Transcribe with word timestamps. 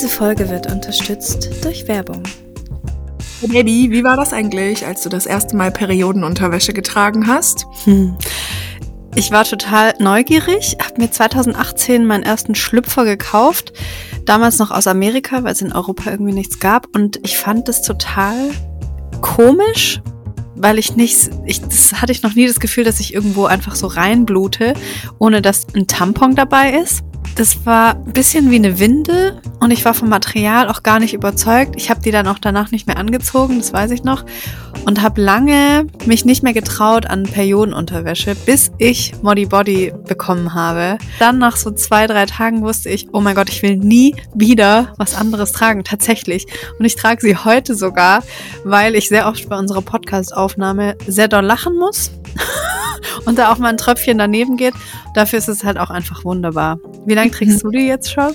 Diese 0.00 0.10
Folge 0.10 0.48
wird 0.48 0.70
unterstützt 0.70 1.50
durch 1.64 1.88
Werbung. 1.88 2.22
Baby, 3.40 3.90
wie 3.90 4.04
war 4.04 4.16
das 4.16 4.32
eigentlich, 4.32 4.86
als 4.86 5.02
du 5.02 5.08
das 5.08 5.26
erste 5.26 5.56
Mal 5.56 5.72
Periodenunterwäsche 5.72 6.72
getragen 6.72 7.26
hast? 7.26 7.66
Hm. 7.82 8.16
Ich 9.16 9.32
war 9.32 9.42
total 9.42 9.94
neugierig, 9.98 10.76
habe 10.80 11.02
mir 11.02 11.10
2018 11.10 12.06
meinen 12.06 12.22
ersten 12.22 12.54
Schlüpfer 12.54 13.04
gekauft, 13.06 13.72
damals 14.24 14.60
noch 14.60 14.70
aus 14.70 14.86
Amerika, 14.86 15.42
weil 15.42 15.54
es 15.54 15.62
in 15.62 15.72
Europa 15.72 16.12
irgendwie 16.12 16.32
nichts 16.32 16.60
gab. 16.60 16.94
Und 16.94 17.18
ich 17.24 17.36
fand 17.36 17.66
das 17.66 17.82
total 17.82 18.36
komisch, 19.20 20.00
weil 20.54 20.78
ich 20.78 20.94
nicht, 20.94 21.28
ich, 21.44 21.60
das 21.60 21.94
hatte 21.94 22.12
ich 22.12 22.22
noch 22.22 22.36
nie 22.36 22.46
das 22.46 22.60
Gefühl, 22.60 22.84
dass 22.84 23.00
ich 23.00 23.14
irgendwo 23.14 23.46
einfach 23.46 23.74
so 23.74 23.88
reinblute, 23.88 24.74
ohne 25.18 25.42
dass 25.42 25.66
ein 25.74 25.88
Tampon 25.88 26.36
dabei 26.36 26.74
ist. 26.74 27.02
Das 27.38 27.64
war 27.64 27.94
ein 27.94 28.12
bisschen 28.12 28.50
wie 28.50 28.56
eine 28.56 28.80
Windel 28.80 29.40
und 29.60 29.70
ich 29.70 29.84
war 29.84 29.94
vom 29.94 30.08
Material 30.08 30.68
auch 30.68 30.82
gar 30.82 30.98
nicht 30.98 31.14
überzeugt. 31.14 31.74
Ich 31.76 31.88
habe 31.88 32.00
die 32.00 32.10
dann 32.10 32.26
auch 32.26 32.40
danach 32.40 32.72
nicht 32.72 32.88
mehr 32.88 32.96
angezogen, 32.96 33.58
das 33.58 33.72
weiß 33.72 33.92
ich 33.92 34.02
noch. 34.02 34.24
Und 34.86 35.02
habe 35.02 35.20
lange 35.20 35.86
mich 36.04 36.24
nicht 36.24 36.42
mehr 36.42 36.52
getraut 36.52 37.06
an 37.06 37.22
Periodenunterwäsche, 37.22 38.34
bis 38.34 38.72
ich 38.78 39.14
Modi 39.22 39.46
Body 39.46 39.92
bekommen 40.08 40.52
habe. 40.52 40.98
Dann 41.20 41.38
nach 41.38 41.56
so 41.56 41.70
zwei, 41.70 42.08
drei 42.08 42.26
Tagen 42.26 42.62
wusste 42.62 42.88
ich, 42.88 43.06
oh 43.12 43.20
mein 43.20 43.36
Gott, 43.36 43.50
ich 43.50 43.62
will 43.62 43.76
nie 43.76 44.16
wieder 44.34 44.92
was 44.96 45.14
anderes 45.14 45.52
tragen, 45.52 45.84
tatsächlich. 45.84 46.48
Und 46.80 46.86
ich 46.86 46.96
trage 46.96 47.20
sie 47.20 47.36
heute 47.36 47.76
sogar, 47.76 48.24
weil 48.64 48.96
ich 48.96 49.08
sehr 49.08 49.28
oft 49.28 49.48
bei 49.48 49.56
unserer 49.56 49.82
Podcast-Aufnahme 49.82 50.96
sehr 51.06 51.28
doll 51.28 51.44
lachen 51.44 51.76
muss. 51.76 52.10
und 53.24 53.38
da 53.38 53.52
auch 53.52 53.58
mal 53.58 53.68
ein 53.68 53.76
Tröpfchen 53.76 54.18
daneben 54.18 54.56
geht. 54.56 54.74
Dafür 55.14 55.38
ist 55.38 55.48
es 55.48 55.64
halt 55.64 55.78
auch 55.78 55.90
einfach 55.90 56.24
wunderbar. 56.24 56.78
Wie 57.06 57.14
lange 57.14 57.30
trägst 57.30 57.62
du 57.64 57.70
die 57.70 57.86
jetzt 57.86 58.12
schon? 58.12 58.32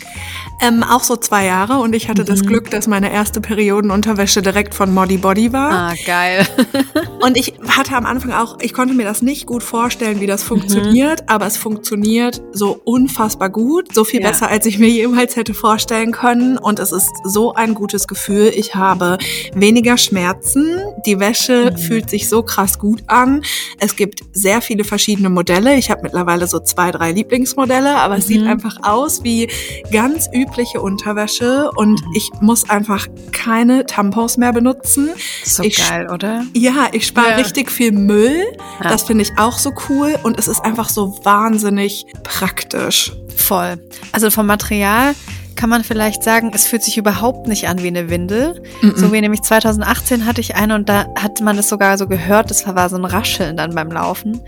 Ähm, 0.61 0.83
auch 0.83 1.03
so 1.03 1.15
zwei 1.15 1.45
Jahre 1.45 1.79
und 1.79 1.93
ich 1.93 2.09
hatte 2.09 2.23
mhm. 2.23 2.27
das 2.27 2.45
Glück, 2.45 2.69
dass 2.69 2.87
meine 2.87 3.11
erste 3.11 3.41
Periodenunterwäsche 3.41 4.41
direkt 4.41 4.73
von 4.73 4.93
Modi 4.93 5.17
Body 5.17 5.51
war. 5.53 5.71
Ah, 5.71 5.93
geil. 6.05 6.47
und 7.21 7.37
ich 7.37 7.53
hatte 7.67 7.95
am 7.95 8.05
Anfang 8.05 8.31
auch, 8.31 8.57
ich 8.61 8.73
konnte 8.73 8.93
mir 8.93 9.03
das 9.03 9.21
nicht 9.21 9.45
gut 9.45 9.63
vorstellen, 9.63 10.21
wie 10.21 10.27
das 10.27 10.43
funktioniert, 10.43 11.21
mhm. 11.21 11.27
aber 11.27 11.45
es 11.45 11.57
funktioniert 11.57 12.41
so 12.51 12.79
unfassbar 12.83 13.49
gut, 13.49 13.93
so 13.93 14.03
viel 14.03 14.21
ja. 14.21 14.29
besser, 14.29 14.49
als 14.49 14.65
ich 14.65 14.79
mir 14.79 14.89
jemals 14.89 15.35
hätte 15.35 15.53
vorstellen 15.53 16.11
können 16.11 16.57
und 16.57 16.79
es 16.79 16.91
ist 16.91 17.11
so 17.23 17.53
ein 17.53 17.73
gutes 17.73 18.07
Gefühl. 18.07 18.51
Ich 18.55 18.75
habe 18.75 19.17
weniger 19.53 19.97
Schmerzen, 19.97 20.79
die 21.05 21.19
Wäsche 21.19 21.71
mhm. 21.71 21.77
fühlt 21.77 22.09
sich 22.09 22.29
so 22.29 22.43
krass 22.43 22.79
gut 22.79 23.03
an. 23.07 23.43
Es 23.79 23.95
gibt 23.95 24.21
sehr 24.33 24.52
viele 24.61 24.83
verschiedene 24.83 25.29
Modelle. 25.29 25.75
Ich 25.75 25.89
habe 25.89 26.01
mittlerweile 26.03 26.47
so 26.47 26.59
zwei, 26.59 26.91
drei 26.91 27.11
Lieblingsmodelle, 27.11 27.95
aber 27.95 28.17
es 28.17 28.27
sieht 28.27 28.41
mhm. 28.41 28.49
einfach 28.49 28.77
aus 28.83 29.23
wie 29.23 29.49
ganz 29.91 30.29
übliche 30.33 30.81
Unterwäsche 30.81 31.69
und 31.75 32.01
mhm. 32.01 32.13
ich 32.15 32.29
muss 32.41 32.69
einfach 32.69 33.07
keine 33.31 33.85
Tampons 33.85 34.37
mehr 34.37 34.53
benutzen. 34.53 35.09
So 35.43 35.63
ich, 35.63 35.77
geil, 35.77 36.09
oder? 36.11 36.45
Ja, 36.53 36.87
ich 36.91 37.07
spare 37.07 37.31
ja. 37.31 37.35
richtig 37.35 37.71
viel 37.71 37.91
Müll. 37.91 38.43
Ja. 38.83 38.89
Das 38.89 39.03
finde 39.03 39.23
ich 39.23 39.37
auch 39.37 39.57
so 39.57 39.71
cool 39.89 40.17
und 40.23 40.37
es 40.37 40.47
ist 40.47 40.63
einfach 40.63 40.89
so 40.89 41.19
wahnsinnig 41.23 42.05
praktisch. 42.23 43.11
Voll. 43.35 43.77
Also 44.11 44.29
vom 44.29 44.45
Material 44.45 45.15
kann 45.63 45.69
man 45.69 45.85
vielleicht 45.85 46.23
sagen, 46.23 46.51
es 46.53 46.67
fühlt 46.67 46.83
sich 46.83 46.97
überhaupt 46.97 47.47
nicht 47.47 47.69
an 47.69 47.81
wie 47.81 47.87
eine 47.87 48.09
Windel. 48.09 48.61
Mm 48.81 48.87
-mm. 48.87 48.97
So 48.97 49.13
wie 49.13 49.21
nämlich 49.21 49.43
2018 49.43 50.25
hatte 50.25 50.41
ich 50.41 50.55
eine 50.55 50.75
und 50.75 50.89
da 50.89 51.05
hat 51.17 51.39
man 51.39 51.57
es 51.57 51.69
sogar 51.69 51.97
so 51.97 52.05
gehört, 52.05 52.49
das 52.49 52.67
war 52.67 52.89
so 52.89 52.97
ein 52.97 53.05
Rascheln 53.05 53.55
dann 53.55 53.73
beim 53.73 53.89
Laufen. 53.89 54.41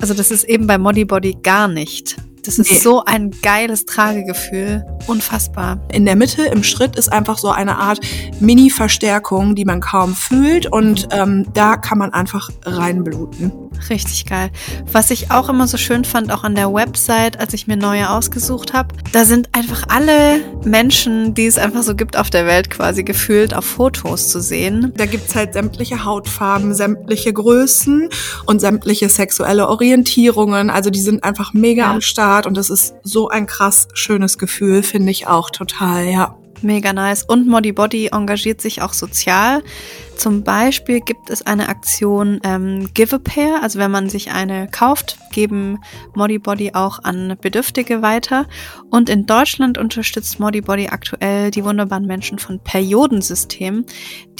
Also 0.00 0.12
das 0.12 0.32
ist 0.32 0.42
eben 0.42 0.66
bei 0.66 0.76
Modi 0.76 1.04
Body 1.04 1.38
gar 1.40 1.68
nicht. 1.68 2.16
Das 2.44 2.58
ist 2.58 2.72
nee. 2.72 2.78
so 2.78 3.04
ein 3.04 3.30
geiles 3.42 3.86
Tragegefühl. 3.86 4.84
Unfassbar. 5.06 5.78
In 5.92 6.04
der 6.04 6.16
Mitte 6.16 6.42
im 6.42 6.64
Schritt 6.64 6.96
ist 6.96 7.12
einfach 7.12 7.38
so 7.38 7.50
eine 7.50 7.76
Art 7.76 8.00
Mini-Verstärkung, 8.40 9.54
die 9.54 9.64
man 9.64 9.80
kaum 9.80 10.16
fühlt. 10.16 10.66
Und 10.66 11.06
ähm, 11.12 11.46
da 11.54 11.76
kann 11.76 11.98
man 11.98 12.12
einfach 12.12 12.50
reinbluten. 12.64 13.52
Richtig 13.88 14.26
geil. 14.26 14.50
Was 14.90 15.10
ich 15.10 15.30
auch 15.30 15.48
immer 15.48 15.66
so 15.66 15.76
schön 15.76 16.04
fand, 16.04 16.32
auch 16.32 16.44
an 16.44 16.54
der 16.54 16.72
Website, 16.72 17.38
als 17.38 17.54
ich 17.54 17.66
mir 17.66 17.76
neue 17.76 18.10
ausgesucht 18.10 18.72
habe, 18.72 18.94
da 19.12 19.24
sind 19.24 19.54
einfach 19.54 19.84
alle 19.88 20.40
Menschen, 20.64 21.34
die 21.34 21.46
es 21.46 21.58
einfach 21.58 21.82
so 21.82 21.94
gibt 21.94 22.16
auf 22.16 22.30
der 22.30 22.46
Welt 22.46 22.70
quasi 22.70 23.04
gefühlt, 23.04 23.54
auf 23.54 23.64
Fotos 23.64 24.28
zu 24.28 24.40
sehen. 24.40 24.92
Da 24.96 25.06
gibt's 25.06 25.34
halt 25.34 25.52
sämtliche 25.52 26.04
Hautfarben, 26.04 26.74
sämtliche 26.74 27.32
Größen 27.32 28.08
und 28.46 28.60
sämtliche 28.60 29.08
sexuelle 29.08 29.68
Orientierungen. 29.68 30.70
Also 30.70 30.90
die 30.90 31.00
sind 31.00 31.22
einfach 31.22 31.52
mega 31.52 31.84
ja. 31.84 31.92
am 31.92 32.00
Start 32.00 32.46
und 32.46 32.56
das 32.56 32.70
ist 32.70 32.94
so 33.02 33.28
ein 33.28 33.46
krass 33.46 33.88
schönes 33.94 34.38
Gefühl, 34.38 34.82
finde 34.82 35.10
ich 35.10 35.26
auch 35.26 35.50
total, 35.50 36.06
ja. 36.06 36.36
Mega 36.62 36.92
nice. 36.92 37.22
Und 37.22 37.46
Modi 37.46 37.72
Body 37.72 38.08
engagiert 38.12 38.60
sich 38.60 38.82
auch 38.82 38.92
sozial. 38.92 39.62
Zum 40.16 40.42
Beispiel 40.42 41.00
gibt 41.00 41.28
es 41.28 41.46
eine 41.46 41.68
Aktion 41.68 42.40
ähm, 42.42 42.88
Give 42.94 43.16
a 43.16 43.18
Pair, 43.18 43.62
also 43.62 43.78
wenn 43.78 43.90
man 43.90 44.08
sich 44.08 44.32
eine 44.32 44.66
kauft, 44.66 45.18
geben 45.30 45.78
Modi 46.14 46.38
Body 46.38 46.72
auch 46.72 47.04
an 47.04 47.36
Bedürftige 47.40 48.00
weiter. 48.00 48.46
Und 48.90 49.10
in 49.10 49.26
Deutschland 49.26 49.76
unterstützt 49.76 50.40
Modi 50.40 50.62
Body 50.62 50.88
aktuell 50.88 51.50
die 51.50 51.64
wunderbaren 51.64 52.06
Menschen 52.06 52.38
von 52.38 52.60
Periodensystem, 52.60 53.84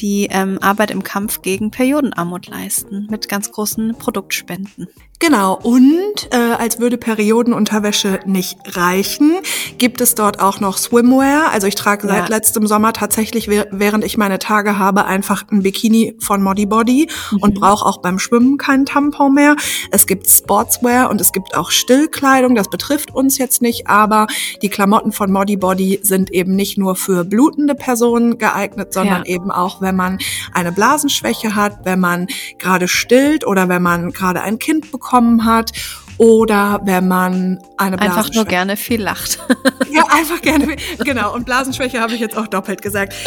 die 0.01 0.29
ähm, 0.31 0.59
Arbeit 0.63 0.91
im 0.91 1.03
Kampf 1.03 1.43
gegen 1.43 1.71
Periodenarmut 1.71 2.47
leisten, 2.47 3.07
mit 3.11 3.29
ganz 3.29 3.53
großen 3.53 3.97
Produktspenden. 3.99 4.89
Genau, 5.19 5.55
und 5.55 6.29
äh, 6.31 6.37
als 6.37 6.79
würde 6.79 6.99
Periodenunterwäsche 6.99 8.21
nicht 8.27 8.59
reichen, 8.77 9.33
gibt 9.79 10.03
es 10.03 10.15
dort 10.15 10.41
auch 10.41 10.61
noch 10.61 10.77
Swimwear. 10.77 11.51
Also 11.53 11.67
ich 11.67 11.75
trage 11.75 12.07
seit 12.07 12.29
ja. 12.29 12.37
letztem 12.37 12.67
Sommer 12.67 12.93
tatsächlich, 12.93 13.49
während 13.49 14.05
ich 14.05 14.19
meine 14.19 14.39
Tage 14.39 14.79
habe, 14.79 15.07
einfach 15.07 15.45
ein 15.51 15.65
Bikini 15.67 16.15
von 16.21 16.45
Modi 16.45 16.65
Body 16.65 17.09
mhm. 17.33 17.39
und 17.39 17.55
brauche 17.55 17.85
auch 17.85 17.97
beim 17.97 18.21
Schwimmen 18.21 18.57
keinen 18.57 18.87
Tampon 18.87 19.35
mehr. 19.35 19.57
Es 19.91 20.07
gibt 20.07 20.31
Sportswear 20.31 21.11
und 21.11 21.21
es 21.21 21.33
gibt 21.33 21.57
auch 21.57 21.73
Stillkleidung. 21.73 22.55
Das 22.55 22.71
betrifft 22.71 23.13
uns 23.13 23.37
jetzt 23.37 23.63
nicht, 23.63 23.89
aber 23.89 24.29
die 24.63 24.69
Klamotten 24.69 25.11
von 25.11 25.33
Modi 25.33 25.57
Body 25.57 25.99
sind 26.05 26.31
eben 26.31 26.55
nicht 26.55 26.79
nur 26.79 26.95
für 26.95 27.25
blutende 27.25 27.75
Personen 27.75 28.39
geeignet, 28.39 28.95
sondern 28.95 29.25
ja. 29.25 29.35
eben 29.35 29.51
auch, 29.51 29.81
wenn 29.81 29.97
man 29.97 30.19
eine 30.53 30.71
Blasenschwäche 30.71 31.57
hat, 31.57 31.85
wenn 31.85 31.99
man 31.99 32.29
gerade 32.59 32.87
stillt 32.87 33.45
oder 33.45 33.69
wenn 33.69 33.83
man 33.83 34.13
gerade 34.13 34.43
ein 34.43 34.61
Kind 34.61 34.93
bekommen 34.93 35.47
hat 35.47 35.73
oder 36.19 36.81
wenn 36.85 37.09
man 37.09 37.59
eine 37.77 37.97
Blasenschwäche... 37.97 38.19
Einfach 38.19 38.35
nur 38.35 38.45
gerne 38.45 38.77
viel 38.77 39.03
lacht. 39.03 39.39
ja, 39.93 40.05
einfach 40.11 40.41
gerne. 40.41 40.77
Genau. 41.05 41.35
Und 41.35 41.47
Blasenschwäche 41.47 42.01
habe 42.01 42.15
ich 42.15 42.21
jetzt 42.21 42.37
auch 42.37 42.47
doppelt 42.47 42.83
gesagt. 42.83 43.15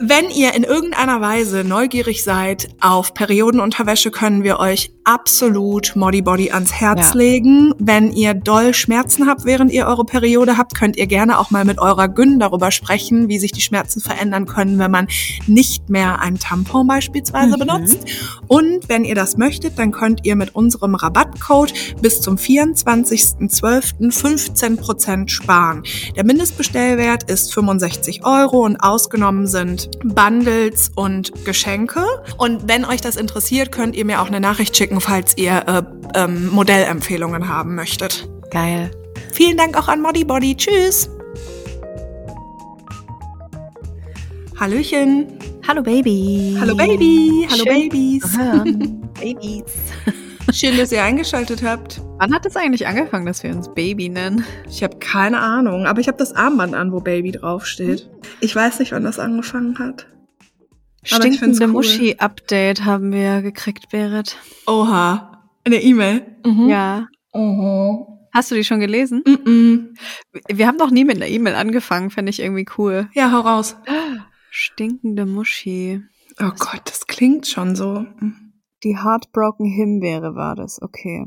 Wenn 0.00 0.28
ihr 0.28 0.54
in 0.54 0.64
irgendeiner 0.64 1.20
Weise 1.20 1.64
neugierig 1.64 2.24
seid 2.24 2.68
auf 2.80 3.14
Periodenunterwäsche, 3.14 4.10
können 4.10 4.42
wir 4.42 4.58
euch 4.58 4.92
absolut 5.04 5.94
Modi 5.96 6.20
Body 6.20 6.50
ans 6.50 6.72
Herz 6.72 7.10
ja. 7.12 7.18
legen. 7.18 7.74
Wenn 7.78 8.10
ihr 8.12 8.34
doll 8.34 8.74
Schmerzen 8.74 9.26
habt, 9.28 9.44
während 9.44 9.72
ihr 9.72 9.86
eure 9.86 10.04
Periode 10.04 10.58
habt, 10.58 10.74
könnt 10.74 10.96
ihr 10.96 11.06
gerne 11.06 11.38
auch 11.38 11.50
mal 11.50 11.64
mit 11.64 11.78
eurer 11.78 12.08
Gyn 12.08 12.38
darüber 12.38 12.70
sprechen, 12.70 13.28
wie 13.28 13.38
sich 13.38 13.52
die 13.52 13.60
Schmerzen 13.60 14.00
verändern 14.00 14.46
können, 14.46 14.78
wenn 14.78 14.90
man 14.90 15.06
nicht 15.46 15.88
mehr 15.88 16.20
ein 16.20 16.38
Tampon 16.38 16.86
beispielsweise 16.86 17.56
mhm. 17.56 17.60
benutzt. 17.60 18.04
Und 18.48 18.88
wenn 18.88 19.04
ihr 19.04 19.14
das 19.14 19.36
möchtet, 19.36 19.78
dann 19.78 19.92
könnt 19.92 20.26
ihr 20.26 20.36
mit 20.36 20.54
unserem 20.54 20.96
Rabattcode 20.96 21.63
bis 22.00 22.20
zum 22.20 22.36
24.12. 22.36 23.94
15% 24.12 25.28
sparen. 25.28 25.82
Der 26.16 26.24
Mindestbestellwert 26.24 27.30
ist 27.30 27.52
65 27.54 28.24
Euro 28.24 28.64
und 28.64 28.76
ausgenommen 28.76 29.46
sind 29.46 29.90
Bundles 30.02 30.90
und 30.94 31.44
Geschenke. 31.44 32.04
Und 32.38 32.68
wenn 32.68 32.84
euch 32.84 33.00
das 33.00 33.16
interessiert, 33.16 33.72
könnt 33.72 33.94
ihr 33.96 34.04
mir 34.04 34.20
auch 34.20 34.26
eine 34.26 34.40
Nachricht 34.40 34.76
schicken, 34.76 35.00
falls 35.00 35.36
ihr 35.36 35.64
äh, 35.66 35.82
ähm, 36.18 36.48
Modellempfehlungen 36.50 37.48
haben 37.48 37.74
möchtet. 37.74 38.28
Geil. 38.50 38.90
Vielen 39.32 39.56
Dank 39.56 39.76
auch 39.76 39.88
an 39.88 40.00
Modi 40.00 40.24
Body. 40.24 40.56
Tschüss. 40.56 41.10
Hallöchen. 44.58 45.26
Hallo 45.66 45.82
Baby. 45.82 46.56
Hallo 46.60 46.76
Baby. 46.76 47.46
Hallo 47.50 47.64
Schön. 47.64 47.88
Babys. 47.88 48.38
Babys. 49.20 49.64
Schön, 50.52 50.76
dass 50.76 50.92
ihr 50.92 51.02
eingeschaltet 51.02 51.62
habt. 51.62 52.00
Wann 52.18 52.32
hat 52.34 52.46
es 52.46 52.56
eigentlich 52.56 52.86
angefangen, 52.86 53.26
dass 53.26 53.42
wir 53.42 53.50
uns 53.50 53.72
Baby 53.74 54.08
nennen? 54.08 54.44
Ich 54.68 54.82
habe 54.82 54.98
keine 54.98 55.40
Ahnung, 55.40 55.86
aber 55.86 56.00
ich 56.00 56.08
habe 56.08 56.18
das 56.18 56.32
Armband 56.32 56.74
an, 56.74 56.92
wo 56.92 57.00
Baby 57.00 57.32
draufsteht. 57.32 58.08
Ich 58.40 58.54
weiß 58.54 58.78
nicht, 58.78 58.92
wann 58.92 59.04
das 59.04 59.18
angefangen 59.18 59.78
hat. 59.78 60.06
Stinkende 61.02 61.64
cool. 61.66 61.72
Muschi-Update 61.72 62.84
haben 62.84 63.12
wir 63.12 63.42
gekriegt, 63.42 63.90
Berit. 63.90 64.36
Oha. 64.66 65.42
Eine 65.64 65.82
E-Mail? 65.82 66.24
Mhm. 66.44 66.68
Ja. 66.68 67.08
Mhm. 67.34 68.06
Hast 68.32 68.50
du 68.50 68.54
die 68.54 68.64
schon 68.64 68.80
gelesen? 68.80 69.22
Mhm. 69.26 69.94
Wir 70.48 70.66
haben 70.66 70.76
noch 70.76 70.90
nie 70.90 71.04
mit 71.04 71.16
einer 71.16 71.28
E-Mail 71.28 71.54
angefangen, 71.54 72.10
fände 72.10 72.30
ich 72.30 72.40
irgendwie 72.40 72.66
cool. 72.78 73.08
Ja, 73.14 73.32
hau 73.32 73.40
raus. 73.40 73.76
Stinkende 74.50 75.26
Muschi. 75.26 76.02
Oh 76.40 76.50
Gott, 76.58 76.82
das 76.84 77.06
klingt 77.06 77.46
schon 77.46 77.76
so. 77.76 78.06
Die 78.84 79.02
Heartbroken 79.02 79.64
Himbeere 79.64 80.34
war 80.34 80.54
das, 80.54 80.82
okay. 80.82 81.24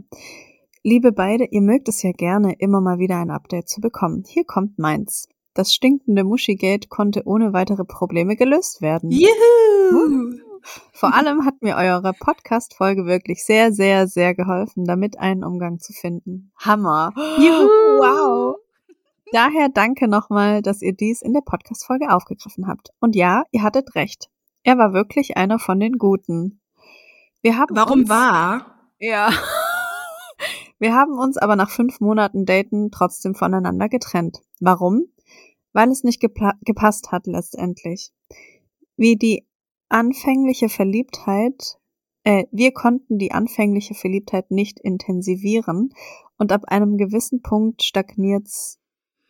Liebe 0.83 1.11
beide, 1.11 1.45
ihr 1.45 1.61
mögt 1.61 1.89
es 1.89 2.03
ja 2.03 2.11
gerne, 2.11 2.53
immer 2.59 2.81
mal 2.81 2.99
wieder 2.99 3.17
ein 3.17 3.31
Update 3.31 3.67
zu 3.67 3.81
bekommen. 3.81 4.23
Hier 4.27 4.45
kommt 4.45 4.77
meins. 4.77 5.27
Das 5.55 5.73
stinkende 5.73 6.23
Muschigate 6.23 6.87
konnte 6.87 7.23
ohne 7.25 7.53
weitere 7.53 7.83
Probleme 7.83 8.35
gelöst 8.35 8.83
werden. 8.83 9.09
Juhu! 9.09 10.35
Vor 10.91 11.15
allem 11.15 11.45
hat 11.45 11.63
mir 11.63 11.77
eure 11.77 12.13
Podcast-Folge 12.13 13.07
wirklich 13.07 13.43
sehr, 13.43 13.73
sehr, 13.73 14.07
sehr 14.07 14.35
geholfen, 14.35 14.85
damit 14.85 15.17
einen 15.17 15.43
Umgang 15.43 15.79
zu 15.79 15.93
finden. 15.93 16.51
Hammer. 16.59 17.11
Juhu! 17.39 17.67
Wow. 17.97 18.57
Daher 19.31 19.69
danke 19.69 20.07
nochmal, 20.07 20.61
dass 20.61 20.83
ihr 20.83 20.93
dies 20.93 21.23
in 21.23 21.33
der 21.33 21.41
Podcast-Folge 21.41 22.13
aufgegriffen 22.13 22.67
habt. 22.67 22.91
Und 22.99 23.15
ja, 23.15 23.45
ihr 23.49 23.63
hattet 23.63 23.95
recht. 23.95 24.29
Er 24.61 24.77
war 24.77 24.93
wirklich 24.93 25.37
einer 25.37 25.57
von 25.57 25.79
den 25.79 25.97
Guten. 25.97 26.61
Wir 27.47 27.57
haben 27.57 27.77
Warum 27.77 27.99
uns, 28.01 28.09
war? 28.09 28.75
Ja. 28.99 29.31
Wir 30.79 30.93
haben 30.93 31.17
uns 31.17 31.37
aber 31.37 31.55
nach 31.55 31.69
fünf 31.69 32.01
Monaten 32.01 32.45
Daten 32.45 32.91
trotzdem 32.91 33.35
voneinander 33.35 33.87
getrennt. 33.87 34.39
Warum? 34.59 35.05
Weil 35.71 35.89
es 35.89 36.03
nicht 36.03 36.19
gepasst 36.19 37.13
hat 37.13 37.25
letztendlich. 37.25 38.11
Wie 38.97 39.15
die 39.15 39.47
anfängliche 39.87 40.67
Verliebtheit, 40.67 41.77
äh, 42.25 42.47
wir 42.51 42.73
konnten 42.73 43.17
die 43.17 43.31
anfängliche 43.31 43.93
Verliebtheit 43.93 44.51
nicht 44.51 44.81
intensivieren 44.81 45.93
und 46.37 46.51
ab 46.51 46.65
einem 46.65 46.97
gewissen 46.97 47.41
Punkt 47.41 47.81
stagniert's, 47.81 48.77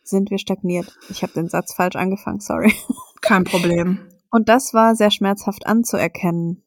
sind 0.02 0.32
wir 0.32 0.38
stagniert. 0.38 0.92
Ich 1.08 1.22
habe 1.22 1.34
den 1.34 1.48
Satz 1.48 1.72
falsch 1.72 1.94
angefangen, 1.94 2.40
sorry. 2.40 2.72
Kein 3.20 3.44
Problem. 3.44 4.00
Und 4.32 4.48
das 4.48 4.74
war 4.74 4.96
sehr 4.96 5.12
schmerzhaft 5.12 5.68
anzuerkennen, 5.68 6.64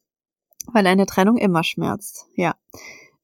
weil 0.72 0.86
eine 0.86 1.06
Trennung 1.06 1.36
immer 1.36 1.64
schmerzt. 1.64 2.26
Ja. 2.34 2.54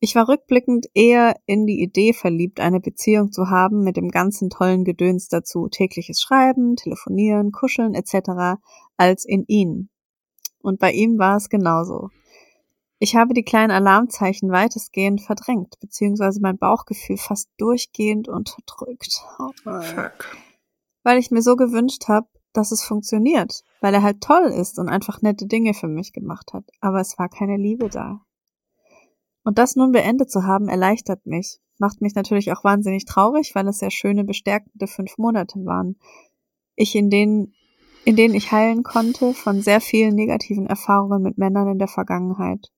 Ich 0.00 0.14
war 0.14 0.29
rückblickend 0.29 0.87
eher 0.94 1.35
in 1.46 1.67
die 1.67 1.82
Idee 1.82 2.12
verliebt, 2.12 2.61
eine 2.61 2.79
Beziehung 2.79 3.32
zu 3.32 3.50
haben 3.50 3.82
mit 3.82 3.96
dem 3.96 4.11
ganzen 4.11 4.49
tollen 4.49 4.85
Gedöns 4.85 5.29
dazu, 5.29 5.69
tägliches 5.69 6.20
Schreiben, 6.20 6.76
Telefonieren, 6.76 7.50
Kuscheln 7.50 7.94
etc., 7.94 8.61
als 8.96 9.25
in 9.25 9.44
ihn. 9.49 9.90
Und 10.61 10.79
bei 10.79 10.93
ihm 10.93 11.19
war 11.19 11.37
es 11.37 11.49
genauso. 11.49 12.11
Ich 13.00 13.17
habe 13.17 13.35
die 13.35 13.44
kleinen 13.44 13.70
Alarmzeichen 13.70 14.50
weitestgehend 14.50 15.20
verdrängt, 15.20 15.79
beziehungsweise 15.81 16.40
mein 16.40 16.58
Bauchgefühl 16.58 17.17
fast 17.17 17.49
durchgehend 17.56 18.29
unterdrückt. 18.29 19.20
Fuck. 19.37 20.37
Weil 21.05 21.19
ich 21.19 21.31
mir 21.31 21.43
so 21.43 21.55
gewünscht 21.55 22.08
habe, 22.08 22.29
dass 22.53 22.73
es 22.73 22.83
funktioniert, 22.83 23.62
weil 23.81 23.95
er 23.95 24.03
halt 24.03 24.21
toll 24.21 24.47
ist 24.47 24.79
und 24.79 24.89
einfach 24.89 25.23
nette 25.23 25.47
Dinge 25.47 25.75
für 25.75 25.89
mich 25.89 26.12
gemacht 26.12 26.53
hat. 26.53 26.65
Aber 26.81 27.00
es 27.00 27.19
war 27.19 27.29
keine 27.29 27.56
Liebe 27.56 27.89
da. 27.89 28.21
Und 29.45 29.59
das 29.59 29.77
nun 29.77 29.93
beendet 29.93 30.31
zu 30.31 30.45
haben, 30.45 30.69
erleichtert 30.69 31.25
mich. 31.27 31.61
Macht 31.79 32.00
mich 32.00 32.15
natürlich 32.15 32.53
auch 32.53 32.65
wahnsinnig 32.65 33.05
traurig, 33.05 33.55
weil 33.55 33.69
es 33.69 33.79
sehr 33.79 33.91
schöne, 33.91 34.25
bestärkende 34.25 34.87
fünf 34.87 35.17
Monate 35.17 35.65
waren. 35.65 35.97
Ich 36.75 36.95
in 36.95 37.09
denen, 37.09 37.55
in 38.05 38.17
denen 38.17 38.35
ich 38.35 38.53
heilen 38.53 38.83
konnte 38.83 39.33
von 39.35 39.62
sehr 39.62 39.81
vielen 39.81 40.15
negativen 40.15 40.67
Erfahrungen 40.67 41.23
mit 41.23 41.39
Männern 41.39 41.69
in 41.69 41.79
der 41.79 41.89
Vergangenheit. 41.89 42.73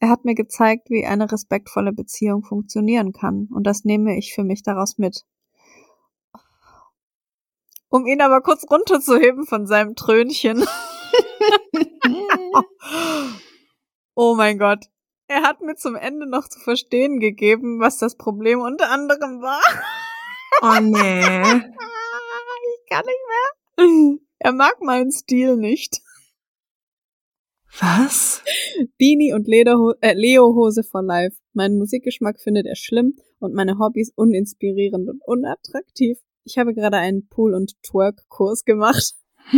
Er 0.00 0.08
hat 0.08 0.24
mir 0.24 0.34
gezeigt, 0.34 0.88
wie 0.88 1.04
eine 1.04 1.30
respektvolle 1.30 1.92
Beziehung 1.92 2.42
funktionieren 2.42 3.12
kann, 3.12 3.48
und 3.52 3.66
das 3.66 3.84
nehme 3.84 4.16
ich 4.16 4.34
für 4.34 4.44
mich 4.44 4.62
daraus 4.62 4.96
mit. 4.96 5.26
Um 7.90 8.06
ihn 8.06 8.20
aber 8.20 8.40
kurz 8.40 8.64
runterzuheben 8.70 9.46
von 9.46 9.66
seinem 9.66 9.96
Trönchen. 9.96 10.64
oh 14.14 14.34
mein 14.36 14.58
Gott. 14.58 14.86
Er 15.26 15.42
hat 15.42 15.60
mir 15.60 15.74
zum 15.74 15.96
Ende 15.96 16.28
noch 16.28 16.48
zu 16.48 16.60
verstehen 16.60 17.20
gegeben, 17.20 17.80
was 17.80 17.98
das 17.98 18.16
Problem 18.16 18.60
unter 18.60 18.90
anderem 18.90 19.42
war. 19.42 19.62
Oh 20.62 20.80
nee. 20.80 21.20
ich 22.80 22.90
kann 22.90 23.04
nicht 23.04 23.26
mehr. 23.28 24.18
Er 24.38 24.52
mag 24.52 24.80
meinen 24.80 25.12
Stil 25.12 25.56
nicht. 25.56 26.00
Was? 27.78 28.42
Beanie 28.98 29.32
und 29.32 29.46
Lederho 29.46 29.94
äh, 30.00 30.14
Leo-Hose 30.14 30.82
for 30.82 31.02
life. 31.02 31.36
Meinen 31.52 31.78
Musikgeschmack 31.78 32.40
findet 32.40 32.66
er 32.66 32.76
schlimm 32.76 33.16
und 33.38 33.54
meine 33.54 33.78
Hobbys 33.78 34.12
uninspirierend 34.14 35.08
und 35.08 35.22
unattraktiv. 35.24 36.18
Ich 36.44 36.58
habe 36.58 36.74
gerade 36.74 36.96
einen 36.96 37.28
Pool- 37.28 37.54
und 37.54 37.74
Twerk-Kurs 37.82 38.64
gemacht. 38.64 39.14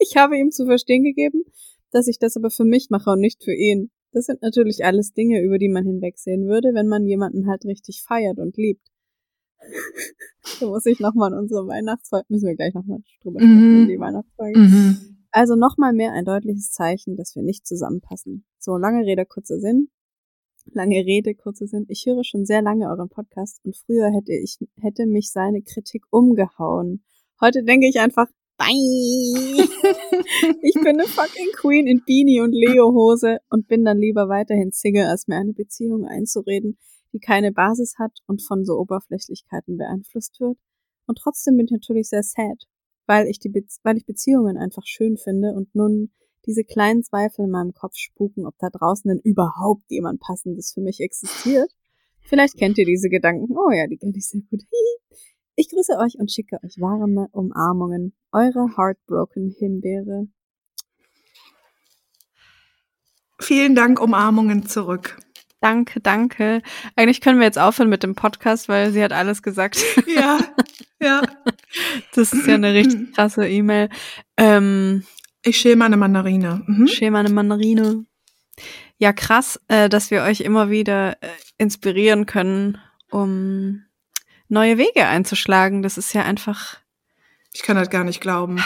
Ich 0.00 0.16
habe 0.16 0.36
ihm 0.36 0.50
zu 0.50 0.66
verstehen 0.66 1.04
gegeben, 1.04 1.44
dass 1.92 2.08
ich 2.08 2.18
das 2.18 2.36
aber 2.36 2.50
für 2.50 2.64
mich 2.64 2.88
mache 2.90 3.10
und 3.10 3.20
nicht 3.20 3.42
für 3.44 3.54
ihn. 3.54 3.90
Das 4.12 4.26
sind 4.26 4.42
natürlich 4.42 4.84
alles 4.84 5.12
Dinge, 5.12 5.40
über 5.40 5.56
die 5.56 5.68
man 5.68 5.84
hinwegsehen 5.86 6.46
würde, 6.46 6.74
wenn 6.74 6.88
man 6.88 7.04
jemanden 7.06 7.48
halt 7.48 7.64
richtig 7.64 8.02
feiert 8.06 8.38
und 8.38 8.56
liebt. 8.56 8.86
da 10.60 10.66
muss 10.66 10.84
ich 10.86 10.98
nochmal 11.00 11.32
in 11.32 11.38
unsere 11.38 11.66
Weihnachtsfolge, 11.66 12.26
müssen 12.28 12.48
wir 12.48 12.56
gleich 12.56 12.74
nochmal 12.74 12.98
drüber 13.22 13.40
Mhm. 13.40 13.44
sprechen, 13.46 13.82
in 13.82 13.88
die 13.88 13.98
Weihnachtsfolge. 14.00 14.58
Mhm. 14.58 14.96
Also 15.30 15.54
nochmal 15.56 15.92
mehr 15.92 16.12
ein 16.12 16.24
deutliches 16.24 16.70
Zeichen, 16.72 17.16
dass 17.16 17.34
wir 17.34 17.42
nicht 17.42 17.66
zusammenpassen. 17.66 18.44
So, 18.58 18.76
lange 18.76 19.06
Rede, 19.06 19.24
kurzer 19.26 19.58
Sinn. 19.58 19.88
Lange 20.72 21.04
Rede, 21.04 21.34
kurzer 21.34 21.66
Sinn. 21.66 21.84
Ich 21.88 22.06
höre 22.06 22.24
schon 22.24 22.46
sehr 22.46 22.62
lange 22.62 22.88
euren 22.88 23.08
Podcast 23.08 23.60
und 23.64 23.76
früher 23.76 24.10
hätte 24.10 24.32
ich, 24.32 24.58
hätte 24.80 25.06
mich 25.06 25.30
seine 25.30 25.62
Kritik 25.62 26.04
umgehauen. 26.10 27.04
Heute 27.40 27.62
denke 27.62 27.86
ich 27.86 28.00
einfach, 28.00 28.26
bye. 28.56 29.68
ich 30.62 30.74
bin 30.74 30.98
eine 30.98 31.04
fucking 31.06 31.52
Queen 31.56 31.86
in 31.86 32.02
Beanie 32.06 32.40
und 32.40 32.52
Leo-Hose 32.52 33.38
und 33.50 33.68
bin 33.68 33.84
dann 33.84 33.98
lieber 33.98 34.28
weiterhin 34.28 34.72
Single, 34.72 35.06
als 35.06 35.28
mir 35.28 35.36
eine 35.36 35.52
Beziehung 35.52 36.06
einzureden, 36.06 36.78
die 37.12 37.20
keine 37.20 37.52
Basis 37.52 37.96
hat 37.98 38.18
und 38.26 38.42
von 38.42 38.64
so 38.64 38.78
Oberflächlichkeiten 38.78 39.76
beeinflusst 39.76 40.40
wird. 40.40 40.58
Und 41.06 41.18
trotzdem 41.18 41.56
bin 41.56 41.66
ich 41.66 41.72
natürlich 41.72 42.08
sehr 42.08 42.22
sad, 42.22 42.64
weil 43.06 43.26
ich 43.26 43.38
die 43.38 43.50
Be 43.50 43.64
weil 43.82 43.98
ich 43.98 44.06
Beziehungen 44.06 44.56
einfach 44.56 44.86
schön 44.86 45.18
finde 45.18 45.52
und 45.52 45.74
nun 45.74 46.10
diese 46.46 46.64
kleinen 46.64 47.02
Zweifel 47.02 47.44
in 47.44 47.50
meinem 47.50 47.72
Kopf 47.72 47.96
spuken, 47.96 48.46
ob 48.46 48.54
da 48.58 48.68
draußen 48.70 49.08
denn 49.08 49.20
überhaupt 49.20 49.84
jemand 49.88 50.20
passendes 50.20 50.72
für 50.72 50.80
mich 50.80 51.00
existiert. 51.00 51.70
Vielleicht 52.22 52.56
kennt 52.56 52.78
ihr 52.78 52.86
diese 52.86 53.08
Gedanken. 53.08 53.56
Oh 53.56 53.70
ja, 53.70 53.86
die 53.86 53.98
kenne 53.98 54.12
ich 54.16 54.28
sehr 54.28 54.40
gut. 54.50 54.62
Ich 55.56 55.68
grüße 55.68 55.96
euch 55.98 56.14
und 56.18 56.32
schicke 56.32 56.58
euch 56.64 56.80
warme 56.80 57.28
Umarmungen. 57.32 58.14
Eure 58.32 58.76
Heartbroken 58.76 59.54
Himbeere. 59.56 60.26
Vielen 63.40 63.74
Dank, 63.74 64.00
Umarmungen 64.00 64.66
zurück. 64.66 65.18
Danke, 65.60 66.00
danke. 66.00 66.60
Eigentlich 66.96 67.20
können 67.20 67.38
wir 67.38 67.46
jetzt 67.46 67.58
aufhören 67.58 67.88
mit 67.88 68.02
dem 68.02 68.14
Podcast, 68.14 68.68
weil 68.68 68.92
sie 68.92 69.02
hat 69.02 69.12
alles 69.12 69.42
gesagt. 69.42 69.82
Ja, 70.06 70.38
ja. 71.00 71.22
Das 72.14 72.32
ist 72.32 72.46
ja 72.46 72.54
eine 72.54 72.72
richtig 72.72 73.12
krasse 73.14 73.48
E-Mail. 73.48 73.88
Ähm, 74.36 75.04
Ich 75.44 75.58
schäle 75.58 75.76
meine 75.76 75.96
Mandarine. 75.96 76.62
Mhm. 76.66 76.88
Schäme 76.88 77.18
eine 77.18 77.28
Mandarine. 77.30 78.06
Ja, 78.96 79.12
krass, 79.12 79.60
äh, 79.68 79.88
dass 79.88 80.10
wir 80.10 80.22
euch 80.22 80.40
immer 80.40 80.70
wieder 80.70 81.22
äh, 81.22 81.28
inspirieren 81.58 82.24
können, 82.26 82.78
um 83.10 83.84
neue 84.48 84.78
Wege 84.78 85.06
einzuschlagen. 85.06 85.82
Das 85.82 85.98
ist 85.98 86.14
ja 86.14 86.22
einfach. 86.22 86.78
Ich 87.52 87.62
kann 87.62 87.76
das 87.76 87.90
gar 87.90 88.04
nicht 88.04 88.20
glauben. 88.20 88.62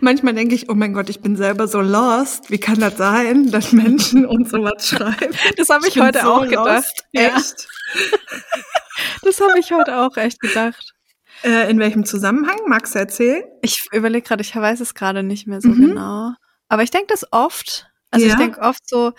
Manchmal 0.00 0.34
denke 0.34 0.54
ich, 0.54 0.68
oh 0.70 0.74
mein 0.74 0.92
Gott, 0.92 1.08
ich 1.10 1.20
bin 1.20 1.36
selber 1.36 1.68
so 1.68 1.80
lost. 1.80 2.50
Wie 2.50 2.58
kann 2.58 2.80
das 2.80 2.96
sein, 2.96 3.50
dass 3.50 3.72
Menschen 3.72 4.26
uns 4.26 4.50
sowas 4.50 4.88
schreiben? 4.88 5.34
Das 5.56 5.68
habe 5.68 5.86
ich, 5.86 5.94
bin 5.94 6.04
heute 6.04 6.20
so 6.22 6.32
auch 6.32 6.42
gedacht. 6.48 6.66
lost. 6.66 7.04
Ja, 7.12 7.36
Echt? 7.36 7.68
das 9.22 9.40
habe 9.40 9.58
ich 9.60 9.70
heute 9.72 9.98
auch 9.98 10.16
echt 10.16 10.40
gedacht. 10.40 10.94
Äh, 11.44 11.70
in 11.70 11.78
welchem 11.78 12.04
Zusammenhang? 12.04 12.58
Magst 12.66 12.94
du 12.94 12.98
erzählen? 12.98 13.42
Ich 13.62 13.88
überlege 13.92 14.26
gerade, 14.26 14.42
ich 14.42 14.54
weiß 14.54 14.80
es 14.80 14.94
gerade 14.94 15.22
nicht 15.22 15.46
mehr 15.46 15.60
so 15.60 15.68
Mhm. 15.68 15.88
genau. 15.88 16.32
Aber 16.68 16.82
ich 16.82 16.90
denke 16.90 17.08
das 17.08 17.26
oft. 17.32 17.88
Also 18.10 18.26
ich 18.26 18.32
Ja. 18.32 18.38
denke 18.38 18.60
oft 18.60 18.88
so, 18.88 19.12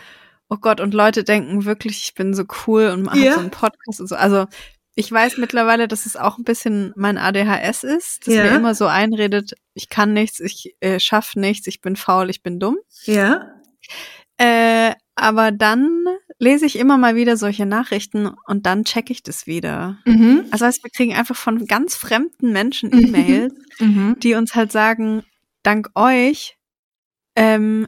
oh 0.50 0.58
Gott, 0.58 0.80
und 0.80 0.94
Leute 0.94 1.24
denken 1.24 1.66
wirklich, 1.66 2.04
ich 2.04 2.14
bin 2.14 2.34
so 2.34 2.44
cool 2.68 2.88
und 2.88 3.04
mache 3.04 3.20
Ja. 3.20 3.34
so 3.34 3.40
einen 3.40 3.52
Podcast 3.52 4.00
und 4.00 4.08
so. 4.08 4.16
Also 4.16 4.46
ich 4.96 5.12
weiß 5.12 5.38
mittlerweile, 5.38 5.88
dass 5.88 6.06
es 6.06 6.16
auch 6.16 6.38
ein 6.38 6.44
bisschen 6.44 6.94
mein 6.96 7.18
ADHS 7.18 7.84
ist, 7.84 8.28
dass 8.28 8.34
Ja. 8.36 8.44
mir 8.44 8.52
immer 8.56 8.76
so 8.76 8.86
einredet, 8.86 9.54
ich 9.74 9.90
kann 9.90 10.14
nichts, 10.14 10.40
ich 10.40 10.76
äh, 10.82 11.00
schaff 11.00 11.36
nichts, 11.36 11.66
ich 11.68 11.82
bin 11.82 11.96
faul, 11.96 12.30
ich 12.30 12.44
bin 12.44 12.60
dumm. 12.60 12.78
Ja. 13.06 13.54
Äh, 14.38 14.94
aber 15.16 15.52
dann 15.52 16.06
lese 16.40 16.66
ich 16.66 16.78
immer 16.78 16.98
mal 16.98 17.16
wieder 17.16 17.38
solche 17.38 17.66
Nachrichten 17.66 18.32
und 18.48 18.66
dann 18.66 18.84
checke 18.84 19.14
ich 19.14 19.24
das 19.24 19.48
wieder. 19.48 19.98
Mhm. 20.06 20.46
Also 20.52 20.66
heißt, 20.66 20.84
wir 20.84 20.90
kriegen 20.92 21.14
einfach 21.14 21.36
von 21.36 21.66
ganz 21.68 21.96
fremden 21.96 22.52
Menschen 22.52 22.92
E-Mails, 22.92 23.54
Mhm. 23.80 24.18
die 24.22 24.34
uns 24.36 24.56
halt 24.56 24.72
sagen, 24.72 25.24
dank 25.64 25.90
euch 25.96 26.58
ähm, 27.36 27.88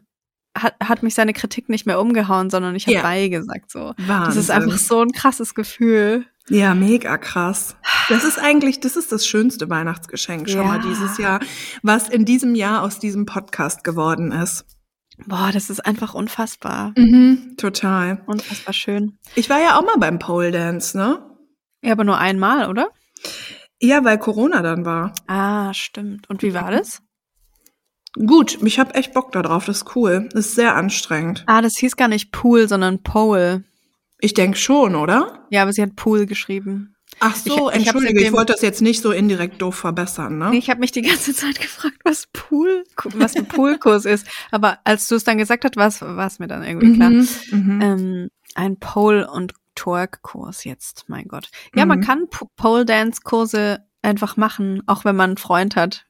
hat, 0.58 0.76
hat 0.82 1.04
mich 1.04 1.14
seine 1.16 1.34
Kritik 1.34 1.68
nicht 1.70 1.86
mehr 1.86 2.00
umgehauen, 2.00 2.50
sondern 2.50 2.76
ich 2.76 2.86
habe 2.88 2.96
Ja. 2.96 3.02
beigesagt 3.02 3.70
so. 3.72 3.94
Wahnsinn. 3.98 4.26
Das 4.26 4.36
ist 4.38 4.50
einfach 4.52 4.78
so 4.78 5.02
ein 5.02 5.12
krasses 5.12 5.54
Gefühl. 5.54 6.26
Ja, 6.48 6.74
mega 6.76 7.18
krass. 7.18 7.76
Das 8.08 8.24
ist 8.24 8.40
eigentlich, 8.40 8.80
das 8.80 8.96
ist 8.96 9.12
das 9.12 9.26
schönste 9.28 9.70
Weihnachtsgeschenk 9.70 10.48
schon 10.50 10.62
Ja. 10.62 10.68
mal 10.68 10.80
dieses 10.82 11.18
Jahr, 11.18 11.40
was 11.82 12.08
in 12.08 12.24
diesem 12.24 12.56
Jahr 12.56 12.84
aus 12.84 13.00
diesem 13.00 13.26
Podcast 13.26 13.84
geworden 13.84 14.32
ist. 14.32 14.66
Boah, 15.26 15.52
das 15.54 15.70
ist 15.70 15.86
einfach 15.86 16.14
unfassbar. 16.14 16.94
Mhm, 16.98 17.56
total. 17.58 18.22
Unfassbar 18.26 18.74
schön. 18.74 19.18
Ich 19.36 19.50
war 19.50 19.62
ja 19.62 19.78
auch 19.78 19.84
mal 19.86 19.98
beim 19.98 20.20
Pole 20.20 20.52
Dance, 20.52 20.98
ne? 20.98 21.22
Ja, 21.82 21.94
aber 21.94 22.04
nur 22.04 22.18
einmal, 22.18 22.70
oder? 22.70 22.90
Ja, 23.80 24.04
weil 24.04 24.18
Corona 24.18 24.62
dann 24.62 24.86
war. 24.86 25.14
Ah, 25.28 25.74
stimmt. 25.74 26.30
Und 26.30 26.42
wie 26.44 26.54
war 26.54 26.72
das? 26.72 27.02
Gut, 28.14 28.60
ich 28.64 28.80
habe 28.80 28.94
echt 28.94 29.14
Bock 29.14 29.32
darauf. 29.32 29.66
Das 29.66 29.78
ist 29.78 29.96
cool. 29.96 30.30
Das 30.32 30.48
ist 30.48 30.56
sehr 30.56 30.76
anstrengend. 30.76 31.44
Ah, 31.48 31.62
das 31.62 31.78
hieß 31.78 31.96
gar 31.96 32.08
nicht 32.08 32.32
Pool, 32.32 32.68
sondern 32.68 33.04
Pole. 33.04 33.64
Ich 34.20 34.34
denke 34.34 34.58
schon, 34.58 34.96
oder? 34.96 35.46
Ja, 35.50 35.64
aber 35.64 35.74
sie 35.74 35.82
hat 35.82 35.96
Pool 35.96 36.26
geschrieben. 36.26 36.95
Ach 37.20 37.36
so, 37.36 37.70
Ich- 37.70 37.76
ich 37.78 37.82
entschuldige, 37.88 38.20
ich, 38.20 38.26
dem- 38.28 38.34
wollte 38.34 38.54
das 38.54 38.62
jetzt 38.62 38.82
nicht 38.82 39.02
so 39.02 39.12
indirekt 39.12 39.62
doof 39.62 39.76
verbessern, 39.76 40.38
ne? 40.38 40.50
Nee, 40.52 40.58
Ich 40.58 40.70
habe 40.70 40.80
mich 40.82 40.92
die 40.92 41.02
ganze 41.02 41.34
Zeit 41.36 41.60
gefragt, 41.62 41.98
was 42.04 42.28
Pool, 42.34 42.84
was 43.16 43.36
ein 43.36 43.48
Poolkurs 43.48 44.06
ist. 44.06 44.28
Aber 44.52 44.80
als 44.84 45.08
du 45.08 45.16
es 45.16 45.24
dann 45.24 45.38
gesagt 45.38 45.64
hast, 45.66 46.02
war 46.02 46.28
es 46.28 46.40
mir 46.40 46.48
dann 46.48 46.64
irgendwie 46.64 46.94
klar. 46.94 47.10
Mhm, 47.10 47.28
mhm. 47.52 47.82
Ähm, 47.82 48.30
ein 48.56 48.78
Pole- 48.80 49.30
und 49.30 49.54
Twerk-Kurs 49.76 50.64
jetzt, 50.64 51.06
mein 51.08 51.28
Gott. 51.28 51.50
Ja, 51.76 51.86
man 51.86 52.00
Mhm. 52.00 52.04
kann 52.04 52.30
P- 52.30 52.46
Pole-Dance-Kurse 52.56 53.80
einfach 54.02 54.38
machen, 54.38 54.82
auch 54.88 55.04
wenn 55.06 55.16
man 55.16 55.32
einen 55.32 55.38
Freund 55.38 55.76
hat. 55.76 56.06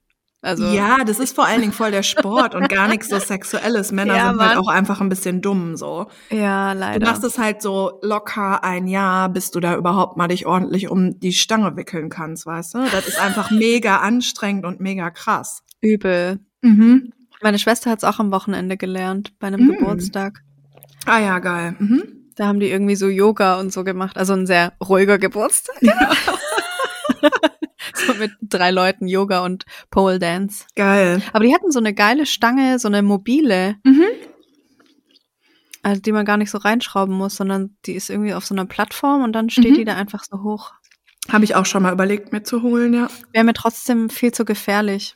Also, 0.46 0.66
ja, 0.68 1.04
das 1.06 1.20
ist 1.20 1.36
vor 1.36 1.46
allen 1.46 1.62
Dingen 1.62 1.74
voll 1.74 1.92
der 1.92 2.04
Sport 2.04 2.54
und 2.56 2.70
gar 2.70 2.88
nichts 2.88 3.10
so 3.10 3.20
Sexuelles. 3.20 3.92
Männer 3.92 4.16
Ja, 4.16 4.30
sind 4.30 4.40
halt 4.42 4.56
Mann. 4.56 4.58
auch 4.60 4.68
einfach 4.68 5.02
ein 5.02 5.10
bisschen 5.10 5.42
dumm 5.42 5.76
so. 5.76 6.08
ja 6.30 6.74
Du 6.74 6.80
leider. 6.80 7.06
machst 7.06 7.24
es 7.24 7.38
halt 7.38 7.62
so 7.62 8.00
locker 8.04 8.64
ein 8.64 8.88
Jahr, 8.88 9.30
bis 9.30 9.52
du 9.52 9.60
da 9.60 9.76
überhaupt 9.76 10.18
mal 10.18 10.28
dich 10.28 10.46
ordentlich 10.46 10.88
um 10.90 11.20
die 11.20 11.34
Stange 11.34 11.76
wickeln 11.76 12.10
kannst, 12.10 12.46
weißt 12.46 12.76
du? 12.76 12.80
Das 12.92 13.08
ist 13.08 13.20
einfach 13.20 13.50
mega 13.52 13.98
anstrengend 13.98 14.66
und 14.66 14.80
mega 14.80 15.10
krass. 15.10 15.64
Übel. 15.82 16.40
Mhm. 16.62 17.12
Meine 17.42 17.60
Schwester 17.60 17.90
hat 17.92 18.00
es 18.00 18.04
auch 18.04 18.20
am 18.20 18.32
Wochenende 18.32 18.78
gelernt, 18.78 19.34
bei 19.40 19.48
einem 19.48 19.66
Mm. 19.68 19.72
Geburtstag. 19.74 20.42
Ah 21.06 21.20
ja, 21.20 21.40
geil. 21.40 21.76
Mhm. 21.80 22.04
Da 22.36 22.48
haben 22.48 22.60
die 22.60 22.70
irgendwie 22.70 22.96
so 22.96 23.08
Yoga 23.08 23.60
und 23.60 23.72
so 23.74 23.84
gemacht. 23.84 24.18
Also 24.18 24.34
ein 24.34 24.46
sehr 24.48 24.74
ruhiger 24.86 25.18
Geburtstag. 25.18 25.76
so 27.94 28.14
mit 28.16 28.32
drei 28.42 28.72
Leuten 28.72 29.08
Yoga 29.08 29.44
und 29.46 29.66
Pole 29.92 30.20
Dance. 30.20 30.66
Geil. 30.76 31.22
Aber 31.34 31.44
die 31.46 31.54
hatten 31.54 31.72
so 31.72 31.80
eine 31.80 31.94
geile 31.94 32.26
Stange, 32.26 32.80
so 32.80 32.88
eine 32.88 33.02
mobile, 33.02 33.76
Mhm. 33.84 34.04
also 35.84 36.02
die 36.02 36.12
man 36.12 36.26
gar 36.26 36.38
nicht 36.38 36.50
so 36.52 36.58
reinschrauben 36.58 37.16
muss, 37.16 37.36
sondern 37.36 37.78
die 37.86 37.94
ist 37.94 38.10
irgendwie 38.10 38.34
auf 38.34 38.46
so 38.46 38.56
einer 38.56 38.66
Plattform 38.66 39.24
und 39.24 39.34
dann 39.34 39.50
steht 39.50 39.72
Mhm. 39.72 39.76
die 39.76 39.86
da 39.86 39.96
einfach 39.96 40.24
so 40.24 40.42
hoch. 40.44 40.72
Habe 41.32 41.44
ich 41.44 41.56
auch 41.56 41.66
schon 41.66 41.84
mal 41.84 41.94
überlegt, 41.94 42.32
mir 42.32 42.44
zu 42.44 42.62
holen, 42.62 42.94
ja. 42.94 43.08
Wäre 43.34 43.44
mir 43.46 43.54
trotzdem 43.54 44.10
viel 44.10 44.32
zu 44.32 44.46
gefährlich. 44.46 45.16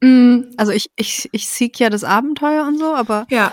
Mhm. 0.00 0.52
Also 0.56 0.72
ich, 0.72 0.90
ich, 0.96 1.28
ich 1.32 1.48
sieg 1.48 1.78
ja 1.78 1.90
das 1.90 2.04
Abenteuer 2.04 2.64
und 2.66 2.78
so, 2.78 2.94
aber 2.94 3.26
Ja, 3.30 3.52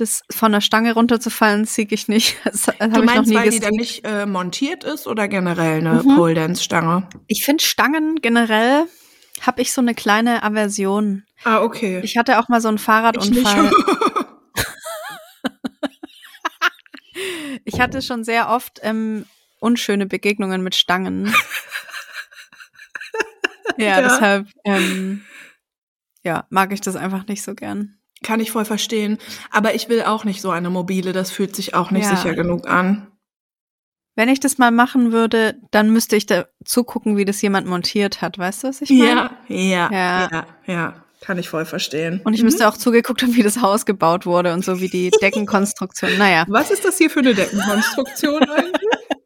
das 0.00 0.22
von 0.30 0.52
der 0.52 0.60
Stange 0.60 0.94
runterzufallen, 0.94 1.64
sieg 1.64 1.92
ich 1.92 2.08
nicht. 2.08 2.36
Das, 2.44 2.62
das 2.62 2.76
du 2.76 2.80
habe 2.80 2.88
ich 2.90 2.96
noch 2.96 3.04
meinst, 3.14 3.30
nie 3.30 3.36
weil 3.36 3.50
die 3.50 3.60
dann 3.60 3.74
nicht 3.74 4.04
äh, 4.04 4.26
montiert 4.26 4.84
ist 4.84 5.06
oder 5.06 5.28
generell 5.28 5.78
eine 5.78 6.02
Mhm. 6.02 6.16
Pole 6.16 6.34
Dance 6.34 6.62
Stange? 6.62 7.08
Ich 7.26 7.44
finde 7.44 7.62
Stangen 7.64 8.16
generell 8.22 8.84
habe 9.42 9.62
ich 9.62 9.72
so 9.72 9.80
eine 9.80 9.94
kleine 9.94 10.42
Aversion. 10.42 11.24
Ah, 11.44 11.60
okay. 11.62 12.00
Ich 12.02 12.16
hatte 12.16 12.38
auch 12.40 12.48
mal 12.48 12.60
so 12.60 12.68
einen 12.68 12.78
Fahrradunfall. 12.78 13.70
Ich 17.64 17.80
hatte 17.80 18.00
schon 18.00 18.22
sehr 18.24 18.48
oft 18.48 18.78
ähm, 18.82 19.26
unschöne 19.60 20.06
Begegnungen 20.06 20.62
mit 20.62 20.74
Stangen. 20.76 21.26
ja, 23.76 23.86
Ja. 23.86 24.00
deshalb 24.02 24.48
ähm, 24.64 25.22
ja, 26.22 26.46
mag 26.50 26.72
ich 26.72 26.80
das 26.80 26.96
einfach 26.96 27.26
nicht 27.26 27.42
so 27.42 27.54
gern. 27.54 27.97
Kann 28.22 28.40
ich 28.40 28.50
voll 28.50 28.64
verstehen. 28.64 29.18
Aber 29.50 29.74
ich 29.74 29.88
will 29.88 30.02
auch 30.02 30.24
nicht 30.24 30.40
so 30.40 30.50
eine 30.50 30.70
mobile. 30.70 31.12
Das 31.12 31.30
fühlt 31.30 31.54
sich 31.54 31.74
auch 31.74 31.90
nicht 31.90 32.04
Ja. 32.04 32.16
sicher 32.16 32.34
genug 32.34 32.68
an. 32.68 33.06
Wenn 34.16 34.28
ich 34.28 34.40
das 34.40 34.58
mal 34.58 34.72
machen 34.72 35.12
würde, 35.12 35.56
dann 35.70 35.90
müsste 35.90 36.16
ich 36.16 36.26
da 36.26 36.46
zugucken, 36.64 37.16
wie 37.16 37.24
das 37.24 37.40
jemand 37.40 37.68
montiert 37.68 38.20
hat. 38.20 38.36
Weißt 38.36 38.64
du, 38.64 38.68
was 38.68 38.80
ich 38.80 38.90
meine? 38.90 39.30
Ja, 39.46 39.56
ja, 39.56 39.90
Ja. 39.92 40.28
ja, 40.32 40.46
ja. 40.66 41.04
Kann 41.20 41.38
ich 41.38 41.48
voll 41.48 41.64
verstehen. 41.64 42.20
Und 42.24 42.34
ich 42.34 42.40
Mhm. 42.40 42.46
müsste 42.46 42.68
auch 42.68 42.76
zugeguckt 42.76 43.22
haben, 43.22 43.34
wie 43.34 43.42
das 43.42 43.60
Haus 43.60 43.86
gebaut 43.86 44.24
wurde 44.26 44.52
und 44.52 44.64
so 44.64 44.80
wie 44.80 44.88
die 44.88 45.10
Deckenkonstruktion. 45.22 46.16
Naja. 46.18 46.44
Was 46.48 46.70
ist 46.70 46.84
das 46.84 46.98
hier 46.98 47.10
für 47.10 47.20
eine 47.20 47.34
Deckenkonstruktion 47.34 48.42
eigentlich? 48.48 48.72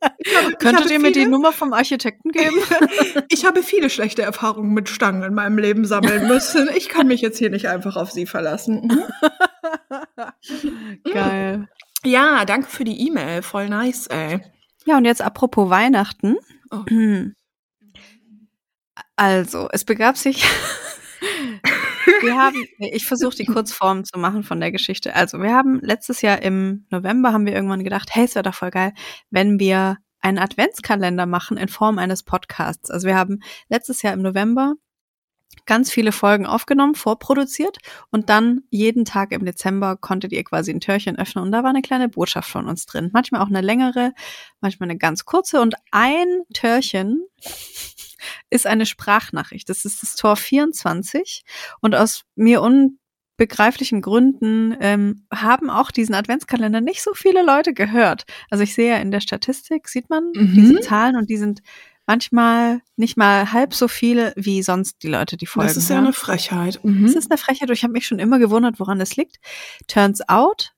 Habe, 0.02 0.56
Könntet 0.58 0.90
ihr 0.90 0.98
mir 0.98 1.12
die 1.12 1.26
Nummer 1.26 1.52
vom 1.52 1.72
Architekten 1.72 2.30
geben? 2.30 2.56
Ich 3.28 3.44
habe 3.44 3.62
viele 3.62 3.90
schlechte 3.90 4.22
Erfahrungen 4.22 4.72
mit 4.74 4.88
Stangen 4.88 5.22
in 5.22 5.34
meinem 5.34 5.58
Leben 5.58 5.84
sammeln 5.84 6.28
müssen. 6.28 6.68
Ich 6.76 6.88
kann 6.88 7.06
mich 7.06 7.20
jetzt 7.20 7.38
hier 7.38 7.50
nicht 7.50 7.68
einfach 7.68 7.96
auf 7.96 8.10
sie 8.10 8.26
verlassen. 8.26 8.88
Mhm. 8.88 9.04
Geil. 11.12 11.68
Ja, 12.04 12.44
danke 12.44 12.68
für 12.68 12.84
die 12.84 13.06
E-Mail. 13.06 13.42
Voll 13.42 13.68
nice, 13.68 14.06
ey. 14.08 14.40
Ja, 14.84 14.96
und 14.96 15.04
jetzt 15.04 15.22
apropos 15.22 15.70
Weihnachten. 15.70 16.36
Oh. 16.70 16.84
Also, 19.16 19.68
es 19.70 19.84
begab 19.84 20.16
sich. 20.16 20.44
Wir 22.22 22.36
haben, 22.36 22.64
ich 22.78 23.04
versuche 23.06 23.36
die 23.36 23.46
Kurzform 23.46 24.04
zu 24.04 24.18
machen 24.18 24.42
von 24.42 24.60
der 24.60 24.72
Geschichte. 24.72 25.14
Also, 25.14 25.40
wir 25.40 25.52
haben 25.52 25.80
letztes 25.80 26.22
Jahr 26.22 26.42
im 26.42 26.86
November 26.90 27.32
haben 27.32 27.46
wir 27.46 27.54
irgendwann 27.54 27.84
gedacht, 27.84 28.14
hey, 28.14 28.24
es 28.24 28.34
wäre 28.34 28.44
doch 28.44 28.54
voll 28.54 28.70
geil, 28.70 28.92
wenn 29.30 29.58
wir 29.58 29.98
einen 30.20 30.38
Adventskalender 30.38 31.26
machen 31.26 31.56
in 31.56 31.68
Form 31.68 31.98
eines 31.98 32.22
Podcasts. 32.22 32.90
Also, 32.90 33.06
wir 33.06 33.16
haben 33.16 33.40
letztes 33.68 34.02
Jahr 34.02 34.14
im 34.14 34.22
November 34.22 34.74
ganz 35.66 35.90
viele 35.90 36.12
Folgen 36.12 36.46
aufgenommen, 36.46 36.94
vorproduziert 36.94 37.78
und 38.10 38.30
dann 38.30 38.62
jeden 38.70 39.04
Tag 39.04 39.32
im 39.32 39.44
Dezember 39.44 39.96
konntet 39.96 40.32
ihr 40.32 40.42
quasi 40.44 40.72
ein 40.72 40.80
Türchen 40.80 41.18
öffnen 41.18 41.44
und 41.44 41.52
da 41.52 41.62
war 41.62 41.70
eine 41.70 41.82
kleine 41.82 42.08
Botschaft 42.08 42.50
von 42.50 42.66
uns 42.66 42.86
drin. 42.86 43.10
Manchmal 43.12 43.42
auch 43.42 43.48
eine 43.48 43.60
längere, 43.60 44.12
manchmal 44.60 44.88
eine 44.88 44.98
ganz 44.98 45.24
kurze 45.24 45.60
und 45.60 45.74
ein 45.90 46.26
Türchen 46.54 47.24
ist 48.52 48.66
eine 48.66 48.86
Sprachnachricht. 48.86 49.68
Das 49.68 49.84
ist 49.84 50.02
das 50.02 50.14
Tor 50.16 50.36
24 50.36 51.42
und 51.80 51.94
aus 51.94 52.22
mir 52.36 52.60
unbegreiflichen 52.62 54.02
Gründen 54.02 54.76
ähm, 54.80 55.26
haben 55.32 55.70
auch 55.70 55.90
diesen 55.90 56.14
Adventskalender 56.14 56.80
nicht 56.80 57.02
so 57.02 57.12
viele 57.14 57.42
Leute 57.44 57.72
gehört. 57.74 58.24
Also 58.50 58.62
ich 58.64 58.74
sehe 58.74 58.90
ja 58.90 58.96
in 58.98 59.10
der 59.10 59.20
Statistik, 59.20 59.88
sieht 59.88 60.10
man 60.10 60.32
Mhm. 60.34 60.54
diese 60.54 60.80
Zahlen 60.80 61.16
und 61.16 61.30
die 61.30 61.36
sind 61.38 61.62
manchmal 62.06 62.80
nicht 62.96 63.16
mal 63.16 63.52
halb 63.52 63.74
so 63.74 63.88
viele 63.88 64.32
wie 64.36 64.62
sonst 64.62 65.02
die 65.02 65.08
Leute, 65.08 65.36
die 65.36 65.46
folgen. 65.46 65.68
Das 65.68 65.76
ist 65.76 65.88
ja 65.88 65.98
eine 65.98 66.12
Frechheit. 66.12 66.80
Mhm. 66.82 67.04
Das 67.06 67.14
ist 67.14 67.30
eine 67.30 67.38
Frechheit. 67.38 67.70
Ich 67.70 67.84
habe 67.84 67.92
mich 67.92 68.06
schon 68.06 68.18
immer 68.18 68.38
gewundert, 68.38 68.80
woran 68.80 69.00
es 69.00 69.16
liegt. 69.16 69.36
Turns 69.86 70.20
out, 70.28 70.71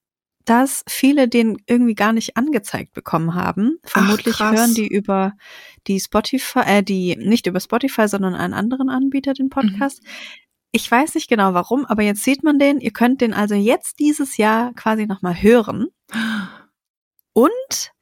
dass 0.44 0.84
viele 0.88 1.28
den 1.28 1.56
irgendwie 1.66 1.94
gar 1.94 2.12
nicht 2.12 2.36
angezeigt 2.36 2.92
bekommen 2.92 3.34
haben. 3.34 3.78
Vermutlich 3.84 4.36
krass. 4.36 4.58
hören 4.58 4.74
die 4.74 4.86
über 4.86 5.32
die 5.86 5.98
Spotify, 6.00 6.60
äh, 6.66 6.82
die 6.82 7.16
nicht 7.16 7.46
über 7.46 7.60
Spotify, 7.60 8.08
sondern 8.08 8.34
einen 8.34 8.54
anderen 8.54 8.88
Anbieter 8.90 9.32
den 9.34 9.48
Podcast. 9.48 10.02
Ich 10.72 10.90
weiß 10.90 11.14
nicht 11.14 11.28
genau 11.28 11.54
warum, 11.54 11.84
aber 11.86 12.02
jetzt 12.02 12.24
sieht 12.24 12.42
man 12.42 12.58
den. 12.58 12.80
Ihr 12.80 12.90
könnt 12.92 13.20
den 13.20 13.32
also 13.32 13.54
jetzt 13.54 14.00
dieses 14.00 14.36
Jahr 14.36 14.72
quasi 14.74 15.06
nochmal 15.06 15.40
hören. 15.40 15.86
Und 17.32 17.92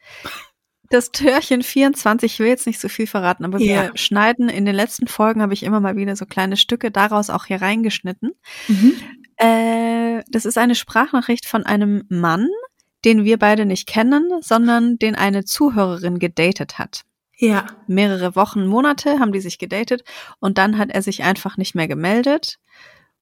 das 0.91 1.11
Türchen 1.11 1.63
24, 1.63 2.35
ich 2.35 2.39
will 2.39 2.49
jetzt 2.49 2.67
nicht 2.67 2.81
so 2.81 2.89
viel 2.89 3.07
verraten, 3.07 3.45
aber 3.45 3.59
Ja. 3.59 3.85
wir 3.85 3.93
schneiden 3.97 4.49
in 4.49 4.65
den 4.67 4.75
letzten 4.75 5.07
Folgen, 5.07 5.41
habe 5.41 5.55
ich 5.55 5.63
immer 5.63 5.81
mal 5.81 5.97
wieder 5.97 6.17
so 6.17 6.27
kleine 6.27 6.57
Stücke 6.59 6.91
daraus 6.91 7.31
auch 7.31 7.47
hier 7.47 7.63
reingeschnitten. 7.63 8.33
Mhm. 8.69 8.93
Äh, 9.43 10.23
das 10.29 10.45
ist 10.45 10.59
eine 10.59 10.75
Sprachnachricht 10.75 11.47
von 11.47 11.65
einem 11.67 12.05
Mann, 12.09 12.49
den 13.05 13.25
wir 13.25 13.39
beide 13.39 13.67
nicht 13.67 13.89
kennen, 13.89 14.29
sondern 14.41 14.99
den 14.99 15.15
eine 15.17 15.45
Zuhörerin 15.45 16.19
gedatet 16.19 16.79
hat. 16.79 17.03
Ja. 17.37 17.67
Mehrere 17.89 18.37
Wochen, 18.37 18.67
Monate 18.67 19.19
haben 19.19 19.33
die 19.33 19.41
sich 19.41 19.59
gedatet 19.59 20.05
und 20.39 20.59
dann 20.59 20.79
hat 20.79 20.91
er 20.91 21.03
sich 21.03 21.23
einfach 21.25 21.57
nicht 21.57 21.75
mehr 21.75 21.89
gemeldet. 21.89 22.59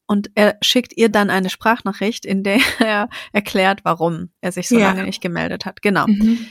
Und 0.06 0.30
er 0.34 0.58
schickt 0.60 0.92
ihr 0.96 1.08
dann 1.08 1.30
eine 1.30 1.48
Sprachnachricht, 1.50 2.26
in 2.26 2.42
der 2.42 2.58
er 2.80 3.08
erklärt, 3.32 3.80
warum 3.84 4.30
er 4.42 4.52
sich 4.52 4.68
so 4.68 4.78
Ja. 4.78 4.88
lange 4.88 5.04
nicht 5.04 5.22
gemeldet 5.22 5.64
hat. 5.64 5.80
Genau. 5.82 6.06
Mhm. 6.06 6.46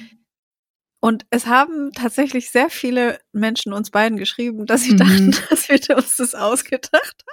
Und 1.01 1.25
es 1.29 1.45
haben 1.45 1.91
tatsächlich 1.93 2.49
sehr 2.51 2.69
viele 2.69 3.19
Menschen 3.31 3.71
uns 3.71 3.91
beiden 3.91 4.17
geschrieben, 4.17 4.65
dass 4.65 4.81
sie 4.83 4.93
Mhm. 4.93 4.97
dachten, 4.97 5.31
dass 5.49 5.69
wir 5.69 5.95
uns 5.97 6.15
das 6.17 6.33
ausgedacht 6.35 7.23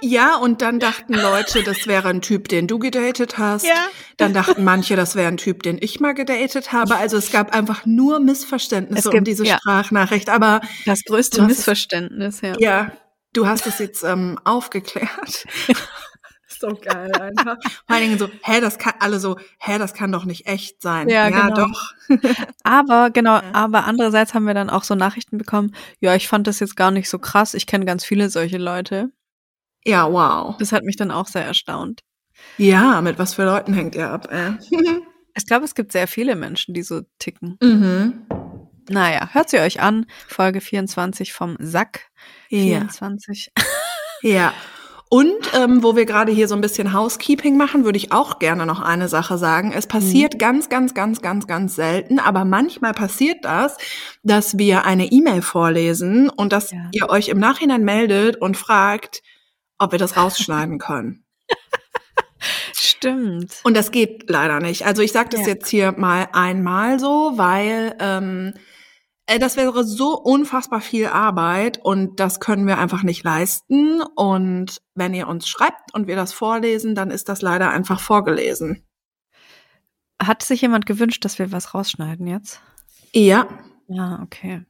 Ja, 0.00 0.36
und 0.36 0.62
dann 0.62 0.78
dachten 0.80 1.14
Leute, 1.14 1.62
das 1.62 1.86
wäre 1.86 2.08
ein 2.08 2.20
Typ, 2.22 2.48
den 2.48 2.66
du 2.66 2.78
gedatet 2.78 3.38
hast. 3.38 3.64
haben. 3.68 3.90
Dann 4.16 4.32
dachten 4.34 4.64
manche, 4.64 4.96
das 4.96 5.14
wäre 5.16 5.28
ein 5.28 5.36
Typ, 5.36 5.62
den 5.62 5.78
ich 5.80 6.00
mal 6.00 6.12
gedatet 6.14 6.72
habe. 6.72 6.96
Also 6.96 7.16
es 7.16 7.30
gab 7.32 7.54
einfach 7.54 7.86
nur 7.86 8.20
Missverständnisse 8.20 9.00
Es 9.00 9.06
um 9.06 9.12
gibt- 9.12 9.26
diese 9.26 9.44
ja. 9.46 9.58
Sprachnachricht. 9.58 10.28
Aber 10.28 10.60
Das 10.86 11.02
größte 11.04 11.42
Missverständnis, 11.42 12.40
ja. 12.40 12.54
ja, 12.58 12.92
du 13.32 13.46
hast 13.46 13.66
es 13.66 13.78
jetzt 13.78 14.02
ähm, 14.04 14.38
aufgeklärt. 14.44 15.46
so 16.60 16.68
geil 16.80 17.10
einfach. 17.20 17.56
Vor 17.86 17.96
allen 17.96 18.02
Dingen 18.02 18.18
so, 18.18 18.28
hä, 18.42 18.60
das 18.60 18.78
kann, 18.78 18.92
alle 19.00 19.18
so, 19.18 19.36
hä, 19.58 19.78
das 19.78 19.94
kann 19.94 20.12
doch 20.12 20.24
nicht 20.24 20.46
echt 20.46 20.80
sein. 20.80 21.08
Ja, 21.08 21.28
genau. 21.28 21.54
doch. 21.54 21.92
Aber 22.62 23.10
genau, 23.10 23.36
Ja. 23.36 23.42
aber 23.52 23.84
andererseits 23.84 24.32
haben 24.34 24.44
wir 24.46 24.54
dann 24.54 24.70
auch 24.70 24.84
so 24.84 24.94
Nachrichten 24.94 25.38
bekommen, 25.38 25.74
ja, 25.98 26.14
ich 26.14 26.28
fand 26.28 26.46
das 26.46 26.60
jetzt 26.60 26.76
gar 26.76 26.90
nicht 26.92 27.08
so 27.08 27.18
krass, 27.18 27.54
ich 27.54 27.66
kenne 27.66 27.84
ganz 27.84 28.04
viele 28.04 28.30
solche 28.30 28.58
Leute. 28.58 29.10
Ja, 29.84 30.10
wow. 30.10 30.56
Das 30.58 30.72
hat 30.72 30.84
mich 30.84 30.96
dann 30.96 31.10
auch 31.10 31.26
sehr 31.26 31.44
erstaunt. 31.44 32.02
Ja, 32.58 33.00
mit 33.00 33.18
was 33.18 33.34
für 33.34 33.44
Leuten 33.44 33.74
hängt 33.74 33.94
ihr 33.94 34.10
ab, 34.10 34.28
ey. 34.30 34.54
Ich 35.34 35.46
glaube, 35.46 35.64
es 35.64 35.74
gibt 35.74 35.92
sehr 35.92 36.06
viele 36.08 36.36
Menschen, 36.36 36.74
die 36.74 36.82
so 36.82 37.00
ticken. 37.18 37.56
mhm. 37.62 38.26
Naja, 38.90 39.30
hört 39.32 39.48
sie 39.48 39.60
euch 39.60 39.80
an. 39.80 40.06
Folge 40.28 40.60
24 40.60 41.32
vom 41.32 41.56
Sack. 41.58 42.10
24. 42.48 43.50
Ja. 43.56 43.64
ja. 44.30 44.54
Und 45.08 45.34
ähm, 45.54 45.82
wo 45.82 45.94
wir 45.94 46.06
gerade 46.06 46.32
hier 46.32 46.48
so 46.48 46.54
ein 46.54 46.62
bisschen 46.62 46.94
Housekeeping 46.94 47.56
machen, 47.56 47.84
würde 47.84 47.98
ich 47.98 48.12
auch 48.12 48.38
gerne 48.38 48.64
noch 48.64 48.80
eine 48.80 49.08
Sache 49.08 49.36
sagen. 49.36 49.72
Es 49.74 49.86
passiert 49.86 50.34
mhm. 50.34 50.38
ganz, 50.38 50.68
ganz, 50.70 50.94
ganz, 50.94 51.20
ganz, 51.20 51.46
ganz 51.46 51.74
selten, 51.74 52.18
aber 52.18 52.46
manchmal 52.46 52.94
passiert 52.94 53.44
das, 53.44 53.76
dass 54.22 54.56
wir 54.56 54.86
eine 54.86 55.12
E-Mail 55.12 55.42
vorlesen 55.42 56.30
und 56.30 56.52
dass 56.52 56.70
ja. 56.70 56.88
ihr 56.92 57.10
euch 57.10 57.28
im 57.28 57.38
Nachhinein 57.38 57.84
meldet 57.84 58.40
und 58.40 58.56
fragt, 58.56 59.22
ob 59.82 59.92
wir 59.92 59.98
das 59.98 60.16
rausschneiden 60.16 60.78
können. 60.78 61.24
Stimmt. 62.72 63.60
Und 63.64 63.76
das 63.76 63.90
geht 63.90 64.30
leider 64.30 64.60
nicht. 64.60 64.86
Also 64.86 65.02
ich 65.02 65.12
sage 65.12 65.30
das 65.30 65.42
ja. 65.42 65.48
jetzt 65.48 65.68
hier 65.68 65.92
mal 65.92 66.28
einmal 66.32 66.98
so, 67.00 67.32
weil 67.36 67.96
ähm, 67.98 68.54
äh, 69.26 69.38
das 69.38 69.56
wäre 69.56 69.84
so 69.84 70.18
unfassbar 70.18 70.80
viel 70.80 71.06
Arbeit 71.06 71.78
und 71.82 72.20
das 72.20 72.40
können 72.40 72.66
wir 72.66 72.78
einfach 72.78 73.02
nicht 73.02 73.24
leisten. 73.24 74.02
Und 74.02 74.80
wenn 74.94 75.14
ihr 75.14 75.28
uns 75.28 75.48
schreibt 75.48 75.94
und 75.94 76.06
wir 76.06 76.16
das 76.16 76.32
vorlesen, 76.32 76.94
dann 76.94 77.10
ist 77.10 77.28
das 77.28 77.42
leider 77.42 77.70
einfach 77.70 78.00
vorgelesen. 78.00 78.84
Hat 80.22 80.42
sich 80.42 80.60
jemand 80.60 80.86
gewünscht, 80.86 81.24
dass 81.24 81.38
wir 81.38 81.50
was 81.50 81.74
rausschneiden 81.74 82.26
jetzt? 82.26 82.60
Ja. 83.12 83.48
Ja, 83.88 84.20
okay. 84.22 84.64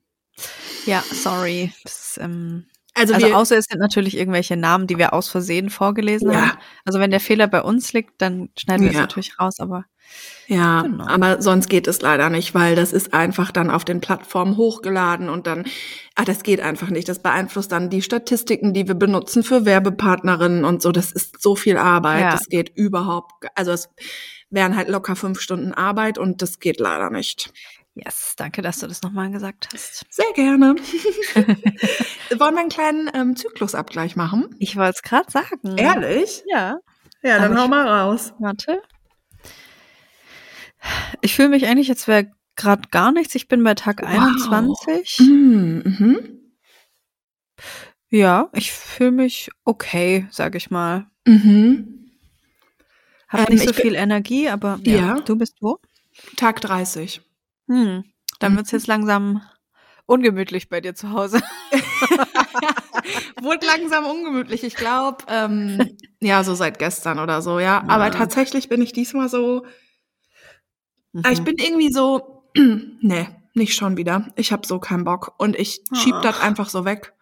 Ja, 0.86 1.02
sorry. 1.02 1.72
Das, 1.84 2.18
ähm, 2.20 2.66
also, 2.94 3.14
also 3.14 3.26
außer 3.34 3.56
es 3.56 3.66
sind 3.70 3.80
natürlich 3.80 4.16
irgendwelche 4.16 4.56
Namen, 4.56 4.86
die 4.86 4.98
wir 4.98 5.12
aus 5.12 5.28
Versehen 5.28 5.70
vorgelesen 5.70 6.30
ja. 6.30 6.40
haben. 6.40 6.58
Also 6.84 6.98
wenn 6.98 7.10
der 7.10 7.20
Fehler 7.20 7.48
bei 7.48 7.62
uns 7.62 7.92
liegt, 7.92 8.20
dann 8.20 8.50
schneiden 8.58 8.84
wir 8.84 8.92
ja. 8.92 8.98
es 8.98 9.02
natürlich 9.02 9.38
raus, 9.40 9.60
aber 9.60 9.84
ja, 10.46 10.82
genau. 10.82 11.06
aber 11.06 11.40
sonst 11.40 11.70
geht 11.70 11.86
es 11.86 12.02
leider 12.02 12.28
nicht, 12.28 12.54
weil 12.54 12.76
das 12.76 12.92
ist 12.92 13.14
einfach 13.14 13.50
dann 13.50 13.70
auf 13.70 13.84
den 13.84 14.00
Plattformen 14.00 14.56
hochgeladen 14.56 15.30
und 15.30 15.46
dann, 15.46 15.64
ah, 16.16 16.24
das 16.24 16.42
geht 16.42 16.60
einfach 16.60 16.90
nicht. 16.90 17.08
Das 17.08 17.20
beeinflusst 17.20 17.72
dann 17.72 17.88
die 17.88 18.02
Statistiken, 18.02 18.74
die 18.74 18.86
wir 18.86 18.94
benutzen 18.94 19.42
für 19.42 19.64
Werbepartnerinnen 19.64 20.64
und 20.64 20.82
so. 20.82 20.92
Das 20.92 21.12
ist 21.12 21.40
so 21.40 21.56
viel 21.56 21.78
Arbeit. 21.78 22.20
Ja. 22.20 22.30
Das 22.32 22.48
geht 22.48 22.72
überhaupt, 22.76 23.32
also 23.54 23.72
es 23.72 23.88
wären 24.50 24.76
halt 24.76 24.88
locker 24.88 25.16
fünf 25.16 25.40
Stunden 25.40 25.72
Arbeit 25.72 26.18
und 26.18 26.42
das 26.42 26.58
geht 26.58 26.78
leider 26.78 27.08
nicht. 27.08 27.52
Yes, 27.94 28.34
danke, 28.36 28.62
dass 28.62 28.78
du 28.78 28.86
das 28.86 29.02
nochmal 29.02 29.30
gesagt 29.30 29.68
hast. 29.72 30.06
Sehr 30.08 30.32
gerne. 30.34 30.74
Wollen 31.34 32.54
wir 32.54 32.60
einen 32.60 32.68
kleinen 32.70 33.10
ähm, 33.12 33.36
Zyklusabgleich 33.36 34.16
machen? 34.16 34.54
Ich 34.58 34.76
wollte 34.76 34.94
es 34.96 35.02
gerade 35.02 35.30
sagen. 35.30 35.76
Ehrlich? 35.76 36.42
Ja. 36.46 36.78
Ja, 37.22 37.38
dann 37.38 37.52
Aber 37.52 37.62
hau 37.62 37.68
mal 37.68 37.86
raus. 37.86 38.32
Warte. 38.38 38.82
Ich 41.20 41.34
fühle 41.34 41.50
mich 41.50 41.66
eigentlich, 41.66 41.88
jetzt 41.88 42.08
wäre 42.08 42.32
gerade 42.56 42.88
gar 42.90 43.12
nichts. 43.12 43.34
Ich 43.34 43.46
bin 43.46 43.62
bei 43.62 43.74
Tag 43.74 44.02
wow. 44.02 44.08
21. 44.08 45.18
Mhm. 45.20 45.82
Mhm. 45.84 46.38
Ja, 48.08 48.50
ich 48.52 48.72
fühle 48.72 49.12
mich 49.12 49.50
okay, 49.64 50.26
sag 50.30 50.54
ich 50.54 50.70
mal. 50.70 51.06
Mhm. 51.26 52.10
Hab 53.28 53.48
ähm, 53.48 53.54
nicht 53.54 53.66
so 53.66 53.72
viel 53.72 53.94
Energie, 53.94 54.48
aber 54.48 54.78
ja. 54.82 54.94
ja. 54.94 55.20
Du 55.20 55.36
bist 55.36 55.56
wo? 55.60 55.78
Tag 56.36 56.60
30. 56.60 57.22
Hm, 57.72 58.04
dann 58.38 58.56
wird's 58.56 58.70
jetzt 58.70 58.86
langsam 58.86 59.40
ungemütlich 60.04 60.68
bei 60.68 60.80
dir 60.80 60.94
zu 60.94 61.10
Hause. 61.10 61.40
Wurde 63.40 63.66
langsam 63.66 64.04
ungemütlich. 64.04 64.62
Ich 64.62 64.74
glaube, 64.74 65.24
ähm, 65.28 65.96
ja, 66.20 66.44
so 66.44 66.54
seit 66.54 66.78
gestern 66.78 67.18
oder 67.18 67.40
so, 67.40 67.58
ja. 67.58 67.82
ja. 67.82 67.84
Aber 67.88 68.10
tatsächlich 68.10 68.68
bin 68.68 68.82
ich 68.82 68.92
diesmal 68.92 69.28
so. 69.28 69.64
Mhm. 71.12 71.22
Ich 71.30 71.42
bin 71.42 71.56
irgendwie 71.56 71.90
so, 71.90 72.44
nee, 73.00 73.28
nicht 73.54 73.74
schon 73.74 73.96
wieder. 73.96 74.28
Ich 74.36 74.52
habe 74.52 74.66
so 74.66 74.78
keinen 74.78 75.04
Bock 75.04 75.34
und 75.38 75.56
ich 75.58 75.80
schieb 75.94 76.16
das 76.22 76.40
einfach 76.40 76.68
so 76.68 76.84
weg. 76.84 77.14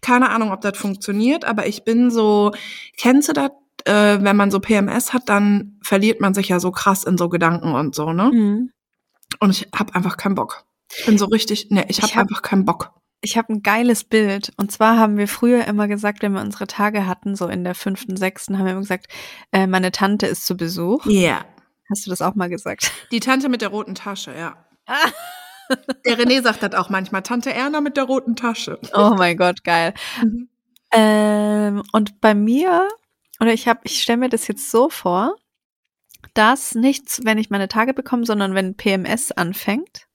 Keine 0.00 0.30
Ahnung, 0.30 0.52
ob 0.52 0.60
das 0.60 0.78
funktioniert, 0.78 1.44
aber 1.44 1.66
ich 1.66 1.84
bin 1.84 2.10
so, 2.10 2.52
kennst 2.96 3.28
du 3.28 3.32
das? 3.32 3.50
Äh, 3.84 4.22
wenn 4.22 4.36
man 4.36 4.52
so 4.52 4.60
PMS 4.60 5.12
hat, 5.12 5.28
dann 5.28 5.80
verliert 5.82 6.20
man 6.20 6.34
sich 6.34 6.48
ja 6.48 6.60
so 6.60 6.70
krass 6.70 7.02
in 7.02 7.18
so 7.18 7.28
Gedanken 7.28 7.74
und 7.74 7.96
so, 7.96 8.12
ne? 8.12 8.30
Mhm. 8.32 8.70
Und 9.40 9.50
ich 9.50 9.68
habe 9.74 9.94
einfach 9.94 10.16
keinen 10.16 10.34
Bock. 10.34 10.64
Ich 10.96 11.06
bin 11.06 11.18
so 11.18 11.26
richtig, 11.26 11.70
ne, 11.70 11.84
ich 11.88 12.02
habe 12.02 12.12
hab, 12.12 12.20
einfach 12.22 12.42
keinen 12.42 12.64
Bock. 12.64 12.92
Ich 13.20 13.36
habe 13.36 13.52
ein 13.52 13.62
geiles 13.62 14.04
Bild. 14.04 14.52
Und 14.56 14.72
zwar 14.72 14.98
haben 14.98 15.16
wir 15.16 15.28
früher 15.28 15.66
immer 15.66 15.88
gesagt, 15.88 16.22
wenn 16.22 16.32
wir 16.32 16.40
unsere 16.40 16.66
Tage 16.66 17.06
hatten, 17.06 17.34
so 17.36 17.48
in 17.48 17.64
der 17.64 17.74
fünften, 17.74 18.16
sechsten, 18.16 18.58
haben 18.58 18.64
wir 18.66 18.72
immer 18.72 18.80
gesagt, 18.80 19.06
äh, 19.52 19.66
meine 19.66 19.92
Tante 19.92 20.26
ist 20.26 20.46
zu 20.46 20.56
Besuch. 20.56 21.06
Ja. 21.06 21.20
Yeah. 21.20 21.44
Hast 21.90 22.06
du 22.06 22.10
das 22.10 22.22
auch 22.22 22.34
mal 22.34 22.48
gesagt? 22.48 22.90
Die 23.12 23.20
Tante 23.20 23.48
mit 23.48 23.60
der 23.60 23.68
roten 23.68 23.94
Tasche, 23.94 24.34
ja. 24.36 24.56
der 26.04 26.18
René 26.18 26.42
sagt 26.42 26.62
das 26.62 26.74
auch 26.74 26.90
manchmal, 26.90 27.22
Tante 27.22 27.52
Erna 27.52 27.80
mit 27.80 27.96
der 27.96 28.04
roten 28.04 28.36
Tasche. 28.36 28.78
Oh 28.94 29.14
mein 29.16 29.36
Gott, 29.36 29.64
geil. 29.64 29.94
Mhm. 30.22 30.48
Ähm, 30.92 31.82
und 31.92 32.20
bei 32.20 32.34
mir, 32.34 32.88
oder 33.40 33.52
ich 33.52 33.68
habe, 33.68 33.80
ich 33.84 34.02
stelle 34.02 34.18
mir 34.18 34.28
das 34.28 34.46
jetzt 34.48 34.70
so 34.70 34.90
vor, 34.90 35.36
dass 36.34 36.74
nichts, 36.74 37.20
wenn 37.24 37.38
ich 37.38 37.50
meine 37.50 37.68
Tage 37.68 37.94
bekomme, 37.94 38.26
sondern 38.26 38.54
wenn 38.54 38.76
PMS 38.76 39.32
anfängt, 39.32 40.06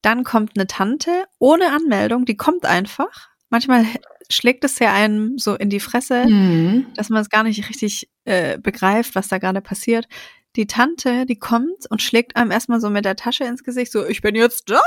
dann 0.00 0.24
kommt 0.24 0.52
eine 0.56 0.66
Tante 0.66 1.24
ohne 1.38 1.70
Anmeldung, 1.72 2.24
die 2.24 2.36
kommt 2.36 2.66
einfach. 2.66 3.28
Manchmal 3.50 3.86
schlägt 4.30 4.64
es 4.64 4.78
ja 4.78 4.92
einem 4.92 5.38
so 5.38 5.54
in 5.54 5.70
die 5.70 5.80
Fresse, 5.80 6.26
mhm. 6.26 6.86
dass 6.94 7.10
man 7.10 7.22
es 7.22 7.30
gar 7.30 7.42
nicht 7.42 7.68
richtig 7.68 8.08
äh, 8.24 8.58
begreift, 8.58 9.14
was 9.14 9.28
da 9.28 9.38
gerade 9.38 9.60
passiert. 9.60 10.08
Die 10.56 10.66
Tante, 10.66 11.24
die 11.26 11.38
kommt 11.38 11.90
und 11.90 12.02
schlägt 12.02 12.36
einem 12.36 12.50
erstmal 12.50 12.80
so 12.80 12.90
mit 12.90 13.04
der 13.04 13.16
Tasche 13.16 13.44
ins 13.44 13.62
Gesicht, 13.62 13.92
so, 13.92 14.06
ich 14.06 14.20
bin 14.20 14.34
jetzt 14.34 14.68
da. 14.70 14.80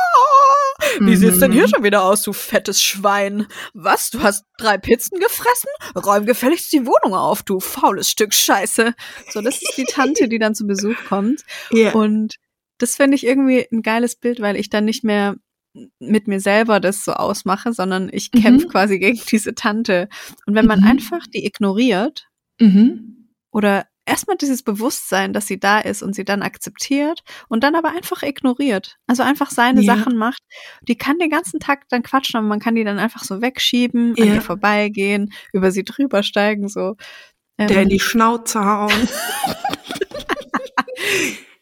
Wie 1.00 1.12
mhm. 1.12 1.16
sieht's 1.16 1.40
denn 1.40 1.52
hier 1.52 1.68
schon 1.68 1.84
wieder 1.84 2.04
aus, 2.04 2.22
du 2.24 2.34
fettes 2.34 2.82
Schwein? 2.82 3.48
Was, 3.74 4.10
du 4.10 4.22
hast 4.22 4.46
drei 4.58 4.78
Pizzen 4.78 5.20
gefressen? 5.20 5.70
Räum 5.96 6.26
gefälligst 6.26 6.72
die 6.74 6.86
Wohnung 6.86 7.18
auf, 7.18 7.44
du 7.44 7.60
faules 7.60 8.10
Stück 8.10 8.34
Scheiße. 8.34 8.94
So, 9.30 9.42
das 9.42 9.62
ist 9.62 9.74
die 9.78 9.86
Tante, 9.86 10.28
die 10.28 10.40
dann 10.40 10.56
zu 10.56 10.66
Besuch 10.66 10.98
kommt. 11.08 11.42
Yeah. 11.74 11.94
Und 11.94 12.36
das 12.78 12.96
finde 12.96 13.16
ich 13.16 13.26
irgendwie 13.26 13.66
ein 13.72 13.82
geiles 13.82 14.16
Bild, 14.16 14.40
weil 14.40 14.56
ich 14.56 14.70
dann 14.70 14.86
nicht 14.86 15.04
mehr 15.04 15.36
mit 16.00 16.28
mir 16.28 16.40
selber 16.40 16.80
das 16.80 17.04
so 17.04 17.14
ausmache, 17.14 17.74
sondern 17.74 18.10
ich 18.12 18.32
mhm. 18.34 18.42
kämpfe 18.42 18.68
quasi 18.68 19.00
gegen 19.00 19.20
diese 19.30 19.56
Tante. 19.56 20.08
Und 20.46 20.56
wenn 20.56 20.66
man 20.66 20.82
mhm. 20.82 20.88
einfach 20.88 21.26
die 21.28 21.46
ignoriert 21.46 22.28
mhm. 22.60 23.30
oder 23.52 23.86
erstmal 24.06 24.38
dieses 24.38 24.64
Bewusstsein, 24.64 25.34
dass 25.34 25.48
sie 25.48 25.60
da 25.60 25.80
ist 25.80 26.04
und 26.04 26.16
sie 26.16 26.24
dann 26.24 26.42
akzeptiert 26.42 27.24
und 27.48 27.64
dann 27.64 27.76
aber 27.76 27.90
einfach 27.90 28.24
ignoriert. 28.24 28.98
Also 29.08 29.24
einfach 29.24 29.52
seine 29.52 29.82
ja. 29.82 29.96
Sachen 29.96 30.16
macht. 30.18 30.42
Die 30.88 30.96
kann 30.98 31.18
den 31.18 31.30
ganzen 31.30 31.60
Tag 31.60 31.90
dann 31.90 32.04
quatschen, 32.04 32.38
aber 32.38 32.48
man 32.48 32.60
kann 32.60 32.76
die 32.76 32.84
dann 32.84 33.00
einfach 33.00 33.24
so 33.24 33.42
wegschieben, 33.42 34.16
ja. 34.16 34.26
an 34.26 34.34
ihr 34.36 34.42
vorbeigehen, 34.42 35.34
über 35.54 35.72
sie 35.72 35.84
drüber 35.84 36.24
steigen, 36.24 36.70
so. 36.70 36.96
Ähm, 37.58 37.68
Der 37.68 37.82
in 37.84 37.90
die 37.90 38.00
Schnauze 38.00 38.64
hauen. 38.64 38.92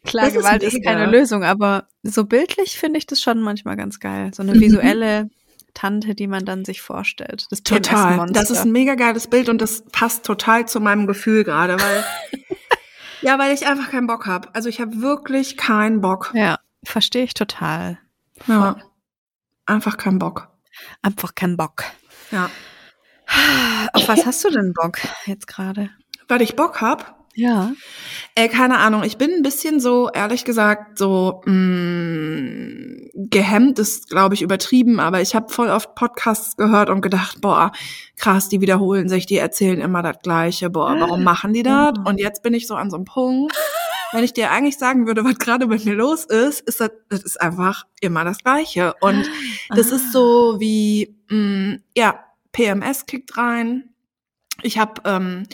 Klar, 0.05 0.25
das 0.25 0.33
Gewalt 0.33 0.63
ist, 0.63 0.73
ist, 0.73 0.83
keine 0.83 1.05
Lösung, 1.05 1.43
aber 1.43 1.87
so 2.01 2.25
bildlich 2.25 2.77
finde 2.77 2.97
ich 2.97 3.07
das 3.07 3.21
schon 3.21 3.41
manchmal 3.41 3.77
ganz 3.77 3.99
geil. 3.99 4.31
So 4.33 4.43
eine 4.43 4.53
mhm. 4.55 4.59
visuelle 4.59 5.29
Tante, 5.73 6.15
die 6.15 6.27
man 6.27 6.45
dann 6.45 6.65
sich 6.65 6.81
vorstellt. 6.81 7.47
Das 7.49 7.63
total. 7.63 8.27
Das 8.31 8.51
ist 8.51 8.61
ein 8.61 8.71
mega 8.71 8.95
geiles 8.95 9.27
Bild 9.27 9.49
und 9.49 9.61
das 9.61 9.83
passt 9.91 10.25
total 10.25 10.67
zu 10.67 10.79
meinem 10.79 11.07
Gefühl 11.07 11.43
gerade, 11.43 11.79
weil 11.79 12.03
ja, 13.21 13.39
weil 13.39 13.53
ich 13.53 13.67
einfach 13.67 13.89
keinen 13.89 14.07
Bock 14.07 14.25
habe. 14.25 14.53
Also 14.53 14.69
ich 14.69 14.79
habe 14.79 15.01
wirklich 15.01 15.57
keinen 15.57 16.01
Bock. 16.01 16.31
Ja, 16.33 16.59
verstehe 16.83 17.23
ich 17.23 17.33
total. 17.33 17.97
Ja. 18.47 18.77
Einfach 19.65 19.97
keinen 19.97 20.19
Bock. 20.19 20.49
Einfach 21.01 21.35
keinen 21.35 21.57
Bock. 21.57 21.83
Ja. 22.31 22.49
Auf 23.93 24.07
was 24.07 24.25
hast 24.25 24.43
du 24.43 24.49
denn 24.49 24.73
Bock 24.73 24.99
jetzt 25.25 25.47
gerade? 25.47 25.89
Weil 26.27 26.41
ich 26.41 26.55
Bock 26.55 26.81
hab. 26.81 27.22
Ja. 27.35 27.73
Äh, 28.35 28.47
keine 28.47 28.77
Ahnung, 28.77 29.03
ich 29.03 29.17
bin 29.17 29.31
ein 29.31 29.41
bisschen 29.41 29.79
so, 29.79 30.09
ehrlich 30.13 30.45
gesagt, 30.45 30.97
so 30.99 31.41
mh, 31.45 31.53
mm, 31.53 33.09
gehemmt 33.13 33.79
ist, 33.79 34.09
glaube 34.09 34.35
ich, 34.35 34.41
übertrieben, 34.41 34.99
aber 34.99 35.21
ich 35.21 35.35
habe 35.35 35.51
voll 35.51 35.69
oft 35.69 35.95
Podcasts 35.95 36.55
gehört 36.57 36.89
und 36.89 37.01
gedacht, 37.01 37.41
boah, 37.41 37.71
krass, 38.17 38.49
die 38.49 38.61
wiederholen 38.61 39.09
sich, 39.09 39.25
die 39.25 39.37
erzählen 39.37 39.81
immer 39.81 40.03
das 40.03 40.19
Gleiche, 40.21 40.69
boah, 40.69 40.95
warum 40.99 41.23
machen 41.23 41.53
die 41.53 41.63
das? 41.63 41.93
Und 42.05 42.19
jetzt 42.19 42.43
bin 42.43 42.53
ich 42.53 42.67
so 42.67 42.75
an 42.75 42.91
so 42.91 42.97
einem 42.97 43.05
Punkt, 43.05 43.55
wenn 44.11 44.23
ich 44.23 44.33
dir 44.33 44.51
eigentlich 44.51 44.77
sagen 44.77 45.07
würde, 45.07 45.25
was 45.25 45.39
gerade 45.39 45.65
mit 45.65 45.85
mir 45.85 45.95
los 45.95 46.25
ist, 46.25 46.61
ist 46.61 46.79
das, 46.79 46.91
das 47.09 47.23
ist 47.23 47.41
einfach 47.41 47.85
immer 47.99 48.23
das 48.23 48.43
Gleiche. 48.43 48.93
Und 49.01 49.27
das 49.69 49.91
ist 49.91 50.11
so 50.11 50.59
wie, 50.59 51.15
mh, 51.29 51.37
mm, 51.37 51.83
ja, 51.95 52.23
PMS 52.51 53.07
kickt 53.07 53.35
rein. 53.37 53.89
Ich 54.61 54.77
habe 54.77 55.01
ähm, 55.05 55.47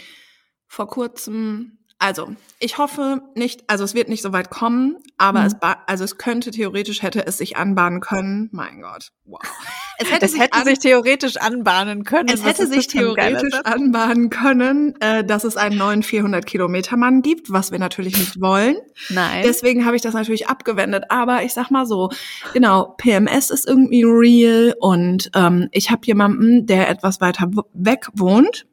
vor 0.70 0.88
kurzem, 0.88 1.80
also 1.98 2.30
ich 2.60 2.78
hoffe 2.78 3.24
nicht, 3.36 3.64
also 3.68 3.84
es 3.84 3.96
wird 3.96 4.08
nicht 4.08 4.22
so 4.22 4.32
weit 4.32 4.52
kommen, 4.52 4.98
aber 5.18 5.42
mhm. 5.42 5.48
es, 5.48 5.56
also 5.88 6.04
es 6.04 6.18
könnte 6.18 6.52
theoretisch 6.52 7.02
hätte 7.02 7.26
es 7.26 7.40
sich 7.40 7.58
anbahnen 7.58 8.02
können. 8.02 8.50
Mein 8.54 8.82
Gott, 8.82 9.10
wow. 9.26 9.42
es 9.98 10.12
hätte, 10.12 10.28
sich, 10.28 10.40
hätte 10.40 10.64
sich, 10.64 10.78
theoretisch 10.78 11.38
anbahnen 11.38 12.04
können. 12.04 12.30
Es 12.32 12.46
hätte 12.46 12.68
sich 12.68 12.86
theoretisch 12.88 13.60
anbahnen 13.64 14.30
können, 14.30 14.94
äh, 15.02 15.26
dass 15.26 15.44
es 15.44 15.58
einen 15.58 15.78
neuen 15.78 16.04
400 16.04 16.46
Kilometer 16.46 16.98
Mann 16.98 17.24
gibt, 17.24 17.52
was 17.52 17.72
wir 17.72 17.80
natürlich 17.80 18.16
nicht 18.16 18.40
wollen. 18.40 18.78
Nein. 19.10 19.42
Deswegen 19.44 19.86
habe 19.88 19.96
ich 19.96 20.04
das 20.04 20.14
natürlich 20.14 20.48
abgewendet. 20.48 21.06
Aber 21.10 21.42
ich 21.42 21.56
sag 21.56 21.72
mal 21.72 21.88
so, 21.88 22.12
genau, 22.54 22.94
PMS 23.00 23.50
ist 23.50 23.68
irgendwie 23.68 24.04
real 24.04 24.76
und 24.80 25.32
ähm, 25.34 25.68
ich 25.72 25.90
habe 25.90 26.06
jemanden, 26.06 26.68
der 26.68 26.90
etwas 26.90 27.20
weiter 27.22 27.50
weg 27.74 28.08
wohnt. 28.14 28.68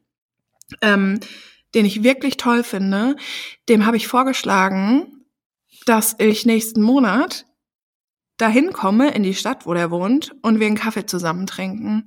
Ähm, 0.82 1.20
den 1.74 1.84
ich 1.84 2.02
wirklich 2.02 2.36
toll 2.36 2.62
finde, 2.62 3.16
dem 3.68 3.86
habe 3.86 3.96
ich 3.96 4.08
vorgeschlagen, 4.08 5.26
dass 5.84 6.16
ich 6.18 6.46
nächsten 6.46 6.82
Monat 6.82 7.46
dahin 8.38 8.72
komme 8.72 9.10
in 9.10 9.22
die 9.22 9.34
Stadt, 9.34 9.66
wo 9.66 9.74
der 9.74 9.90
wohnt 9.90 10.34
und 10.42 10.60
wir 10.60 10.66
einen 10.66 10.76
Kaffee 10.76 11.06
zusammen 11.06 11.46
trinken. 11.46 12.06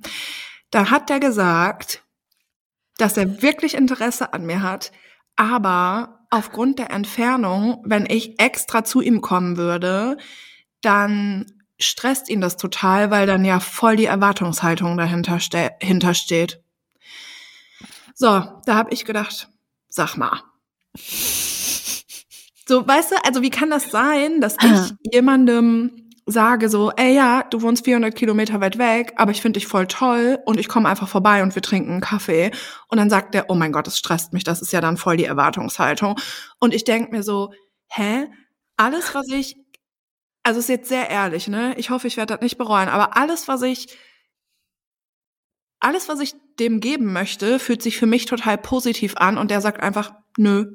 Da 0.70 0.90
hat 0.90 1.08
der 1.08 1.20
gesagt, 1.20 2.04
dass 2.98 3.16
er 3.16 3.42
wirklich 3.42 3.74
Interesse 3.74 4.32
an 4.32 4.46
mir 4.46 4.62
hat, 4.62 4.92
aber 5.36 6.26
aufgrund 6.30 6.78
der 6.78 6.90
Entfernung, 6.90 7.82
wenn 7.84 8.06
ich 8.06 8.40
extra 8.40 8.84
zu 8.84 9.00
ihm 9.00 9.20
kommen 9.20 9.56
würde, 9.56 10.16
dann 10.80 11.46
stresst 11.78 12.28
ihn 12.28 12.40
das 12.40 12.56
total, 12.56 13.10
weil 13.10 13.26
dann 13.26 13.44
ja 13.44 13.58
voll 13.58 13.96
die 13.96 14.04
Erwartungshaltung 14.04 14.96
dahinter 14.96 15.40
ste 15.40 15.70
steht. 16.12 16.62
So, 18.20 18.26
da 18.66 18.74
habe 18.74 18.92
ich 18.92 19.06
gedacht, 19.06 19.48
sag 19.88 20.18
mal. 20.18 20.42
So, 22.66 22.86
weißt 22.86 23.12
du, 23.12 23.24
also 23.24 23.40
wie 23.40 23.48
kann 23.48 23.70
das 23.70 23.90
sein, 23.90 24.42
dass 24.42 24.56
ich 24.62 24.92
jemandem 25.10 26.10
sage 26.26 26.68
so, 26.68 26.90
ey 26.90 27.14
ja, 27.14 27.44
du 27.44 27.62
wohnst 27.62 27.86
400 27.86 28.14
Kilometer 28.14 28.60
weit 28.60 28.76
weg, 28.76 29.14
aber 29.16 29.30
ich 29.30 29.40
finde 29.40 29.58
dich 29.58 29.66
voll 29.66 29.86
toll 29.86 30.38
und 30.44 30.60
ich 30.60 30.68
komme 30.68 30.90
einfach 30.90 31.08
vorbei 31.08 31.42
und 31.42 31.54
wir 31.54 31.62
trinken 31.62 31.92
einen 31.92 32.00
Kaffee. 32.02 32.50
Und 32.88 32.98
dann 32.98 33.08
sagt 33.08 33.32
der, 33.32 33.48
oh 33.48 33.54
mein 33.54 33.72
Gott, 33.72 33.86
das 33.86 33.96
stresst 33.96 34.34
mich, 34.34 34.44
das 34.44 34.60
ist 34.60 34.74
ja 34.74 34.82
dann 34.82 34.98
voll 34.98 35.16
die 35.16 35.24
Erwartungshaltung. 35.24 36.16
Und 36.58 36.74
ich 36.74 36.84
denk 36.84 37.12
mir 37.12 37.22
so, 37.22 37.54
hä? 37.88 38.26
Alles, 38.76 39.14
was 39.14 39.28
ich, 39.28 39.56
also 40.42 40.60
ist 40.60 40.68
jetzt 40.68 40.90
sehr 40.90 41.08
ehrlich, 41.08 41.48
ne? 41.48 41.74
Ich 41.78 41.88
hoffe, 41.88 42.06
ich 42.06 42.18
werde 42.18 42.34
das 42.34 42.42
nicht 42.42 42.58
bereuen, 42.58 42.90
aber 42.90 43.16
alles, 43.16 43.48
was 43.48 43.62
ich, 43.62 43.96
alles, 45.80 46.08
was 46.08 46.20
ich 46.20 46.34
dem 46.58 46.80
geben 46.80 47.12
möchte, 47.12 47.58
fühlt 47.58 47.82
sich 47.82 47.98
für 47.98 48.06
mich 48.06 48.26
total 48.26 48.58
positiv 48.58 49.16
an 49.16 49.38
und 49.38 49.50
der 49.50 49.60
sagt 49.60 49.82
einfach, 49.82 50.12
nö. 50.36 50.66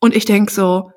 Und 0.00 0.14
ich 0.14 0.24
denk 0.24 0.50
so, 0.50 0.92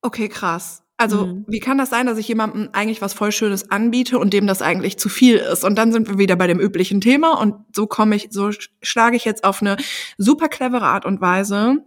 okay, 0.00 0.28
krass 0.28 0.82
also, 1.00 1.28
mhm. 1.28 1.44
wie 1.48 1.60
kann 1.60 1.78
das 1.78 1.88
sein, 1.88 2.04
dass 2.04 2.18
ich 2.18 2.28
jemandem 2.28 2.68
eigentlich 2.72 3.00
was 3.00 3.14
voll 3.14 3.32
Schönes 3.32 3.70
anbiete 3.70 4.18
und 4.18 4.34
dem 4.34 4.46
das 4.46 4.60
eigentlich 4.60 4.98
zu 4.98 5.08
viel 5.08 5.36
ist? 5.36 5.64
Und 5.64 5.76
dann 5.76 5.92
sind 5.92 6.08
wir 6.08 6.18
wieder 6.18 6.36
bei 6.36 6.46
dem 6.46 6.60
üblichen 6.60 7.00
Thema 7.00 7.40
und 7.40 7.54
so 7.74 7.86
komme 7.86 8.16
ich, 8.16 8.28
so 8.30 8.50
schlage 8.82 9.16
ich 9.16 9.24
jetzt 9.24 9.44
auf 9.44 9.62
eine 9.62 9.78
super 10.18 10.48
clevere 10.48 10.84
Art 10.84 11.06
und 11.06 11.22
Weise 11.22 11.78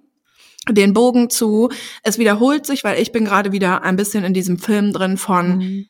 den 0.67 0.93
Bogen 0.93 1.29
zu. 1.29 1.69
Es 2.01 2.17
wiederholt 2.17 2.65
sich, 2.65 2.83
weil 2.83 2.99
ich 2.99 3.11
bin 3.11 3.23
gerade 3.23 3.51
wieder 3.51 3.83
ein 3.83 3.97
bisschen 3.97 4.23
in 4.23 4.33
diesem 4.33 4.57
Film 4.57 4.93
drin 4.93 5.17
von, 5.17 5.57
mhm 5.57 5.85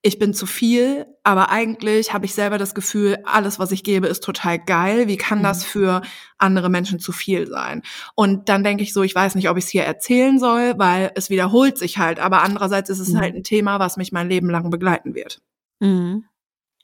ich 0.00 0.18
bin 0.18 0.32
zu 0.32 0.46
viel, 0.46 1.06
aber 1.24 1.50
eigentlich 1.50 2.12
habe 2.12 2.24
ich 2.24 2.34
selber 2.34 2.56
das 2.56 2.74
Gefühl, 2.74 3.18
alles, 3.24 3.58
was 3.58 3.72
ich 3.72 3.82
gebe, 3.82 4.06
ist 4.06 4.22
total 4.22 4.58
geil. 4.58 5.08
Wie 5.08 5.16
kann 5.16 5.42
das 5.42 5.64
mhm. 5.64 5.68
für 5.68 6.02
andere 6.38 6.70
Menschen 6.70 7.00
zu 7.00 7.10
viel 7.10 7.48
sein? 7.48 7.82
Und 8.14 8.48
dann 8.48 8.62
denke 8.62 8.84
ich 8.84 8.92
so, 8.92 9.02
ich 9.02 9.14
weiß 9.14 9.34
nicht, 9.34 9.50
ob 9.50 9.56
ich 9.56 9.64
es 9.64 9.70
hier 9.70 9.82
erzählen 9.82 10.38
soll, 10.38 10.74
weil 10.78 11.10
es 11.16 11.30
wiederholt 11.30 11.78
sich 11.78 11.98
halt. 11.98 12.20
Aber 12.20 12.42
andererseits 12.42 12.90
ist 12.90 13.00
es 13.00 13.08
mhm. 13.08 13.18
halt 13.18 13.34
ein 13.34 13.42
Thema, 13.42 13.80
was 13.80 13.96
mich 13.96 14.12
mein 14.12 14.28
Leben 14.28 14.48
lang 14.48 14.70
begleiten 14.70 15.14
wird. 15.14 15.40
Mhm. 15.80 16.24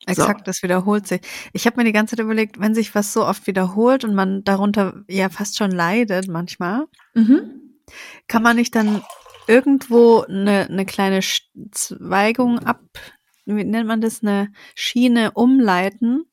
Exakt, 0.06 0.40
so. 0.40 0.44
das 0.44 0.62
wiederholt 0.62 1.06
sich. 1.06 1.20
Ich 1.52 1.66
habe 1.66 1.76
mir 1.76 1.84
die 1.84 1.92
ganze 1.92 2.16
Zeit 2.16 2.24
überlegt, 2.24 2.60
wenn 2.60 2.74
sich 2.74 2.94
was 2.94 3.12
so 3.12 3.24
oft 3.24 3.46
wiederholt 3.46 4.04
und 4.04 4.14
man 4.14 4.42
darunter 4.44 5.02
ja 5.08 5.28
fast 5.28 5.56
schon 5.56 5.70
leidet 5.70 6.28
manchmal, 6.28 6.86
mhm. 7.14 7.78
kann 8.26 8.42
man 8.42 8.56
nicht 8.56 8.74
dann 8.74 9.02
irgendwo 9.46 10.20
eine, 10.22 10.68
eine 10.68 10.86
kleine 10.86 11.20
Zweigung 11.70 12.58
ab, 12.60 12.82
wie 13.44 13.64
nennt 13.64 13.86
man 13.86 14.00
das, 14.00 14.22
eine 14.22 14.52
Schiene 14.74 15.32
umleiten. 15.32 16.26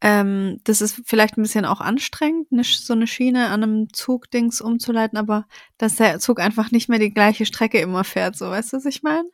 Ähm, 0.00 0.60
das 0.64 0.80
ist 0.80 1.00
vielleicht 1.06 1.38
ein 1.38 1.42
bisschen 1.42 1.64
auch 1.64 1.80
anstrengend, 1.80 2.48
eine, 2.52 2.64
so 2.64 2.92
eine 2.92 3.06
Schiene 3.06 3.48
an 3.48 3.62
einem 3.62 3.92
Zugdings 3.92 4.60
umzuleiten, 4.60 5.16
aber 5.16 5.46
dass 5.78 5.96
der 5.96 6.18
Zug 6.20 6.40
einfach 6.40 6.70
nicht 6.70 6.88
mehr 6.88 6.98
die 6.98 7.14
gleiche 7.14 7.46
Strecke 7.46 7.80
immer 7.80 8.04
fährt, 8.04 8.36
so 8.36 8.50
weißt 8.50 8.72
du, 8.72 8.76
was 8.76 8.84
ich 8.84 9.02
meine? 9.02 9.28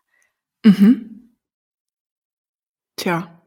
Mhm. 0.64 1.34
Tja. 2.96 3.40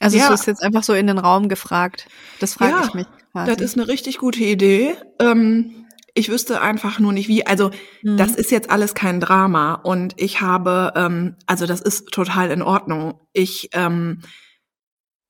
Also 0.00 0.18
ja. 0.18 0.32
es 0.32 0.40
ist 0.40 0.46
jetzt 0.46 0.62
einfach 0.62 0.82
so 0.82 0.92
in 0.92 1.06
den 1.06 1.18
Raum 1.18 1.48
gefragt. 1.48 2.08
Das 2.40 2.54
frage 2.54 2.72
ja, 2.72 2.84
ich 2.84 2.94
mich. 2.94 3.06
Quasi. 3.32 3.52
Das 3.52 3.62
ist 3.62 3.78
eine 3.78 3.88
richtig 3.88 4.18
gute 4.18 4.44
Idee. 4.44 4.96
Ähm, 5.20 5.83
ich 6.14 6.28
wüsste 6.30 6.60
einfach 6.60 7.00
nur 7.00 7.12
nicht 7.12 7.28
wie. 7.28 7.44
Also 7.44 7.70
mhm. 8.02 8.16
das 8.16 8.34
ist 8.34 8.50
jetzt 8.52 8.70
alles 8.70 8.94
kein 8.94 9.20
Drama 9.20 9.74
und 9.74 10.14
ich 10.16 10.40
habe, 10.40 10.92
ähm, 10.94 11.36
also 11.46 11.66
das 11.66 11.80
ist 11.80 12.08
total 12.10 12.50
in 12.50 12.62
Ordnung. 12.62 13.20
Ich, 13.32 13.70
ähm, 13.72 14.20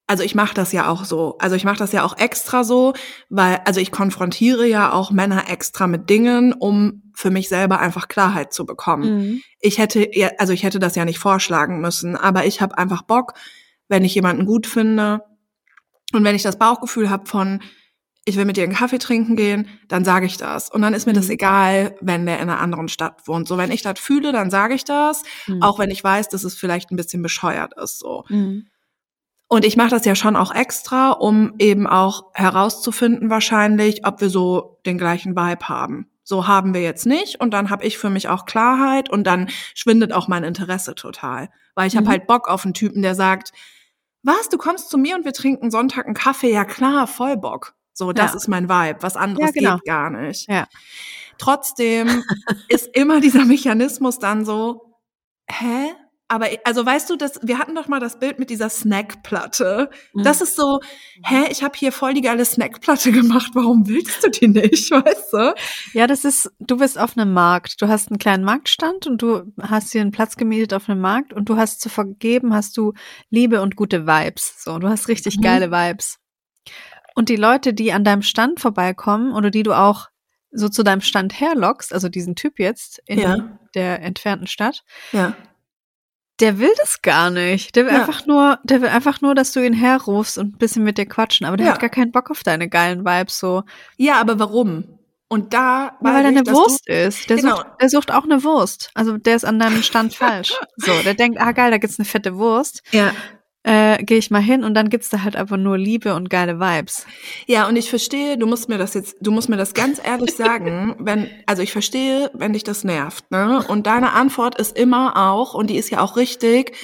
also 0.07 0.23
ich 0.23 0.35
mache 0.35 0.55
das 0.55 0.73
ja 0.73 0.89
auch 0.89 1.07
so. 1.07 1.39
Also 1.39 1.57
ich 1.57 1.65
mache 1.65 1.79
das 1.79 1.93
ja 1.93 2.05
auch 2.05 2.19
extra 2.19 2.63
so, 2.63 2.93
weil, 3.31 3.61
also 3.65 3.81
ich 3.81 3.91
konfrontiere 3.91 4.67
ja 4.67 4.93
auch 4.93 5.11
Männer 5.11 5.49
extra 5.49 5.87
mit 5.87 6.11
Dingen, 6.11 6.53
um 6.53 7.11
für 7.15 7.31
mich 7.31 7.49
selber 7.49 7.81
einfach 7.81 8.09
Klarheit 8.09 8.53
zu 8.53 8.67
bekommen. 8.67 9.19
Mhm. 9.19 9.43
Ich 9.61 9.79
hätte, 9.79 10.15
ja, 10.15 10.33
also 10.37 10.53
ich 10.53 10.65
hätte 10.65 10.79
das 10.79 10.97
ja 10.97 11.07
nicht 11.07 11.19
vorschlagen 11.19 11.81
müssen, 11.81 12.17
aber 12.17 12.45
ich 12.45 12.61
habe 12.61 12.77
einfach 12.77 13.03
Bock, 13.03 13.33
wenn 13.89 14.05
ich 14.05 14.15
jemanden 14.15 14.45
gut 14.45 14.67
finde 14.67 15.23
und 16.13 16.25
wenn 16.25 16.37
ich 16.37 16.43
das 16.43 16.59
Bauchgefühl 16.59 17.09
habe 17.09 17.27
von, 17.27 17.63
ich 18.25 18.37
will 18.37 18.45
mit 18.45 18.57
dir 18.57 18.65
einen 18.65 18.75
Kaffee 18.75 18.99
trinken 18.99 19.37
gehen, 19.37 19.69
dann 19.89 20.05
sage 20.05 20.27
ich 20.27 20.37
das. 20.37 20.71
Und 20.71 20.83
dann 20.83 20.95
ist 20.95 21.07
mir 21.07 21.13
das 21.13 21.27
mhm. 21.27 21.33
egal, 21.33 21.97
wenn 22.01 22.25
der 22.25 22.41
in 22.41 22.49
einer 22.49 22.61
anderen 22.61 22.89
Stadt 22.89 23.27
wohnt. 23.29 23.47
So, 23.47 23.59
wenn 23.59 23.71
ich 23.71 23.83
das 23.83 24.01
fühle, 24.01 24.33
dann 24.33 24.51
sage 24.51 24.75
ich 24.75 24.85
das, 24.85 25.23
mhm. 25.47 25.63
auch 25.63 25.79
wenn 25.79 25.91
ich 25.91 26.03
weiß, 26.03 26.29
dass 26.31 26.45
es 26.45 26.57
vielleicht 26.57 26.91
ein 26.91 26.97
bisschen 26.97 27.23
bescheuert 27.23 27.75
ist. 27.77 27.99
So. 27.99 28.25
Mhm. 28.29 28.67
Und 29.49 29.65
ich 29.65 29.77
mache 29.77 29.91
das 29.91 30.07
ja 30.07 30.15
schon 30.15 30.37
auch 30.37 30.55
extra, 30.55 31.11
um 31.11 31.55
eben 31.59 31.87
auch 31.87 32.31
herauszufinden 32.33 33.29
wahrscheinlich, 33.29 34.07
ob 34.07 34.21
wir 34.21 34.31
so 34.31 34.81
den 34.87 34.97
gleichen 34.97 35.37
Vibe 35.37 35.69
haben. 35.69 36.11
So 36.23 36.47
haben 36.47 36.73
wir 36.73 36.81
jetzt 36.81 37.05
nicht 37.05 37.39
und 37.41 37.53
dann 37.53 37.69
habe 37.69 37.85
ich 37.85 37.99
für 37.99 38.09
mich 38.09 38.29
auch 38.29 38.47
Klarheit 38.47 39.11
und 39.11 39.27
dann 39.27 39.51
schwindet 39.75 40.15
auch 40.15 40.27
mein 40.27 40.43
Interesse 40.43 40.95
total, 40.95 41.51
weil 41.75 41.87
ich 41.87 41.97
habe 41.97 42.07
mhm. 42.07 42.11
halt 42.11 42.27
Bock 42.27 42.49
auf 42.49 42.65
einen 42.65 42.73
Typen, 42.73 43.03
der 43.03 43.15
sagt, 43.15 43.53
was, 44.23 44.49
du 44.49 44.57
kommst 44.57 44.89
zu 44.89 44.97
mir 44.97 45.17
und 45.17 45.27
wir 45.27 45.35
trinken 45.35 45.71
Sonntag 45.71 46.07
einen 46.07 46.15
Kaffee? 46.15 46.51
Ja 46.51 46.65
klar, 46.65 47.07
voll 47.07 47.37
Bock. 47.37 47.75
So, 47.95 48.13
das 48.13 48.33
ja. 48.33 48.37
ist 48.37 48.49
mein 48.49 48.69
Vibe. 48.69 49.03
Was 49.03 49.17
anderes 49.17 49.47
ja, 49.47 49.53
genau. 49.53 49.77
geht 49.77 49.87
gar 49.87 50.11
nicht. 50.11 50.49
Ja. 50.51 50.67
Trotzdem 51.39 52.23
ist 52.69 52.89
immer 52.93 53.21
dieser 53.21 53.45
Mechanismus 53.45 54.19
dann 54.19 54.45
so, 54.45 54.99
hä? 55.49 55.95
Aber 56.27 56.49
also 56.65 56.85
weißt 56.85 57.11
du, 57.11 57.17
das, 57.17 57.39
wir 57.43 57.59
hatten 57.59 57.75
doch 57.75 57.87
mal 57.87 58.01
das 58.01 58.19
Bild 58.19 58.39
mit 58.39 58.49
dieser 58.51 58.71
Snackplatte. 58.71 59.91
Mhm. 60.15 60.23
Das 60.25 60.41
ist 60.41 60.57
so, 60.57 60.81
hä, 61.23 61.45
ich 61.51 61.63
habe 61.63 61.79
hier 61.79 61.93
voll 61.93 62.15
die 62.15 62.23
geile 62.23 62.45
Snackplatte 62.45 63.13
gemacht. 63.13 63.51
Warum 63.55 63.87
willst 63.87 64.25
du 64.25 64.31
die 64.31 64.49
nicht, 64.49 64.91
weißt 64.91 65.33
du? 65.33 65.55
Ja, 65.93 66.07
das 66.09 66.25
ist, 66.25 66.51
du 66.59 66.79
bist 66.79 66.99
auf 66.99 67.17
einem 67.17 67.33
Markt. 67.33 67.81
Du 67.81 67.89
hast 67.89 68.11
einen 68.11 68.19
kleinen 68.19 68.43
Marktstand 68.43 69.07
und 69.07 69.23
du 69.23 69.53
hast 69.61 69.93
hier 69.93 70.01
einen 70.01 70.13
Platz 70.13 70.37
gemietet 70.37 70.75
auf 70.75 70.89
einem 70.89 71.01
Markt 71.01 71.33
und 71.33 71.49
du 71.49 71.57
hast 71.57 71.81
zu 71.81 71.89
vergeben, 71.89 72.55
hast 72.55 72.77
du 72.77 72.95
Liebe 73.31 73.61
und 73.61 73.77
gute 73.77 74.07
Vibes. 74.07 74.65
So, 74.65 74.79
du 74.79 74.89
hast 74.89 75.07
richtig 75.09 75.37
mhm. 75.37 75.43
geile 75.43 75.71
Vibes. 75.71 76.19
Und 77.15 77.29
die 77.29 77.37
Leute, 77.37 77.73
die 77.73 77.93
an 77.93 78.05
deinem 78.05 78.23
Stand 78.23 78.61
vorbeikommen 78.61 79.33
oder 79.33 79.51
die 79.51 79.63
du 79.63 79.73
auch 79.73 80.09
so 80.51 80.69
zu 80.69 80.83
deinem 80.83 81.01
Stand 81.01 81.39
herlockst, 81.39 81.93
also 81.93 82.09
diesen 82.09 82.37
Typ 82.37 82.59
jetzt 82.59 83.01
in 83.07 83.19
ja. 83.19 83.59
der 83.75 84.03
entfernten 84.03 84.47
Stadt, 84.47 84.85
ja. 85.13 85.35
der 86.41 86.59
will 86.59 86.73
das 86.79 87.03
gar 87.03 87.31
nicht. 87.31 87.75
Der 87.77 87.87
will 87.87 87.93
ja. 87.93 88.01
einfach 88.01 88.27
nur, 88.27 88.59
der 88.65 88.81
will 88.81 88.89
einfach 88.89 89.21
nur, 89.21 89.35
dass 89.35 89.53
du 89.53 89.65
ihn 89.65 89.73
herrufst 89.73 90.39
und 90.39 90.55
ein 90.55 90.59
bisschen 90.59 90.85
mit 90.85 90.99
dir 90.99 91.07
quatschen, 91.07 91.47
aber 91.47 91.57
der 91.57 91.73
hat 91.73 91.81
gar 91.81 91.91
keinen 91.91 92.13
Bock 92.13 92.31
auf 92.31 92.43
deine 92.43 92.69
geilen 92.69 93.05
Vibes 93.05 93.39
so. 93.39 93.63
Ja, 93.97 94.21
aber 94.21 94.39
warum? 94.39 94.99
Und 95.27 95.53
da 95.55 95.87
ja, 95.87 95.97
weil 96.01 96.23
er 96.23 96.29
eine 96.29 96.47
Wurst 96.47 96.89
ist. 96.89 97.29
Der, 97.29 97.39
genau. 97.39 97.57
sucht, 97.57 97.67
der 97.81 97.89
sucht 97.89 98.13
auch 98.13 98.25
eine 98.25 98.45
Wurst. 98.45 98.91
Also 98.95 99.19
der 99.19 99.35
ist 99.35 99.45
an 99.45 99.59
deinem 99.59 99.83
Stand 99.83 100.15
falsch. 100.17 100.53
So, 100.77 100.93
der 101.03 101.15
denkt, 101.15 101.41
ah 101.41 101.53
geil, 101.53 101.73
da 101.73 101.79
gibt's 101.79 101.99
eine 101.99 102.07
fette 102.07 102.37
Wurst. 102.37 102.83
Ja 102.93 103.13
äh, 103.65 104.03
gehe 104.05 104.19
ich 104.19 104.31
mal 104.31 104.43
hin 104.43 104.63
und 104.63 104.75
dann 104.75 104.91
gibt's 104.91 105.09
da 105.09 105.23
halt 105.23 105.37
einfach 105.37 105.57
nur 105.57 105.79
Liebe 105.79 106.15
und 106.15 106.29
geile 106.29 106.61
Vibes. 106.61 107.07
Ja, 107.47 107.67
und 107.67 107.77
ich 107.77 107.89
verstehe, 107.89 108.37
du 108.37 108.47
musst 108.47 108.69
mir 108.69 108.77
das 108.77 108.93
jetzt, 108.93 109.17
du 109.21 109.33
musst 109.33 109.49
mir 109.49 109.57
das 109.57 109.73
ganz 109.73 110.01
ehrlich 110.05 110.35
sagen, 110.37 110.97
wenn, 110.99 111.31
also 111.47 111.63
ich 111.63 111.73
verstehe, 111.73 112.31
wenn 112.35 112.53
dich 112.53 112.63
das 112.63 112.85
nervt, 112.85 113.31
ne? 113.31 113.65
Und 113.67 113.87
deine 113.87 114.13
Antwort 114.13 114.59
ist 114.59 114.79
immer 114.79 115.17
auch, 115.17 115.55
und 115.55 115.71
die 115.71 115.77
ist 115.77 115.91
ja 115.91 116.01
auch 116.01 116.17
richtig, 116.17 116.77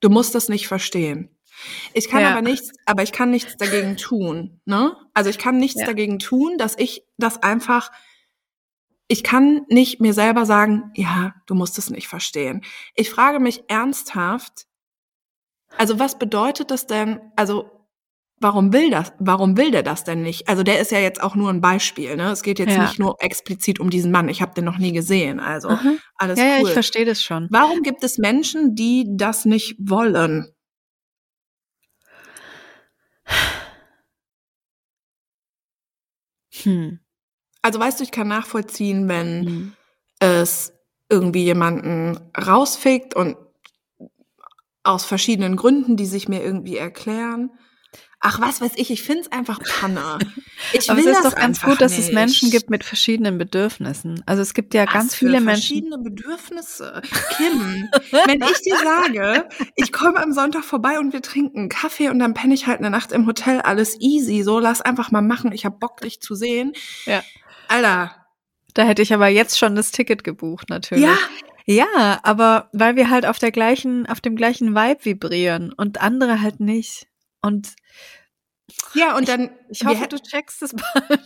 du 0.00 0.10
musst 0.10 0.34
das 0.34 0.50
nicht 0.50 0.68
verstehen. 0.68 1.30
Ich 1.94 2.08
kann 2.08 2.20
ja. 2.20 2.30
aber 2.30 2.42
nichts, 2.42 2.72
aber 2.84 3.02
ich 3.02 3.10
kann 3.10 3.30
nichts 3.30 3.56
dagegen 3.56 3.96
tun, 3.96 4.60
ne? 4.66 4.96
Also 5.14 5.30
ich 5.30 5.38
kann 5.38 5.58
nichts 5.58 5.80
ja. 5.80 5.86
dagegen 5.86 6.18
tun, 6.18 6.58
dass 6.58 6.78
ich 6.78 7.04
das 7.16 7.42
einfach, 7.42 7.90
ich 9.08 9.24
kann 9.24 9.62
nicht 9.68 9.98
mir 9.98 10.12
selber 10.12 10.44
sagen, 10.44 10.92
ja, 10.94 11.34
du 11.46 11.54
musst 11.54 11.78
es 11.78 11.88
nicht 11.88 12.06
verstehen. 12.06 12.62
Ich 12.94 13.08
frage 13.08 13.40
mich 13.40 13.64
ernsthaft, 13.68 14.66
Also 15.76 15.98
was 15.98 16.18
bedeutet 16.18 16.70
das 16.70 16.86
denn? 16.86 17.20
Also 17.36 17.70
warum 18.40 18.72
will 18.72 18.90
das? 18.90 19.12
Warum 19.18 19.56
will 19.56 19.70
der 19.70 19.82
das 19.82 20.04
denn 20.04 20.22
nicht? 20.22 20.48
Also 20.48 20.62
der 20.62 20.80
ist 20.80 20.90
ja 20.92 20.98
jetzt 20.98 21.22
auch 21.22 21.34
nur 21.34 21.50
ein 21.50 21.60
Beispiel. 21.60 22.16
Ne? 22.16 22.30
Es 22.30 22.42
geht 22.42 22.58
jetzt 22.58 22.74
Ja. 22.74 22.82
nicht 22.82 22.98
nur 22.98 23.16
explizit 23.20 23.80
um 23.80 23.90
diesen 23.90 24.10
Mann. 24.12 24.28
Ich 24.28 24.42
habe 24.42 24.54
den 24.54 24.64
noch 24.64 24.78
nie 24.78 24.92
gesehen. 24.92 25.40
Also 25.40 25.68
Aha. 25.70 25.96
alles 26.16 26.38
Ja, 26.38 26.46
ja, 26.46 26.56
cool. 26.60 26.68
ich 26.68 26.72
verstehe 26.72 27.04
das 27.04 27.22
schon. 27.22 27.48
Warum 27.50 27.82
gibt 27.82 28.02
es 28.04 28.18
Menschen, 28.18 28.74
die 28.74 29.06
das 29.16 29.44
nicht 29.44 29.76
wollen? 29.78 30.52
Hm. 36.52 36.98
Also 37.62 37.80
weißt 37.80 38.00
du, 38.00 38.04
ich 38.04 38.10
kann 38.12 38.28
nachvollziehen, 38.28 39.08
wenn 39.08 39.46
Hm. 39.46 39.72
es 40.20 40.72
irgendwie 41.10 41.44
jemanden 41.44 42.18
rausfickt 42.38 43.14
und 43.14 43.36
aus 44.88 45.04
verschiedenen 45.04 45.56
Gründen, 45.56 45.96
die 45.96 46.06
sich 46.06 46.28
mir 46.28 46.42
irgendwie 46.42 46.76
erklären. 46.76 47.50
Ach, 48.20 48.40
was 48.40 48.60
weiß 48.60 48.72
ich, 48.74 48.90
ich 48.90 49.02
find's 49.02 49.30
einfach 49.30 49.60
Panne. 49.62 50.18
Ich 50.72 50.90
Aber 50.90 50.98
will 50.98 51.06
es 51.08 51.18
ist 51.18 51.24
doch 51.24 51.36
ganz 51.36 51.62
gut, 51.62 51.80
dass 51.80 51.92
es 51.92 52.06
nicht. 52.06 52.14
Menschen 52.14 52.50
gibt 52.50 52.68
mit 52.68 52.82
verschiedenen 52.82 53.38
Bedürfnissen. 53.38 54.24
Also 54.26 54.42
es 54.42 54.54
gibt 54.54 54.74
ja 54.74 54.86
Was 54.86 54.92
ganz 54.92 55.14
viele 55.14 55.40
Menschen. 55.40 55.46
verschiedene 55.50 55.98
Bedürfnisse. 55.98 57.00
Kim, 57.36 57.88
wenn 58.26 58.42
ich 58.42 58.60
dir 58.62 58.76
sage, 58.76 59.48
ich 59.76 59.92
komme 59.92 60.20
am 60.20 60.32
Sonntag 60.32 60.64
vorbei 60.64 60.98
und 60.98 61.12
wir 61.12 61.22
trinken 61.22 61.68
Kaffee 61.68 62.08
und 62.08 62.18
dann 62.18 62.34
penne 62.34 62.54
ich 62.54 62.66
halt 62.66 62.80
eine 62.80 62.90
Nacht 62.90 63.12
im 63.12 63.24
Hotel, 63.28 63.60
alles 63.60 64.00
easy, 64.00 64.42
so 64.42 64.58
lass 64.58 64.80
einfach 64.80 65.12
mal 65.12 65.22
machen, 65.22 65.52
ich 65.52 65.64
hab 65.64 65.78
Bock, 65.78 66.00
dich 66.00 66.20
zu 66.20 66.34
sehen. 66.34 66.72
Ja. 67.06 67.22
Alter. 67.68 68.16
Da 68.74 68.82
hätte 68.82 69.02
ich 69.02 69.14
aber 69.14 69.28
jetzt 69.28 69.58
schon 69.58 69.76
das 69.76 69.92
Ticket 69.92 70.24
gebucht, 70.24 70.68
natürlich. 70.70 71.04
Ja, 71.04 71.16
Ja, 71.70 72.18
aber 72.22 72.70
weil 72.72 72.96
wir 72.96 73.10
halt 73.10 73.26
auf 73.26 73.38
der 73.38 73.52
gleichen, 73.52 74.06
auf 74.08 74.22
dem 74.22 74.36
gleichen 74.36 74.74
Vibe 74.74 75.04
vibrieren 75.04 75.70
und 75.74 76.00
andere 76.00 76.40
halt 76.40 76.60
nicht. 76.60 77.08
Und 77.42 77.74
ja, 78.94 79.14
und 79.16 79.28
dann, 79.28 79.50
ich 79.68 79.82
wir 79.82 79.90
hoffe, 79.90 80.08
du 80.08 80.18
checkst 80.18 80.62
es 80.62 80.72
bald. 80.94 81.20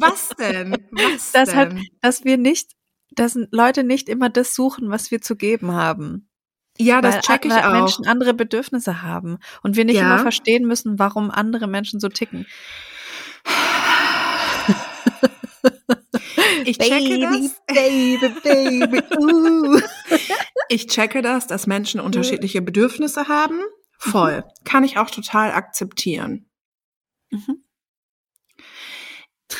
was 0.00 0.28
denn? 0.38 0.76
Was 0.92 1.32
Das 1.32 1.48
denn? 1.50 1.58
halt- 1.58 1.76
dass 2.02 2.24
wir 2.24 2.36
nicht, 2.38 2.70
dass 3.10 3.36
Leute 3.50 3.82
nicht 3.82 4.08
immer 4.08 4.30
das 4.30 4.54
suchen, 4.54 4.90
was 4.90 5.10
wir 5.10 5.20
zu 5.20 5.34
geben 5.36 5.72
haben. 5.72 6.28
ja, 6.78 7.00
das 7.00 7.20
check 7.24 7.44
ich 7.44 7.50
weil 7.52 7.64
auch. 7.64 7.72
Menschen 7.72 8.06
andere 8.06 8.32
Bedürfnisse 8.34 9.02
haben 9.02 9.38
und 9.64 9.74
wir 9.76 9.84
nicht 9.84 9.96
Ja. 9.96 10.02
immer 10.02 10.18
verstehen 10.20 10.66
müssen, 10.66 10.98
warum 11.00 11.30
andere 11.32 11.66
Menschen 11.66 11.98
so 12.00 12.08
ticken. 12.08 12.46
Ich 16.64 16.78
checke 16.78 17.20
das. 17.20 17.62
baby, 17.66 18.28
baby, 18.42 19.02
uh. 19.18 19.80
Ich 20.68 20.86
checke 20.86 21.22
das, 21.22 21.46
dass 21.46 21.66
Menschen 21.66 22.00
unterschiedliche 22.00 22.62
Bedürfnisse 22.62 23.28
haben. 23.28 23.60
Voll. 23.98 24.44
Kann 24.64 24.84
ich 24.84 24.98
auch 24.98 25.10
total 25.10 25.52
akzeptieren. 25.52 26.46
Mhm. 27.30 27.64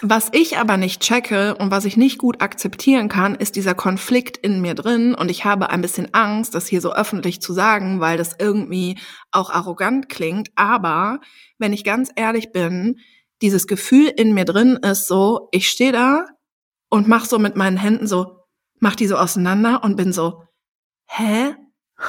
Was 0.03 0.29
ich 0.33 0.59
aber 0.59 0.77
nicht 0.77 1.03
checke 1.03 1.55
und 1.57 1.70
was 1.70 1.85
ich 1.85 1.97
nicht 1.97 2.18
gut 2.18 2.40
akzeptieren 2.40 3.09
kann, 3.09 3.35
ist 3.35 3.55
dieser 3.55 3.75
Konflikt 3.75 4.37
in 4.37 4.61
mir 4.61 4.75
drin 4.75 5.14
und 5.14 5.31
ich 5.31 5.44
habe 5.44 5.70
ein 5.70 5.83
bisschen 5.83 6.12
Angst, 6.14 6.55
das 6.55 6.66
hier 6.66 6.81
so 6.81 6.92
öffentlich 6.92 7.40
zu 7.40 7.53
sagen, 7.53 8.01
weil 8.01 8.18
das 8.18 8.35
irgendwie 8.38 8.99
auch 9.31 9.51
arrogant 9.51 10.09
klingt. 10.09 10.49
Aber 10.57 11.20
wenn 11.59 11.73
ich 11.73 11.85
ganz 11.85 12.11
ehrlich 12.16 12.51
bin, 12.51 12.99
dieses 13.40 13.66
Gefühl 13.66 14.07
in 14.07 14.35
mir 14.35 14.44
drin 14.44 14.79
ist 14.83 15.07
so, 15.07 15.49
ich 15.53 15.68
stehe 15.68 15.92
da 15.92 16.27
und 16.94 17.09
mach 17.09 17.24
so 17.24 17.40
mit 17.40 17.57
meinen 17.57 17.76
Händen 17.76 18.07
so, 18.07 18.38
mach 18.78 18.94
die 18.94 19.09
so 19.09 19.16
auseinander 19.16 19.83
und 19.83 19.96
bin 19.96 20.12
so, 20.12 20.44
hä? 21.07 21.57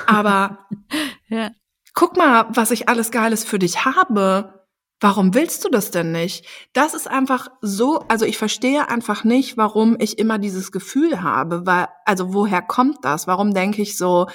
Aber 0.05 0.67
Ja. 1.27 1.49
guck 1.95 2.15
mal, 2.17 2.45
was 2.53 2.69
ich 2.69 2.87
alles 2.87 3.09
Geiles 3.09 3.43
für 3.43 3.57
dich 3.57 3.83
habe. 3.83 4.67
Warum 4.99 5.33
willst 5.33 5.65
du 5.65 5.69
das 5.69 5.89
denn 5.89 6.11
nicht? 6.11 6.45
Das 6.73 6.93
ist 6.93 7.07
einfach 7.07 7.47
so, 7.61 7.99
also 8.07 8.25
ich 8.25 8.37
verstehe 8.37 8.87
einfach 8.89 9.23
nicht, 9.23 9.57
warum 9.57 9.97
ich 9.99 10.19
immer 10.19 10.37
dieses 10.37 10.71
Gefühl 10.71 11.23
habe, 11.23 11.65
weil, 11.65 11.87
also 12.05 12.33
woher 12.33 12.61
kommt 12.61 13.03
das? 13.03 13.25
Warum 13.27 13.53
denke 13.55 13.81
ich 13.81 13.97
so, 13.97 14.27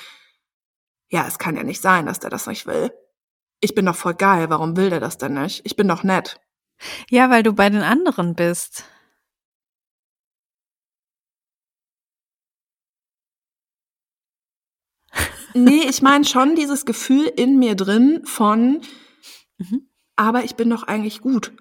ja, 1.11 1.25
es 1.29 1.39
kann 1.39 1.57
ja 1.57 1.63
nicht 1.63 1.81
sein, 1.81 2.07
dass 2.07 2.19
der 2.19 2.31
das 2.31 2.47
nicht 2.49 2.67
will. 2.67 2.91
Ich 3.61 3.75
bin 3.75 3.87
doch 3.87 3.97
voll 3.97 4.15
geil, 4.15 4.51
warum 4.51 4.77
will 4.77 4.91
der 4.91 5.01
das 5.01 5.17
denn 5.17 5.35
nicht? 5.35 5.63
Ich 5.65 5.77
bin 5.77 5.87
doch 5.87 6.03
nett. 6.03 6.41
ja, 7.09 7.31
weil 7.31 7.43
du 7.45 7.53
bei 7.53 7.71
den 7.71 7.83
anderen 7.83 8.35
bist. 8.35 8.85
Nee, 15.55 15.83
ich 15.89 16.03
meine 16.03 16.25
schon 16.25 16.55
dieses 16.57 16.85
Gefühl 16.85 17.27
in 17.27 17.59
mir 17.59 17.75
drin 17.75 18.21
von, 18.25 18.81
Mhm. 19.59 19.89
aber 20.17 20.45
ich 20.45 20.55
bin 20.57 20.71
doch 20.71 20.85
eigentlich 20.85 21.21
gut. 21.21 21.53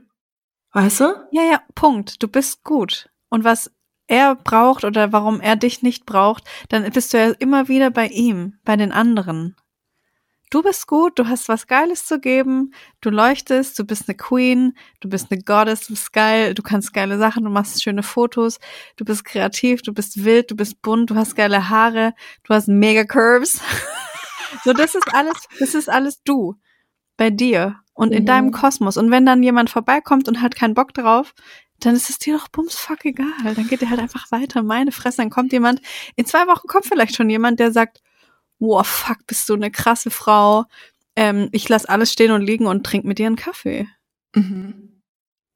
Weißt 0.74 1.00
du? 1.02 1.06
Ja, 1.32 1.44
ja, 1.44 1.62
Punkt. 1.76 2.22
Du 2.22 2.28
bist 2.28 2.64
gut. 2.64 3.10
Und 3.30 3.44
was 3.44 3.72
er 4.08 4.36
braucht 4.36 4.84
oder 4.86 5.12
warum 5.12 5.40
er 5.42 5.56
dich 5.56 5.82
nicht 5.82 6.06
braucht, 6.06 6.44
dann 6.70 6.90
bist 6.92 7.14
du 7.14 7.18
ja 7.18 7.32
immer 7.40 7.68
wieder 7.68 7.90
bei 7.92 8.08
ihm, 8.08 8.60
bei 8.64 8.76
den 8.76 8.92
anderen. 8.92 9.56
Du 10.52 10.64
bist 10.64 10.88
gut, 10.88 11.20
du 11.20 11.28
hast 11.28 11.48
was 11.48 11.68
Geiles 11.68 12.06
zu 12.08 12.20
geben, 12.20 12.74
du 13.02 13.12
leuchtest, 13.12 13.78
du 13.78 13.84
bist 13.86 14.06
eine 14.10 14.18
Queen, 14.18 14.76
du 15.00 15.08
bist 15.08 15.28
eine 15.32 15.40
Goddess, 15.44 15.82
du 15.86 15.94
bist 15.94 16.12
geil, 16.12 16.56
du 16.56 16.64
kannst 16.64 16.92
geile 16.92 17.20
Sachen, 17.20 17.44
du 17.44 17.52
machst 17.52 17.84
schöne 17.84 18.02
Fotos, 18.02 18.60
du 18.96 19.06
bist 19.06 19.26
kreativ, 19.26 19.84
du 19.84 19.94
bist 19.94 20.26
wild, 20.26 20.50
du 20.50 20.56
bist 20.56 20.82
bunt, 20.82 21.12
du 21.12 21.16
hast 21.16 21.36
geile 21.36 21.70
Haare, 21.70 22.16
du 22.46 22.54
hast 22.56 22.68
mega 22.68 23.04
Curves. 23.04 23.62
so, 24.64 24.74
das 24.74 24.96
ist 24.96 25.14
alles, 25.14 25.38
das 25.60 25.76
ist 25.76 25.88
alles 25.90 26.24
du. 26.24 26.56
Bei 27.16 27.30
dir 27.30 27.76
und 27.94 28.12
in 28.12 28.24
Mhm. 28.24 28.28
deinem 28.28 28.52
Kosmos. 28.52 28.98
Und 28.98 29.12
wenn 29.12 29.26
dann 29.26 29.44
jemand 29.44 29.70
vorbeikommt 29.70 30.28
und 30.28 30.42
hat 30.42 30.56
keinen 30.56 30.74
Bock 30.74 30.94
drauf, 30.94 31.34
dann 31.80 31.96
ist 31.96 32.10
es 32.10 32.18
dir 32.18 32.38
doch 32.38 32.48
bumsfuck 32.48 33.06
egal. 33.06 33.28
Dann 33.56 33.68
geht 33.68 33.82
er 33.84 33.90
halt 33.90 34.00
einfach 34.00 34.32
weiter. 34.32 34.64
Meine 34.64 34.92
Fresse, 34.92 35.18
dann 35.18 35.30
kommt 35.30 35.52
jemand, 35.52 35.82
in 36.16 36.26
zwei 36.26 36.48
Wochen 36.48 36.68
kommt 36.68 36.86
vielleicht 36.86 37.16
schon 37.16 37.30
jemand, 37.30 37.60
der 37.60 37.72
sagt, 37.72 38.02
wow, 38.60 38.86
fuck, 38.86 39.26
bist 39.28 39.48
du 39.50 39.54
eine 39.56 39.72
krasse 39.72 40.10
Frau. 40.12 40.66
Ähm, 41.16 41.50
ich 41.52 41.68
lass 41.70 41.86
alles 41.86 42.12
stehen 42.14 42.32
und 42.32 42.42
liegen 42.42 42.68
und 42.68 42.86
trink 42.86 43.06
mit 43.06 43.18
dir 43.20 43.28
einen 43.28 43.36
Kaffee. 43.36 43.88
Mhm. 44.36 45.02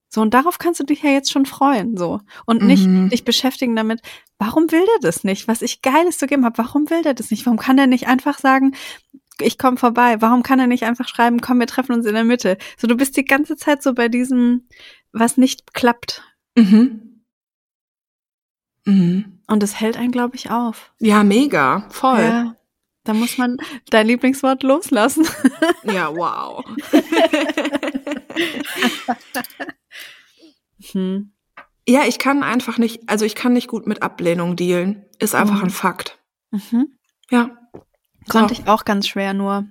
So, 0.10 0.22
und 0.22 0.34
darauf 0.34 0.60
kannst 0.60 0.80
du 0.80 0.84
dich 0.84 1.02
ja 1.02 1.10
jetzt 1.10 1.32
schon 1.32 1.46
freuen, 1.46 1.98
so. 1.98 2.20
Und 2.46 2.62
nicht 2.62 2.86
Mhm. 2.86 3.10
dich 3.10 3.26
beschäftigen 3.26 3.76
damit, 3.76 4.00
warum 4.38 4.72
will 4.72 4.86
der 4.86 5.00
das 5.10 5.24
nicht? 5.24 5.48
Was 5.48 5.62
ich 5.64 5.82
Geiles 5.82 6.18
zu 6.20 6.28
geben 6.28 6.46
habe, 6.46 6.58
warum 6.60 6.90
will 6.90 7.02
der 7.02 7.14
das 7.16 7.32
nicht? 7.32 7.46
Warum 7.46 7.58
kann 7.58 7.78
der 7.78 7.88
nicht 7.88 8.08
einfach 8.08 8.38
sagen, 8.38 8.76
ich 9.40 9.58
komme 9.58 9.78
vorbei? 9.78 10.22
Warum 10.22 10.44
kann 10.44 10.60
er 10.60 10.68
nicht 10.68 10.84
einfach 10.84 11.08
schreiben, 11.08 11.42
komm, 11.42 11.60
wir 11.60 11.66
treffen 11.66 11.94
uns 11.94 12.06
in 12.06 12.14
der 12.14 12.24
Mitte? 12.26 12.58
So, 12.78 12.86
du 12.88 12.96
bist 12.96 13.18
die 13.18 13.26
ganze 13.26 13.56
Zeit 13.56 13.82
so 13.82 13.94
bei 13.96 14.08
diesem, 14.08 14.68
was 15.12 15.38
nicht 15.38 15.74
klappt. 15.74 16.22
Mhm. 16.56 17.24
Mhm. 18.86 19.40
Und 19.48 19.64
das 19.64 19.80
hält 19.80 19.98
einen, 19.98 20.12
glaube 20.12 20.36
ich, 20.36 20.52
auf. 20.52 20.94
Ja, 21.00 21.24
mega. 21.24 21.88
Voll. 21.90 22.20
Ja. 22.22 22.56
Da 23.06 23.14
muss 23.14 23.38
man 23.38 23.58
dein 23.90 24.08
Lieblingswort 24.08 24.64
loslassen. 24.64 25.28
Ja, 25.84 26.16
wow. 26.16 26.64
Hm. 30.92 31.32
ja, 31.88 32.04
ich 32.06 32.20
kann 32.20 32.44
einfach 32.44 32.78
nicht, 32.78 33.10
also 33.10 33.26
ich 33.26 33.36
kann 33.36 33.54
nicht 33.54 33.68
gut 33.70 33.88
mit 33.88 34.02
Ablehnung 34.02 34.56
dealen. 34.56 35.06
Ist 35.20 35.36
einfach 35.36 35.58
Mhm. 35.58 35.64
ein 35.66 35.70
Fakt. 35.70 36.20
Mhm. 36.52 36.98
Ja. 37.30 37.52
Konnte 38.30 38.56
So. 38.56 38.62
ich 38.62 38.68
auch 38.68 38.86
ganz 38.86 39.08
schwer 39.08 39.34
nur. 39.34 39.66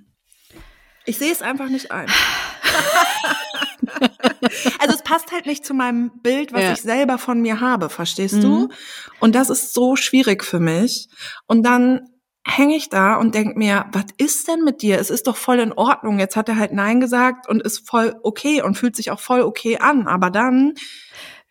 Ich 1.05 1.17
sehe 1.17 1.31
es 1.31 1.41
einfach 1.41 1.69
nicht 1.69 1.91
ein. 1.91 2.07
also 4.79 4.95
es 4.95 5.03
passt 5.03 5.31
halt 5.31 5.45
nicht 5.45 5.65
zu 5.65 5.73
meinem 5.73 6.11
Bild, 6.21 6.53
was 6.53 6.61
Ja. 6.61 6.73
ich 6.73 6.81
selber 6.81 7.17
von 7.17 7.41
mir 7.41 7.59
habe, 7.59 7.89
verstehst 7.89 8.35
Mhm. 8.35 8.41
du? 8.41 8.69
Und 9.19 9.35
das 9.35 9.49
ist 9.49 9.73
so 9.73 9.95
schwierig 9.95 10.43
für 10.43 10.59
mich. 10.59 11.09
Und 11.45 11.63
dann 11.63 12.09
hänge 12.45 12.75
ich 12.75 12.89
da 12.89 13.15
und 13.15 13.35
denk 13.35 13.55
mir, 13.55 13.85
was 13.93 14.05
ist 14.17 14.47
denn 14.47 14.61
mit 14.63 14.81
dir? 14.81 14.99
Es 14.99 15.09
ist 15.09 15.27
doch 15.27 15.37
voll 15.37 15.59
in 15.59 15.71
Ordnung. 15.71 16.19
Jetzt 16.19 16.35
hat 16.35 16.49
er 16.49 16.57
halt 16.57 16.73
Nein 16.73 16.99
gesagt 16.99 17.47
und 17.47 17.61
ist 17.63 17.87
voll 17.87 18.15
okay 18.23 18.61
und 18.61 18.75
fühlt 18.77 18.95
sich 18.95 19.11
auch 19.11 19.19
voll 19.19 19.41
okay 19.41 19.77
an. 19.79 20.07
Aber 20.07 20.29
dann, 20.29 20.73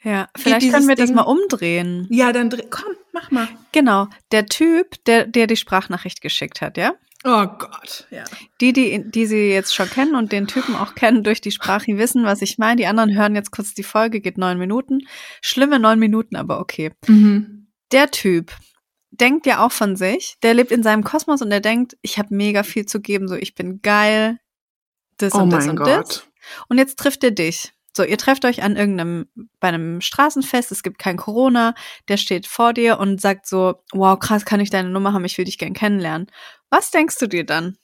Ja, 0.02 0.28
vielleicht 0.36 0.70
können 0.70 0.88
wir 0.88 0.96
das 0.96 1.06
Ding- 1.06 1.16
mal 1.16 1.22
umdrehen. 1.22 2.06
ja, 2.10 2.32
dann 2.32 2.50
dreh- 2.50 2.66
komm, 2.68 2.92
mach 3.12 3.30
mal. 3.30 3.48
Genau, 3.72 4.08
der 4.32 4.46
Typ, 4.46 5.02
der 5.06 5.26
der 5.26 5.46
die 5.46 5.56
Sprachnachricht 5.56 6.20
geschickt 6.20 6.60
hat, 6.60 6.76
ja? 6.76 6.94
Oh 7.24 7.46
Gott, 7.46 8.08
ja. 8.10 8.24
Die, 8.60 8.72
die, 8.72 9.04
die 9.08 9.26
sie 9.26 9.48
jetzt 9.50 9.72
schon 9.74 9.88
kennen 9.88 10.16
und 10.16 10.32
den 10.32 10.48
Typen 10.48 10.74
auch 10.74 10.96
kennen 10.96 11.22
durch 11.22 11.40
die 11.40 11.52
Sprache, 11.52 11.84
die 11.86 11.96
wissen, 11.96 12.24
was 12.24 12.42
ich 12.42 12.58
meine. 12.58 12.76
Die 12.76 12.86
anderen 12.86 13.14
hören 13.16 13.36
jetzt 13.36 13.52
kurz 13.52 13.74
die 13.74 13.84
Folge, 13.84 14.20
geht 14.20 14.38
neun 14.38 14.58
Minuten. 14.58 15.02
Schlimme 15.40 15.78
neun 15.78 16.00
Minuten, 16.00 16.34
aber 16.34 16.58
okay. 16.58 16.90
Mhm. 17.06 17.68
Der 17.92 18.10
Typ 18.10 18.50
denkt 19.12 19.46
ja 19.46 19.64
auch 19.64 19.72
von 19.72 19.96
sich, 19.96 20.36
der 20.42 20.54
lebt 20.54 20.72
in 20.72 20.82
seinem 20.82 21.04
Kosmos 21.04 21.42
und 21.42 21.50
der 21.50 21.60
denkt, 21.60 21.96
ich 22.02 22.18
habe 22.18 22.34
mega 22.34 22.62
viel 22.62 22.86
zu 22.86 23.00
geben, 23.00 23.28
so 23.28 23.34
ich 23.34 23.54
bin 23.54 23.80
geil, 23.82 24.38
das 25.18 25.34
Oh 25.34 25.42
und 25.42 25.50
das 25.50 25.68
und 25.68 25.76
das. 25.76 25.86
Gott. 25.86 26.28
Und 26.68 26.78
jetzt 26.78 26.98
trifft 26.98 27.22
er 27.22 27.30
dich. 27.30 27.72
So, 27.94 28.02
ihr 28.04 28.16
trefft 28.16 28.46
euch 28.46 28.62
an 28.62 28.74
irgendeinem, 28.76 29.26
bei 29.60 29.68
einem 29.68 30.00
Straßenfest, 30.00 30.72
es 30.72 30.82
gibt 30.82 30.98
kein 30.98 31.18
Corona, 31.18 31.74
der 32.08 32.16
steht 32.16 32.46
vor 32.46 32.72
dir 32.72 32.98
und 32.98 33.20
sagt 33.20 33.46
so, 33.46 33.82
wow, 33.92 34.18
krass, 34.18 34.46
kann 34.46 34.60
ich 34.60 34.70
deine 34.70 34.88
Nummer 34.88 35.12
haben, 35.12 35.26
ich 35.26 35.36
will 35.36 35.44
dich 35.44 35.58
gern 35.58 35.74
kennenlernen. 35.74 36.28
Was 36.70 36.90
denkst 36.90 37.18
du 37.18 37.26
dir 37.26 37.44
dann? 37.44 37.76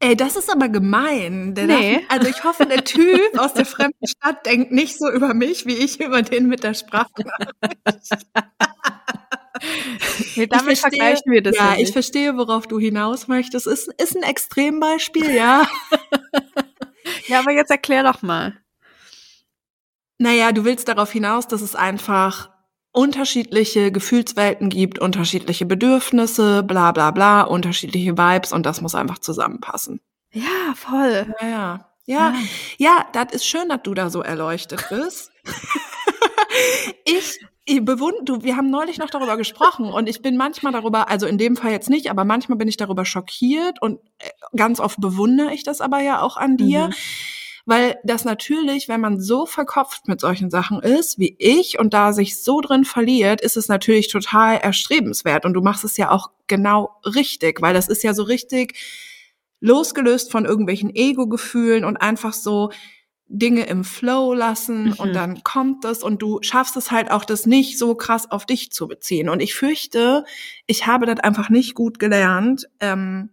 Ey, 0.00 0.16
das 0.16 0.36
ist 0.36 0.50
aber 0.50 0.68
gemein. 0.68 1.54
Der 1.54 1.66
Nee. 1.66 1.94
darf, 1.94 2.04
also 2.08 2.28
ich 2.28 2.44
hoffe, 2.44 2.66
der 2.66 2.84
Typ 2.84 3.38
aus 3.38 3.54
der 3.54 3.66
fremden 3.66 4.06
Stadt 4.06 4.44
denkt 4.46 4.70
nicht 4.72 4.98
so 4.98 5.10
über 5.10 5.34
mich, 5.34 5.66
wie 5.66 5.76
ich 5.76 6.00
über 6.00 6.22
den 6.22 6.48
mit 6.48 6.62
der 6.62 6.74
Sprache. 6.74 7.10
Nee, 10.36 10.46
damit 10.46 10.78
vergleichen 10.78 11.32
wir 11.32 11.42
das 11.42 11.56
ja, 11.56 11.74
ja 11.74 11.80
ich 11.80 11.92
verstehe, 11.92 12.36
worauf 12.36 12.66
du 12.66 12.78
hinaus 12.78 13.28
möchtest. 13.28 13.66
Ist, 13.66 13.88
ist 13.98 14.16
ein 14.16 14.22
Extrembeispiel, 14.22 15.34
ja. 15.34 15.66
Ja, 17.26 17.40
aber 17.40 17.52
jetzt 17.52 17.70
erklär 17.70 18.02
doch 18.02 18.22
mal. 18.22 18.56
Naja, 20.18 20.52
du 20.52 20.64
willst 20.64 20.88
darauf 20.88 21.12
hinaus, 21.12 21.46
dass 21.46 21.60
es 21.60 21.74
einfach 21.74 22.50
unterschiedliche 22.92 23.92
Gefühlswelten 23.92 24.68
gibt, 24.68 24.98
unterschiedliche 24.98 25.64
Bedürfnisse, 25.64 26.62
bla 26.62 26.92
bla 26.92 27.10
bla, 27.12 27.42
unterschiedliche 27.42 28.18
Vibes 28.18 28.52
und 28.52 28.66
das 28.66 28.80
muss 28.80 28.94
einfach 28.94 29.18
zusammenpassen. 29.18 30.00
Ja, 30.32 30.74
voll. 30.74 31.34
Ja, 31.40 31.48
ja. 31.48 31.86
Ja, 32.06 32.34
ja, 32.78 33.06
das 33.12 33.32
ist 33.32 33.46
schön, 33.46 33.68
dass 33.68 33.82
du 33.84 33.94
da 33.94 34.10
so 34.10 34.22
erleuchtet 34.22 34.84
bist. 34.88 35.30
ich 37.04 37.38
bewund, 37.78 38.16
du, 38.24 38.42
wir 38.42 38.56
haben 38.56 38.70
neulich 38.70 38.98
noch 38.98 39.10
darüber 39.10 39.36
gesprochen 39.36 39.92
und 39.92 40.08
ich 40.08 40.22
bin 40.22 40.36
manchmal 40.36 40.72
darüber, 40.72 41.08
also 41.08 41.26
in 41.26 41.38
dem 41.38 41.56
Fall 41.56 41.70
jetzt 41.70 41.88
nicht, 41.88 42.10
aber 42.10 42.24
manchmal 42.24 42.58
bin 42.58 42.66
ich 42.66 42.76
darüber 42.76 43.04
schockiert 43.04 43.80
und 43.80 44.00
äh, 44.18 44.30
ganz 44.56 44.80
oft 44.80 45.00
bewundere 45.00 45.54
ich 45.54 45.62
das 45.62 45.80
aber 45.80 46.00
ja 46.00 46.22
auch 46.22 46.36
an 46.36 46.56
dir. 46.56 46.88
Mhm. 46.88 46.94
Weil 47.66 47.98
das 48.02 48.24
natürlich, 48.24 48.88
wenn 48.88 49.00
man 49.00 49.20
so 49.20 49.46
verkopft 49.46 50.08
mit 50.08 50.20
solchen 50.20 50.50
Sachen 50.50 50.80
ist, 50.80 51.18
wie 51.18 51.36
ich, 51.38 51.78
und 51.78 51.94
da 51.94 52.12
sich 52.12 52.42
so 52.42 52.60
drin 52.60 52.84
verliert, 52.84 53.40
ist 53.42 53.56
es 53.56 53.68
natürlich 53.68 54.08
total 54.08 54.56
erstrebenswert. 54.56 55.44
Und 55.44 55.52
du 55.52 55.60
machst 55.60 55.84
es 55.84 55.96
ja 55.96 56.10
auch 56.10 56.30
genau 56.46 56.96
richtig, 57.04 57.60
weil 57.60 57.74
das 57.74 57.86
ist 57.86 58.02
ja 58.02 58.14
so 58.14 58.24
richtig 58.24 58.76
losgelöst 59.60 60.32
von 60.32 60.46
irgendwelchen 60.46 60.92
Ego-Gefühlen 60.92 61.84
und 61.84 61.98
einfach 61.98 62.32
so 62.32 62.70
Dinge 63.32 63.66
im 63.66 63.84
Flow 63.84 64.34
lassen 64.34 64.86
Mhm. 64.86 64.92
und 64.98 65.12
dann 65.14 65.42
kommt 65.44 65.84
es 65.84 66.02
und 66.02 66.20
du 66.20 66.40
schaffst 66.42 66.76
es 66.76 66.90
halt 66.90 67.10
auch, 67.12 67.24
das 67.24 67.46
nicht 67.46 67.78
so 67.78 67.94
krass 67.94 68.28
auf 68.30 68.44
dich 68.44 68.72
zu 68.72 68.88
beziehen. 68.88 69.28
Und 69.28 69.40
ich 69.40 69.54
fürchte, 69.54 70.24
ich 70.66 70.86
habe 70.88 71.06
das 71.06 71.20
einfach 71.20 71.48
nicht 71.48 71.74
gut 71.74 72.00
gelernt. 72.00 72.68
Ähm, 72.80 73.30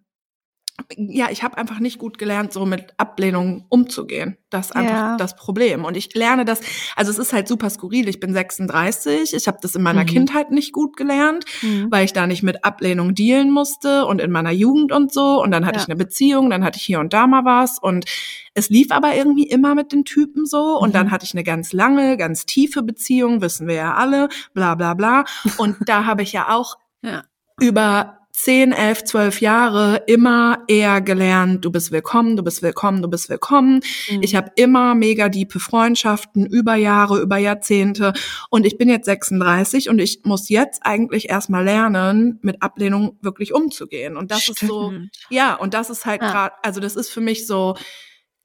ja, 0.95 1.27
ich 1.31 1.43
habe 1.43 1.57
einfach 1.57 1.79
nicht 1.79 1.97
gut 1.97 2.17
gelernt, 2.17 2.53
so 2.53 2.65
mit 2.65 2.93
Ablehnung 2.97 3.65
umzugehen. 3.69 4.37
Das 4.51 4.67
ist 4.67 4.75
einfach 4.75 4.91
Ja. 4.95 5.17
das 5.17 5.35
Problem. 5.35 5.83
Und 5.85 5.97
ich 5.97 6.13
lerne 6.13 6.45
das, 6.45 6.61
also 6.95 7.11
es 7.11 7.17
ist 7.17 7.33
halt 7.33 7.47
super 7.47 7.69
skurril. 7.69 8.07
Ich 8.07 8.19
bin 8.19 8.31
36, 8.31 9.33
ich 9.33 9.47
habe 9.47 9.57
das 9.61 9.75
in 9.75 9.81
meiner 9.81 10.03
Mhm. 10.03 10.07
Kindheit 10.07 10.51
nicht 10.51 10.71
gut 10.73 10.95
gelernt, 10.95 11.45
Mhm. 11.63 11.87
weil 11.89 12.05
ich 12.05 12.13
da 12.13 12.27
nicht 12.27 12.43
mit 12.43 12.63
Ablehnung 12.63 13.15
dealen 13.15 13.49
musste 13.51 14.05
und 14.05 14.21
in 14.21 14.31
meiner 14.31 14.51
Jugend 14.51 14.91
und 14.91 15.11
so. 15.11 15.41
Und 15.41 15.51
dann 15.51 15.65
hatte 15.65 15.77
Ja. 15.77 15.83
ich 15.83 15.89
eine 15.89 15.97
Beziehung, 15.97 16.49
dann 16.49 16.63
hatte 16.63 16.77
ich 16.77 16.83
hier 16.85 16.99
und 16.99 17.11
da 17.11 17.25
mal 17.27 17.43
was. 17.43 17.79
Und 17.79 18.05
es 18.53 18.69
lief 18.69 18.91
aber 18.91 19.15
irgendwie 19.15 19.47
immer 19.47 19.73
mit 19.75 19.91
den 19.91 20.05
Typen 20.05 20.45
so. 20.45 20.77
Und 20.79 20.89
Mhm. 20.89 20.93
dann 20.93 21.11
hatte 21.11 21.25
ich 21.25 21.33
eine 21.33 21.43
ganz 21.43 21.73
lange, 21.73 22.17
ganz 22.17 22.45
tiefe 22.45 22.83
Beziehung, 22.83 23.41
wissen 23.41 23.67
wir 23.67 23.75
ja 23.75 23.93
alle, 23.95 24.29
bla 24.53 24.75
bla 24.75 24.93
bla. 24.93 25.25
Und 25.57 25.75
da 25.85 26.05
habe 26.05 26.21
ich 26.21 26.31
ja 26.33 26.49
auch 26.49 26.77
Ja. 27.01 27.23
über 27.59 28.16
10, 28.39 28.71
11, 28.71 29.03
12 29.05 29.41
Jahre 29.41 30.03
immer 30.05 30.59
eher 30.67 31.01
gelernt, 31.01 31.65
du 31.65 31.71
bist 31.71 31.91
willkommen, 31.91 32.37
du 32.37 32.43
bist 32.43 32.61
willkommen, 32.61 33.01
du 33.01 33.07
bist 33.07 33.29
willkommen. 33.29 33.81
Mhm. 34.11 34.21
Ich 34.21 34.35
habe 34.35 34.51
immer 34.55 34.93
mega 34.93 35.27
diepe 35.27 35.59
Freundschaften 35.59 36.45
über 36.45 36.75
Jahre, 36.75 37.19
über 37.19 37.37
Jahrzehnte 37.37 38.13
und 38.51 38.67
ich 38.67 38.77
bin 38.77 38.89
jetzt 38.89 39.05
36 39.05 39.89
und 39.89 39.97
ich 39.97 40.21
muss 40.23 40.49
jetzt 40.49 40.81
eigentlich 40.85 41.29
erstmal 41.29 41.63
lernen, 41.65 42.37
mit 42.43 42.61
Ablehnung 42.61 43.17
wirklich 43.21 43.55
umzugehen 43.55 44.15
und 44.15 44.29
das 44.29 44.47
ist 44.47 44.59
so 44.59 44.91
Stimmt. 44.91 45.09
ja, 45.31 45.55
und 45.55 45.73
das 45.73 45.89
ist 45.89 46.05
halt 46.05 46.21
Ja. 46.21 46.31
gerade, 46.31 46.55
also 46.61 46.79
das 46.79 46.95
ist 46.95 47.09
für 47.09 47.21
mich 47.21 47.47
so 47.47 47.73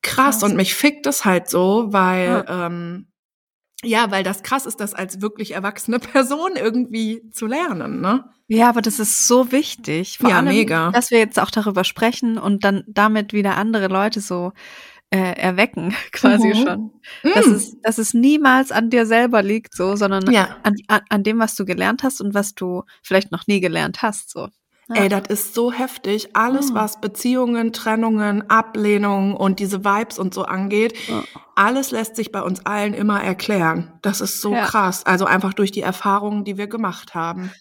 krass, 0.00 0.38
Krass. 0.40 0.42
und 0.42 0.57
mich 0.57 0.74
fickt 0.74 1.07
es 1.07 1.26
halt 1.26 1.50
so, 1.50 1.88
weil 1.92 2.46
ähm, 2.48 3.09
ja, 3.85 4.11
weil 4.11 4.23
das 4.23 4.42
krass 4.42 4.66
ist, 4.66 4.81
das 4.81 4.95
als 4.95 5.21
wirklich 5.21 5.53
erwachsene 5.53 5.99
Person 6.01 6.53
irgendwie 6.57 7.23
zu 7.33 7.47
lernen, 7.47 8.01
ne? 8.01 8.25
Ja, 8.49 8.68
aber 8.68 8.83
das 8.83 8.99
ist 8.99 9.27
so 9.29 9.51
wichtig. 9.53 10.18
Vor 10.18 10.29
Ja, 10.31 10.37
allem, 10.38 10.49
mega. 10.49 10.90
dass 10.90 11.11
wir 11.11 11.18
jetzt 11.18 11.38
auch 11.40 11.51
darüber 11.51 11.85
sprechen 11.85 12.37
und 12.38 12.64
dann 12.64 12.85
damit 12.87 13.33
wieder 13.33 13.57
andere 13.57 13.88
Leute 13.88 14.21
so 14.21 14.53
äh, 15.11 15.18
erwecken, 15.40 15.95
quasi 16.12 16.49
Mhm. 16.49 16.55
schon. 16.55 16.90
Dass, 17.35 17.47
Mm. 17.47 17.55
es, 17.55 17.81
dass 17.83 17.99
es 17.99 18.14
niemals 18.14 18.73
an 18.73 18.90
dir 18.90 19.07
selber 19.07 19.42
liegt, 19.42 19.75
so, 19.75 19.97
sondern 19.97 20.31
Ja. 20.33 20.57
an, 20.64 20.75
an, 20.88 21.01
an 21.11 21.23
dem, 21.23 21.38
was 21.38 21.55
du 21.57 21.64
gelernt 21.66 22.03
hast 22.03 22.21
und 22.21 22.35
was 22.35 22.55
du 22.55 22.85
vielleicht 23.03 23.33
noch 23.33 23.47
nie 23.47 23.61
gelernt 23.61 24.03
hast. 24.03 24.31
So. 24.31 24.49
Ja. 24.94 25.02
Ey, 25.02 25.09
das 25.09 25.22
ist 25.28 25.55
so 25.55 25.72
heftig. 25.72 26.31
Alles, 26.35 26.70
Mhm. 26.70 26.74
was 26.74 27.00
Beziehungen, 27.00 27.72
Trennungen, 27.72 28.48
Ablehnung 28.50 29.35
und 29.37 29.59
diese 29.61 29.85
Vibes 29.85 30.18
und 30.18 30.35
so 30.35 30.42
angeht, 30.44 30.94
Ja. 31.09 31.22
alles 31.55 31.90
lässt 31.90 32.16
sich 32.16 32.33
bei 32.33 32.42
uns 32.42 32.64
allen 32.66 32.94
immer 32.94 33.22
erklären. 33.22 33.92
Das 34.02 34.20
ist 34.20 34.40
so 34.40 34.52
Ja. 34.55 34.64
krass. 34.64 35.05
Also 35.07 35.24
einfach 35.24 35.55
durch 35.55 35.70
die 35.72 35.83
Erfahrungen, 35.83 36.44
die 36.44 36.57
wir 36.59 36.66
gemacht 36.66 37.14
haben. 37.14 37.52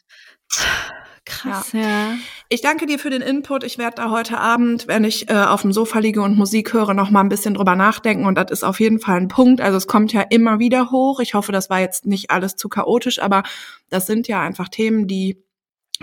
Krass, 1.24 1.72
ja. 1.74 2.16
Ich 2.50 2.62
danke 2.62 2.88
dir 2.88 2.98
für 2.98 3.12
den 3.12 3.22
Input. 3.22 3.64
Ich 3.64 3.78
werde 3.78 3.98
da 3.98 4.10
heute 4.10 4.40
Abend, 4.40 4.88
wenn 4.88 5.04
ich 5.04 5.30
äh, 5.30 5.36
auf 5.36 5.62
dem 5.62 5.72
Sofa 5.72 6.00
liege 6.00 6.22
und 6.24 6.36
Musik 6.36 6.74
höre, 6.74 6.94
noch 6.96 7.12
mal 7.12 7.22
ein 7.22 7.30
bisschen 7.30 7.54
drüber 7.54 7.76
nachdenken. 7.76 8.26
Und 8.26 8.36
das 8.36 8.50
ist 8.50 8.64
auf 8.64 8.80
jeden 8.80 9.00
Fall 9.00 9.18
ein 9.18 9.28
Punkt. 9.28 9.62
Also 9.62 9.78
es 9.78 9.86
kommt 9.88 10.12
ja 10.14 10.22
immer 10.22 10.58
wieder 10.60 10.90
hoch. 10.92 11.20
Ich 11.20 11.36
hoffe, 11.36 11.52
das 11.52 11.70
war 11.70 11.80
jetzt 11.80 12.06
nicht 12.08 12.32
alles 12.32 12.56
zu 12.56 12.70
chaotisch, 12.70 13.22
aber 13.22 13.44
das 13.90 14.08
sind 14.08 14.28
ja 14.28 14.42
einfach 14.42 14.68
Themen, 14.68 15.08
die 15.08 15.38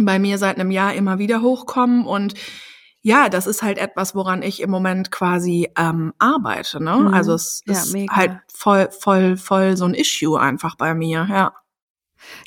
bei 0.04 0.18
mir 0.18 0.38
seit 0.38 0.58
einem 0.58 0.70
Jahr 0.70 0.94
immer 0.94 1.18
wieder 1.18 1.42
hochkommen. 1.42 2.06
Und 2.06 2.34
ja, 3.00 3.28
das 3.28 3.46
ist 3.46 3.62
halt 3.62 3.78
etwas, 3.78 4.14
woran 4.14 4.42
ich 4.42 4.60
im 4.60 4.70
Moment 4.70 5.10
quasi 5.10 5.70
ähm, 5.78 6.12
arbeite. 6.18 6.82
Ne? 6.82 6.96
Mhm. 6.96 7.14
Also 7.14 7.32
es 7.34 7.62
Ja, 7.66 7.72
ist 7.74 7.92
mega. 7.92 8.14
halt 8.14 8.32
voll, 8.52 8.88
voll, 8.90 9.36
voll 9.36 9.76
so 9.76 9.84
ein 9.84 9.94
Issue 9.94 10.38
einfach 10.38 10.76
bei 10.76 10.94
mir. 10.94 11.26
Ja. 11.30 11.52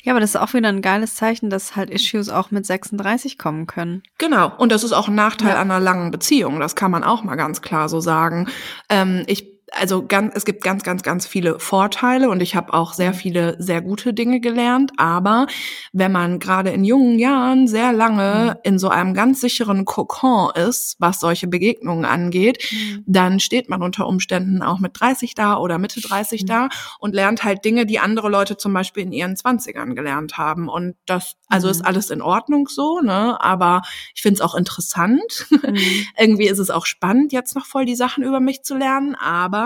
Ja, 0.02 0.12
aber 0.12 0.20
das 0.20 0.30
ist 0.34 0.36
auch 0.36 0.52
wieder 0.52 0.68
ein 0.68 0.82
geiles 0.82 1.14
Zeichen, 1.16 1.48
dass 1.48 1.74
halt 1.76 1.88
Issues 1.88 2.28
auch 2.28 2.50
mit 2.50 2.66
36 2.66 3.38
kommen 3.38 3.66
können. 3.66 4.02
Genau. 4.18 4.52
Und 4.58 4.70
das 4.70 4.84
ist 4.84 4.92
auch 4.92 5.08
ein 5.08 5.14
Nachteil 5.14 5.48
Ja. 5.48 5.60
einer 5.62 5.80
langen 5.80 6.10
Beziehung. 6.10 6.60
Das 6.60 6.76
kann 6.76 6.90
man 6.90 7.02
auch 7.02 7.24
mal 7.24 7.36
ganz 7.36 7.62
klar 7.62 7.88
so 7.88 7.98
sagen. 8.00 8.48
Ähm, 8.90 9.22
ich, 9.26 9.51
also 9.78 10.06
ganz, 10.06 10.34
es 10.34 10.44
gibt 10.44 10.62
ganz, 10.62 10.82
ganz, 10.82 11.02
ganz 11.02 11.26
viele 11.26 11.58
Vorteile 11.58 12.30
und 12.30 12.40
ich 12.42 12.54
habe 12.54 12.72
auch 12.74 12.92
sehr 12.92 13.14
viele 13.14 13.56
sehr 13.58 13.80
gute 13.82 14.12
Dinge 14.14 14.40
gelernt. 14.40 14.92
Aber 14.98 15.46
wenn 15.92 16.12
man 16.12 16.38
gerade 16.38 16.70
in 16.70 16.84
jungen 16.84 17.18
Jahren 17.18 17.66
sehr 17.68 17.92
lange 17.92 18.58
in 18.64 18.78
so 18.78 18.88
einem 18.88 19.14
ganz 19.14 19.40
sicheren 19.40 19.84
Kokon 19.84 20.50
ist, 20.54 20.96
was 20.98 21.20
solche 21.20 21.46
Begegnungen 21.48 22.04
angeht, 22.04 22.64
dann 23.06 23.40
steht 23.40 23.68
man 23.68 23.82
unter 23.82 24.06
Umständen 24.06 24.62
auch 24.62 24.78
mit 24.78 24.98
30 25.00 25.34
da 25.34 25.56
oder 25.56 25.78
Mitte 25.78 26.00
30 26.00 26.42
Mhm. 26.42 26.46
da 26.46 26.68
und 26.98 27.14
lernt 27.14 27.44
halt 27.44 27.64
Dinge, 27.64 27.86
die 27.86 27.98
andere 27.98 28.28
Leute 28.28 28.56
zum 28.56 28.72
Beispiel 28.72 29.02
in 29.04 29.12
ihren 29.12 29.36
20ern 29.36 29.94
gelernt 29.94 30.38
haben. 30.38 30.68
Und 30.68 30.96
das, 31.06 31.34
also 31.48 31.66
Mhm. 31.68 31.70
ist 31.72 31.86
alles 31.86 32.10
in 32.10 32.22
Ordnung 32.22 32.68
so, 32.68 33.00
ne? 33.00 33.40
Aber 33.40 33.82
ich 34.14 34.22
finde 34.22 34.34
es 34.36 34.40
auch 34.40 34.54
interessant. 34.54 35.46
Mhm. 35.50 35.76
Irgendwie 36.18 36.46
ist 36.48 36.58
es 36.58 36.70
auch 36.70 36.86
spannend, 36.86 37.32
jetzt 37.32 37.54
noch 37.56 37.66
voll 37.66 37.84
die 37.86 37.96
Sachen 37.96 38.22
über 38.24 38.40
mich 38.40 38.62
zu 38.62 38.76
lernen, 38.76 39.14
aber 39.14 39.61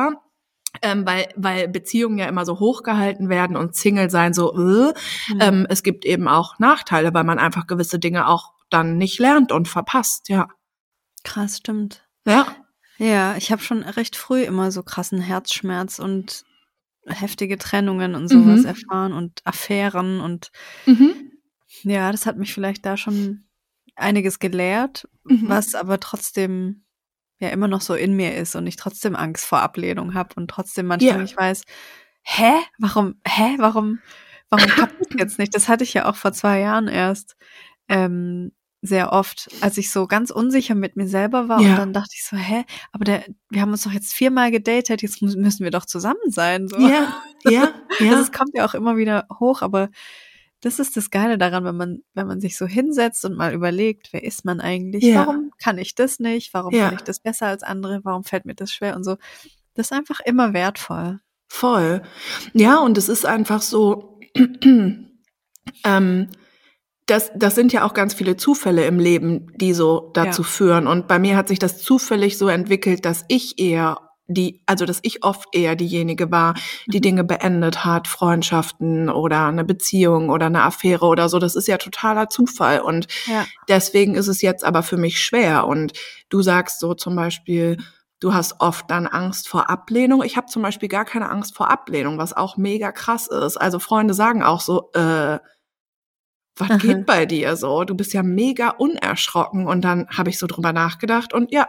ähm, 0.82 1.06
weil, 1.06 1.28
weil 1.36 1.68
Beziehungen 1.68 2.18
ja 2.18 2.26
immer 2.26 2.44
so 2.44 2.58
hochgehalten 2.60 3.28
werden 3.28 3.56
und 3.56 3.74
Single 3.74 4.10
sein 4.10 4.34
so, 4.34 4.54
äh, 4.54 4.92
Mhm. 5.32 5.40
ähm, 5.40 5.66
es 5.70 5.82
gibt 5.82 6.04
eben 6.04 6.28
auch 6.28 6.58
Nachteile, 6.58 7.14
weil 7.14 7.24
man 7.24 7.38
einfach 7.38 7.66
gewisse 7.66 7.98
Dinge 7.98 8.28
auch 8.28 8.52
dann 8.70 8.98
nicht 8.98 9.18
lernt 9.18 9.52
und 9.52 9.68
verpasst, 9.68 10.28
ja. 10.28 10.48
Krass, 11.24 11.58
stimmt. 11.58 12.06
Ja. 12.26 12.46
Ja, 12.98 13.36
ich 13.36 13.52
habe 13.52 13.62
schon 13.62 13.82
recht 13.82 14.16
früh 14.16 14.42
immer 14.42 14.72
so 14.72 14.82
krassen 14.82 15.20
Herzschmerz 15.20 15.98
und 15.98 16.44
heftige 17.06 17.58
Trennungen 17.58 18.14
und 18.14 18.24
Mhm. 18.24 18.28
sowas 18.28 18.64
erfahren 18.64 19.12
und 19.12 19.40
Affären 19.44 20.20
und 20.20 20.50
Mhm. 20.86 21.32
ja, 21.82 22.10
das 22.10 22.26
hat 22.26 22.38
mich 22.38 22.54
vielleicht 22.54 22.86
da 22.86 22.96
schon 22.96 23.44
einiges 23.96 24.38
gelehrt, 24.38 25.08
Mhm. 25.24 25.48
was 25.48 25.74
aber 25.74 26.00
trotzdem 26.00 26.85
ja 27.38 27.48
immer 27.50 27.68
noch 27.68 27.80
so 27.80 27.94
in 27.94 28.14
mir 28.14 28.34
ist 28.36 28.54
und 28.56 28.66
ich 28.66 28.76
trotzdem 28.76 29.14
Angst 29.16 29.44
vor 29.44 29.60
Ablehnung 29.60 30.14
habe 30.14 30.30
und 30.36 30.48
trotzdem 30.50 30.86
manchmal 30.86 31.16
Ja. 31.16 31.22
nicht 31.22 31.36
weiß, 31.36 31.62
hä, 32.22 32.52
warum, 32.78 33.20
hä, 33.26 33.56
warum, 33.58 34.00
warum 34.50 34.66
klappt 34.90 34.94
das 35.00 35.08
jetzt 35.18 35.38
nicht? 35.38 35.54
Das 35.54 35.68
hatte 35.68 35.84
ich 35.84 35.94
ja 35.94 36.08
auch 36.08 36.16
vor 36.16 36.32
zwei 36.32 36.60
Jahren 36.60 36.88
erst 36.88 37.36
ähm, 37.88 38.52
sehr 38.82 39.12
oft, 39.12 39.48
als 39.62 39.78
ich 39.78 39.90
so 39.90 40.06
ganz 40.06 40.30
unsicher 40.30 40.74
mit 40.74 40.96
mir 40.96 41.08
selber 41.08 41.48
war 41.48 41.60
Ja. 41.60 41.70
und 41.70 41.76
dann 41.76 41.92
dachte 41.92 42.10
ich 42.14 42.24
so, 42.24 42.36
hä, 42.36 42.64
aber 42.92 43.04
der, 43.04 43.24
wir 43.50 43.60
haben 43.60 43.72
uns 43.72 43.82
doch 43.82 43.90
jetzt 43.92 44.12
viermal 44.12 44.50
gedatet, 44.50 45.02
jetzt 45.02 45.20
müssen 45.22 45.64
wir 45.64 45.70
doch 45.70 45.86
zusammen 45.86 46.30
sein. 46.30 46.68
So. 46.68 46.78
Ja, 46.78 47.16
ja, 47.44 47.50
ja. 48.00 48.10
Also 48.10 48.22
es 48.22 48.32
kommt 48.32 48.50
ja 48.54 48.64
auch 48.64 48.74
immer 48.74 48.96
wieder 48.96 49.26
hoch, 49.40 49.62
aber 49.62 49.88
das 50.62 50.78
ist 50.78 50.96
das 50.96 51.10
Geile 51.10 51.38
daran, 51.38 51.64
wenn 51.64 51.76
man, 51.76 51.98
wenn 52.14 52.26
man 52.26 52.40
sich 52.40 52.56
so 52.56 52.66
hinsetzt 52.66 53.24
und 53.24 53.36
mal 53.36 53.52
überlegt, 53.52 54.12
wer 54.12 54.24
ist 54.24 54.44
man 54.44 54.60
eigentlich? 54.60 55.04
Ja. 55.04 55.26
Warum 55.26 55.50
kann 55.62 55.78
ich 55.78 55.94
das 55.94 56.18
nicht? 56.18 56.54
Warum 56.54 56.74
Ja. 56.74 56.86
kann 56.86 56.94
ich 56.94 57.02
das 57.04 57.20
besser 57.20 57.46
als 57.46 57.62
andere? 57.62 58.00
Warum 58.04 58.24
fällt 58.24 58.46
mir 58.46 58.54
das 58.54 58.72
schwer? 58.72 58.96
Und 58.96 59.04
so. 59.04 59.16
Das 59.74 59.88
ist 59.88 59.92
einfach 59.92 60.20
immer 60.20 60.54
wertvoll. 60.54 61.20
Voll. 61.48 62.02
Ja, 62.54 62.78
und 62.78 62.96
es 62.98 63.08
ist 63.10 63.26
einfach 63.26 63.60
so, 63.62 64.18
ähm, 65.84 66.28
das, 67.06 67.30
das 67.36 67.54
sind 67.54 67.72
ja 67.72 67.84
auch 67.84 67.94
ganz 67.94 68.14
viele 68.14 68.36
Zufälle 68.36 68.84
im 68.86 68.98
Leben, 68.98 69.52
die 69.56 69.72
so 69.74 70.10
dazu 70.14 70.42
Ja. 70.42 70.48
führen. 70.48 70.86
Und 70.86 71.06
bei 71.06 71.18
mir 71.18 71.36
hat 71.36 71.48
sich 71.48 71.58
das 71.58 71.78
zufällig 71.82 72.36
so 72.38 72.48
entwickelt, 72.48 73.04
dass 73.04 73.24
ich 73.28 73.58
eher 73.60 74.05
die, 74.28 74.60
also 74.66 74.84
dass 74.86 74.98
ich 75.02 75.22
oft 75.24 75.46
eher 75.54 75.76
diejenige 75.76 76.30
war, 76.30 76.54
die 76.86 76.98
Mhm. 76.98 77.02
Dinge 77.02 77.24
beendet 77.24 77.84
hat, 77.84 78.08
Freundschaften 78.08 79.08
oder 79.08 79.46
eine 79.46 79.64
Beziehung 79.64 80.30
oder 80.30 80.46
eine 80.46 80.62
Affäre 80.64 81.06
oder 81.06 81.28
so. 81.28 81.38
Das 81.38 81.54
ist 81.54 81.68
ja 81.68 81.78
totaler 81.78 82.28
Zufall. 82.28 82.80
Und 82.80 83.06
Ja. 83.26 83.46
deswegen 83.68 84.14
ist 84.16 84.28
es 84.28 84.42
jetzt 84.42 84.64
aber 84.64 84.82
für 84.82 84.96
mich 84.96 85.20
schwer. 85.22 85.66
Und 85.66 85.92
du 86.28 86.42
sagst 86.42 86.80
so 86.80 86.94
zum 86.94 87.14
Beispiel, 87.14 87.76
du 88.18 88.34
hast 88.34 88.60
oft 88.60 88.90
dann 88.90 89.06
Angst 89.06 89.48
vor 89.48 89.70
Ablehnung. 89.70 90.22
Ich 90.24 90.36
habe 90.36 90.46
zum 90.48 90.62
Beispiel 90.62 90.88
gar 90.88 91.04
keine 91.04 91.28
Angst 91.30 91.54
vor 91.54 91.70
Ablehnung, 91.70 92.18
was 92.18 92.32
auch 92.32 92.56
mega 92.56 92.90
krass 92.90 93.28
ist. 93.28 93.56
Also 93.58 93.78
Freunde 93.78 94.14
sagen 94.14 94.42
auch 94.42 94.60
so, 94.60 94.90
äh, 94.94 95.38
was 96.58 96.70
Aha. 96.70 96.76
geht 96.78 97.06
bei 97.06 97.26
dir 97.26 97.54
so? 97.56 97.84
Du 97.84 97.94
bist 97.94 98.12
ja 98.14 98.22
mega 98.22 98.70
unerschrocken. 98.70 99.66
Und 99.68 99.82
dann 99.82 100.08
habe 100.08 100.30
ich 100.30 100.38
so 100.38 100.46
drüber 100.46 100.72
nachgedacht 100.72 101.32
und 101.34 101.52
ja, 101.52 101.68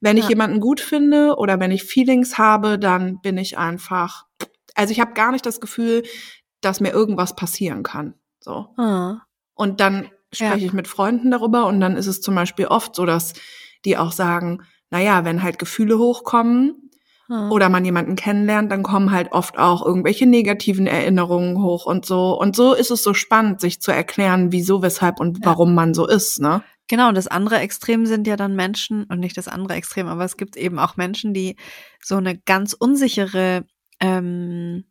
wenn 0.00 0.16
ich 0.16 0.24
Ja. 0.24 0.30
jemanden 0.30 0.60
gut 0.60 0.80
finde 0.80 1.36
oder 1.36 1.60
wenn 1.60 1.70
ich 1.70 1.84
Feelings 1.84 2.38
habe, 2.38 2.78
dann 2.78 3.20
bin 3.20 3.36
ich 3.38 3.58
einfach, 3.58 4.26
also 4.74 4.92
ich 4.92 5.00
habe 5.00 5.12
gar 5.14 5.32
nicht 5.32 5.44
das 5.46 5.60
Gefühl, 5.60 6.02
dass 6.60 6.80
mir 6.80 6.90
irgendwas 6.90 7.36
passieren 7.36 7.82
kann. 7.82 8.14
So. 8.40 8.68
Ah. 8.76 9.18
Und 9.54 9.80
dann 9.80 10.08
spreche 10.32 10.58
Ja. 10.60 10.66
ich 10.66 10.72
mit 10.72 10.88
Freunden 10.88 11.30
darüber 11.30 11.66
und 11.66 11.80
dann 11.80 11.96
ist 11.96 12.06
es 12.06 12.20
zum 12.20 12.34
Beispiel 12.34 12.66
oft 12.66 12.94
so, 12.94 13.04
dass 13.06 13.34
die 13.84 13.96
auch 13.98 14.12
sagen, 14.12 14.62
naja, 14.90 15.24
wenn 15.24 15.42
halt 15.42 15.58
Gefühle 15.58 15.98
hochkommen 15.98 16.90
Ah. 17.32 17.48
oder 17.50 17.68
man 17.68 17.84
jemanden 17.84 18.16
kennenlernt, 18.16 18.72
dann 18.72 18.82
kommen 18.82 19.12
halt 19.12 19.30
oft 19.32 19.56
auch 19.58 19.86
irgendwelche 19.86 20.26
negativen 20.26 20.86
Erinnerungen 20.88 21.62
hoch 21.62 21.86
und 21.86 22.04
so. 22.04 22.38
Und 22.38 22.56
so 22.56 22.74
ist 22.74 22.90
es 22.90 23.02
so 23.04 23.14
spannend, 23.14 23.60
sich 23.60 23.80
zu 23.80 23.92
erklären, 23.92 24.50
wieso, 24.50 24.82
weshalb 24.82 25.20
und 25.20 25.38
Ja. 25.38 25.46
warum 25.46 25.74
man 25.74 25.94
so 25.94 26.08
ist, 26.08 26.40
ne? 26.40 26.62
Genau, 26.90 27.08
und 27.08 27.14
das 27.14 27.28
andere 27.28 27.60
Extrem 27.60 28.04
sind 28.04 28.26
ja 28.26 28.34
dann 28.34 28.56
Menschen, 28.56 29.04
und 29.04 29.20
nicht 29.20 29.36
das 29.36 29.46
andere 29.46 29.74
Extrem, 29.74 30.08
aber 30.08 30.24
es 30.24 30.36
gibt 30.36 30.56
eben 30.56 30.80
auch 30.80 30.96
Menschen, 30.96 31.32
die 31.32 31.54
so 32.02 32.16
eine 32.16 32.36
ganz 32.36 32.72
unsichere 32.72 33.64
ähm, 34.00 34.82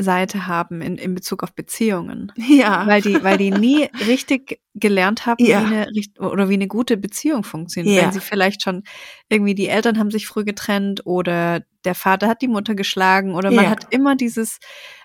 Seite 0.00 0.46
haben 0.46 0.80
in, 0.80 0.96
in 0.96 1.14
Bezug 1.14 1.42
auf 1.42 1.54
Beziehungen. 1.54 2.32
Ja. 2.48 2.86
Weil 2.86 3.02
die, 3.02 3.22
weil 3.22 3.36
die 3.36 3.50
nie 3.50 3.90
richtig 4.06 4.58
gelernt 4.72 5.26
haben, 5.26 5.44
Ja. 5.44 5.60
wie 5.60 5.74
eine, 5.74 5.86
oder 6.18 6.48
wie 6.48 6.54
eine 6.54 6.66
gute 6.66 6.96
Beziehung 6.96 7.44
funktioniert. 7.44 7.94
Ja. 7.94 8.04
Wenn 8.04 8.12
sie 8.12 8.20
vielleicht 8.20 8.62
schon 8.62 8.84
irgendwie 9.28 9.54
die 9.54 9.68
Eltern 9.68 9.98
haben 9.98 10.10
sich 10.10 10.26
früh 10.26 10.44
getrennt 10.44 11.04
oder 11.04 11.60
der 11.84 11.94
Vater 11.94 12.26
hat 12.26 12.40
die 12.40 12.48
Mutter 12.48 12.74
geschlagen 12.74 13.34
oder 13.34 13.50
man 13.50 13.66
Ja. 13.66 13.70
hat 13.70 13.84
immer 13.90 14.16
dieses, 14.16 14.60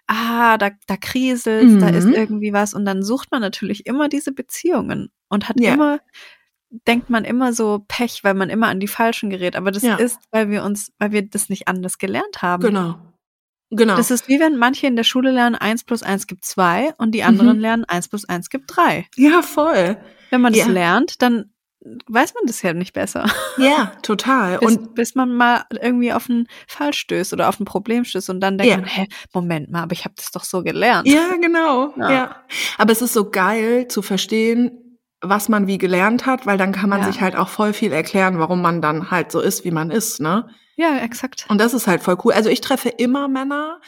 ah, 0.07 0.57
da, 0.57 0.69
da 0.87 0.95
kriselt, 0.95 1.81
da 1.81 1.89
ist 1.89 2.05
Mhm. 2.05 2.13
irgendwie 2.13 2.53
was 2.53 2.73
und 2.73 2.85
dann 2.85 3.03
sucht 3.03 3.29
man 3.29 3.41
natürlich 3.41 3.85
immer 3.87 4.07
diese 4.07 4.31
Beziehungen 4.31 5.09
und 5.29 5.49
hat 5.49 5.59
Ja. 5.59 5.73
immer, 5.73 5.99
denkt 6.69 7.09
man 7.09 7.23
immer 7.25 7.53
so 7.53 7.83
Pech, 7.87 8.23
weil 8.23 8.33
man 8.33 8.49
immer 8.49 8.67
an 8.67 8.79
die 8.79 8.87
Falschen 8.87 9.29
gerät. 9.29 9.55
Aber 9.55 9.71
das 9.71 9.83
Ja. 9.83 9.95
ist, 9.95 10.19
weil 10.31 10.49
wir 10.49 10.63
uns, 10.63 10.91
weil 10.99 11.11
wir 11.11 11.21
das 11.27 11.49
nicht 11.49 11.67
anders 11.67 11.97
gelernt 11.97 12.41
haben. 12.41 12.61
Genau. 12.63 12.95
Genau. 13.69 13.97
Das 13.97 14.11
ist 14.11 14.27
wie 14.29 14.39
wenn 14.39 14.55
manche 14.57 14.87
in 14.87 14.95
der 14.95 15.03
Schule 15.03 15.31
lernen, 15.31 15.55
eins 15.55 15.83
plus 15.83 16.01
eins 16.01 16.25
gibt 16.27 16.45
zwei 16.45 16.93
und 16.97 17.11
die 17.11 17.23
anderen 17.23 17.57
Mhm. 17.57 17.61
lernen, 17.61 17.85
eins 17.85 18.07
plus 18.07 18.23
eins 18.25 18.49
gibt 18.49 18.65
drei. 18.75 19.07
ja, 19.15 19.41
voll. 19.41 19.97
Wenn 20.29 20.41
man 20.41 20.53
das 20.53 20.65
Ja. 20.65 20.71
lernt, 20.71 21.21
dann 21.21 21.51
weiß 22.07 22.33
man 22.33 22.45
das 22.47 22.61
ja 22.61 22.73
nicht 22.73 22.93
besser. 22.93 23.25
Ja, 23.57 23.91
total. 24.03 24.59
Bis, 24.59 24.67
Und 24.77 24.95
bis 24.95 25.15
man 25.15 25.33
mal 25.33 25.63
irgendwie 25.81 26.11
auf 26.13 26.29
einen 26.29 26.47
Fall 26.67 26.93
stößt 26.93 27.33
oder 27.33 27.49
auf 27.49 27.59
ein 27.59 27.65
Problem 27.65 28.03
stößt 28.05 28.29
und 28.29 28.39
dann 28.39 28.57
denkt 28.57 28.71
Ja. 28.71 28.77
man, 28.77 28.85
hä, 28.87 29.07
Moment 29.33 29.69
mal, 29.71 29.83
aber 29.83 29.93
ich 29.93 30.05
habe 30.05 30.15
das 30.15 30.31
doch 30.31 30.43
so 30.43 30.63
gelernt. 30.63 31.07
Ja, 31.07 31.35
genau. 31.41 31.93
Ja. 31.97 32.11
Ja. 32.11 32.35
Aber 32.77 32.91
es 32.93 33.01
ist 33.01 33.13
so 33.13 33.29
geil 33.29 33.87
zu 33.89 34.01
verstehen, 34.01 34.86
was 35.21 35.49
man 35.49 35.67
wie 35.67 35.77
gelernt 35.77 36.25
hat, 36.25 36.45
weil 36.45 36.57
dann 36.57 36.71
kann 36.71 36.89
man 36.89 37.01
Ja. 37.01 37.05
sich 37.07 37.21
halt 37.21 37.35
auch 37.35 37.49
voll 37.49 37.73
viel 37.73 37.91
erklären, 37.91 38.39
warum 38.39 38.61
man 38.61 38.81
dann 38.81 39.09
halt 39.11 39.31
so 39.31 39.39
ist, 39.39 39.63
wie 39.65 39.71
man 39.71 39.89
ist, 39.91 40.19
ne? 40.21 40.47
Ja, 40.75 40.97
exakt. 40.99 41.47
Und 41.49 41.59
das 41.59 41.73
ist 41.73 41.87
halt 41.87 42.03
voll 42.03 42.17
cool. 42.23 42.33
Also 42.33 42.49
ich 42.49 42.61
treffe 42.61 42.89
immer 42.89 43.27
Männer, 43.27 43.81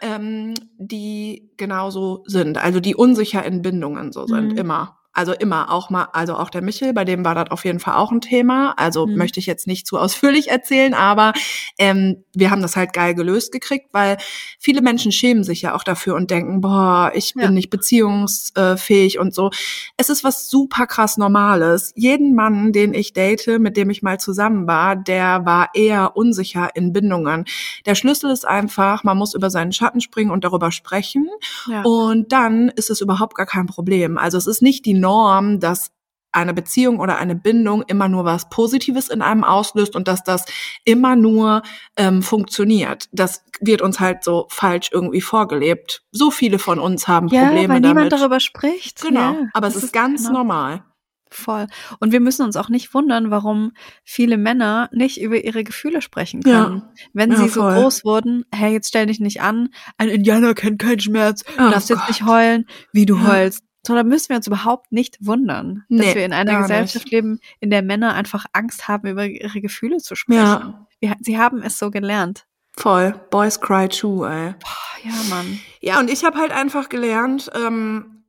ähm, 0.00 0.54
die 0.78 1.50
genauso 1.58 2.22
sind, 2.26 2.56
also 2.56 2.80
die 2.80 2.94
unsicher 2.94 3.44
in 3.44 3.60
Bindungen 3.60 4.10
so 4.12 4.26
sind, 4.26 4.52
Mhm. 4.52 4.58
immer. 4.58 4.96
Also 5.12 5.32
immer, 5.32 5.72
auch 5.72 5.90
mal, 5.90 6.04
also 6.12 6.36
auch 6.36 6.50
der 6.50 6.62
Michel, 6.62 6.92
bei 6.92 7.04
dem 7.04 7.24
war 7.24 7.34
das 7.34 7.50
auf 7.50 7.64
jeden 7.64 7.80
Fall 7.80 7.94
auch 7.96 8.12
ein 8.12 8.20
Thema. 8.20 8.74
Also 8.76 9.06
Mhm. 9.06 9.16
möchte 9.16 9.40
ich 9.40 9.46
jetzt 9.46 9.66
nicht 9.66 9.86
zu 9.86 9.98
ausführlich 9.98 10.48
erzählen, 10.50 10.94
aber 10.94 11.32
ähm, 11.78 12.24
wir 12.32 12.50
haben 12.52 12.62
das 12.62 12.76
halt 12.76 12.92
geil 12.92 13.14
gelöst 13.14 13.50
gekriegt, 13.50 13.88
weil 13.92 14.18
viele 14.60 14.82
Menschen 14.82 15.10
schämen 15.10 15.42
sich 15.42 15.62
ja 15.62 15.74
auch 15.74 15.82
dafür 15.82 16.14
und 16.14 16.30
denken, 16.30 16.60
boah, 16.60 17.10
ich 17.14 17.34
bin 17.34 17.42
Ja. 17.42 17.50
nicht 17.50 17.70
beziehungsfähig 17.70 19.18
und 19.18 19.34
so. 19.34 19.50
Es 19.96 20.08
ist 20.10 20.24
was 20.24 20.48
super 20.48 20.86
krass 20.86 21.16
Normales. 21.16 21.92
Jeden 21.96 22.34
Mann, 22.34 22.72
den 22.72 22.94
ich 22.94 23.12
date, 23.12 23.58
mit 23.58 23.76
dem 23.76 23.90
ich 23.90 24.02
mal 24.02 24.18
zusammen 24.20 24.66
war, 24.66 24.96
der 24.96 25.44
war 25.44 25.70
eher 25.74 26.16
unsicher 26.16 26.70
in 26.74 26.92
Bindungen. 26.92 27.44
Der 27.86 27.94
Schlüssel 27.94 28.30
ist 28.30 28.46
einfach, 28.46 29.04
man 29.04 29.16
muss 29.18 29.34
über 29.34 29.50
seinen 29.50 29.72
Schatten 29.72 30.00
springen 30.00 30.30
und 30.30 30.44
darüber 30.44 30.70
sprechen. 30.72 31.28
Ja. 31.68 31.82
Und 31.82 32.32
dann 32.32 32.68
ist 32.68 32.90
es 32.90 33.00
überhaupt 33.00 33.34
gar 33.36 33.46
kein 33.46 33.66
Problem. 33.66 34.18
Also 34.18 34.38
es 34.38 34.46
ist 34.46 34.62
nicht 34.62 34.86
die 34.86 34.94
Norm, 35.00 35.60
dass 35.60 35.90
eine 36.32 36.54
Beziehung 36.54 37.00
oder 37.00 37.18
eine 37.18 37.34
Bindung 37.34 37.82
immer 37.88 38.08
nur 38.08 38.24
was 38.24 38.48
Positives 38.50 39.08
in 39.08 39.20
einem 39.20 39.42
auslöst 39.42 39.96
und 39.96 40.06
dass 40.06 40.22
das 40.22 40.44
immer 40.84 41.16
nur 41.16 41.62
ähm, 41.96 42.22
funktioniert. 42.22 43.08
Das 43.10 43.44
wird 43.60 43.82
uns 43.82 43.98
halt 43.98 44.22
so 44.22 44.46
falsch 44.48 44.90
irgendwie 44.92 45.20
vorgelebt. 45.22 46.04
So 46.12 46.30
viele 46.30 46.60
von 46.60 46.78
uns 46.78 47.08
haben 47.08 47.28
ja, 47.28 47.46
Probleme 47.46 47.74
weil 47.74 47.80
damit. 47.80 47.96
niemand 47.96 48.12
darüber 48.12 48.38
spricht. 48.38 49.00
genau, 49.02 49.32
Ja, 49.32 49.48
aber 49.54 49.66
es 49.66 49.74
das 49.74 49.84
ist, 49.84 49.92
ganz 49.92 50.22
genau. 50.26 50.38
normal. 50.38 50.84
Voll. 51.32 51.66
Und 52.00 52.10
wir 52.12 52.18
müssen 52.20 52.44
uns 52.44 52.56
auch 52.56 52.68
nicht 52.68 52.92
wundern, 52.92 53.30
warum 53.30 53.72
viele 54.04 54.36
Männer 54.36 54.88
nicht 54.92 55.20
über 55.20 55.42
ihre 55.44 55.62
Gefühle 55.62 56.02
sprechen 56.02 56.42
Ja. 56.44 56.64
können. 56.64 56.82
Wenn 57.12 57.30
Ja, 57.30 57.36
sie 57.38 57.48
so 57.48 57.60
voll. 57.62 57.74
groß 57.74 58.04
wurden, 58.04 58.44
hey, 58.52 58.72
jetzt 58.72 58.88
stell 58.88 59.06
dich 59.06 59.20
nicht 59.20 59.40
an, 59.40 59.68
ein 59.96 60.08
Indianer 60.08 60.54
kennt 60.54 60.80
keinen 60.80 60.98
Schmerz, 61.00 61.44
du 61.44 61.52
Oh 61.66 61.70
darfst 61.70 61.88
jetzt 61.88 62.08
nicht 62.08 62.20
Gott. 62.20 62.28
heulen, 62.30 62.66
wie 62.92 63.06
du 63.06 63.16
Ja. 63.16 63.28
heulst. 63.28 63.64
So, 63.86 63.94
da 63.94 64.02
müssen 64.02 64.28
wir 64.28 64.36
uns 64.36 64.46
überhaupt 64.46 64.92
nicht 64.92 65.16
wundern, 65.24 65.84
dass 65.88 66.06
Nee, 66.08 66.14
wir 66.14 66.24
in 66.26 66.32
einer 66.34 66.60
Gesellschaft 66.60 67.06
nicht. 67.06 67.12
leben, 67.12 67.40
in 67.60 67.70
der 67.70 67.80
Männer 67.82 68.14
einfach 68.14 68.44
Angst 68.52 68.88
haben, 68.88 69.08
über 69.08 69.26
ihre 69.26 69.60
Gefühle 69.62 69.96
zu 69.98 70.14
sprechen. 70.14 70.40
Ja, 70.40 70.86
Wir, 71.00 71.16
sie 71.20 71.38
haben 71.38 71.62
es 71.62 71.78
so 71.78 71.90
gelernt. 71.90 72.46
voll. 72.76 73.14
Boys 73.30 73.58
cry 73.60 73.88
too, 73.88 74.24
ey. 74.26 74.52
Boah, 74.60 75.08
ja, 75.08 75.12
Mann. 75.30 75.58
Ja, 75.80 75.98
und 75.98 76.10
ich 76.10 76.24
habe 76.24 76.36
halt 76.38 76.52
einfach 76.52 76.88
gelernt, 76.90 77.50
ähm, 77.54 78.24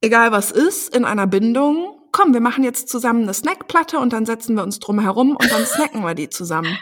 egal 0.00 0.32
was 0.32 0.50
ist 0.50 0.94
in 0.96 1.04
einer 1.04 1.26
Bindung, 1.26 1.98
komm, 2.10 2.32
wir 2.32 2.40
machen 2.40 2.64
jetzt 2.64 2.88
zusammen 2.88 3.22
eine 3.24 3.34
Snackplatte 3.34 3.98
und 3.98 4.12
dann 4.12 4.24
setzen 4.26 4.56
wir 4.56 4.62
uns 4.62 4.78
drum 4.80 4.98
herum 5.00 5.36
und 5.36 5.50
dann 5.50 5.64
snacken 5.66 6.02
wir 6.02 6.14
die 6.14 6.28
zusammen. 6.30 6.76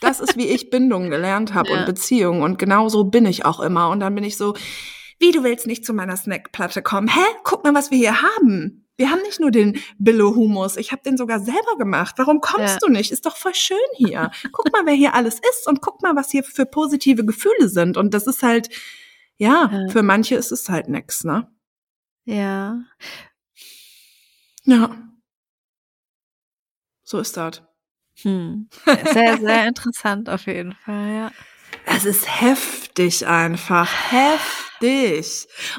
Das 0.00 0.20
ist, 0.20 0.36
wie 0.38 0.46
ich 0.48 0.70
Bindung 0.70 1.10
gelernt 1.10 1.52
habe 1.52 1.70
Ja. 1.70 1.78
und 1.80 1.86
Beziehung. 1.86 2.40
Und 2.42 2.58
genau 2.58 2.88
so 2.88 3.04
bin 3.04 3.26
ich 3.26 3.44
auch 3.44 3.60
immer. 3.60 3.90
Und 3.90 4.00
dann 4.00 4.14
bin 4.14 4.24
ich 4.24 4.36
so, 4.38 4.54
wie, 5.20 5.30
du 5.32 5.44
willst 5.44 5.66
nicht 5.66 5.84
zu 5.86 5.92
meiner 5.94 6.16
Snackplatte 6.16 6.82
kommen? 6.82 7.08
Hä? 7.08 7.20
Guck 7.44 7.62
mal, 7.62 7.74
was 7.74 7.90
wir 7.90 7.98
hier 7.98 8.22
haben. 8.22 8.86
Wir 8.96 9.10
haben 9.10 9.22
nicht 9.22 9.40
nur 9.40 9.50
den 9.50 9.80
Billo-Humus, 9.98 10.76
ich 10.76 10.92
habe 10.92 11.00
den 11.02 11.16
sogar 11.16 11.40
selber 11.40 11.78
gemacht. 11.78 12.16
Warum 12.18 12.40
kommst 12.42 12.74
Ja. 12.74 12.78
du 12.80 12.88
nicht? 12.92 13.10
Ist 13.12 13.24
doch 13.24 13.36
voll 13.36 13.54
schön 13.54 13.78
hier. 13.94 14.30
Guck 14.52 14.70
mal, 14.72 14.84
wer 14.84 14.92
hier 14.94 15.14
alles 15.14 15.36
ist 15.38 15.66
und 15.66 15.80
guck 15.80 16.02
mal, 16.02 16.16
was 16.16 16.30
hier 16.30 16.44
für 16.44 16.66
positive 16.66 17.24
Gefühle 17.24 17.68
sind. 17.70 17.96
Und 17.96 18.12
das 18.12 18.26
ist 18.26 18.42
halt, 18.42 18.68
ja, 19.38 19.70
Ja. 19.72 19.88
für 19.90 20.02
manche 20.02 20.34
ist 20.34 20.52
es 20.52 20.68
halt 20.68 20.88
nix, 20.88 21.24
ne? 21.24 21.50
Ja. 22.26 22.78
Ja. 24.64 24.94
So 27.02 27.18
ist 27.20 27.36
das. 27.38 27.62
Hm. 28.22 28.68
Sehr, 29.12 29.38
sehr 29.38 29.66
interessant 29.66 30.28
auf 30.28 30.46
jeden 30.46 30.74
Fall, 30.74 31.08
ja. 31.14 31.32
Es 31.86 32.04
ist 32.04 32.40
heftig 32.42 33.26
einfach. 33.26 33.90
Heftig. 34.12 34.69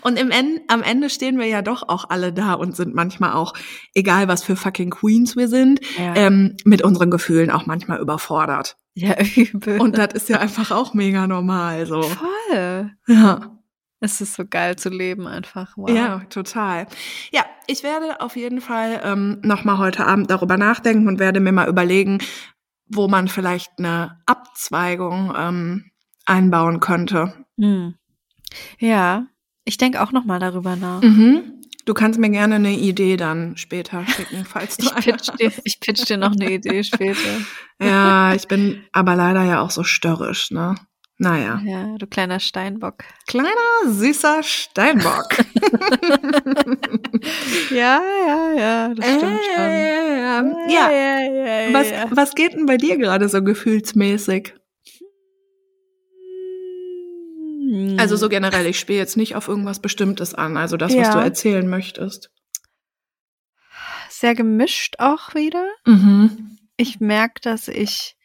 Und 0.01 0.17
im 0.19 0.31
End, 0.31 0.61
am 0.67 0.83
Ende 0.83 1.09
stehen 1.09 1.37
wir 1.39 1.47
ja 1.47 1.61
doch 1.61 1.87
auch 1.89 2.09
alle 2.09 2.31
da 2.33 2.53
und 2.53 2.75
sind 2.75 2.93
manchmal 2.93 3.33
auch, 3.33 3.53
egal 3.93 4.27
was 4.27 4.43
für 4.43 4.55
fucking 4.55 4.91
Queens 4.91 5.35
wir 5.35 5.47
sind, 5.47 5.81
Ja, 5.97 6.15
ähm, 6.15 6.55
mit 6.65 6.81
unseren 6.83 7.11
Gefühlen 7.11 7.51
auch 7.51 7.65
manchmal 7.65 7.99
überfordert. 7.99 8.77
ja 8.93 9.15
übel. 9.35 9.79
Und 9.79 9.97
das 9.97 10.13
ist 10.13 10.29
ja 10.29 10.39
einfach 10.39 10.71
auch 10.71 10.93
mega 10.93 11.27
normal, 11.27 11.85
so. 11.85 12.01
voll. 12.03 12.91
Ja. 13.07 13.57
Es 14.03 14.19
ist 14.19 14.33
so 14.33 14.43
geil 14.49 14.77
zu 14.77 14.89
leben 14.89 15.27
einfach. 15.27 15.73
Wow. 15.77 15.89
Ja, 15.91 16.21
total. 16.29 16.87
Ja, 17.31 17.45
ich 17.67 17.83
werde 17.83 18.19
auf 18.19 18.35
jeden 18.35 18.59
Fall 18.59 18.99
ähm, 19.03 19.37
nochmal 19.43 19.77
heute 19.77 20.07
Abend 20.07 20.31
darüber 20.31 20.57
nachdenken 20.57 21.07
und 21.07 21.19
werde 21.19 21.39
mir 21.39 21.51
mal 21.51 21.69
überlegen, 21.69 22.17
wo 22.87 23.07
man 23.07 23.27
vielleicht 23.27 23.71
eine 23.77 24.19
Abzweigung 24.25 25.33
ähm, 25.37 25.91
einbauen 26.25 26.79
könnte. 26.79 27.45
Hm. 27.59 27.93
Ja, 28.79 29.27
ich 29.65 29.77
denke 29.77 30.01
auch 30.01 30.11
noch 30.11 30.25
mal 30.25 30.39
darüber 30.39 30.75
nach. 30.75 31.01
Mhm. 31.01 31.61
Du 31.85 31.93
kannst 31.95 32.19
mir 32.19 32.29
gerne 32.29 32.55
eine 32.55 32.73
Idee 32.73 33.17
dann 33.17 33.57
später 33.57 34.05
schicken, 34.07 34.45
falls 34.49 34.77
du 34.77 34.85
Ich 34.85 34.91
eine 34.91 35.01
pitch, 35.17 35.29
dir, 35.39 35.47
hast. 35.49 35.61
ich 35.63 35.79
pitch 35.79 36.07
dir 36.07 36.17
noch 36.17 36.33
eine 36.33 36.51
Idee 36.51 36.83
später. 36.83 37.17
Ja, 37.81 38.35
ich 38.35 38.47
bin 38.47 38.83
aber 38.91 39.15
leider 39.15 39.43
ja 39.43 39.59
auch 39.61 39.71
so 39.71 39.83
störrisch, 39.83 40.51
ne? 40.51 40.75
Naja. 41.17 41.59
Ja, 41.65 41.95
du 41.97 42.05
kleiner 42.05 42.39
Steinbock. 42.39 43.03
Kleiner, 43.25 43.49
süßer 43.87 44.43
Steinbock. 44.43 45.29
Ja, 47.71 48.01
ja, 48.27 48.53
ja, 48.57 48.93
das 48.93 49.05
stimmt 49.05 49.21
schon. 49.21 49.63
Ähm, 49.63 50.55
ja. 50.69 50.91
ja, 50.91 51.19
ja, 51.21 51.73
Was, 51.73 51.89
ja. 51.89 52.05
was 52.11 52.35
geht 52.35 52.53
denn 52.53 52.65
bei 52.65 52.77
dir 52.77 52.97
gerade 52.97 53.29
so 53.29 53.41
gefühlsmäßig? 53.43 54.53
Hm. 56.13 57.60
Also 57.97 58.15
so 58.17 58.27
generell, 58.27 58.65
ich 58.65 58.79
spiele 58.79 58.99
jetzt 58.99 59.15
nicht 59.17 59.35
auf 59.35 59.47
irgendwas 59.47 59.79
Bestimmtes 59.79 60.33
an, 60.33 60.57
also 60.57 60.75
das, 60.77 60.91
was 60.91 61.07
Ja. 61.07 61.13
du 61.13 61.19
erzählen 61.19 61.67
möchtest. 61.67 62.29
sehr 64.09 64.35
gemischt 64.35 64.95
auch 64.99 65.33
wieder. 65.33 65.65
Mhm. 65.85 66.57
Ich 66.77 66.99
merke, 66.99 67.41
dass 67.41 67.67
ich, 67.67 68.15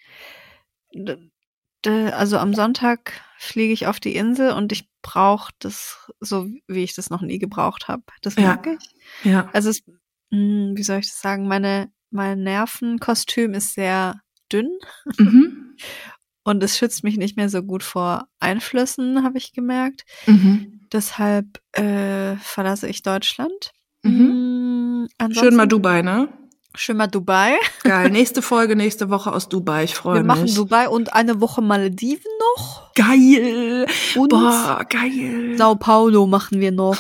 also 1.85 2.39
am 2.39 2.55
Sonntag 2.55 3.21
fliege 3.39 3.73
ich 3.73 3.87
auf 3.87 3.99
die 4.01 4.15
Insel 4.17 4.53
und 4.53 4.73
ich 4.73 4.89
brauche 5.01 5.53
das 5.59 6.11
so, 6.21 6.49
wie 6.67 6.85
ich 6.85 6.95
das 6.95 7.09
noch 7.09 7.23
nie 7.23 7.39
gebraucht 7.39 7.89
habe. 7.89 8.03
Das 8.23 8.35
Ja. 8.37 8.43
merke 8.43 8.77
ich. 8.79 8.95
Ja. 9.31 9.49
Also 9.53 9.71
es, 9.71 9.83
mh, 10.31 10.77
wie 10.77 10.83
soll 10.83 10.99
ich 10.99 11.07
das 11.09 11.21
sagen, 11.21 11.49
meine, 11.49 11.91
mein 12.11 12.43
Nervenkostüm 12.43 13.55
ist 13.55 13.75
sehr 13.75 14.21
dünn 14.53 14.71
Mhm. 15.19 15.77
und 16.47 16.63
es 16.63 16.79
schützt 16.79 17.03
mich 17.03 17.17
nicht 17.17 17.37
mehr 17.37 17.49
so 17.49 17.61
gut 17.61 17.83
vor 17.83 18.29
Einflüssen, 18.39 19.25
habe 19.25 19.37
ich 19.37 19.53
gemerkt. 19.53 20.05
Mhm. 20.27 20.81
Deshalb 20.93 21.61
äh, 21.73 22.37
verlasse 22.37 22.87
ich 22.87 23.03
Deutschland. 23.03 23.73
Mhm. 24.03 25.09
Mm, 25.21 25.33
Schön 25.33 25.57
mal 25.57 25.67
Dubai, 25.67 26.03
ne? 26.03 26.29
Schön 26.77 26.99
mal 26.99 27.09
Dubai. 27.09 27.55
Geil. 27.83 28.11
nächste 28.13 28.43
Folge, 28.43 28.77
nächste 28.77 29.11
Woche 29.11 29.33
aus 29.33 29.49
Dubai. 29.49 29.83
Ich 29.83 29.97
freue 29.97 30.19
Wir 30.19 30.25
machen 30.25 30.43
mich. 30.43 30.55
Dubai 30.55 30.89
und 30.89 31.15
eine 31.15 31.41
Woche 31.41 31.63
Malediven 31.63 32.31
noch. 32.55 32.95
Geil. 32.95 33.87
Und 34.15 34.29
Boah, 34.29 34.87
geil. 34.89 35.57
Sao 35.59 35.75
Paulo 35.75 36.29
machen 36.29 36.61
wir 36.61 36.71
noch. 36.71 36.97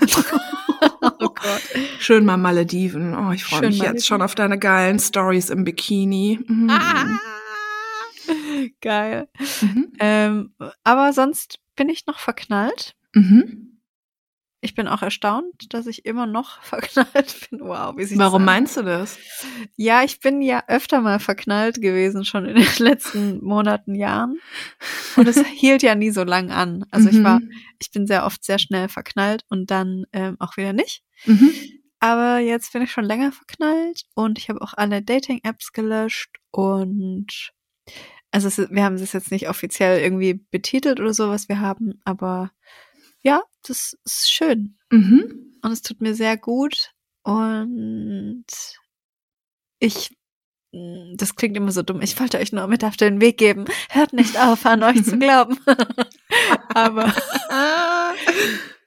oh 1.00 1.08
Gott. 1.18 1.62
Schön 1.98 2.26
mal 2.26 2.36
Malediven. 2.36 3.14
Oh, 3.16 3.32
ich 3.32 3.44
freue 3.44 3.60
mich 3.60 3.78
Malediven. 3.78 3.94
jetzt 3.94 4.06
schon 4.06 4.20
auf 4.20 4.34
deine 4.34 4.58
geilen 4.58 4.98
Stories 4.98 5.48
im 5.48 5.64
Bikini. 5.64 6.38
Mhm. 6.46 6.68
Ah. 6.68 7.06
Geil. 8.80 9.28
Mhm. 9.60 9.92
Ähm, 9.98 10.54
aber 10.84 11.12
sonst 11.12 11.58
bin 11.76 11.88
ich 11.88 12.06
noch 12.06 12.18
verknallt. 12.18 12.94
Mhm. 13.14 13.66
Ich 14.62 14.74
bin 14.74 14.88
auch 14.88 15.00
erstaunt, 15.00 15.72
dass 15.72 15.86
ich 15.86 16.04
immer 16.04 16.26
noch 16.26 16.62
verknallt 16.62 17.48
bin. 17.48 17.60
Wow, 17.60 17.96
wie 17.96 18.04
sich 18.04 18.18
Warum 18.18 18.44
meinst 18.44 18.76
du 18.76 18.82
das? 18.82 19.18
Ja, 19.76 20.02
ich 20.02 20.20
bin 20.20 20.42
ja 20.42 20.62
öfter 20.68 21.00
mal 21.00 21.18
verknallt 21.18 21.80
gewesen, 21.80 22.24
schon 22.26 22.44
in 22.44 22.56
den 22.56 22.66
letzten 22.78 23.42
Monaten, 23.42 23.94
Jahren. 23.94 24.38
Und 25.16 25.26
es 25.28 25.42
hielt 25.46 25.82
ja 25.82 25.94
nie 25.94 26.10
so 26.10 26.24
lang 26.24 26.50
an. 26.50 26.84
Also 26.90 27.08
ich 27.08 27.22
war, 27.24 27.40
Mhm. 27.40 27.50
ich 27.78 27.90
bin 27.90 28.06
sehr 28.06 28.26
oft 28.26 28.44
sehr 28.44 28.58
schnell 28.58 28.88
verknallt 28.90 29.44
und 29.48 29.70
dann 29.70 30.04
ähm, 30.12 30.36
auch 30.40 30.58
wieder 30.58 30.74
nicht. 30.74 31.02
Mhm. 31.24 31.50
Aber 32.02 32.38
jetzt 32.38 32.72
bin 32.72 32.82
ich 32.82 32.92
schon 32.92 33.04
länger 33.04 33.32
verknallt 33.32 34.04
und 34.14 34.38
ich 34.38 34.48
habe 34.50 34.60
auch 34.62 34.74
alle 34.74 35.02
Dating-Apps 35.02 35.72
gelöscht 35.72 36.30
und 36.50 37.52
also 38.30 38.48
es, 38.48 38.58
wir 38.58 38.84
haben 38.84 38.94
es 38.96 39.12
jetzt 39.12 39.30
nicht 39.30 39.48
offiziell 39.48 40.00
irgendwie 40.00 40.34
betitelt 40.34 41.00
oder 41.00 41.14
so, 41.14 41.28
was 41.28 41.48
wir 41.48 41.60
haben, 41.60 42.00
aber 42.04 42.50
ja, 43.22 43.42
das 43.66 43.96
ist 44.04 44.30
schön 44.32 44.76
Mhm. 44.90 45.54
und 45.62 45.72
es 45.72 45.82
tut 45.82 46.00
mir 46.00 46.14
sehr 46.14 46.36
gut 46.36 46.92
und 47.22 48.44
ich 49.78 50.10
mm, 50.72 51.16
das 51.16 51.34
klingt 51.36 51.56
immer 51.56 51.72
so 51.72 51.82
dumm. 51.82 52.02
Ich 52.02 52.18
wollte 52.20 52.38
euch 52.38 52.52
nur 52.52 52.66
mit 52.66 52.84
auf 52.84 52.96
den 52.96 53.20
Weg 53.20 53.38
geben. 53.38 53.64
Hört 53.90 54.12
nicht 54.12 54.38
auf, 54.40 54.64
an 54.66 54.82
euch 54.82 55.04
zu 55.04 55.18
glauben. 55.18 55.58
Aber 56.74 57.12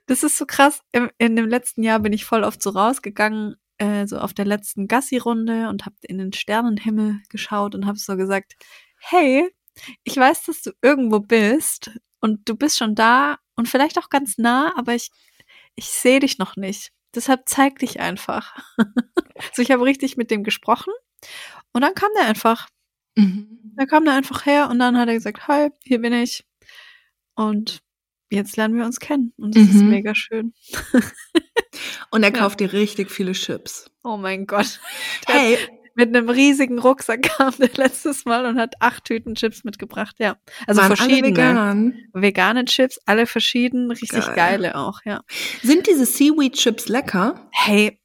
das 0.07 0.23
ist 0.23 0.37
so 0.37 0.45
krass. 0.45 0.81
Im, 0.91 1.09
in 1.17 1.35
dem 1.35 1.47
letzten 1.47 1.83
Jahr 1.83 1.99
bin 1.99 2.13
ich 2.13 2.25
voll 2.25 2.43
oft 2.43 2.61
so 2.61 2.71
rausgegangen, 2.71 3.55
äh, 3.77 4.07
so 4.07 4.17
auf 4.17 4.33
der 4.33 4.45
letzten 4.45 4.87
Gassi-Runde 4.87 5.69
und 5.69 5.85
habe 5.85 5.95
in 6.01 6.17
den 6.17 6.33
Sternenhimmel 6.33 7.19
geschaut 7.29 7.75
und 7.75 7.85
habe 7.85 7.97
so 7.97 8.15
gesagt, 8.17 8.53
hey, 9.09 9.49
ich 10.03 10.15
weiß, 10.17 10.43
dass 10.45 10.61
du 10.61 10.71
irgendwo 10.81 11.19
bist 11.19 11.91
und 12.21 12.47
du 12.47 12.55
bist 12.55 12.77
schon 12.77 12.95
da 12.95 13.37
und 13.55 13.67
vielleicht 13.67 13.97
auch 13.99 14.09
ganz 14.09 14.37
nah, 14.37 14.73
aber 14.77 14.95
ich, 14.95 15.11
ich 15.75 15.89
sehe 15.89 16.19
dich 16.19 16.37
noch 16.37 16.55
nicht. 16.55 16.91
Deshalb 17.15 17.47
zeig 17.47 17.79
dich 17.79 17.99
einfach. 17.99 18.55
so, 19.53 19.61
ich 19.61 19.71
habe 19.71 19.83
richtig 19.83 20.17
mit 20.17 20.31
dem 20.31 20.43
gesprochen 20.43 20.93
und 21.73 21.81
dann 21.81 21.95
kam 21.95 22.09
der 22.15 22.25
einfach. 22.27 22.67
Mhm. 23.15 23.73
Da 23.75 23.85
kam 23.85 24.05
der 24.05 24.13
einfach 24.15 24.45
her 24.45 24.69
und 24.69 24.79
dann 24.79 24.97
hat 24.97 25.07
er 25.09 25.15
gesagt, 25.15 25.47
hi, 25.47 25.69
hier 25.83 25.99
bin 26.01 26.13
ich. 26.13 26.45
Und 27.35 27.81
jetzt 28.31 28.57
lernen 28.57 28.75
wir 28.77 28.85
uns 28.85 28.99
kennen. 28.99 29.33
Und 29.37 29.55
das 29.55 29.63
ist 29.63 29.83
Mhm. 29.83 29.89
mega 29.89 30.15
schön. 30.15 30.53
Und 32.11 32.23
er 32.23 32.31
Ja. 32.33 32.39
kauft 32.39 32.59
dir 32.59 32.71
richtig 32.73 33.09
viele 33.11 33.31
Chips. 33.33 33.89
Oh 34.03 34.17
mein 34.17 34.45
Gott. 34.45 34.79
Der 35.27 35.35
Hey, 35.35 35.57
Mit 35.95 36.15
einem 36.15 36.29
riesigen 36.29 36.79
Rucksack 36.79 37.21
kam 37.37 37.53
der 37.59 37.69
letztes 37.75 38.25
Mal 38.25 38.45
und 38.45 38.59
hat 38.59 38.75
acht 38.79 39.05
Tüten 39.05 39.35
Chips 39.35 39.63
mitgebracht, 39.63 40.15
ja. 40.19 40.37
Also 40.67 40.81
waren 40.81 40.91
alle 40.91 40.97
verschiedene. 40.97 41.35
vegan? 41.37 41.93
Vegane 42.13 42.65
Chips, 42.65 42.99
alle 43.05 43.27
verschieden, 43.27 43.91
richtig 43.91 44.25
Geil. 44.25 44.35
geile 44.35 44.75
auch, 44.75 45.01
ja. 45.05 45.21
Sind 45.61 45.87
diese 45.87 46.05
Seaweed 46.05 46.53
Chips 46.53 46.87
lecker? 46.87 47.47
Hey, 47.51 47.99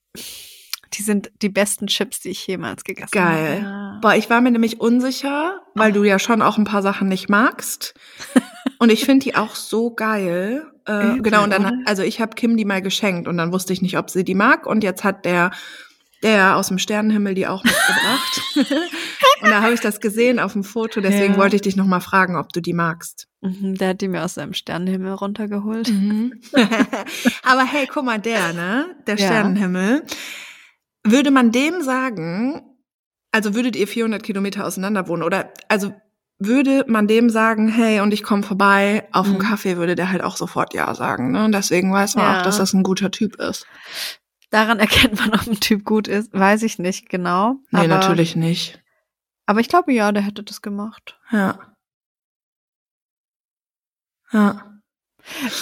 die 0.94 1.02
sind 1.02 1.30
die 1.42 1.48
besten 1.48 1.86
Chips, 1.86 2.20
die 2.20 2.30
ich 2.30 2.46
jemals 2.46 2.84
gegessen 2.84 3.10
Geil. 3.12 3.62
habe. 3.62 3.62
Ja. 3.62 3.98
Boah, 4.00 4.14
ich 4.14 4.30
war 4.30 4.40
mir 4.40 4.50
nämlich 4.50 4.80
unsicher, 4.80 5.60
weil 5.74 5.92
du 5.92 6.04
ja 6.04 6.18
schon 6.18 6.42
auch 6.42 6.58
ein 6.58 6.64
paar 6.64 6.82
Sachen 6.82 7.08
nicht 7.08 7.28
magst. 7.28 7.94
Und 8.78 8.90
ich 8.90 9.04
finde 9.04 9.24
die 9.24 9.34
auch 9.34 9.54
so 9.54 9.92
geil. 9.92 10.64
Äh, 10.86 11.10
Übel, 11.10 11.22
genau, 11.22 11.42
und 11.42 11.50
dann, 11.50 11.82
also 11.84 12.02
ich 12.04 12.20
habe 12.20 12.36
Kim 12.36 12.56
die 12.56 12.64
mal 12.64 12.80
geschenkt 12.80 13.26
und 13.26 13.36
dann 13.36 13.52
wusste 13.52 13.72
ich 13.72 13.82
nicht, 13.82 13.98
ob 13.98 14.08
sie 14.08 14.22
die 14.22 14.36
mag. 14.36 14.66
Und 14.66 14.84
jetzt 14.84 15.02
hat 15.02 15.24
der, 15.24 15.50
der 16.22 16.56
aus 16.56 16.68
dem 16.68 16.78
Sternenhimmel 16.78 17.34
die 17.34 17.46
auch 17.46 17.62
mitgebracht. 17.64 18.42
und 19.42 19.50
da 19.50 19.62
habe 19.62 19.72
ich 19.74 19.80
das 19.80 20.00
gesehen 20.00 20.38
auf 20.40 20.52
dem 20.52 20.64
Foto, 20.64 21.00
deswegen 21.00 21.34
Ja. 21.34 21.38
wollte 21.38 21.56
ich 21.56 21.62
dich 21.62 21.76
noch 21.76 21.86
mal 21.86 22.00
fragen, 22.00 22.36
ob 22.36 22.52
du 22.52 22.60
die 22.60 22.72
magst. 22.72 23.28
Mhm, 23.40 23.76
der 23.76 23.90
hat 23.90 24.00
die 24.00 24.08
mir 24.08 24.24
aus 24.24 24.34
seinem 24.34 24.52
Sternenhimmel 24.54 25.12
runtergeholt. 25.12 25.88
Aber 27.44 27.64
hey, 27.64 27.86
guck 27.92 28.04
mal, 28.04 28.18
der, 28.18 28.52
ne? 28.52 28.96
Der 29.06 29.16
Ja. 29.16 29.26
Sternenhimmel. 29.26 30.02
Würde 31.04 31.30
man 31.30 31.52
dem 31.52 31.82
sagen, 31.82 32.62
also 33.32 33.54
würdet 33.54 33.76
ihr 33.76 33.86
400 33.86 34.22
Kilometer 34.22 34.66
auseinander 34.66 35.06
wohnen 35.08 35.22
oder, 35.22 35.52
also 35.68 35.92
würde 36.40 36.84
man 36.86 37.06
dem 37.08 37.30
sagen, 37.30 37.68
hey, 37.68 38.00
und 38.00 38.12
ich 38.12 38.22
komme 38.22 38.42
vorbei 38.42 39.08
auf 39.12 39.26
einen 39.26 39.36
Mhm. 39.36 39.40
Kaffee, 39.40 39.76
würde 39.76 39.94
der 39.96 40.10
halt 40.10 40.22
auch 40.22 40.36
sofort 40.36 40.72
Ja 40.74 40.94
sagen, 40.94 41.32
ne? 41.32 41.44
Und 41.44 41.52
deswegen 41.52 41.92
weiß 41.92 42.14
man 42.16 42.24
Ja. 42.26 42.38
auch, 42.38 42.42
dass 42.42 42.58
das 42.58 42.72
ein 42.74 42.82
guter 42.84 43.10
Typ 43.10 43.36
ist. 43.40 43.66
Daran 44.50 44.78
erkennt 44.80 45.16
man, 45.18 45.34
ob 45.34 45.46
ein 45.46 45.60
Typ 45.60 45.84
gut 45.84 46.08
ist, 46.08 46.32
weiß 46.32 46.62
ich 46.62 46.78
nicht 46.78 47.08
genau. 47.08 47.56
Nee, 47.70 47.80
aber, 47.80 47.88
natürlich 47.88 48.36
nicht. 48.36 48.82
Aber 49.46 49.60
ich 49.60 49.68
glaube, 49.68 49.92
ja, 49.92 50.12
der 50.12 50.22
hätte 50.22 50.42
das 50.42 50.62
gemacht. 50.62 51.18
Ja. 51.30 51.58
Ja. 54.32 54.64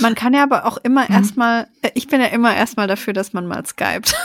Man 0.00 0.14
kann 0.14 0.34
ja 0.34 0.42
aber 0.42 0.64
auch 0.66 0.76
immer 0.78 1.04
Mhm. 1.08 1.14
erstmal, 1.14 1.68
äh, 1.82 1.90
ich 1.94 2.06
bin 2.08 2.20
ja 2.20 2.28
immer 2.28 2.54
erstmal 2.54 2.86
dafür, 2.86 3.12
dass 3.12 3.32
man 3.32 3.46
mal 3.46 3.64
skypt. 3.66 4.14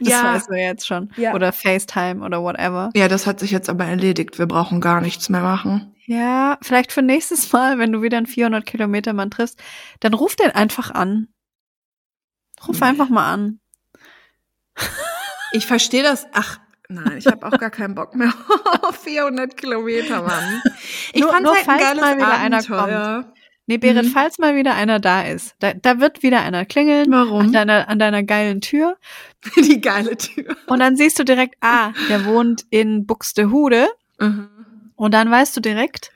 Das 0.00 0.08
Ja. 0.08 0.38
du 0.38 0.52
ja 0.54 0.68
jetzt 0.68 0.86
schon. 0.86 1.12
Ja. 1.16 1.32
Oder 1.34 1.52
FaceTime 1.52 2.24
oder 2.24 2.42
whatever. 2.42 2.90
Ja, 2.94 3.06
das 3.08 3.26
hat 3.26 3.38
sich 3.40 3.50
jetzt 3.52 3.68
aber 3.68 3.84
erledigt. 3.84 4.38
Wir 4.38 4.46
brauchen 4.46 4.80
gar 4.80 5.00
nichts 5.00 5.28
mehr 5.28 5.42
machen. 5.42 5.94
Ja, 6.06 6.58
vielleicht 6.62 6.92
für 6.92 7.02
nächstes 7.02 7.50
Mal, 7.52 7.78
wenn 7.78 7.92
du 7.92 8.02
wieder 8.02 8.16
einen 8.16 8.26
400 8.26 8.66
Kilometer 8.66 9.12
Mann 9.12 9.30
triffst, 9.30 9.60
dann 10.00 10.14
ruf 10.14 10.34
den 10.36 10.50
einfach 10.52 10.90
an. 10.92 11.28
Ruf 12.66 12.80
Nee. 12.80 12.86
einfach 12.86 13.08
mal 13.08 13.32
an. 13.32 13.60
Ich 15.52 15.66
verstehe 15.66 16.02
das. 16.02 16.26
Ach, 16.32 16.58
nein, 16.88 17.16
ich 17.18 17.26
habe 17.26 17.46
auch 17.46 17.58
gar 17.58 17.70
keinen 17.70 17.94
Bock 17.94 18.14
mehr 18.14 18.32
auf 18.82 18.96
400 19.02 19.56
Kilometer, 19.56 20.22
Mann. 20.22 20.62
Ich 21.12 21.22
Nur- 21.22 21.30
fand's 21.30 21.44
nur 21.44 21.54
halt 21.56 21.60
ein 21.60 21.64
falls 21.78 21.82
geiles 21.82 22.00
mal 22.00 22.16
wieder 22.16 22.38
einer 22.38 22.56
Abenteuer. 22.58 23.32
Nee, 23.68 23.78
Berit, 23.78 24.04
Mhm. 24.04 24.10
falls 24.10 24.38
mal 24.38 24.54
wieder 24.54 24.74
einer 24.76 25.00
da 25.00 25.22
ist, 25.22 25.56
da, 25.58 25.74
da 25.74 25.98
wird 25.98 26.22
wieder 26.22 26.40
einer 26.42 26.64
klingeln 26.64 27.10
Warum? 27.10 27.40
an 27.46 27.52
deiner, 27.52 27.88
an 27.88 27.98
deiner 27.98 28.22
geilen 28.22 28.60
Tür 28.60 28.96
Die 29.56 29.80
geile 29.80 30.16
Tür. 30.16 30.56
und 30.68 30.78
dann 30.78 30.94
siehst 30.96 31.18
du 31.18 31.24
direkt, 31.24 31.56
ah, 31.62 31.90
der 32.08 32.26
wohnt 32.26 32.64
in 32.70 33.06
Buxtehude 33.06 33.88
Mhm. 34.20 34.48
und 34.94 35.12
dann 35.14 35.28
weißt 35.30 35.56
du 35.56 35.60
direkt, 35.60 36.12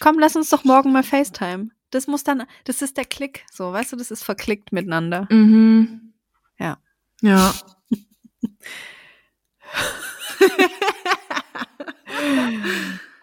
komm, 0.00 0.18
lass 0.18 0.34
uns 0.34 0.48
doch 0.48 0.64
morgen 0.64 0.92
mal 0.92 1.02
FaceTime. 1.02 1.68
Das 1.90 2.06
muss 2.06 2.24
dann, 2.24 2.44
das 2.64 2.80
ist 2.80 2.96
der 2.96 3.04
Klick, 3.04 3.44
so, 3.52 3.70
weißt 3.70 3.92
du, 3.92 3.96
das 3.96 4.10
ist 4.10 4.24
verklickt 4.24 4.72
miteinander. 4.72 5.26
Mhm. 5.30 6.14
Ja. 6.58 6.78
Ja. 7.22 7.54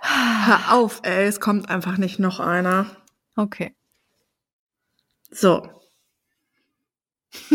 Hör 0.02 0.74
auf, 0.74 1.02
ey, 1.04 1.26
es 1.28 1.40
kommt 1.40 1.70
einfach 1.70 1.98
nicht 1.98 2.18
noch 2.18 2.40
einer. 2.40 2.88
Okay. 3.36 3.76
So. 5.30 5.70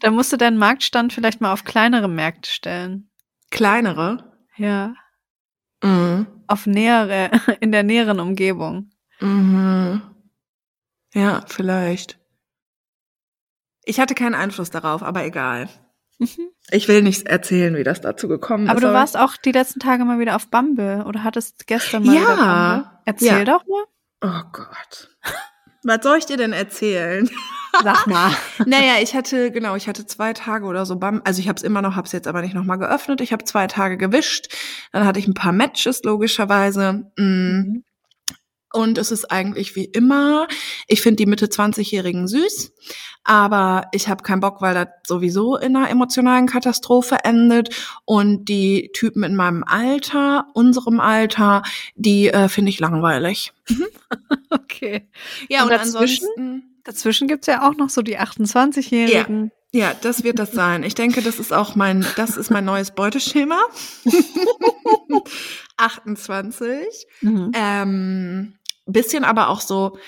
Dann 0.00 0.14
musst 0.14 0.32
du 0.32 0.36
deinen 0.36 0.58
Marktstand 0.58 1.12
vielleicht 1.12 1.40
mal 1.40 1.52
auf 1.52 1.64
kleinere 1.64 2.08
Märkte 2.08 2.50
stellen. 2.50 3.10
Kleinere. 3.50 4.36
Ja. 4.56 4.94
Mhm. 5.82 6.26
Auf 6.46 6.66
nähere, 6.66 7.30
in 7.60 7.72
der 7.72 7.82
näheren 7.82 8.20
Umgebung. 8.20 8.90
Mhm. 9.20 10.02
Ja, 11.14 11.44
vielleicht. 11.46 12.19
Ich 13.84 13.98
hatte 14.00 14.14
keinen 14.14 14.34
Einfluss 14.34 14.70
darauf, 14.70 15.02
aber 15.02 15.24
egal. 15.24 15.68
Mhm. 16.18 16.50
Ich 16.70 16.86
will 16.86 17.02
nicht 17.02 17.26
erzählen, 17.26 17.74
wie 17.76 17.82
das 17.84 18.00
dazu 18.00 18.28
gekommen 18.28 18.68
Aber 18.68 18.78
ist. 18.78 18.84
du 18.84 18.92
warst 18.92 19.16
auch 19.16 19.36
die 19.36 19.52
letzten 19.52 19.80
Tage 19.80 20.04
mal 20.04 20.18
wieder 20.18 20.36
auf 20.36 20.48
Bumble 20.48 21.04
oder 21.06 21.24
hattest 21.24 21.66
gestern 21.66 22.04
mal 22.04 22.14
Ja. 22.14 22.20
wieder 22.20 22.36
Bumble? 22.36 22.90
Erzähl 23.06 23.38
Ja. 23.38 23.44
doch 23.44 23.64
mal. 23.66 23.84
Oh 24.22 24.42
Gott. 24.52 25.08
Was 25.82 26.02
soll 26.02 26.18
ich 26.18 26.26
dir 26.26 26.36
denn 26.36 26.52
erzählen? 26.52 27.28
Sag 27.82 28.06
mal. 28.06 28.30
Naja, 28.66 28.94
ich 29.00 29.14
hatte, 29.14 29.50
genau, 29.50 29.76
ich 29.76 29.88
hatte 29.88 30.04
zwei 30.04 30.34
Tage 30.34 30.66
oder 30.66 30.84
so 30.84 30.96
Bam. 30.96 31.22
Also 31.24 31.40
ich 31.40 31.48
habe 31.48 31.56
es 31.56 31.62
immer 31.62 31.80
noch, 31.80 31.96
habe 31.96 32.04
es 32.06 32.12
jetzt 32.12 32.28
aber 32.28 32.42
nicht 32.42 32.52
nochmal 32.52 32.78
geöffnet. 32.78 33.22
Ich 33.22 33.32
habe 33.32 33.44
zwei 33.44 33.66
Tage 33.66 33.96
gewischt. 33.96 34.48
Dann 34.92 35.06
hatte 35.06 35.18
ich 35.18 35.26
ein 35.26 35.32
paar 35.34 35.52
Matches, 35.52 36.02
logischerweise. 36.04 37.10
Mm. 37.16 37.78
Und 38.72 38.98
es 38.98 39.10
ist 39.10 39.30
eigentlich 39.30 39.74
wie 39.74 39.84
immer. 39.84 40.46
Ich 40.86 41.02
finde 41.02 41.16
die 41.16 41.26
Mitte 41.26 41.46
20-Jährigen 41.46 42.28
süß, 42.28 42.72
aber 43.24 43.88
ich 43.92 44.08
habe 44.08 44.22
keinen 44.22 44.40
Bock, 44.40 44.60
weil 44.62 44.74
das 44.74 44.88
sowieso 45.06 45.56
in 45.56 45.76
einer 45.76 45.90
emotionalen 45.90 46.46
Katastrophe 46.46 47.18
endet. 47.24 47.74
Und 48.04 48.44
die 48.44 48.90
Typen 48.94 49.22
in 49.24 49.34
meinem 49.34 49.64
Alter, 49.64 50.46
unserem 50.54 51.00
Alter, 51.00 51.62
die 51.96 52.28
äh, 52.28 52.48
finde 52.48 52.70
ich 52.70 52.80
langweilig. 52.80 53.52
Okay. 54.52 55.08
Ja, 55.48 55.62
Und 55.62 55.70
dazwischen? 55.70 56.80
Dazwischen 56.82 57.28
gibt's 57.28 57.46
ja 57.46 57.68
auch 57.68 57.76
noch 57.76 57.88
so 57.88 58.02
die 58.02 58.18
28-Jährigen. 58.18 59.52
Ja, 59.72 59.94
das 59.94 60.24
wird 60.24 60.40
das 60.40 60.50
sein. 60.50 60.82
Ich 60.82 60.96
denke, 60.96 61.22
das 61.22 61.38
ist 61.38 61.52
auch 61.52 61.76
mein, 61.76 62.04
das 62.16 62.36
ist 62.36 62.50
mein 62.50 62.64
neues 62.64 62.90
Beuteschema. 62.90 63.60
28. 65.76 67.06
Mhm. 67.20 67.52
Ähm, 67.54 68.54
bisschen 68.92 69.24
aber 69.24 69.48
auch 69.48 69.60
so 69.60 69.98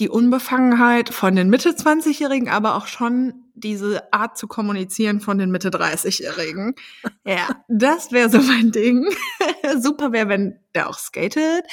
die 0.00 0.08
Unbefangenheit 0.08 1.10
von 1.10 1.36
den 1.36 1.50
Mitte 1.50 1.70
20-Jährigen, 1.70 2.48
aber 2.48 2.74
auch 2.74 2.88
schon 2.88 3.44
diese 3.54 4.12
Art 4.12 4.36
zu 4.36 4.48
kommunizieren 4.48 5.20
von 5.20 5.38
den 5.38 5.50
Mitte 5.50 5.70
30-Jährigen. 5.70 6.74
Ja, 7.26 7.64
das 7.68 8.12
wäre 8.12 8.28
so 8.28 8.38
mein 8.38 8.70
Ding. 8.70 9.06
Super 9.80 10.12
wäre, 10.12 10.28
wenn 10.28 10.60
der 10.74 10.90
auch 10.90 10.98
skatet. 10.98 11.64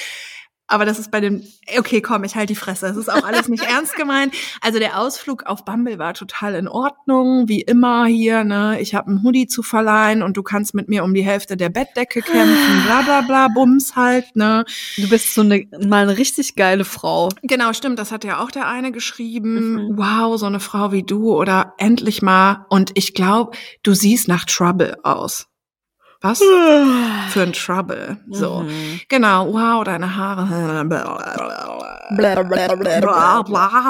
Aber 0.72 0.86
das 0.86 0.98
ist 0.98 1.10
bei 1.10 1.20
dem, 1.20 1.42
okay, 1.78 2.00
komm, 2.00 2.24
ich 2.24 2.34
halte 2.34 2.54
die 2.54 2.58
Fresse. 2.58 2.86
Es 2.86 2.96
ist 2.96 3.12
auch 3.12 3.24
alles 3.24 3.48
nicht 3.48 3.62
ernst 3.70 3.94
gemeint. 3.94 4.34
Also 4.62 4.78
der 4.78 4.98
Ausflug 4.98 5.44
auf 5.44 5.66
Bumble 5.66 5.98
war 5.98 6.14
total 6.14 6.54
in 6.54 6.66
Ordnung, 6.66 7.46
wie 7.46 7.60
immer 7.60 8.06
hier, 8.06 8.42
ne? 8.42 8.80
Ich 8.80 8.94
habe 8.94 9.08
einen 9.08 9.22
Hoodie 9.22 9.46
zu 9.46 9.62
verleihen 9.62 10.22
und 10.22 10.38
du 10.38 10.42
kannst 10.42 10.72
mit 10.72 10.88
mir 10.88 11.04
um 11.04 11.12
die 11.12 11.22
Hälfte 11.22 11.58
der 11.58 11.68
Bettdecke 11.68 12.22
kämpfen, 12.22 12.82
bla 12.86 13.02
bla 13.02 13.20
bla, 13.20 13.48
Bums 13.48 13.96
halt, 13.96 14.34
ne? 14.34 14.64
Du 14.96 15.10
bist 15.10 15.34
so 15.34 15.42
eine, 15.42 15.66
mal 15.86 16.04
eine 16.04 16.16
richtig 16.16 16.56
geile 16.56 16.86
Frau. 16.86 17.28
Genau, 17.42 17.74
stimmt, 17.74 17.98
das 17.98 18.10
hat 18.10 18.24
ja 18.24 18.42
auch 18.42 18.50
der 18.50 18.66
eine 18.66 18.92
geschrieben. 18.92 19.74
Mhm. 19.74 19.98
Wow, 19.98 20.38
so 20.38 20.46
eine 20.46 20.60
Frau 20.60 20.90
wie 20.90 21.02
du 21.02 21.34
oder 21.34 21.74
endlich 21.76 22.22
mal. 22.22 22.64
Und 22.70 22.92
ich 22.94 23.12
glaube, 23.12 23.56
du 23.82 23.92
siehst 23.92 24.26
nach 24.26 24.46
Trouble 24.46 24.96
aus. 25.02 25.51
Was 26.22 26.38
für 27.30 27.42
ein 27.42 27.52
Trouble. 27.52 28.16
So. 28.30 28.60
Mhm. 28.60 29.00
Genau, 29.08 29.52
wow, 29.52 29.82
deine 29.84 30.16
Haare. 30.16 30.46
Bla, 30.86 32.42
bla, 32.42 32.74
bla, 33.42 33.42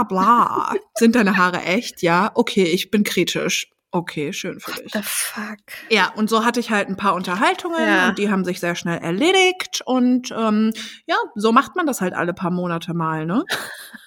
Bla. 0.03 0.73
Sind 0.95 1.15
deine 1.15 1.37
Haare 1.37 1.63
echt? 1.63 2.03
Ja, 2.03 2.31
okay, 2.35 2.65
ich 2.65 2.91
bin 2.91 3.05
kritisch. 3.05 3.69
Okay, 3.95 4.33
schön 4.33 4.59
für 4.59 4.73
dich. 4.81 4.91
The 4.93 5.01
fuck. 5.03 5.59
Ja, 5.91 6.11
und 6.17 6.31
so 6.31 6.47
hatte 6.47 6.61
ich 6.61 6.71
halt 6.71 6.89
ein 6.89 6.97
paar 6.97 7.15
Unterhaltungen 7.15 7.87
Ja. 7.87 8.09
und 8.09 8.19
die 8.19 8.31
haben 8.31 8.43
sich 8.45 8.59
sehr 8.59 8.75
schnell 8.75 8.99
erledigt. 8.99 9.83
Und 9.85 10.31
ähm, 10.35 10.73
ja, 11.07 11.17
so 11.35 11.53
macht 11.53 11.77
man 11.77 11.87
das 11.87 12.01
halt 12.01 12.15
alle 12.15 12.33
paar 12.33 12.51
Monate 12.51 12.95
mal, 12.95 13.27
ne? 13.27 13.45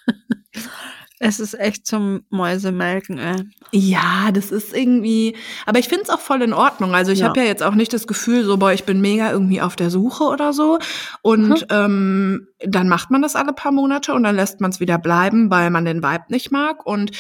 Es 1.20 1.39
ist 1.39 1.53
echt 1.57 1.88
zum 1.88 2.24
Mäusemelken, 2.30 3.18
ey. 3.18 3.36
Ja, 3.72 4.32
das 4.34 4.51
ist 4.51 4.76
irgendwie, 4.76 5.36
aber 5.66 5.80
ich 5.80 5.88
finde 5.88 6.03
es 6.03 6.09
auch 6.09 6.20
voll 6.20 6.41
in 6.41 6.51
Ordnung. 6.53 6.93
Also 6.93 7.11
ich 7.11 7.20
Ja. 7.20 7.30
habe 7.30 7.39
ja 7.39 7.45
jetzt 7.45 7.63
auch 7.63 7.76
nicht 7.76 7.93
das 7.93 8.05
Gefühl, 8.07 8.43
so, 8.43 8.57
boah, 8.57 8.74
ich 8.74 8.84
bin 8.84 8.99
mega 9.01 9.32
irgendwie 9.32 9.61
auf 9.61 9.76
der 9.78 9.89
Suche 9.89 10.26
oder 10.26 10.51
so. 10.51 10.78
Und 11.22 11.49
Mhm. 11.61 11.66
ähm, 11.70 12.47
dann 12.66 12.89
macht 12.89 13.11
man 13.11 13.22
das 13.22 13.36
alle 13.36 13.53
paar 13.53 13.72
Monate 13.72 14.13
und 14.13 14.24
dann 14.24 14.36
lässt 14.36 14.59
man 14.59 14.72
es 14.72 14.80
wieder 14.80 14.97
bleiben, 14.97 15.49
weil 15.49 15.70
man 15.70 15.86
den 15.86 16.03
Vibe 16.03 16.26
nicht 16.30 16.51
mag. 16.51 16.86
Und 16.86 17.11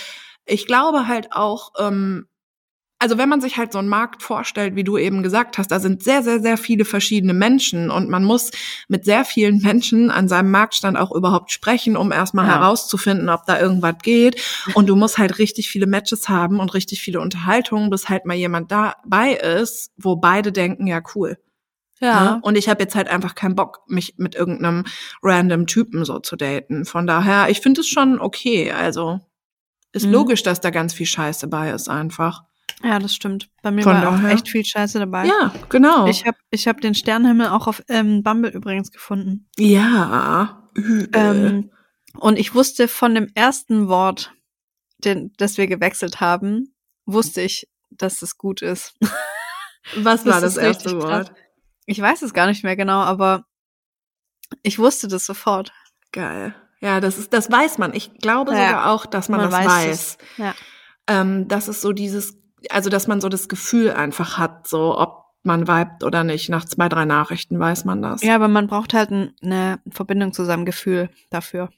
ich 0.45 0.67
glaube 0.67 1.07
halt 1.07 1.31
auch, 1.31 1.71
ähm, 1.79 2.27
also 2.99 3.17
wenn 3.17 3.27
man 3.29 3.41
sich 3.41 3.57
halt 3.57 3.71
so 3.73 3.79
einen 3.79 3.89
Markt 3.89 4.23
vorstellt, 4.23 4.75
wie 4.75 4.83
du 4.83 4.97
eben 4.97 5.21
gesagt 5.21 5.57
hast, 5.57 5.69
da 5.69 5.79
sind 5.79 6.01
sehr, 6.03 6.23
sehr, 6.23 6.39
sehr 6.39 6.57
viele 6.57 6.85
verschiedene 6.85 7.33
Menschen 7.33 7.91
und 7.91 8.09
man 8.09 8.23
muss 8.23 8.51
mit 8.87 9.03
sehr 9.05 9.25
vielen 9.25 9.61
Menschen 9.61 10.09
an 10.11 10.27
seinem 10.27 10.49
Marktstand 10.51 10.97
auch 10.97 11.11
überhaupt 11.11 11.51
sprechen, 11.51 11.97
um 11.97 12.11
erstmal 12.11 12.45
Ja. 12.47 12.59
herauszufinden, 12.59 13.29
ob 13.29 13.45
da 13.45 13.59
irgendwas 13.59 13.95
geht. 14.01 14.41
Und 14.75 14.87
du 14.87 14.95
musst 14.95 15.17
halt 15.17 15.37
richtig 15.39 15.69
viele 15.69 15.87
Matches 15.87 16.29
haben 16.29 16.59
und 16.59 16.73
richtig 16.73 17.01
viele 17.01 17.19
Unterhaltungen, 17.19 17.89
bis 17.89 18.07
halt 18.09 18.25
mal 18.25 18.33
jemand 18.35 18.71
dabei 18.71 19.33
ist, 19.33 19.91
wo 19.97 20.15
beide 20.15 20.51
denken, 20.51 20.87
ja 20.87 21.01
cool. 21.15 21.37
Ne? 22.35 22.39
Und 22.43 22.57
ich 22.57 22.69
habe 22.69 22.83
jetzt 22.83 22.95
halt 22.95 23.07
einfach 23.07 23.35
keinen 23.35 23.55
Bock, 23.55 23.81
mich 23.87 24.15
mit 24.17 24.35
irgendeinem 24.35 24.83
random 25.23 25.65
Typen 25.67 26.05
so 26.05 26.19
zu 26.19 26.35
daten. 26.35 26.85
Von 26.85 27.07
daher, 27.07 27.49
ich 27.49 27.61
finde 27.61 27.81
es 27.81 27.87
schon 27.87 28.19
okay. 28.19 28.71
Also 28.71 29.19
ist 29.93 30.05
Mhm. 30.05 30.11
logisch, 30.13 30.43
dass 30.43 30.59
da 30.61 30.69
ganz 30.71 30.93
viel 30.93 31.05
Scheiße 31.05 31.47
bei 31.47 31.71
ist 31.71 31.89
einfach. 31.89 32.43
Ja, 32.83 32.99
das 32.99 33.15
stimmt. 33.15 33.49
Bei 33.61 33.71
mir 33.71 33.83
Von 33.83 33.93
war 33.93 34.09
auch 34.09 34.15
daher- 34.17 34.31
echt 34.31 34.49
viel 34.49 34.63
Scheiße 34.65 34.99
dabei. 34.99 35.25
Ja, 35.25 35.53
genau. 35.69 36.07
Ich 36.07 36.25
habe 36.25 36.37
ich 36.51 36.67
hab 36.67 36.81
den 36.81 36.93
Sternenhimmel 36.93 37.47
auch 37.47 37.67
auf 37.67 37.81
ähm, 37.87 38.21
Bumble 38.21 38.51
übrigens 38.51 38.91
gefunden. 38.91 39.47
ja. 39.57 40.61
Ähm, 41.13 41.71
und 42.17 42.37
ich 42.37 42.53
wusste 42.53 42.87
von 42.89 43.15
dem 43.15 43.29
ersten 43.33 43.87
Wort, 43.87 44.33
den, 44.99 45.31
das 45.37 45.57
wir 45.57 45.67
gewechselt 45.67 46.19
haben, 46.21 46.73
wusste 47.05 47.41
ich, 47.41 47.69
dass 47.91 48.21
es 48.21 48.37
gut 48.37 48.61
ist. 48.61 48.93
Was 49.95 50.25
war 50.25 50.41
das 50.41 50.57
ist 50.57 50.61
erste 50.63 50.97
krass. 50.97 51.03
Wort? 51.27 51.33
Ich 51.85 52.01
weiß 52.01 52.21
es 52.23 52.33
gar 52.33 52.47
nicht 52.47 52.63
mehr 52.63 52.75
genau, 52.75 52.99
aber 53.01 53.45
ich 54.63 54.77
wusste 54.79 55.07
das 55.07 55.25
sofort. 55.25 55.71
Geil. 56.11 56.53
Ja, 56.81 56.99
das 56.99 57.17
ist, 57.17 57.31
das 57.33 57.49
weiß 57.51 57.77
man. 57.77 57.93
Ich 57.93 58.13
glaube 58.15 58.51
Ja, 58.53 58.67
sogar 58.67 58.91
auch, 58.91 59.05
dass 59.05 59.29
man, 59.29 59.39
man 59.41 59.49
das 59.49 59.59
weiß 59.59 59.67
weiß. 59.67 59.89
es. 59.89 60.17
Ja. 60.37 60.55
Ähm, 61.07 61.47
das 61.47 61.67
ist 61.69 61.81
so 61.81 61.93
dieses, 61.93 62.37
also 62.71 62.89
dass 62.89 63.07
man 63.07 63.21
so 63.21 63.29
das 63.29 63.47
Gefühl 63.49 63.91
einfach 63.91 64.37
hat, 64.37 64.67
so 64.67 64.97
ob 64.97 65.23
man 65.43 65.67
vibet 65.67 66.03
oder 66.03 66.23
nicht. 66.23 66.49
Nach 66.49 66.65
zwei, 66.65 66.89
drei 66.89 67.05
Nachrichten 67.05 67.59
weiß 67.59 67.85
man 67.85 68.01
das. 68.01 68.23
Ja, 68.23 68.35
aber 68.35 68.47
man 68.47 68.67
braucht 68.67 68.93
halt 68.93 69.11
ein, 69.11 69.33
eine 69.43 69.79
Verbindung 69.91 70.33
zu 70.33 70.43
seinem 70.43 70.65
Gefühl 70.65 71.09
dafür. 71.29 71.69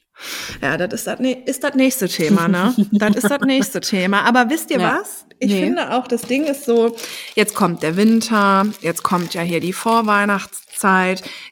Ja, 0.62 0.76
das 0.76 0.94
ist 0.94 1.06
das, 1.06 1.20
ist 1.20 1.62
das 1.62 1.74
nächste 1.74 2.08
Thema, 2.08 2.48
ne? 2.48 2.74
das 2.92 3.14
ist 3.16 3.30
das 3.30 3.40
nächste 3.42 3.80
Thema. 3.80 4.22
Aber 4.22 4.48
wisst 4.50 4.70
ihr 4.70 4.80
Ja. 4.80 4.98
was? 5.00 5.26
Ich 5.38 5.52
Nee. 5.52 5.60
finde 5.66 5.92
auch, 5.92 6.08
das 6.08 6.22
Ding 6.22 6.44
ist 6.44 6.64
so, 6.64 6.96
jetzt 7.36 7.54
kommt 7.54 7.82
der 7.84 7.96
Winter, 7.96 8.66
jetzt 8.80 9.04
kommt 9.04 9.34
ja 9.34 9.42
hier 9.42 9.60
die 9.60 9.72
Vorweihnachtszeit, 9.72 10.67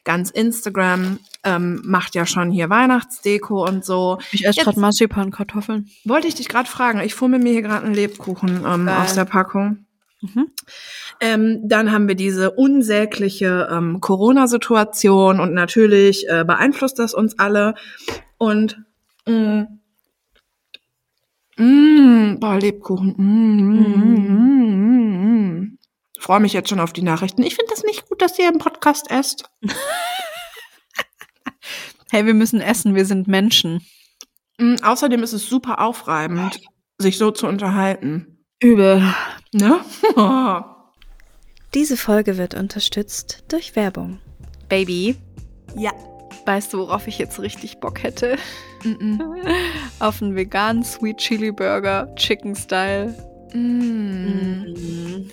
ganz 0.03 0.29
Instagram 0.29 1.19
ähm, 1.43 1.81
macht 1.83 2.15
ja 2.15 2.25
schon 2.25 2.51
hier 2.51 2.69
Weihnachtsdeko 2.69 3.65
und 3.65 3.85
so. 3.85 4.19
Ich 4.31 4.45
esse 4.45 4.61
gerade 4.61 4.79
Marzipankartoffeln. 4.79 5.89
Wollte 6.05 6.27
ich 6.27 6.35
dich 6.35 6.49
gerade 6.49 6.69
fragen, 6.69 6.99
ich 6.99 7.13
fummel 7.13 7.39
mir 7.39 7.51
hier 7.51 7.61
gerade 7.61 7.85
einen 7.85 7.95
Lebkuchen 7.95 8.63
ähm, 8.65 8.87
aus 8.87 9.15
der 9.15 9.25
Packung. 9.25 9.85
Mhm. 10.21 10.51
Ähm, 11.19 11.61
dann 11.63 11.91
haben 11.91 12.07
wir 12.07 12.15
diese 12.15 12.51
unsägliche 12.51 13.67
ähm, 13.71 14.01
Corona-Situation 14.01 15.39
und 15.39 15.53
natürlich 15.53 16.27
äh, 16.27 16.43
beeinflusst 16.43 16.99
das 16.99 17.13
uns 17.13 17.37
alle. 17.39 17.75
Und 18.37 18.83
mh, 19.27 19.67
mh, 21.57 22.37
boah, 22.39 22.59
Lebkuchen. 22.59 23.13
Mh, 23.17 23.63
mh, 23.63 23.97
mh, 23.97 24.19
mh, 24.29 25.61
mh. 25.61 25.67
Freue 26.19 26.39
mich 26.39 26.53
jetzt 26.53 26.69
schon 26.69 26.79
auf 26.79 26.93
die 26.93 27.03
Nachrichten. 27.03 27.43
Ich 27.43 27.55
finde 27.55 27.71
das 27.71 27.83
nicht 27.83 27.96
gut, 28.17 28.21
dass 28.21 28.39
ihr 28.39 28.49
im 28.49 28.57
Podcast 28.57 29.09
esst. 29.11 29.49
Hey, 32.09 32.25
wir 32.25 32.33
müssen 32.33 32.61
essen, 32.61 32.95
wir 32.95 33.05
sind 33.05 33.27
Menschen. 33.27 33.85
Mm, 34.59 34.75
außerdem 34.81 35.23
ist 35.23 35.33
es 35.33 35.49
super 35.49 35.81
aufreibend, 35.81 36.61
sich 36.97 37.17
so 37.17 37.31
zu 37.31 37.47
unterhalten. 37.47 38.45
Übel. 38.61 39.13
Ne? 39.51 39.81
Diese 41.73 41.97
Folge 41.97 42.37
wird 42.37 42.53
unterstützt 42.53 43.43
durch 43.49 43.75
Werbung. 43.75 44.21
Baby, 44.69 45.17
ja. 45.75 45.91
weißt 46.45 46.71
du, 46.71 46.77
worauf 46.77 47.07
ich 47.07 47.17
jetzt 47.17 47.41
richtig 47.41 47.81
Bock 47.81 48.03
hätte? 48.03 48.37
Mm 48.85 49.21
Auf 49.99 50.21
einen 50.21 50.37
veganen 50.37 50.85
Sweet 50.85 51.17
Chili 51.17 51.51
Burger, 51.51 52.15
Chicken 52.15 52.55
Style. 52.55 53.13
-mm. 53.51 55.29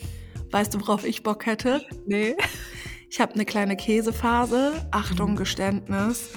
Weißt 0.55 0.73
du, 0.73 0.81
worauf 0.83 1.05
ich 1.05 1.25
Bock 1.25 1.47
hätte? 1.47 1.85
Nee. 2.07 2.37
Ich 3.15 3.21
habe 3.21 3.35
eine 3.35 3.45
kleine 3.45 3.77
Käsephase, 3.77 4.73
Achtung 4.91 5.37
Geständnis, 5.37 6.31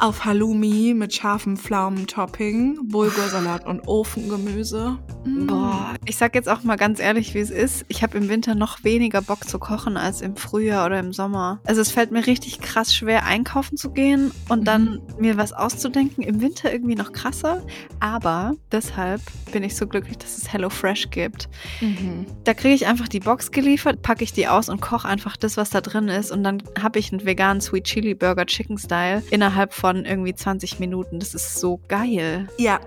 auf 0.00 0.24
Halloumi 0.24 0.92
mit 0.92 1.14
scharfem 1.14 1.56
Pflaumentopping, 1.56 2.88
Bulgursalat 2.88 3.64
und 3.64 3.86
Ofengemüse. 3.86 4.98
Mm. 5.24 5.46
Boah, 5.46 5.94
ich 6.04 6.16
sag 6.16 6.34
jetzt 6.34 6.48
auch 6.48 6.64
mal 6.64 6.74
ganz 6.74 6.98
ehrlich, 6.98 7.34
wie 7.34 7.38
es 7.38 7.50
ist. 7.50 7.84
Ich 7.86 8.02
habe 8.02 8.18
im 8.18 8.28
Winter 8.28 8.56
noch 8.56 8.82
weniger 8.82 9.22
Bock 9.22 9.48
zu 9.48 9.60
kochen 9.60 9.96
als 9.96 10.20
im 10.20 10.34
Frühjahr 10.34 10.86
oder 10.86 10.98
im 10.98 11.12
Sommer. 11.12 11.60
Also 11.64 11.80
es 11.80 11.92
fällt 11.92 12.10
mir 12.10 12.26
richtig 12.26 12.60
krass 12.60 12.92
schwer, 12.92 13.24
einkaufen 13.24 13.76
zu 13.76 13.92
gehen 13.92 14.32
und 14.48 14.64
dann 14.64 15.00
mir 15.20 15.36
was 15.36 15.52
auszudenken. 15.52 16.24
Im 16.24 16.40
Winter 16.40 16.72
irgendwie 16.72 16.96
noch 16.96 17.12
krasser. 17.12 17.62
Aber 18.00 18.56
deshalb 18.72 19.22
bin 19.52 19.62
ich 19.62 19.76
so 19.76 19.86
glücklich, 19.86 20.18
dass 20.18 20.38
es 20.38 20.52
HelloFresh 20.52 21.10
gibt. 21.10 21.48
Mhm. 21.80 22.26
Da 22.42 22.52
kriege 22.52 22.74
ich 22.74 22.88
einfach 22.88 23.06
die 23.06 23.20
Box 23.20 23.52
geliefert, 23.52 24.02
packe 24.02 24.24
ich 24.24 24.32
die 24.32 24.48
aus 24.48 24.68
und 24.68 24.80
koche 24.80 25.06
einfach 25.06 25.36
das, 25.36 25.56
was 25.56 25.70
da 25.70 25.80
drin 25.80 26.08
ist. 26.08 26.15
Und 26.32 26.42
dann 26.44 26.62
habe 26.80 26.98
ich 26.98 27.12
einen 27.12 27.24
veganen 27.24 27.60
Sweet 27.60 27.84
Chili 27.84 28.14
Burger 28.14 28.46
Chicken 28.46 28.78
Style 28.78 29.22
innerhalb 29.30 29.72
von 29.74 30.04
irgendwie 30.04 30.34
20 30.34 30.78
Minuten. 30.80 31.18
Das 31.18 31.34
ist 31.34 31.60
so 31.60 31.80
geil. 31.88 32.48
Ja, 32.58 32.80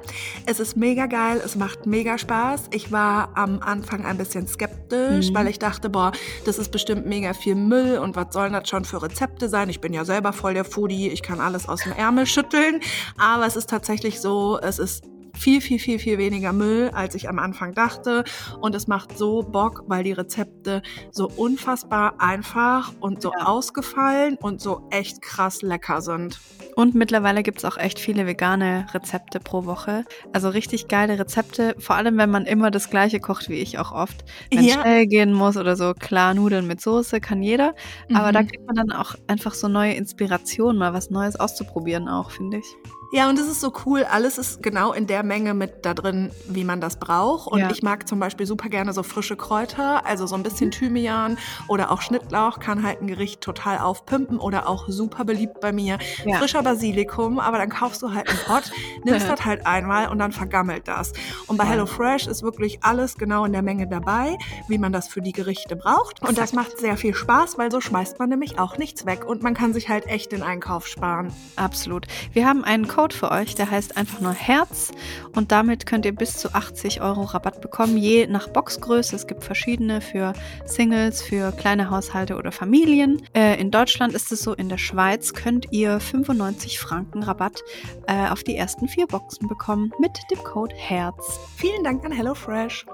es 0.45 0.59
ist 0.59 0.75
mega 0.77 1.05
geil, 1.05 1.41
es 1.43 1.55
macht 1.55 1.85
mega 1.85 2.17
Spaß. 2.17 2.65
Ich 2.73 2.91
war 2.91 3.29
am 3.35 3.59
Anfang 3.59 4.05
ein 4.05 4.17
bisschen 4.17 4.47
skeptisch, 4.47 5.29
Mhm. 5.29 5.35
weil 5.35 5.47
ich 5.47 5.59
dachte, 5.59 5.89
boah, 5.89 6.11
das 6.45 6.57
ist 6.57 6.71
bestimmt 6.71 7.05
mega 7.05 7.33
viel 7.33 7.55
Müll 7.55 7.97
und 7.99 8.15
was 8.15 8.33
sollen 8.33 8.53
das 8.53 8.67
schon 8.69 8.85
für 8.85 9.01
Rezepte 9.01 9.49
sein? 9.49 9.69
Ich 9.69 9.79
bin 9.81 9.93
ja 9.93 10.05
selber 10.05 10.33
voll 10.33 10.53
der 10.53 10.65
Foodie, 10.65 11.09
ich 11.09 11.21
kann 11.21 11.39
alles 11.39 11.67
aus 11.69 11.83
dem 11.83 11.93
Ärmel 11.93 12.25
schütteln. 12.25 12.79
Aber 13.17 13.45
es 13.45 13.55
ist 13.55 13.69
tatsächlich 13.69 14.19
so, 14.19 14.59
es 14.61 14.79
ist 14.79 15.03
viel, 15.39 15.61
viel, 15.61 15.79
viel, 15.79 15.99
viel 15.99 16.17
weniger 16.17 16.51
Müll, 16.53 16.91
als 16.93 17.15
ich 17.15 17.29
am 17.29 17.39
Anfang 17.39 17.73
dachte. 17.73 18.23
Und 18.59 18.75
es 18.75 18.87
macht 18.87 19.17
so 19.17 19.41
Bock, 19.41 19.83
weil 19.87 20.03
die 20.03 20.11
Rezepte 20.11 20.81
so 21.11 21.29
unfassbar 21.35 22.15
einfach 22.19 22.91
und 22.99 23.21
so 23.21 23.31
Ja. 23.37 23.45
ausgefallen 23.45 24.37
und 24.41 24.59
so 24.61 24.87
echt 24.91 25.21
krass 25.21 25.61
lecker 25.61 26.01
sind. 26.01 26.39
Und 26.75 26.95
mittlerweile 26.95 27.43
gibt 27.43 27.59
es 27.59 27.65
auch 27.65 27.77
echt 27.77 27.99
viele 27.99 28.25
vegane 28.27 28.85
Rezepte 28.93 29.39
pro 29.39 29.65
Woche. 29.65 30.05
Also 30.33 30.49
richtig 30.49 30.87
geile 30.87 31.17
Rezepte, 31.19 31.75
vor 31.79 31.95
allem 31.95 32.17
wenn 32.17 32.29
man 32.29 32.45
immer 32.45 32.71
das 32.71 32.89
gleiche 32.89 33.19
kocht 33.19 33.49
wie 33.49 33.55
ich 33.55 33.79
auch 33.79 33.91
oft. 33.91 34.23
Wenn 34.51 34.63
Ja. 34.63 34.81
schnell 34.81 35.07
gehen 35.07 35.33
muss 35.33 35.57
oder 35.57 35.75
so, 35.75 35.93
klar, 35.93 36.33
Nudeln 36.33 36.67
mit 36.67 36.81
Soße 36.81 37.19
kann 37.21 37.41
jeder. 37.41 37.75
Aber 38.13 38.29
Mhm. 38.29 38.33
da 38.33 38.43
kriegt 38.43 38.65
man 38.67 38.75
dann 38.75 38.91
auch 38.91 39.15
einfach 39.27 39.53
so 39.53 39.67
neue 39.67 39.93
Inspirationen, 39.93 40.77
mal 40.77 40.93
was 40.93 41.09
Neues 41.09 41.37
auszuprobieren 41.37 42.07
auch, 42.07 42.31
finde 42.31 42.57
ich. 42.57 42.65
Ja, 43.11 43.27
und 43.27 43.39
es 43.39 43.47
ist 43.47 43.59
so 43.59 43.73
cool. 43.85 44.03
Alles 44.03 44.37
ist 44.37 44.61
genau 44.61 44.93
in 44.93 45.07
der 45.07 45.23
Menge 45.23 45.55
mit 45.55 45.83
da 45.85 45.95
drin, 45.95 46.31
wie 46.47 46.63
man 46.63 46.79
das 46.79 46.97
braucht. 46.99 47.47
Und 47.47 47.59
Ja. 47.59 47.71
ich 47.71 47.81
mag 47.81 48.07
zum 48.07 48.19
Beispiel 48.19 48.45
super 48.45 48.69
gerne 48.69 48.93
so 48.93 49.01
frische 49.01 49.35
Kräuter, 49.35 50.05
also 50.05 50.27
so 50.27 50.35
ein 50.35 50.43
bisschen 50.43 50.69
Thymian 50.69 51.37
oder 51.67 51.89
auch 51.91 52.01
Schnittlauch 52.01 52.59
kann 52.59 52.83
halt 52.83 53.01
ein 53.01 53.07
Gericht 53.07 53.41
total 53.41 53.79
aufpimpen 53.79 54.37
oder 54.37 54.67
auch 54.69 54.87
super 54.89 55.25
beliebt 55.25 55.59
bei 55.59 55.71
mir. 55.71 55.97
Ja. 56.23 56.37
Frischer 56.37 56.61
Basilikum, 56.61 57.39
aber 57.39 57.57
dann 57.57 57.69
kaufst 57.69 58.01
du 58.03 58.13
halt 58.13 58.29
einen 58.29 58.37
Pot, 58.39 58.71
nimmst 59.03 59.27
das 59.27 59.43
halt 59.43 59.65
einmal 59.65 60.09
und 60.09 60.19
dann 60.19 60.31
vergammelt 60.31 60.87
das. 60.87 61.13
Und 61.47 61.57
bei. 61.57 61.69
HelloFresh 61.69 62.25
ist 62.27 62.41
wirklich 62.43 62.79
alles 62.83 63.15
genau 63.17 63.45
in 63.45 63.53
der 63.53 63.61
Menge 63.61 63.87
dabei, 63.87 64.37
wie 64.67 64.77
man 64.79 64.91
das 64.91 65.07
für 65.07 65.21
die 65.21 65.33
Gerichte 65.33 65.75
braucht. 65.75 66.21
Und 66.27 66.37
das 66.37 66.51
macht 66.53 66.79
sehr 66.79 66.97
viel 66.97 67.13
Spaß, 67.13 67.57
weil 67.59 67.71
so 67.71 67.79
schmeißt 67.79 68.17
man 68.19 68.29
nämlich 68.29 68.57
auch 68.59 68.77
nichts 68.77 69.05
weg 69.05 69.25
und 69.25 69.43
man 69.43 69.53
kann 69.53 69.71
sich 69.73 69.87
halt 69.87 70.07
echt 70.07 70.31
den 70.31 70.41
Einkauf 70.43 70.87
sparen. 70.87 71.31
Absolut. 71.55 72.07
Wir 72.33 72.47
haben 72.47 72.63
einen 72.63 72.87
Code 72.99 73.15
für 73.15 73.31
euch, 73.31 73.55
der 73.55 73.71
heißt 73.71 73.95
einfach 73.95 74.19
nur 74.19 74.33
Herz 74.33 74.91
und 75.33 75.53
damit 75.53 75.85
könnt 75.85 76.05
ihr 76.05 76.13
bis 76.13 76.35
zu 76.35 76.53
80 76.53 76.99
Euro 76.99 77.23
Rabatt 77.23 77.61
bekommen, 77.61 77.95
je 77.95 78.27
nach 78.27 78.49
Boxgröße. 78.49 79.15
Es 79.15 79.25
gibt 79.25 79.45
verschiedene 79.45 80.01
für 80.01 80.33
Singles, 80.65 81.21
für 81.21 81.53
kleine 81.53 81.91
Haushalte 81.91 82.35
oder 82.35 82.51
Familien. 82.51 83.21
Äh, 83.33 83.57
in 83.57 83.71
Deutschland 83.71 84.13
ist 84.13 84.33
es 84.33 84.41
so, 84.41 84.53
in 84.53 84.67
der 84.67 84.77
Schweiz 84.77 85.33
könnt 85.33 85.67
ihr 85.71 86.01
95 86.01 86.77
Franken 86.77 87.23
Rabatt 87.23 87.63
äh, 88.07 88.27
auf 88.27 88.43
die 88.43 88.57
ersten 88.57 88.89
vier 88.89 89.07
Boxen 89.07 89.47
bekommen 89.47 89.93
mit 89.97 90.19
dem 90.29 90.43
Code 90.43 90.75
Herz. 90.75 91.39
Vielen 91.55 91.85
Dank 91.85 92.03
an 92.03 92.11
HelloFresh. 92.11 92.85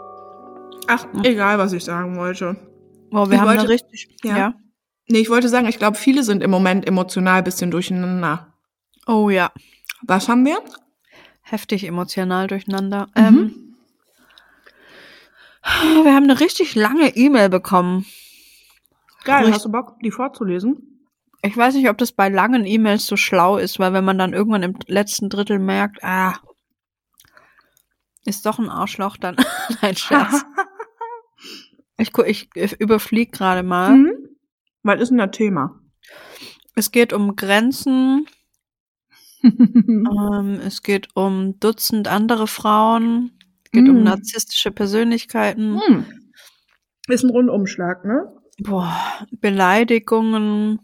Ach, 0.86 1.08
egal, 1.24 1.58
was 1.58 1.74
ich 1.74 1.84
sagen 1.84 2.16
wollte. 2.16 2.58
Oh, 3.12 3.28
wir 3.32 3.42
haben 3.42 3.48
eine 3.48 3.68
richtig. 3.68 4.08
Ja. 4.24 4.54
Nee, 5.08 5.18
ich 5.18 5.32
wollte 5.32 5.50
sagen, 5.50 5.66
ich 5.66 5.80
glaube, 5.80 5.98
viele 5.98 6.22
sind 6.22 6.44
im 6.44 6.52
Moment 6.52 6.88
emotional 6.88 7.40
ein 7.40 7.44
bisschen 7.44 7.72
durcheinander. 7.72 8.54
Oh 9.08 9.32
ja. 9.32 9.52
Was 10.02 10.30
haben 10.30 10.46
wir? 10.46 10.58
Heftig 11.42 11.84
emotional 11.86 12.48
durcheinander. 12.48 13.08
Mhm. 13.16 13.76
Ähm, 15.64 16.04
wir 16.04 16.14
haben 16.14 16.24
eine 16.26 16.40
richtig 16.40 16.76
lange 16.76 17.16
E-Mail 17.16 17.50
bekommen. 17.50 18.06
Geil, 19.24 19.52
hast 19.52 19.66
du 19.66 19.72
Bock, 19.72 20.00
die 20.02 20.12
vorzulesen? 20.12 21.08
Ich 21.42 21.56
weiß 21.56 21.76
nicht, 21.76 21.90
ob 21.90 21.98
das 21.98 22.12
bei 22.12 22.30
langen 22.30 22.66
E-Mails 22.66 23.06
so 23.06 23.18
schlau 23.18 23.58
ist, 23.58 23.80
weil 23.80 23.94
wenn 23.94 24.06
man 24.06 24.18
dann 24.18 24.34
irgendwann 24.34 24.64
im 24.64 24.78
letzten 24.88 25.30
Drittel 25.30 25.60
merkt, 25.60 26.04
ah, 26.04 26.36
ist 28.26 28.46
doch 28.46 28.58
ein 28.60 28.70
Arschloch, 28.70 29.18
dann. 29.18 29.36
Nein, 29.82 29.96
Scherz. 29.96 30.46
Ich, 31.98 32.12
ich, 32.18 32.50
ich 32.56 32.74
überfliege 32.82 33.32
gerade 33.32 33.64
mal. 33.64 33.96
mhm. 33.96 34.12
Was 34.84 35.00
ist 35.00 35.10
denn 35.10 35.18
das 35.18 35.32
Thema? 35.32 35.80
Es 36.76 36.92
geht 36.92 37.14
um 37.14 37.38
Grenzen, 37.38 38.28
ähm, 39.88 40.60
es 40.66 40.82
geht 40.82 41.10
um 41.16 41.60
Dutzend 41.60 42.08
andere 42.08 42.48
Frauen, 42.48 43.32
es 43.66 43.72
geht 43.72 43.88
um 43.90 44.02
Mm. 44.02 44.04
narzisstische 44.04 44.72
Persönlichkeiten, 44.72 45.80
hm. 45.80 46.06
Ist 47.08 47.24
ein 47.24 47.30
Rundumschlag, 47.30 48.04
ne? 48.04 48.32
boah, 48.58 48.96
Beleidigungen. 49.32 50.80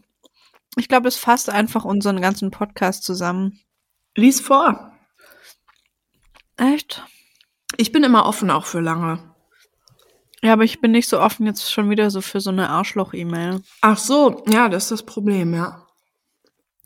Ich 0.76 0.88
glaube, 0.88 1.08
es 1.08 1.16
fasst 1.16 1.50
einfach 1.50 1.84
unseren 1.84 2.20
ganzen 2.20 2.50
Podcast 2.50 3.04
zusammen. 3.04 3.58
Lies 4.14 4.40
vor. 4.40 4.92
Echt? 6.56 7.04
Ich 7.76 7.92
bin 7.92 8.04
immer 8.04 8.26
offen 8.26 8.50
auch 8.50 8.66
für 8.66 8.80
lange. 8.80 9.34
Ja, 10.42 10.52
aber 10.52 10.64
ich 10.64 10.80
bin 10.80 10.92
nicht 10.92 11.08
so 11.08 11.20
offen 11.20 11.46
jetzt 11.46 11.72
schon 11.72 11.90
wieder 11.90 12.10
so 12.10 12.20
für 12.20 12.40
so 12.40 12.50
eine 12.50 12.68
Arschloch-E-Mail. 12.68 13.62
Ach 13.80 13.98
so, 13.98 14.44
ja, 14.48 14.68
das 14.68 14.84
ist 14.84 14.90
das 14.90 15.02
Problem, 15.04 15.54
ja. 15.54 15.81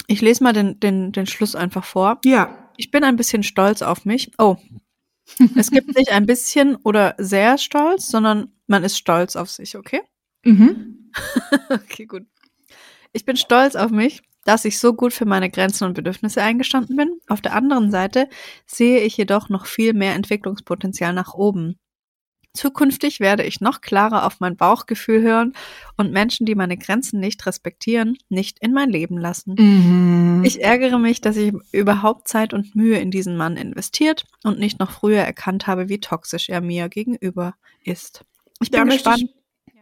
Ich 0.06 0.20
lese 0.20 0.44
mal 0.44 0.52
den, 0.52 0.78
den, 0.80 1.12
den 1.12 1.26
Schluss 1.26 1.54
einfach 1.54 1.84
vor. 1.84 2.20
Ja. 2.24 2.70
Ich 2.76 2.90
bin 2.90 3.04
ein 3.04 3.16
bisschen 3.16 3.42
stolz 3.42 3.82
auf 3.82 4.04
mich. 4.04 4.32
Oh. 4.38 4.56
Es 5.56 5.72
gibt 5.72 5.96
nicht 5.96 6.12
ein 6.12 6.24
bisschen 6.24 6.76
oder 6.76 7.16
sehr 7.18 7.58
stolz, 7.58 8.08
sondern 8.08 8.52
man 8.68 8.84
ist 8.84 8.96
stolz 8.96 9.34
auf 9.34 9.50
sich, 9.50 9.76
okay? 9.76 10.00
Mhm. 10.44 11.10
Okay, 11.70 12.06
gut. 12.06 12.26
Ich 13.12 13.24
bin 13.24 13.36
stolz 13.36 13.74
auf 13.74 13.90
mich, 13.90 14.22
dass 14.44 14.64
ich 14.64 14.78
so 14.78 14.94
gut 14.94 15.12
für 15.12 15.24
meine 15.24 15.50
Grenzen 15.50 15.84
und 15.84 15.94
Bedürfnisse 15.94 16.42
eingestanden 16.42 16.96
bin. 16.96 17.18
Auf 17.26 17.40
der 17.40 17.54
anderen 17.54 17.90
Seite 17.90 18.28
sehe 18.66 19.00
ich 19.00 19.16
jedoch 19.16 19.48
noch 19.48 19.66
viel 19.66 19.94
mehr 19.94 20.14
Entwicklungspotenzial 20.14 21.12
nach 21.12 21.34
oben. 21.34 21.78
Zukünftig 22.56 23.20
werde 23.20 23.42
ich 23.44 23.60
noch 23.60 23.80
klarer 23.80 24.24
auf 24.26 24.40
mein 24.40 24.56
Bauchgefühl 24.56 25.22
hören 25.22 25.52
und 25.96 26.12
Menschen, 26.12 26.46
die 26.46 26.54
meine 26.54 26.76
Grenzen 26.76 27.20
nicht 27.20 27.44
respektieren, 27.46 28.16
nicht 28.28 28.58
in 28.60 28.72
mein 28.72 28.90
Leben 28.90 29.18
lassen. 29.18 29.54
Mhm. 29.58 30.42
Ich 30.44 30.62
ärgere 30.62 30.98
mich, 30.98 31.20
dass 31.20 31.36
ich 31.36 31.52
überhaupt 31.72 32.28
Zeit 32.28 32.54
und 32.54 32.74
Mühe 32.74 32.98
in 32.98 33.10
diesen 33.10 33.36
Mann 33.36 33.56
investiert 33.56 34.24
und 34.42 34.58
nicht 34.58 34.80
noch 34.80 34.90
früher 34.90 35.20
erkannt 35.20 35.66
habe, 35.66 35.88
wie 35.88 36.00
toxisch 36.00 36.48
er 36.48 36.60
mir 36.60 36.88
gegenüber 36.88 37.54
ist. 37.84 38.24
Ich 38.60 38.70
Da 38.70 38.78
bin 38.78 38.88
möchte 38.88 39.10
gespannt. 39.10 39.30
ich, 39.30 39.80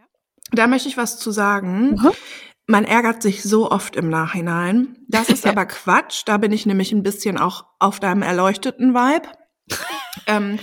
da 0.51 0.67
möchte 0.67 0.89
ich 0.89 0.97
was 0.97 1.17
zu 1.17 1.31
sagen. 1.31 1.91
Mhm. 1.91 2.11
Man 2.67 2.83
ärgert 2.83 3.21
sich 3.21 3.43
so 3.43 3.69
oft 3.71 3.95
im 3.95 4.09
Nachhinein. 4.09 4.97
Das 5.07 5.29
ist 5.29 5.45
aber 5.47 5.65
Quatsch. 5.65 6.23
Da 6.25 6.37
bin 6.37 6.51
ich 6.51 6.65
nämlich 6.65 6.91
ein 6.91 7.03
bisschen 7.03 7.37
auch 7.37 7.65
auf 7.79 7.99
deinem 7.99 8.21
erleuchteten 8.21 8.93
Vibe. 8.93 9.27
ähm, 10.27 10.59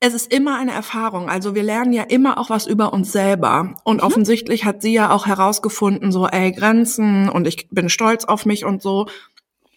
es 0.00 0.14
ist 0.14 0.32
immer 0.32 0.58
eine 0.58 0.72
Erfahrung. 0.72 1.28
Also 1.28 1.54
wir 1.54 1.62
lernen 1.62 1.92
ja 1.92 2.04
immer 2.04 2.38
auch 2.38 2.48
was 2.48 2.66
über 2.66 2.92
uns 2.94 3.12
selber. 3.12 3.76
Und 3.84 4.00
offensichtlich 4.00 4.64
hat 4.64 4.80
sie 4.80 4.94
ja 4.94 5.10
auch 5.10 5.26
herausgefunden, 5.26 6.10
so, 6.10 6.26
ey, 6.26 6.52
Grenzen 6.52 7.28
und 7.28 7.46
ich 7.46 7.68
bin 7.68 7.90
stolz 7.90 8.24
auf 8.24 8.46
mich 8.46 8.64
und 8.64 8.80
so. 8.82 9.06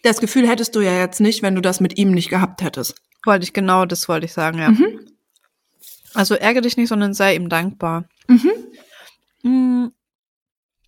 Das 0.02 0.20
Gefühl 0.20 0.48
hättest 0.48 0.74
du 0.74 0.80
ja 0.80 0.98
jetzt 0.98 1.20
nicht, 1.20 1.42
wenn 1.42 1.54
du 1.54 1.60
das 1.60 1.80
mit 1.80 1.98
ihm 1.98 2.12
nicht 2.12 2.30
gehabt 2.30 2.62
hättest. 2.62 2.94
Wollte 3.26 3.44
ich 3.44 3.52
genau, 3.52 3.84
das 3.84 4.08
wollte 4.08 4.24
ich 4.24 4.32
sagen, 4.32 4.58
ja. 4.58 4.70
Mhm. 4.70 5.00
Also 6.14 6.34
ärgere 6.34 6.62
dich 6.62 6.78
nicht, 6.78 6.88
sondern 6.88 7.12
sei 7.12 7.34
ihm 7.36 7.50
dankbar. 7.50 8.04
Mhm. 9.42 9.92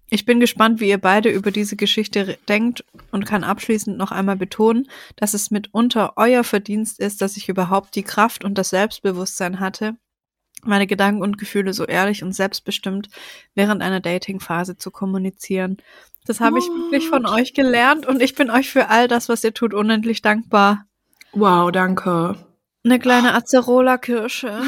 Ich 0.09 0.25
bin 0.25 0.39
gespannt, 0.39 0.81
wie 0.81 0.89
ihr 0.89 1.01
beide 1.01 1.31
über 1.31 1.51
diese 1.51 1.75
Geschichte 1.75 2.39
denkt 2.49 2.85
und 3.11 3.27
kann 3.27 3.43
abschließend 3.43 3.99
noch 3.99 4.13
einmal 4.13 4.37
betonen, 4.37 4.89
dass 5.17 5.35
es 5.35 5.51
mitunter 5.51 6.13
euer 6.17 6.45
Verdienst 6.45 7.01
ist, 7.01 7.23
dass 7.23 7.37
ich 7.37 7.49
überhaupt 7.49 7.97
die 7.97 8.05
Kraft 8.05 8.45
und 8.45 8.57
das 8.57 8.71
Selbstbewusstsein 8.71 9.59
hatte, 9.59 9.97
meine 10.63 10.87
Gedanken 10.87 11.23
und 11.23 11.39
Gefühle 11.39 11.73
so 11.73 11.85
ehrlich 11.85 12.23
und 12.23 12.33
selbstbestimmt 12.33 13.09
während 13.55 13.83
einer 13.83 14.01
Datingphase 14.01 14.77
zu 14.77 14.93
kommunizieren. 14.93 15.79
Das 16.25 16.41
habe 16.41 16.59
ich 16.59 16.65
wirklich 16.65 17.09
von 17.09 17.27
euch 17.27 17.55
gelernt 17.55 18.07
und 18.07 18.23
ich 18.23 18.35
bin 18.35 18.51
euch 18.51 18.71
für 18.71 18.89
all 18.89 19.09
das, 19.09 19.29
was 19.29 19.45
ihr 19.45 19.55
tut, 19.55 19.75
unendlich 19.75 20.23
dankbar. 20.23 20.87
Wow, 21.33 21.71
danke. 21.71 22.37
Eine 22.85 22.99
kleine 22.99 23.35
Acerola-Kirsche. 23.35 24.63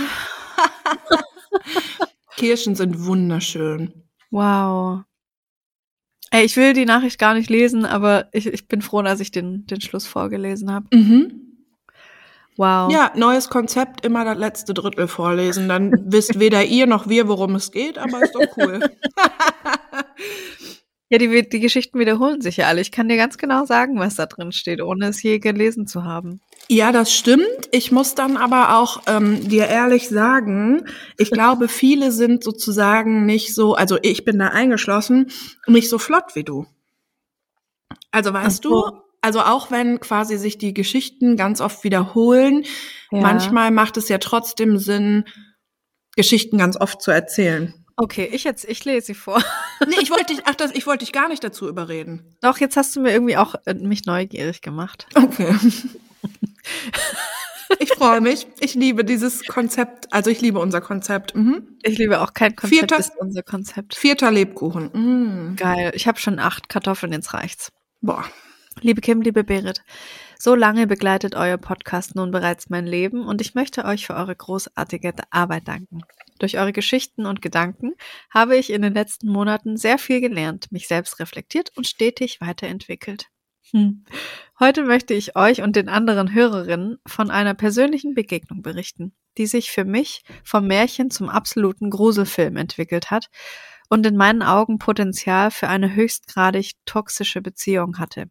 Kirschen 2.36 2.74
sind 2.74 3.04
wunderschön. 3.04 4.04
Wow. 4.30 5.02
Ey, 6.30 6.44
ich 6.44 6.56
will 6.56 6.72
die 6.72 6.84
Nachricht 6.84 7.18
gar 7.18 7.34
nicht 7.34 7.50
lesen, 7.50 7.84
aber 7.86 8.28
ich, 8.32 8.46
ich 8.46 8.68
bin 8.68 8.82
froh, 8.82 9.02
dass 9.02 9.20
ich 9.20 9.30
den, 9.30 9.66
den 9.66 9.80
Schluss 9.80 10.06
vorgelesen 10.06 10.72
habe. 10.72 10.86
Mhm. 10.94 11.48
Wow. 12.56 12.90
Ja, 12.92 13.12
neues 13.14 13.48
Konzept, 13.48 14.04
immer 14.04 14.24
das 14.24 14.36
letzte 14.36 14.74
Drittel 14.74 15.06
vorlesen. 15.06 15.68
Dann 15.68 15.92
wisst 16.04 16.40
weder 16.40 16.64
ihr 16.64 16.86
noch 16.86 17.08
wir, 17.08 17.28
worum 17.28 17.54
es 17.54 17.70
geht, 17.70 17.98
aber 17.98 18.22
ist 18.22 18.34
doch 18.34 18.56
cool. 18.56 18.80
Ja, 21.10 21.16
die, 21.16 21.48
die 21.48 21.60
Geschichten 21.60 21.98
wiederholen 21.98 22.42
sich 22.42 22.58
ja 22.58 22.66
alle. 22.66 22.82
Ich 22.82 22.92
kann 22.92 23.08
dir 23.08 23.16
ganz 23.16 23.38
genau 23.38 23.64
sagen, 23.64 23.98
was 23.98 24.16
da 24.16 24.26
drin 24.26 24.52
steht, 24.52 24.82
ohne 24.82 25.06
es 25.06 25.22
je 25.22 25.38
gelesen 25.38 25.86
zu 25.86 26.04
haben. 26.04 26.40
Ja, 26.70 26.92
das 26.92 27.12
stimmt. 27.14 27.68
Ich 27.72 27.92
muss 27.92 28.14
dann 28.14 28.36
aber 28.36 28.76
auch 28.78 29.02
ähm, 29.06 29.48
dir 29.48 29.66
ehrlich 29.68 30.08
sagen, 30.08 30.84
ich 31.16 31.30
glaube, 31.30 31.66
viele 31.68 32.12
sind 32.12 32.44
sozusagen 32.44 33.24
nicht 33.24 33.54
so, 33.54 33.74
also 33.74 33.98
ich 34.02 34.24
bin 34.26 34.38
da 34.38 34.48
eingeschlossen, 34.48 35.30
nicht 35.66 35.88
so 35.88 35.98
flott 35.98 36.34
wie 36.34 36.44
du. 36.44 36.66
Also 38.10 38.32
weißt 38.34 38.62
so. 38.64 38.90
du, 38.90 38.96
also 39.22 39.40
auch 39.40 39.70
wenn 39.70 39.98
quasi 40.00 40.36
sich 40.36 40.58
die 40.58 40.74
Geschichten 40.74 41.36
ganz 41.36 41.60
oft 41.62 41.84
wiederholen, 41.84 42.64
Ja. 43.10 43.20
manchmal 43.22 43.70
macht 43.70 43.96
es 43.96 44.08
ja 44.10 44.18
trotzdem 44.18 44.76
Sinn, 44.78 45.24
Geschichten 46.16 46.58
ganz 46.58 46.76
oft 46.78 47.00
zu 47.00 47.10
erzählen. 47.10 47.72
Okay, 47.96 48.28
ich 48.30 48.44
jetzt, 48.44 48.64
ich 48.64 48.84
lese 48.84 49.06
sie 49.06 49.14
vor. 49.14 49.42
Nee, 49.86 49.96
ich 50.02 50.10
wollte 50.10 50.34
dich, 50.34 50.42
ach, 50.44 50.54
das, 50.54 50.72
ich 50.72 50.86
wollte 50.86 51.04
dich 51.04 51.12
gar 51.12 51.28
nicht 51.28 51.42
dazu 51.42 51.68
überreden. 51.68 52.36
Doch, 52.42 52.58
jetzt 52.58 52.76
hast 52.76 52.94
du 52.94 53.00
mir 53.00 53.12
irgendwie 53.12 53.36
auch 53.36 53.54
äh, 53.64 53.74
mich 53.74 54.04
neugierig 54.06 54.60
gemacht. 54.60 55.06
Okay. 55.14 55.54
Ich 57.80 57.90
freue 57.92 58.20
mich. 58.20 58.46
Ich 58.60 58.74
liebe 58.74 59.04
dieses 59.04 59.44
Konzept. 59.46 60.12
Also 60.12 60.30
ich 60.30 60.40
liebe 60.40 60.58
unser 60.58 60.80
Konzept. 60.80 61.34
Mhm. 61.34 61.76
Ich 61.82 61.98
liebe 61.98 62.20
auch 62.20 62.32
kein 62.32 62.56
Konzept, 62.56 62.78
Vierter- 62.78 62.98
ist 62.98 63.12
unser 63.18 63.42
Konzept. 63.42 63.94
Vierter 63.94 64.30
Lebkuchen. 64.30 64.90
Mhm. 64.92 65.56
Geil. 65.56 65.92
Ich 65.94 66.06
habe 66.08 66.18
schon 66.18 66.38
acht 66.38 66.68
Kartoffeln, 66.68 67.12
jetzt 67.12 67.34
reicht's. 67.34 67.70
Boah. 68.00 68.24
Liebe 68.80 69.00
Kim, 69.00 69.20
liebe 69.22 69.42
Berit, 69.42 69.82
so 70.38 70.54
lange 70.54 70.86
begleitet 70.86 71.34
euer 71.34 71.58
Podcast 71.58 72.14
nun 72.14 72.30
bereits 72.30 72.70
mein 72.70 72.86
Leben 72.86 73.26
und 73.26 73.40
ich 73.40 73.54
möchte 73.56 73.84
euch 73.84 74.06
für 74.06 74.14
eure 74.14 74.36
großartige 74.36 75.14
Arbeit 75.30 75.66
danken. 75.66 76.02
Durch 76.38 76.58
eure 76.58 76.72
Geschichten 76.72 77.26
und 77.26 77.42
Gedanken 77.42 77.94
habe 78.30 78.56
ich 78.56 78.70
in 78.70 78.82
den 78.82 78.94
letzten 78.94 79.28
Monaten 79.28 79.76
sehr 79.76 79.98
viel 79.98 80.20
gelernt, 80.20 80.70
mich 80.70 80.86
selbst 80.86 81.18
reflektiert 81.18 81.72
und 81.76 81.88
stetig 81.88 82.40
weiterentwickelt. 82.40 83.26
Hm. 83.72 84.04
Heute 84.58 84.82
möchte 84.82 85.14
ich 85.14 85.36
euch 85.36 85.62
und 85.62 85.76
den 85.76 85.88
anderen 85.88 86.32
Hörerinnen 86.32 86.98
von 87.06 87.30
einer 87.30 87.54
persönlichen 87.54 88.14
Begegnung 88.14 88.62
berichten, 88.62 89.14
die 89.36 89.46
sich 89.46 89.70
für 89.70 89.84
mich 89.84 90.22
vom 90.42 90.66
Märchen 90.66 91.10
zum 91.10 91.28
absoluten 91.28 91.90
Gruselfilm 91.90 92.56
entwickelt 92.56 93.10
hat 93.10 93.28
und 93.88 94.06
in 94.06 94.16
meinen 94.16 94.42
Augen 94.42 94.78
Potenzial 94.78 95.50
für 95.50 95.68
eine 95.68 95.94
höchstgradig 95.94 96.72
toxische 96.86 97.42
Beziehung 97.42 97.98
hatte. 97.98 98.30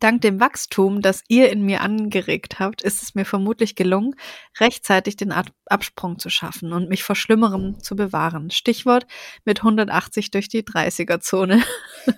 Dank 0.00 0.22
dem 0.22 0.40
Wachstum, 0.40 1.02
das 1.02 1.22
ihr 1.28 1.50
in 1.50 1.62
mir 1.62 1.80
angeregt 1.80 2.60
habt, 2.60 2.82
ist 2.82 3.02
es 3.02 3.14
mir 3.14 3.24
vermutlich 3.24 3.74
gelungen, 3.74 4.14
rechtzeitig 4.60 5.16
den 5.16 5.32
Ab 5.32 5.46
Absprung 5.66 6.18
zu 6.18 6.30
schaffen 6.30 6.72
und 6.72 6.88
mich 6.88 7.04
vor 7.04 7.14
Schlimmerem 7.14 7.78
zu 7.82 7.94
bewahren. 7.94 8.50
Stichwort 8.50 9.06
mit 9.44 9.60
180 9.60 10.30
durch 10.30 10.48
die 10.48 10.62
30er-Zone. 10.62 11.62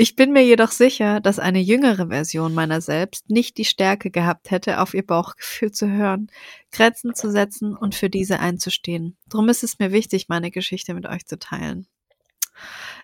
Ich 0.00 0.14
bin 0.14 0.32
mir 0.32 0.44
jedoch 0.44 0.70
sicher, 0.70 1.20
dass 1.20 1.40
eine 1.40 1.60
jüngere 1.60 2.08
Version 2.08 2.54
meiner 2.54 2.80
selbst 2.80 3.30
nicht 3.30 3.58
die 3.58 3.64
Stärke 3.64 4.10
gehabt 4.10 4.50
hätte, 4.50 4.80
auf 4.80 4.94
ihr 4.94 5.04
Bauchgefühl 5.04 5.72
zu 5.72 5.88
hören, 5.88 6.30
Grenzen 6.70 7.14
zu 7.14 7.30
setzen 7.30 7.76
und 7.76 7.96
für 7.96 8.08
diese 8.08 8.38
einzustehen. 8.38 9.16
Drum 9.28 9.48
ist 9.48 9.64
es 9.64 9.78
mir 9.80 9.90
wichtig, 9.90 10.28
meine 10.28 10.52
Geschichte 10.52 10.94
mit 10.94 11.06
euch 11.06 11.26
zu 11.26 11.38
teilen. 11.38 11.88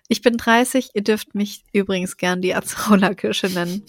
Ich 0.07 0.21
bin 0.21 0.37
30, 0.37 0.89
ihr 0.93 1.03
dürft 1.03 1.33
mich 1.33 1.63
übrigens 1.73 2.17
gern 2.17 2.41
die 2.41 2.53
Acerola-Kirsche 2.53 3.47
nennen. 3.49 3.83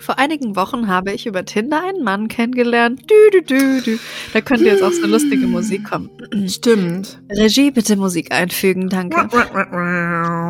Vor 0.00 0.18
einigen 0.18 0.56
Wochen 0.56 0.88
habe 0.88 1.12
ich 1.12 1.26
über 1.26 1.44
Tinder 1.44 1.82
einen 1.84 2.02
Mann 2.02 2.28
kennengelernt. 2.28 3.08
Dü, 3.08 3.30
dü, 3.32 3.42
dü, 3.42 3.80
dü. 3.80 3.98
Da 4.32 4.40
könnte 4.40 4.64
jetzt 4.64 4.82
auch 4.82 4.92
so 4.92 5.06
lustige 5.06 5.46
Musik 5.46 5.88
kommen. 5.88 6.10
Stimmt. 6.48 7.22
Regie, 7.30 7.70
bitte 7.70 7.96
Musik 7.96 8.32
einfügen, 8.32 8.88
danke. 8.88 9.28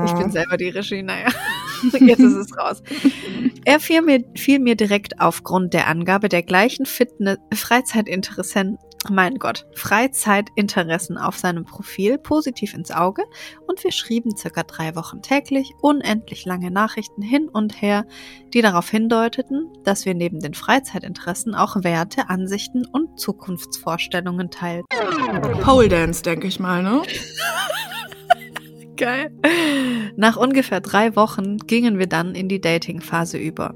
Ich 0.07 0.13
bin 0.15 0.31
selber 0.31 0.57
die 0.57 0.71
Regie, 0.71 1.03
naja. 1.03 1.29
Jetzt 2.01 2.21
ist 2.21 2.35
es 2.35 2.57
raus. 2.57 2.83
Er 3.67 3.79
fiel 3.79 4.01
mir, 4.01 4.25
fiel 4.37 4.59
mir 4.59 4.75
direkt 4.75 5.21
aufgrund 5.21 5.75
der 5.75 5.87
Angabe 5.89 6.31
der 6.31 6.43
gleichen 6.43 6.87
Fitness, 6.87 7.37
Freizeitinteressen, 7.53 8.79
mein 9.11 9.37
Gott, 9.37 9.67
Freizeitinteressen 9.75 11.19
auf 11.19 11.39
seinem 11.39 11.65
Profil 11.65 12.19
positiv 12.19 12.75
ins 12.75 12.91
Auge 12.91 13.25
und 13.67 13.83
wir 13.85 13.93
schrieben 13.93 14.37
circa 14.37 14.63
drei 14.63 14.95
Wochen 14.97 15.23
täglich 15.23 15.73
unendlich 15.81 16.45
lange 16.45 16.71
Nachrichten 16.71 17.23
hin 17.23 17.49
und 17.49 17.81
her, 17.81 18.07
die 18.53 18.63
darauf 18.63 18.89
hindeuteten, 18.89 19.73
dass 19.85 20.05
wir 20.05 20.15
neben 20.15 20.41
den 20.41 20.55
Freizeitinteressen 20.55 21.55
auch 21.55 21.83
Werte, 21.83 22.29
Ansichten 22.29 22.87
und 22.87 23.19
Zukunftsvorstellungen 23.19 24.51
teilten. 24.51 24.87
Pole 25.63 25.89
Dance, 25.89 26.23
denke 26.23 26.47
ich 26.47 26.59
mal, 26.59 26.83
ne? 26.83 27.03
Geil. 28.97 29.33
Nach 30.17 30.37
ungefähr 30.37 30.81
drei 30.81 31.17
Wochen 31.17 31.57
gingen 31.59 31.99
wir 31.99 32.07
dann 32.07 32.35
in 32.35 32.49
die 32.49 32.61
Dating-Phase 32.61 33.39
über. 33.39 33.75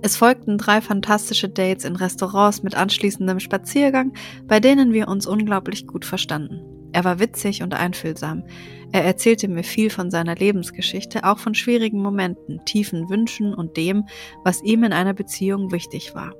Es 0.00 0.16
folgten 0.16 0.58
drei 0.58 0.80
fantastische 0.80 1.48
Dates 1.48 1.84
in 1.84 1.96
Restaurants 1.96 2.62
mit 2.62 2.76
anschließendem 2.76 3.40
Spaziergang, 3.40 4.12
bei 4.46 4.60
denen 4.60 4.92
wir 4.92 5.08
uns 5.08 5.26
unglaublich 5.26 5.86
gut 5.86 6.04
verstanden. 6.04 6.60
Er 6.92 7.04
war 7.04 7.18
witzig 7.18 7.62
und 7.62 7.74
einfühlsam. 7.74 8.44
Er 8.92 9.04
erzählte 9.04 9.48
mir 9.48 9.64
viel 9.64 9.90
von 9.90 10.10
seiner 10.10 10.34
Lebensgeschichte, 10.34 11.24
auch 11.24 11.38
von 11.38 11.54
schwierigen 11.54 12.00
Momenten, 12.00 12.64
tiefen 12.64 13.10
Wünschen 13.10 13.54
und 13.54 13.76
dem, 13.76 14.04
was 14.44 14.62
ihm 14.62 14.84
in 14.84 14.92
einer 14.92 15.12
Beziehung 15.12 15.70
wichtig 15.70 16.14
war. 16.14 16.32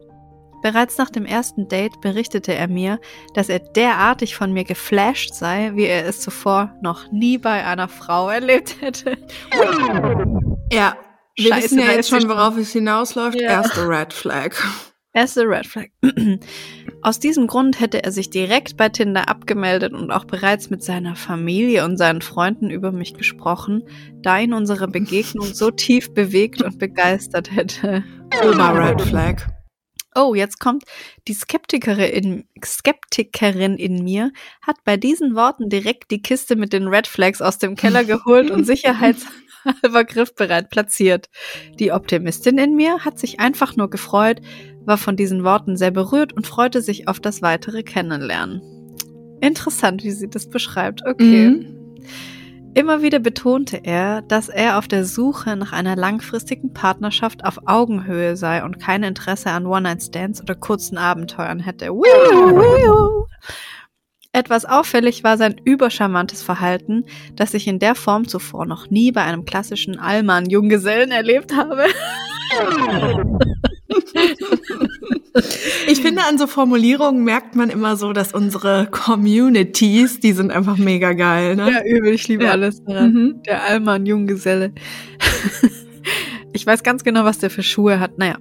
Bereits 0.62 0.98
nach 0.98 1.10
dem 1.10 1.24
ersten 1.24 1.68
Date 1.68 2.00
berichtete 2.00 2.54
er 2.54 2.66
mir, 2.66 2.98
dass 3.34 3.48
er 3.48 3.60
derartig 3.60 4.34
von 4.34 4.52
mir 4.52 4.64
geflasht 4.64 5.34
sei, 5.34 5.72
wie 5.74 5.84
er 5.84 6.06
es 6.06 6.20
zuvor 6.20 6.74
noch 6.82 7.12
nie 7.12 7.38
bei 7.38 7.64
einer 7.64 7.88
Frau 7.88 8.28
erlebt 8.28 8.80
hätte. 8.80 9.16
Ja. 10.72 10.96
Wir 11.38 11.52
Scheiße, 11.52 11.64
wissen 11.64 11.78
ja 11.78 11.92
jetzt 11.92 12.10
schon, 12.10 12.28
worauf 12.28 12.56
es 12.56 12.72
hinausläuft. 12.72 13.40
Ja. 13.40 13.62
Erste 13.62 13.88
Red 13.88 14.12
Flag. 14.12 14.56
Erste 15.12 15.42
Red 15.42 15.68
Flag. 15.68 15.86
Aus 17.02 17.20
diesem 17.20 17.46
Grund 17.46 17.78
hätte 17.78 18.02
er 18.02 18.10
sich 18.10 18.30
direkt 18.30 18.76
bei 18.76 18.88
Tinder 18.88 19.28
abgemeldet 19.28 19.92
und 19.92 20.10
auch 20.10 20.24
bereits 20.24 20.68
mit 20.68 20.82
seiner 20.82 21.14
Familie 21.14 21.84
und 21.84 21.96
seinen 21.96 22.22
Freunden 22.22 22.70
über 22.70 22.90
mich 22.90 23.14
gesprochen, 23.14 23.84
da 24.20 24.40
ihn 24.40 24.52
unsere 24.52 24.88
Begegnung 24.88 25.46
so 25.54 25.70
tief 25.72 26.12
bewegt 26.12 26.60
und 26.60 26.80
begeistert 26.80 27.54
hätte. 27.54 28.02
Oma 28.42 28.70
Red 28.72 29.00
Flag. 29.00 29.46
Oh, 30.16 30.34
jetzt 30.34 30.58
kommt 30.58 30.82
die 31.28 31.34
Skeptikerin 31.34 32.10
in, 32.10 32.44
Skeptikerin 32.64 33.76
in 33.76 34.02
mir, 34.02 34.32
hat 34.66 34.82
bei 34.84 34.96
diesen 34.96 35.36
Worten 35.36 35.68
direkt 35.68 36.10
die 36.10 36.20
Kiste 36.20 36.56
mit 36.56 36.72
den 36.72 36.88
Red 36.88 37.06
Flags 37.06 37.40
aus 37.40 37.58
dem 37.58 37.76
Keller 37.76 38.02
geholt 38.02 38.50
und 38.50 38.66
sicherheitshalber 39.82 40.04
griffbereit 40.04 40.70
platziert. 40.70 41.28
Die 41.78 41.92
Optimistin 41.92 42.58
in 42.58 42.74
mir 42.74 43.04
hat 43.04 43.18
sich 43.18 43.40
einfach 43.40 43.76
nur 43.76 43.90
gefreut, 43.90 44.40
war 44.84 44.98
von 44.98 45.16
diesen 45.16 45.44
Worten 45.44 45.76
sehr 45.76 45.90
berührt 45.90 46.32
und 46.32 46.46
freute 46.46 46.82
sich 46.82 47.08
auf 47.08 47.20
das 47.20 47.42
weitere 47.42 47.82
Kennenlernen. 47.82 48.62
Interessant, 49.40 50.02
wie 50.04 50.10
sie 50.10 50.28
das 50.28 50.48
beschreibt. 50.48 51.06
Okay. 51.06 51.48
Mhm. 51.48 51.74
Immer 52.74 53.02
wieder 53.02 53.18
betonte 53.18 53.80
er, 53.82 54.22
dass 54.22 54.48
er 54.48 54.78
auf 54.78 54.86
der 54.86 55.04
Suche 55.04 55.56
nach 55.56 55.72
einer 55.72 55.96
langfristigen 55.96 56.72
Partnerschaft 56.72 57.44
auf 57.44 57.58
Augenhöhe 57.66 58.36
sei 58.36 58.62
und 58.62 58.78
kein 58.78 59.02
Interesse 59.02 59.50
an 59.50 59.66
One-Night-Stands 59.66 60.42
oder 60.42 60.54
kurzen 60.54 60.98
Abenteuern 60.98 61.60
hätte. 61.60 61.86
Wiu, 61.86 62.02
wiu. 62.02 63.26
Etwas 64.38 64.64
auffällig 64.66 65.24
war 65.24 65.36
sein 65.36 65.60
übercharmantes 65.64 66.44
Verhalten, 66.44 67.04
das 67.34 67.54
ich 67.54 67.66
in 67.66 67.80
der 67.80 67.96
Form 67.96 68.28
zuvor 68.28 68.66
noch 68.66 68.88
nie 68.88 69.10
bei 69.10 69.22
einem 69.22 69.44
klassischen 69.44 69.98
Allmann-Junggesellen 69.98 71.10
erlebt 71.10 71.56
habe. 71.56 71.86
Ich 75.88 76.00
finde, 76.00 76.22
an 76.28 76.38
so 76.38 76.46
Formulierungen 76.46 77.24
merkt 77.24 77.56
man 77.56 77.68
immer 77.68 77.96
so, 77.96 78.12
dass 78.12 78.32
unsere 78.32 78.86
Communities, 78.90 80.20
die 80.20 80.32
sind 80.32 80.52
einfach 80.52 80.76
mega 80.76 81.14
geil, 81.14 81.56
ne? 81.56 81.72
Ja, 81.72 81.84
übel, 81.84 82.12
ich 82.14 82.28
liebe 82.28 82.44
Ja. 82.44 82.52
alles 82.52 82.82
daran. 82.84 83.12
Mhm. 83.12 83.42
Der 83.42 83.64
Allmann 83.64 84.06
Junggeselle. 84.06 84.72
Ich 86.58 86.66
weiß 86.66 86.82
ganz 86.82 87.04
genau, 87.04 87.24
was 87.24 87.38
der 87.38 87.50
für 87.50 87.62
Schuhe 87.62 88.00
hat. 88.00 88.18
Naja, 88.18 88.36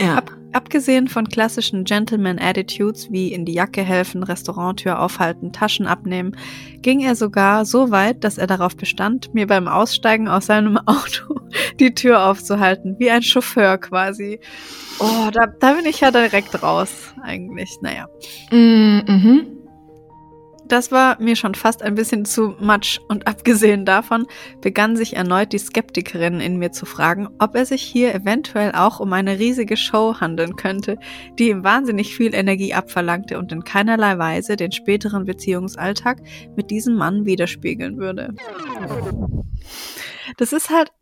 Ja. 0.00 0.16
Ab, 0.16 0.36
abgesehen 0.52 1.06
von 1.06 1.28
klassischen 1.28 1.84
Gentleman-Attitudes 1.84 3.12
wie 3.12 3.32
in 3.32 3.44
die 3.44 3.52
Jacke 3.52 3.82
helfen, 3.82 4.24
Restauranttür 4.24 4.98
aufhalten, 4.98 5.52
Taschen 5.52 5.86
abnehmen, 5.86 6.36
ging 6.82 6.98
er 6.98 7.14
sogar 7.14 7.64
so 7.64 7.92
weit, 7.92 8.24
dass 8.24 8.38
er 8.38 8.48
darauf 8.48 8.76
bestand, 8.76 9.32
mir 9.34 9.46
beim 9.46 9.68
Aussteigen 9.68 10.26
aus 10.26 10.46
seinem 10.46 10.78
Auto 10.86 11.36
die 11.78 11.94
Tür 11.94 12.26
aufzuhalten, 12.26 12.96
wie 12.98 13.10
ein 13.10 13.22
Chauffeur 13.22 13.78
quasi. 13.78 14.40
Oh, 14.98 15.30
da, 15.32 15.46
da 15.60 15.74
bin 15.74 15.86
ich 15.86 16.00
ja 16.00 16.10
direkt 16.10 16.60
raus, 16.60 17.14
eigentlich. 17.22 17.70
Naja. 17.82 18.08
Mhm. 18.50 19.59
Das 20.70 20.92
war 20.92 21.20
mir 21.20 21.34
schon 21.34 21.56
fast 21.56 21.82
ein 21.82 21.96
bisschen 21.96 22.24
zu 22.24 22.54
much 22.60 23.00
und 23.08 23.26
abgesehen 23.26 23.84
davon 23.84 24.28
begann 24.60 24.96
sich 24.96 25.16
erneut 25.16 25.52
die 25.52 25.58
Skeptikerin 25.58 26.38
in 26.38 26.58
mir 26.58 26.70
zu 26.70 26.86
fragen, 26.86 27.28
ob 27.40 27.56
er 27.56 27.66
sich 27.66 27.82
hier 27.82 28.14
eventuell 28.14 28.70
auch 28.70 29.00
um 29.00 29.12
eine 29.12 29.40
riesige 29.40 29.76
Show 29.76 30.20
handeln 30.20 30.54
könnte, 30.54 30.96
die 31.40 31.48
ihm 31.48 31.64
wahnsinnig 31.64 32.16
viel 32.16 32.36
Energie 32.36 32.72
abverlangte 32.72 33.36
und 33.36 33.50
in 33.50 33.64
keinerlei 33.64 34.16
Weise 34.18 34.54
den 34.54 34.70
späteren 34.70 35.24
Beziehungsalltag 35.24 36.22
mit 36.54 36.70
diesem 36.70 36.94
Mann 36.94 37.26
widerspiegeln 37.26 37.98
würde. 37.98 38.32
Das 40.36 40.52
ist 40.52 40.70
halt, 40.70 40.92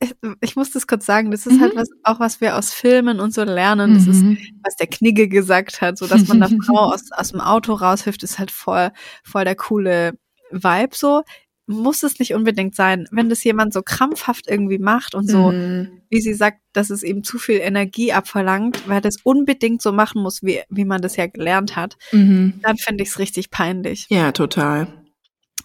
ich 0.41 0.57
muss 0.57 0.71
das 0.71 0.87
kurz 0.87 1.07
sagen, 1.07 1.31
das 1.31 1.47
ist 1.47 1.55
mhm. 1.55 1.61
halt 1.61 1.77
was, 1.77 1.89
auch 2.05 2.21
was 2.21 2.41
wir 2.41 2.57
aus 2.57 2.73
Filmen 2.73 3.21
und 3.21 3.35
so 3.35 3.45
lernen. 3.45 3.95
Das 3.95 4.07
mhm. 4.07 4.33
ist, 4.33 4.53
was 4.63 4.77
der 4.77 4.87
Knigge 4.87 5.29
gesagt 5.29 5.81
hat, 5.81 5.99
so 5.99 6.07
dass 6.07 6.27
man 6.29 6.41
der 6.41 6.49
Frau 6.67 6.93
aus, 6.93 7.11
aus 7.13 7.31
dem 7.33 7.41
Auto 7.41 7.75
raushilft, 7.75 8.23
ist 8.23 8.39
halt 8.39 8.51
voll, 8.51 8.91
voll 9.25 9.45
der 9.45 9.57
coole 9.57 10.19
Vibe 10.51 10.95
so. 10.95 11.23
Muss 11.71 12.03
es 12.03 12.19
nicht 12.19 12.33
unbedingt 12.33 12.75
sein. 12.75 13.07
Wenn 13.11 13.29
das 13.29 13.45
jemand 13.45 13.75
so 13.75 13.83
krampfhaft 13.83 14.49
irgendwie 14.49 14.79
macht 14.79 15.15
und 15.15 15.29
so, 15.29 15.53
mhm. 15.53 16.01
wie 16.09 16.23
sie 16.23 16.33
sagt, 16.33 16.61
dass 16.73 16.89
es 16.89 17.03
eben 17.03 17.23
zu 17.23 17.39
viel 17.39 17.59
Energie 17.59 18.15
abverlangt, 18.15 18.89
weil 18.89 19.03
das 19.03 19.17
unbedingt 19.23 19.83
so 19.83 19.93
machen 19.93 20.23
muss, 20.23 20.43
wie, 20.43 20.63
wie 20.71 20.87
man 20.87 21.03
das 21.03 21.17
ja 21.17 21.27
gelernt 21.27 21.77
hat, 21.77 21.99
mhm. 22.11 22.55
dann 22.63 22.79
finde 22.79 23.03
ich 23.03 23.11
es 23.11 23.19
richtig 23.19 23.51
peinlich. 23.51 24.07
Ja, 24.09 24.33
total. 24.33 24.89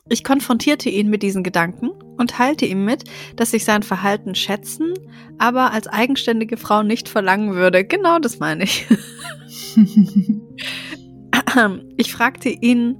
Ich 0.09 0.23
konfrontierte 0.25 0.89
ihn 0.89 1.09
mit 1.09 1.23
diesen 1.23 1.43
Gedanken 1.43 1.89
und 2.17 2.31
teilte 2.31 2.65
ihm 2.65 2.83
mit, 2.83 3.05
dass 3.37 3.53
ich 3.53 3.63
sein 3.63 3.83
Verhalten 3.83 4.35
schätzen, 4.35 4.93
aber 5.37 5.71
als 5.71 5.87
eigenständige 5.87 6.57
Frau 6.57 6.83
nicht 6.83 7.07
verlangen 7.07 7.55
würde. 7.55 7.85
Genau 7.85 8.19
das 8.19 8.39
meine 8.39 8.65
ich. 8.65 8.85
ich 11.97 12.11
fragte 12.11 12.49
ihn 12.49 12.97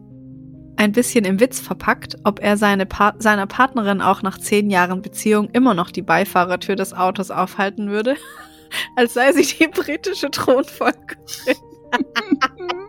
ein 0.78 0.94
bisschen 0.94 1.26
im 1.26 1.42
Witz 1.42 1.60
verpackt, 1.60 2.18
ob 2.24 2.40
er 2.42 2.56
seine 2.58 2.86
pa 2.86 3.14
seiner 3.20 3.48
Partnerin 3.48 4.02
auch 4.02 4.22
nach 4.22 4.38
zehn 4.38 4.70
Jahren 4.70 5.02
Beziehung 5.02 5.50
immer 5.52 5.74
noch 5.74 5.92
die 5.92 6.02
Beifahrertür 6.02 6.76
des 6.76 6.94
Autos 6.94 7.32
aufhalten 7.32 7.90
würde, 7.90 8.16
als 8.96 9.14
sei 9.14 9.34
sie 9.34 9.46
die 9.58 9.68
britische 9.68 10.32
Thronfolgerin. 10.32 11.58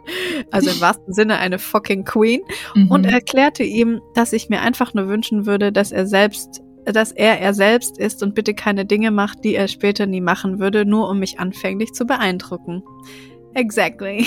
also 0.51 0.71
im 0.71 0.81
wahrsten 0.81 1.13
Sinne 1.13 1.39
eine 1.39 1.59
fucking 1.59 2.05
Queen, 2.05 2.41
mhm. 2.75 2.91
und 2.91 3.05
erklärte 3.05 3.63
ihm, 3.63 4.01
dass 4.15 4.33
ich 4.33 4.49
mir 4.49 4.61
einfach 4.61 4.95
nur 4.95 5.09
wünschen 5.09 5.47
würde, 5.47 5.73
dass 5.73 5.93
er 5.93 6.07
selbst 6.07 6.63
dass 6.87 7.13
er 7.13 7.41
er 7.41 7.55
selbst 7.55 7.99
ist 7.99 8.23
und 8.23 8.35
bitte 8.35 8.53
keine 8.53 8.85
Dinge 8.85 9.11
macht, 9.11 9.43
die 9.43 9.55
er 9.55 9.69
später 9.69 10.07
nie 10.07 10.21
machen 10.21 10.59
würde, 10.59 10.85
nur 10.85 11.09
um 11.09 11.19
mich 11.19 11.41
anfänglich 11.41 11.93
zu 11.93 12.05
beeindrucken. 12.05 12.83
Exactly. 13.55 14.27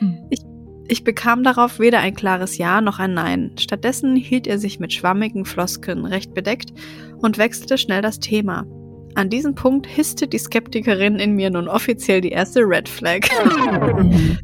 mhm. 0.00 0.26
ich, 0.30 0.40
ich 0.88 1.04
bekam 1.04 1.42
darauf 1.42 1.78
weder 1.78 2.00
ein 2.00 2.14
klares 2.14 2.58
Ja 2.58 2.80
noch 2.80 2.98
ein 2.98 3.14
Nein. 3.14 3.52
Stattdessen 3.58 4.16
hielt 4.16 4.46
er 4.46 4.58
sich 4.58 4.78
mit 4.78 4.92
schwammigen 4.92 5.44
Floskeln 5.44 6.04
recht 6.04 6.34
bedeckt 6.34 6.72
und 7.18 7.38
wechselte 7.38 7.78
schnell 7.78 8.02
das 8.02 8.20
Thema. 8.20 8.66
An 9.16 9.30
diesem 9.30 9.54
Punkt 9.54 9.86
hisste 9.86 10.28
die 10.28 10.36
Skeptikerin 10.36 11.16
in 11.16 11.32
mir 11.32 11.48
nun 11.48 11.68
offiziell 11.68 12.20
die 12.20 12.32
erste 12.32 12.60
Red 12.60 12.86
Flag. 12.86 13.20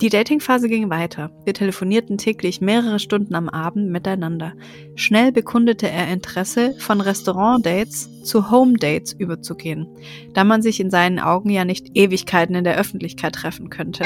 Die 0.00 0.10
Datingphase 0.10 0.68
ging 0.68 0.90
weiter. 0.90 1.32
Wir 1.44 1.54
telefonierten 1.54 2.18
täglich 2.18 2.60
mehrere 2.60 3.00
Stunden 3.00 3.34
am 3.34 3.48
Abend 3.48 3.90
miteinander. 3.90 4.52
Schnell 4.94 5.32
bekundete 5.32 5.90
er 5.90 6.06
Interesse, 6.06 6.76
von 6.78 7.00
Restaurant-Dates 7.00 8.22
zu 8.22 8.48
Home-Dates 8.48 9.12
überzugehen, 9.14 9.88
da 10.34 10.44
man 10.44 10.62
sich 10.62 10.78
in 10.78 10.90
seinen 10.90 11.18
Augen 11.18 11.50
ja 11.50 11.64
nicht 11.64 11.96
Ewigkeiten 11.96 12.54
in 12.54 12.62
der 12.62 12.78
Öffentlichkeit 12.78 13.34
treffen 13.34 13.70
könnte. 13.70 14.04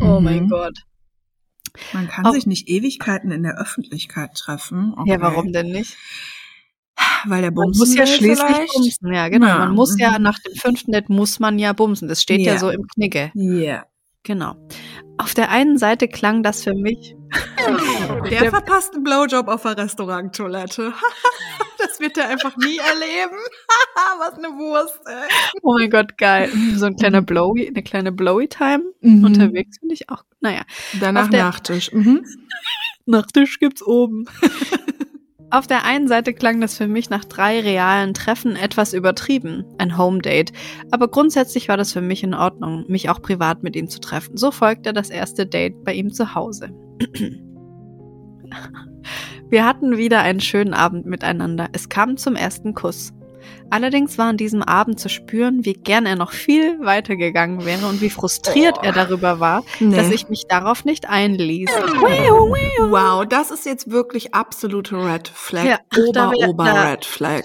Oh 0.00 0.20
mein 0.20 0.44
mhm. 0.44 0.48
Gott. 0.48 0.78
Man 1.92 2.08
kann 2.08 2.24
Auch, 2.24 2.32
sich 2.32 2.46
nicht 2.46 2.68
Ewigkeiten 2.68 3.30
in 3.30 3.42
der 3.42 3.60
Öffentlichkeit 3.60 4.34
treffen. 4.34 4.94
Okay. 4.96 5.10
Ja, 5.10 5.20
warum 5.20 5.52
denn 5.52 5.70
nicht? 5.70 5.98
Weil 7.26 7.42
der 7.42 7.50
Bumsen 7.50 7.80
man 7.80 7.88
muss 7.88 7.96
ja 7.96 8.06
schließlich 8.06 8.38
vielleicht? 8.38 8.72
bumsen. 8.74 9.12
Ja, 9.12 9.28
genau. 9.28 9.46
Ja. 9.46 9.58
Man 9.58 9.74
muss 9.74 9.98
ja 9.98 10.18
mhm. 10.18 10.24
nach 10.24 10.38
dem 10.38 10.54
fünften 10.54 10.92
Date 10.92 11.08
muss 11.08 11.40
man 11.40 11.58
ja 11.58 11.72
bumsen. 11.72 12.08
Das 12.08 12.22
steht 12.22 12.40
yeah. 12.40 12.54
ja 12.54 12.58
so 12.58 12.70
im 12.70 12.86
Knigge. 12.88 13.30
Ja. 13.34 13.52
Yeah. 13.52 13.86
Genau. 14.24 14.56
Auf 15.18 15.34
der 15.34 15.50
einen 15.50 15.78
Seite 15.78 16.08
klang 16.08 16.42
das 16.42 16.64
für 16.64 16.74
mich. 16.74 17.14
Der, 18.30 18.40
der 18.40 18.50
verpasst 18.50 18.94
einen 18.94 19.04
Blowjob 19.04 19.48
auf 19.48 19.62
der 19.62 19.76
Restauranttoilette. 19.76 20.94
das 21.78 22.00
wird 22.00 22.16
er 22.16 22.28
einfach 22.28 22.56
nie 22.56 22.78
erleben. 22.78 23.36
Was 24.18 24.38
eine 24.38 24.48
Wurst, 24.48 25.00
ey. 25.06 25.28
Oh 25.62 25.74
mein 25.78 25.90
Gott, 25.90 26.16
geil. 26.16 26.50
So 26.76 26.86
ein 26.86 26.96
kleiner 26.96 27.22
Blowy, 27.22 27.68
eine 27.68 27.82
kleine 27.82 28.12
Blowy-Time 28.12 28.84
mhm. 29.00 29.24
unterwegs 29.24 29.78
finde 29.78 29.94
ich 29.94 30.08
auch. 30.08 30.24
Naja. 30.40 30.62
Danach 31.00 31.28
Nachtisch. 31.28 31.92
Mhm. 31.92 32.24
Nachtisch 33.06 33.58
gibt's 33.58 33.82
oben. 33.82 34.26
Auf 35.54 35.68
der 35.68 35.84
einen 35.84 36.08
Seite 36.08 36.34
klang 36.34 36.60
das 36.60 36.76
für 36.76 36.88
mich 36.88 37.10
nach 37.10 37.24
drei 37.24 37.60
realen 37.60 38.12
Treffen 38.12 38.56
etwas 38.56 38.92
übertrieben, 38.92 39.64
ein 39.78 39.96
Home 39.96 40.18
Date, 40.18 40.52
aber 40.90 41.06
grundsätzlich 41.06 41.68
war 41.68 41.76
das 41.76 41.92
für 41.92 42.00
mich 42.00 42.24
in 42.24 42.34
Ordnung, 42.34 42.84
mich 42.88 43.08
auch 43.08 43.22
privat 43.22 43.62
mit 43.62 43.76
ihm 43.76 43.86
zu 43.86 44.00
treffen. 44.00 44.36
So 44.36 44.50
folgte 44.50 44.92
das 44.92 45.10
erste 45.10 45.46
Date 45.46 45.84
bei 45.84 45.94
ihm 45.94 46.12
zu 46.12 46.34
Hause. 46.34 46.70
Wir 49.48 49.64
hatten 49.64 49.96
wieder 49.96 50.22
einen 50.22 50.40
schönen 50.40 50.74
Abend 50.74 51.06
miteinander. 51.06 51.68
Es 51.70 51.88
kam 51.88 52.16
zum 52.16 52.34
ersten 52.34 52.74
Kuss. 52.74 53.12
Allerdings 53.70 54.18
war 54.18 54.26
an 54.26 54.36
diesem 54.36 54.62
Abend 54.62 55.00
zu 55.00 55.08
spüren, 55.08 55.64
wie 55.64 55.74
gern 55.74 56.06
er 56.06 56.16
noch 56.16 56.32
viel 56.32 56.78
weiter 56.80 57.16
gegangen 57.16 57.64
wäre 57.64 57.86
und 57.86 58.00
wie 58.00 58.10
frustriert 58.10 58.78
oh. 58.80 58.84
er 58.84 58.92
darüber 58.92 59.40
war, 59.40 59.64
nee. 59.80 59.96
dass 59.96 60.10
ich 60.10 60.28
mich 60.28 60.44
darauf 60.48 60.84
nicht 60.84 61.08
einließ. 61.08 61.70
Wow, 62.90 63.26
das 63.28 63.50
ist 63.50 63.66
jetzt 63.66 63.90
wirklich 63.90 64.34
absolute 64.34 64.96
Red 64.96 65.28
Flag. 65.28 65.64
Ja, 65.64 65.78
ober, 65.96 66.32
wir, 66.32 66.48
ober 66.48 66.64
da, 66.64 66.90
Red 66.90 67.04
Flag. 67.04 67.44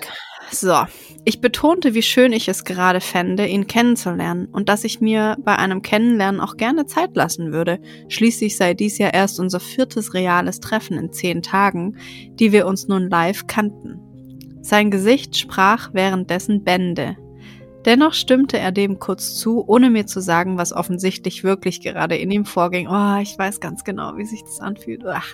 So, 0.52 0.86
ich 1.26 1.42
betonte, 1.42 1.94
wie 1.94 2.02
schön 2.02 2.34
ich 2.34 2.48
es 2.48 2.64
gerade 2.64 3.02
fände, 3.02 3.46
ihn 3.46 3.68
kennenzulernen 3.68 4.48
und 4.48 4.68
dass 4.68 4.84
ich 4.84 5.00
mir 5.00 5.38
bei 5.42 5.56
einem 5.56 5.82
Kennenlernen 5.82 6.42
auch 6.42 6.58
gerne 6.58 6.86
Zeit 6.86 7.16
lassen 7.16 7.52
würde. 7.54 7.80
Schließlich 8.08 8.58
sei 8.58 8.74
dies 8.74 8.98
ja 8.98 9.10
erst 9.10 9.40
unser 9.40 9.60
viertes 9.60 10.14
reales 10.14 10.60
Treffen 10.60 10.98
in 10.98 11.12
zehn 11.12 11.42
Tagen, 11.42 11.98
die 12.32 12.52
wir 12.52 12.66
uns 12.66 12.88
nun 12.88 13.10
live 13.10 13.46
kannten. 13.48 14.09
Sein 14.62 14.92
Gesicht 14.92 15.38
sprach 15.38 15.94
währenddessen 15.94 16.64
Bände. 16.64 17.18
Dennoch 17.86 18.14
stimmte 18.14 18.60
er 18.60 18.72
dem 18.72 19.00
kurz 19.00 19.36
zu, 19.36 19.64
ohne 19.66 19.90
mir 19.90 20.06
zu 20.06 20.20
sagen, 20.20 20.58
was 20.58 20.74
offensichtlich 20.74 21.44
wirklich 21.44 21.82
gerade 21.82 22.18
in 22.18 22.30
ihm 22.30 22.46
vorging. 22.46 22.88
Oh, 22.90 23.18
ich 23.22 23.38
weiß 23.38 23.62
ganz 23.62 23.84
genau, 23.84 24.18
wie 24.18 24.26
sich 24.26 24.44
das 24.44 24.60
anfühlt. 24.60 25.06
Ach. 25.06 25.34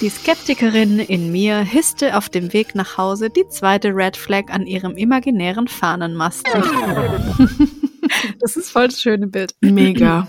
Die 0.00 0.08
Skeptikerin 0.08 0.98
in 0.98 1.30
mir 1.30 1.58
hisste 1.58 2.16
auf 2.16 2.28
dem 2.28 2.52
Weg 2.52 2.74
nach 2.74 2.96
Hause 2.98 3.30
die 3.30 3.46
zweite 3.48 3.94
Red 3.94 4.16
Flag 4.16 4.44
an 4.48 4.66
ihrem 4.66 4.96
imaginären 4.96 5.68
Fahnenmast. 5.68 6.48
das 8.40 8.56
ist 8.56 8.70
voll 8.70 8.88
das 8.88 9.00
schöne 9.00 9.28
Bild. 9.28 9.54
Mega. 9.60 10.26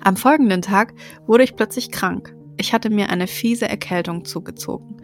Am 0.00 0.16
folgenden 0.16 0.62
Tag 0.62 0.94
wurde 1.26 1.42
ich 1.42 1.56
plötzlich 1.56 1.90
krank. 1.90 2.36
Ich 2.56 2.72
hatte 2.72 2.90
mir 2.90 3.08
eine 3.10 3.26
fiese 3.26 3.68
Erkältung 3.68 4.24
zugezogen. 4.24 5.00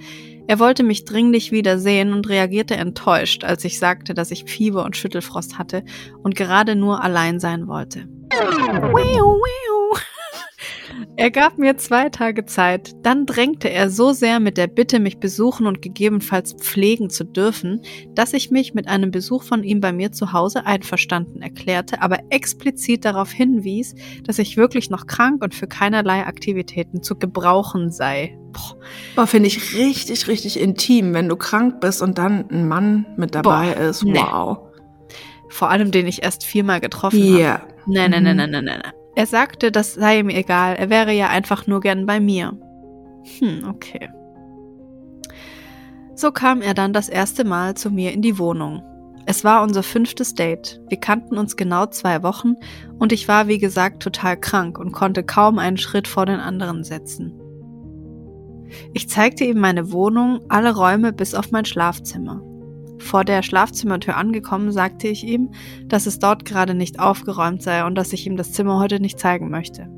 Er 0.50 0.58
wollte 0.58 0.82
mich 0.82 1.04
dringlich 1.04 1.52
wiedersehen 1.52 2.12
und 2.12 2.28
reagierte 2.28 2.74
enttäuscht, 2.74 3.44
als 3.44 3.64
ich 3.64 3.78
sagte, 3.78 4.14
dass 4.14 4.32
ich 4.32 4.46
Fieber 4.46 4.84
und 4.84 4.96
Schüttelfrost 4.96 5.58
hatte 5.58 5.84
und 6.24 6.34
gerade 6.34 6.74
nur 6.74 7.04
allein 7.04 7.38
sein 7.38 7.68
wollte. 7.68 8.08
Er 11.16 11.30
gab 11.30 11.58
mir 11.58 11.76
zwei 11.76 12.08
Tage 12.08 12.44
Zeit, 12.46 12.92
dann 13.02 13.26
drängte 13.26 13.70
er 13.70 13.90
so 13.90 14.12
sehr 14.12 14.40
mit 14.40 14.56
der 14.56 14.66
Bitte, 14.66 15.00
mich 15.00 15.18
besuchen 15.18 15.66
und 15.66 15.82
gegebenenfalls 15.82 16.54
pflegen 16.54 17.10
zu 17.10 17.24
dürfen, 17.24 17.82
dass 18.14 18.32
ich 18.32 18.50
mich 18.50 18.74
mit 18.74 18.88
einem 18.88 19.10
Besuch 19.10 19.42
von 19.42 19.62
ihm 19.62 19.80
bei 19.80 19.92
mir 19.92 20.12
zu 20.12 20.32
Hause 20.32 20.66
einverstanden 20.66 21.42
erklärte, 21.42 22.02
aber 22.02 22.20
explizit 22.30 23.04
darauf 23.04 23.30
hinwies, 23.30 23.94
dass 24.24 24.38
ich 24.38 24.56
wirklich 24.56 24.90
noch 24.90 25.06
krank 25.06 25.42
und 25.42 25.54
für 25.54 25.66
keinerlei 25.66 26.26
Aktivitäten 26.26 27.02
zu 27.02 27.16
gebrauchen 27.16 27.90
sei. 27.90 28.38
Boah, 29.14 29.26
finde 29.26 29.48
ich 29.48 29.76
richtig, 29.76 30.28
richtig 30.28 30.58
intim, 30.58 31.14
wenn 31.14 31.28
du 31.28 31.36
krank 31.36 31.80
bist 31.80 32.02
und 32.02 32.18
dann 32.18 32.48
ein 32.50 32.66
Mann 32.66 33.06
mit 33.16 33.34
dabei 33.34 33.74
Boah, 33.74 33.80
ist. 33.80 34.04
Wow. 34.04 34.58
Nee. 34.58 34.70
Vor 35.50 35.70
allem, 35.70 35.90
den 35.90 36.06
ich 36.06 36.22
erst 36.22 36.44
viermal 36.44 36.80
getroffen 36.80 37.22
yeah. 37.22 37.60
habe. 37.60 37.74
Nein, 37.86 38.10
nein, 38.12 38.22
nein, 38.22 38.36
nein, 38.36 38.50
nein, 38.50 38.64
nein. 38.64 38.92
Er 39.14 39.26
sagte, 39.26 39.72
das 39.72 39.94
sei 39.94 40.20
ihm 40.20 40.28
egal, 40.28 40.76
er 40.76 40.90
wäre 40.90 41.12
ja 41.12 41.28
einfach 41.28 41.66
nur 41.66 41.80
gern 41.80 42.06
bei 42.06 42.20
mir. 42.20 42.56
Hm, 43.38 43.68
okay. 43.68 44.08
So 46.14 46.32
kam 46.32 46.62
er 46.62 46.74
dann 46.74 46.92
das 46.92 47.08
erste 47.08 47.44
Mal 47.44 47.74
zu 47.74 47.90
mir 47.90 48.12
in 48.12 48.22
die 48.22 48.38
Wohnung. 48.38 48.82
Es 49.26 49.44
war 49.44 49.62
unser 49.62 49.82
fünftes 49.82 50.34
Date. 50.34 50.80
Wir 50.88 50.98
kannten 50.98 51.38
uns 51.38 51.56
genau 51.56 51.86
zwei 51.86 52.22
Wochen 52.22 52.54
und 52.98 53.12
ich 53.12 53.28
war, 53.28 53.48
wie 53.48 53.58
gesagt, 53.58 54.02
total 54.02 54.38
krank 54.38 54.78
und 54.78 54.92
konnte 54.92 55.22
kaum 55.22 55.58
einen 55.58 55.76
Schritt 55.76 56.08
vor 56.08 56.26
den 56.26 56.40
anderen 56.40 56.84
setzen. 56.84 57.38
Ich 58.92 59.08
zeigte 59.08 59.44
ihm 59.44 59.58
meine 59.58 59.92
Wohnung, 59.92 60.40
alle 60.48 60.74
Räume 60.74 61.12
bis 61.12 61.34
auf 61.34 61.50
mein 61.50 61.64
Schlafzimmer. 61.64 62.42
Vor 63.00 63.24
der 63.24 63.42
Schlafzimmertür 63.42 64.16
angekommen, 64.16 64.72
sagte 64.72 65.08
ich 65.08 65.24
ihm, 65.24 65.52
dass 65.86 66.06
es 66.06 66.18
dort 66.18 66.44
gerade 66.44 66.74
nicht 66.74 67.00
aufgeräumt 67.00 67.62
sei 67.62 67.84
und 67.84 67.94
dass 67.94 68.12
ich 68.12 68.26
ihm 68.26 68.36
das 68.36 68.52
Zimmer 68.52 68.78
heute 68.78 69.00
nicht 69.00 69.18
zeigen 69.18 69.50
möchte. 69.50 69.88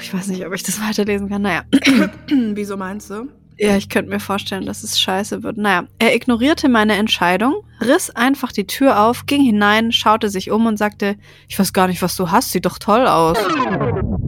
ich 0.00 0.12
weiß 0.12 0.28
nicht, 0.28 0.44
ob 0.44 0.52
ich 0.54 0.62
das 0.62 0.82
weiterlesen 0.86 1.28
kann. 1.28 1.42
Naja. 1.42 1.62
Wieso 2.28 2.76
meinst 2.76 3.10
du? 3.10 3.28
Ja, 3.60 3.76
ich 3.76 3.88
könnte 3.88 4.10
mir 4.10 4.20
vorstellen, 4.20 4.66
dass 4.66 4.84
es 4.84 5.00
scheiße 5.00 5.42
wird. 5.42 5.56
Naja, 5.56 5.88
er 5.98 6.14
ignorierte 6.14 6.68
meine 6.68 6.94
Entscheidung, 6.94 7.64
riss 7.80 8.08
einfach 8.10 8.52
die 8.52 8.68
Tür 8.68 9.00
auf, 9.00 9.26
ging 9.26 9.42
hinein, 9.42 9.90
schaute 9.90 10.28
sich 10.28 10.52
um 10.52 10.66
und 10.66 10.76
sagte, 10.76 11.16
ich 11.48 11.58
weiß 11.58 11.72
gar 11.72 11.88
nicht, 11.88 12.00
was 12.00 12.14
du 12.14 12.30
hast, 12.30 12.52
sieht 12.52 12.66
doch 12.66 12.78
toll 12.78 13.06
aus. 13.08 13.36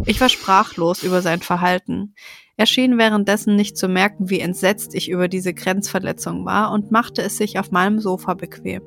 Ich 0.07 0.21
war 0.21 0.29
sprachlos 0.29 1.05
über 1.05 1.23
sein 1.23 1.41
Verhalten. 1.43 2.15
Er 2.61 2.67
schien 2.67 2.99
währenddessen 2.99 3.57
nicht 3.57 3.79
zu 3.79 3.89
merken, 3.89 4.29
wie 4.29 4.41
entsetzt 4.41 4.95
ich 4.95 5.09
über 5.09 5.29
diese 5.29 5.55
Grenzverletzung 5.55 6.45
war 6.45 6.73
und 6.73 6.91
machte 6.91 7.23
es 7.23 7.39
sich 7.39 7.59
auf 7.59 7.71
meinem 7.71 8.01
Sofa 8.01 8.35
bequem. 8.35 8.83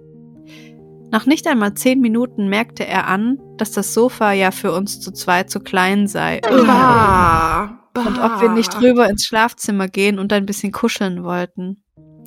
Nach 1.09 1.25
nicht 1.25 1.47
einmal 1.47 1.73
zehn 1.73 1.99
Minuten 1.99 2.49
merkte 2.49 2.85
er 2.85 3.07
an, 3.07 3.41
dass 3.57 3.71
das 3.71 3.95
Sofa 3.95 4.31
ja 4.31 4.51
für 4.51 4.73
uns 4.73 4.99
zu 4.99 5.11
zweit 5.11 5.49
zu 5.49 5.59
klein 5.59 6.05
sei. 6.05 6.39
Bah. 6.43 7.79
Und 7.97 8.19
ob 8.19 8.41
wir 8.43 8.49
nicht 8.49 8.79
rüber 8.79 9.09
ins 9.09 9.25
Schlafzimmer 9.25 9.87
gehen 9.87 10.19
und 10.19 10.31
ein 10.33 10.45
bisschen 10.45 10.71
kuscheln 10.71 11.23
wollten. 11.23 11.81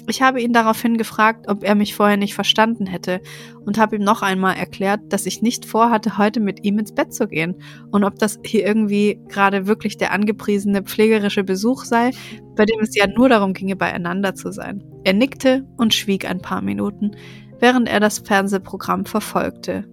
Ich 0.08 0.22
habe 0.22 0.40
ihn 0.40 0.52
daraufhin 0.52 0.96
gefragt, 0.96 1.46
ob 1.48 1.64
er 1.64 1.74
mich 1.74 1.94
vorher 1.94 2.16
nicht 2.16 2.34
verstanden 2.34 2.86
hätte 2.86 3.20
und 3.64 3.78
habe 3.78 3.96
ihm 3.96 4.02
noch 4.02 4.22
einmal 4.22 4.56
erklärt, 4.56 5.00
dass 5.08 5.26
ich 5.26 5.42
nicht 5.42 5.64
vorhatte, 5.64 6.16
heute 6.16 6.40
mit 6.40 6.64
ihm 6.64 6.78
ins 6.78 6.94
Bett 6.94 7.12
zu 7.12 7.26
gehen 7.26 7.56
und 7.90 8.04
ob 8.04 8.18
das 8.18 8.38
hier 8.44 8.64
irgendwie 8.64 9.20
gerade 9.28 9.66
wirklich 9.66 9.96
der 9.96 10.12
angepriesene 10.12 10.82
pflegerische 10.82 11.42
Besuch 11.42 11.84
sei, 11.84 12.12
bei 12.54 12.64
dem 12.64 12.80
es 12.80 12.94
ja 12.94 13.06
nur 13.06 13.28
darum 13.28 13.52
ginge, 13.52 13.76
beieinander 13.76 14.34
zu 14.34 14.52
sein. 14.52 14.84
Er 15.04 15.12
nickte 15.12 15.66
und 15.76 15.92
schwieg 15.92 16.28
ein 16.28 16.40
paar 16.40 16.62
Minuten, 16.62 17.12
während 17.58 17.88
er 17.88 18.00
das 18.00 18.20
Fernsehprogramm 18.20 19.06
verfolgte. 19.06 19.88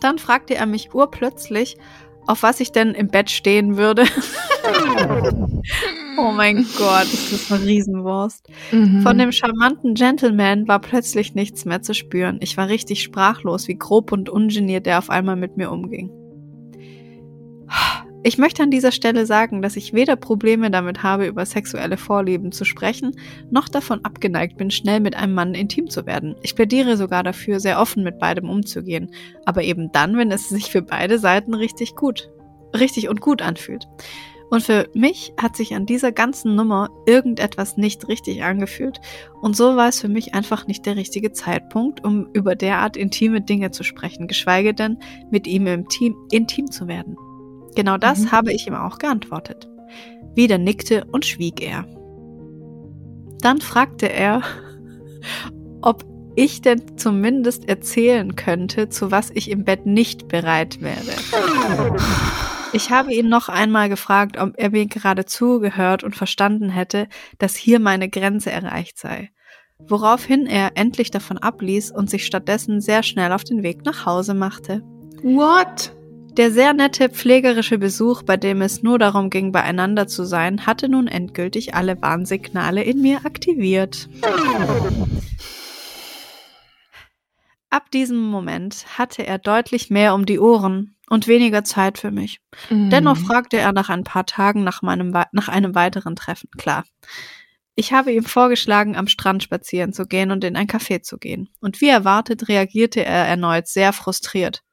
Dann 0.00 0.18
fragte 0.18 0.54
er 0.54 0.66
mich 0.66 0.94
urplötzlich, 0.94 1.76
auf 2.26 2.42
was 2.42 2.60
ich 2.60 2.72
denn 2.72 2.94
im 2.94 3.08
Bett 3.08 3.30
stehen 3.30 3.76
würde. 3.76 4.04
oh 6.18 6.32
mein 6.32 6.66
Gott, 6.78 7.04
ist 7.04 7.32
das 7.32 7.52
eine 7.52 7.66
Riesenwurst. 7.66 8.48
Mhm. 8.72 9.02
Von 9.02 9.18
dem 9.18 9.32
charmanten 9.32 9.94
Gentleman 9.94 10.68
war 10.68 10.80
plötzlich 10.80 11.34
nichts 11.34 11.64
mehr 11.64 11.82
zu 11.82 11.94
spüren. 11.94 12.38
Ich 12.40 12.56
war 12.56 12.68
richtig 12.68 13.02
sprachlos, 13.02 13.68
wie 13.68 13.76
grob 13.76 14.12
und 14.12 14.28
ungeniert 14.28 14.86
er 14.86 14.98
auf 14.98 15.10
einmal 15.10 15.36
mit 15.36 15.56
mir 15.56 15.70
umging. 15.70 16.10
Ich 18.26 18.38
möchte 18.38 18.62
an 18.62 18.70
dieser 18.70 18.90
Stelle 18.90 19.26
sagen, 19.26 19.60
dass 19.60 19.76
ich 19.76 19.92
weder 19.92 20.16
Probleme 20.16 20.70
damit 20.70 21.02
habe, 21.02 21.26
über 21.26 21.44
sexuelle 21.44 21.98
Vorlieben 21.98 22.52
zu 22.52 22.64
sprechen, 22.64 23.14
noch 23.50 23.68
davon 23.68 24.02
abgeneigt 24.02 24.56
bin, 24.56 24.70
schnell 24.70 25.00
mit 25.00 25.14
einem 25.14 25.34
Mann 25.34 25.54
intim 25.54 25.90
zu 25.90 26.06
werden. 26.06 26.34
Ich 26.40 26.56
plädiere 26.56 26.96
sogar 26.96 27.22
dafür, 27.22 27.60
sehr 27.60 27.78
offen 27.78 28.02
mit 28.02 28.18
beidem 28.18 28.48
umzugehen, 28.48 29.10
aber 29.44 29.62
eben 29.62 29.92
dann, 29.92 30.16
wenn 30.16 30.30
es 30.30 30.48
sich 30.48 30.70
für 30.70 30.80
beide 30.80 31.18
Seiten 31.18 31.52
richtig 31.52 31.96
gut, 31.96 32.30
richtig 32.74 33.10
und 33.10 33.20
gut 33.20 33.42
anfühlt. 33.42 33.86
Und 34.48 34.62
für 34.62 34.88
mich 34.94 35.34
hat 35.38 35.54
sich 35.54 35.74
an 35.74 35.84
dieser 35.84 36.10
ganzen 36.10 36.54
Nummer 36.54 36.88
irgendetwas 37.04 37.76
nicht 37.76 38.08
richtig 38.08 38.42
angefühlt. 38.42 39.00
Und 39.42 39.54
so 39.54 39.76
war 39.76 39.88
es 39.88 40.00
für 40.00 40.08
mich 40.08 40.32
einfach 40.32 40.66
nicht 40.66 40.86
der 40.86 40.96
richtige 40.96 41.32
Zeitpunkt, 41.32 42.02
um 42.02 42.30
über 42.32 42.54
derart 42.54 42.96
intime 42.96 43.42
Dinge 43.42 43.70
zu 43.70 43.82
sprechen, 43.82 44.28
geschweige 44.28 44.72
denn 44.72 44.98
mit 45.30 45.46
ihm 45.46 45.66
im 45.66 45.88
Team 45.88 46.16
intim 46.30 46.70
zu 46.70 46.88
werden. 46.88 47.18
Genau 47.74 47.96
das 47.96 48.20
mhm. 48.20 48.32
habe 48.32 48.52
ich 48.52 48.66
ihm 48.66 48.74
auch 48.74 48.98
geantwortet. 48.98 49.68
Wieder 50.34 50.58
nickte 50.58 51.04
und 51.10 51.24
schwieg 51.24 51.60
er. 51.60 51.84
Dann 53.40 53.60
fragte 53.60 54.10
er, 54.10 54.42
ob 55.82 56.04
ich 56.36 56.62
denn 56.62 56.98
zumindest 56.98 57.68
erzählen 57.68 58.34
könnte, 58.34 58.88
zu 58.88 59.10
was 59.10 59.30
ich 59.30 59.50
im 59.50 59.64
Bett 59.64 59.86
nicht 59.86 60.28
bereit 60.28 60.80
wäre. 60.80 61.12
Ich 62.72 62.90
habe 62.90 63.14
ihn 63.14 63.28
noch 63.28 63.48
einmal 63.48 63.88
gefragt, 63.88 64.36
ob 64.36 64.54
er 64.56 64.70
mir 64.70 64.86
gerade 64.86 65.26
zugehört 65.26 66.02
und 66.02 66.16
verstanden 66.16 66.70
hätte, 66.70 67.06
dass 67.38 67.54
hier 67.54 67.78
meine 67.78 68.08
Grenze 68.08 68.50
erreicht 68.50 68.98
sei. 68.98 69.30
Woraufhin 69.78 70.46
er 70.46 70.72
endlich 70.74 71.10
davon 71.12 71.38
abließ 71.38 71.92
und 71.92 72.10
sich 72.10 72.26
stattdessen 72.26 72.80
sehr 72.80 73.02
schnell 73.02 73.32
auf 73.32 73.44
den 73.44 73.62
Weg 73.62 73.84
nach 73.84 74.06
Hause 74.06 74.34
machte. 74.34 74.82
What? 75.22 75.94
Der 76.36 76.50
sehr 76.50 76.72
nette 76.72 77.10
pflegerische 77.10 77.78
Besuch, 77.78 78.24
bei 78.24 78.36
dem 78.36 78.60
es 78.60 78.82
nur 78.82 78.98
darum 78.98 79.30
ging, 79.30 79.52
beieinander 79.52 80.08
zu 80.08 80.24
sein, 80.24 80.66
hatte 80.66 80.88
nun 80.88 81.06
endgültig 81.06 81.74
alle 81.74 82.02
Warnsignale 82.02 82.82
in 82.82 83.00
mir 83.00 83.24
aktiviert. 83.24 84.08
Ab 87.70 87.88
diesem 87.92 88.18
Moment 88.18 88.84
hatte 88.98 89.24
er 89.24 89.38
deutlich 89.38 89.90
mehr 89.90 90.12
um 90.12 90.26
die 90.26 90.40
Ohren 90.40 90.96
und 91.08 91.28
weniger 91.28 91.62
Zeit 91.62 91.98
für 91.98 92.10
mich. 92.10 92.40
Mhm. 92.68 92.90
Dennoch 92.90 93.16
fragte 93.16 93.58
er 93.58 93.72
nach 93.72 93.88
ein 93.88 94.02
paar 94.02 94.26
Tagen 94.26 94.64
nach, 94.64 94.82
meinem, 94.82 95.12
nach 95.30 95.48
einem 95.48 95.76
weiteren 95.76 96.16
Treffen, 96.16 96.50
klar. 96.58 96.84
Ich 97.76 97.92
habe 97.92 98.12
ihm 98.12 98.24
vorgeschlagen, 98.24 98.96
am 98.96 99.06
Strand 99.06 99.44
spazieren 99.44 99.92
zu 99.92 100.06
gehen 100.06 100.32
und 100.32 100.42
in 100.42 100.56
ein 100.56 100.66
Café 100.66 101.02
zu 101.02 101.16
gehen. 101.16 101.48
Und 101.60 101.80
wie 101.80 101.88
erwartet 101.88 102.48
reagierte 102.48 103.04
er 103.04 103.24
erneut 103.26 103.68
sehr 103.68 103.92
frustriert 103.92 104.64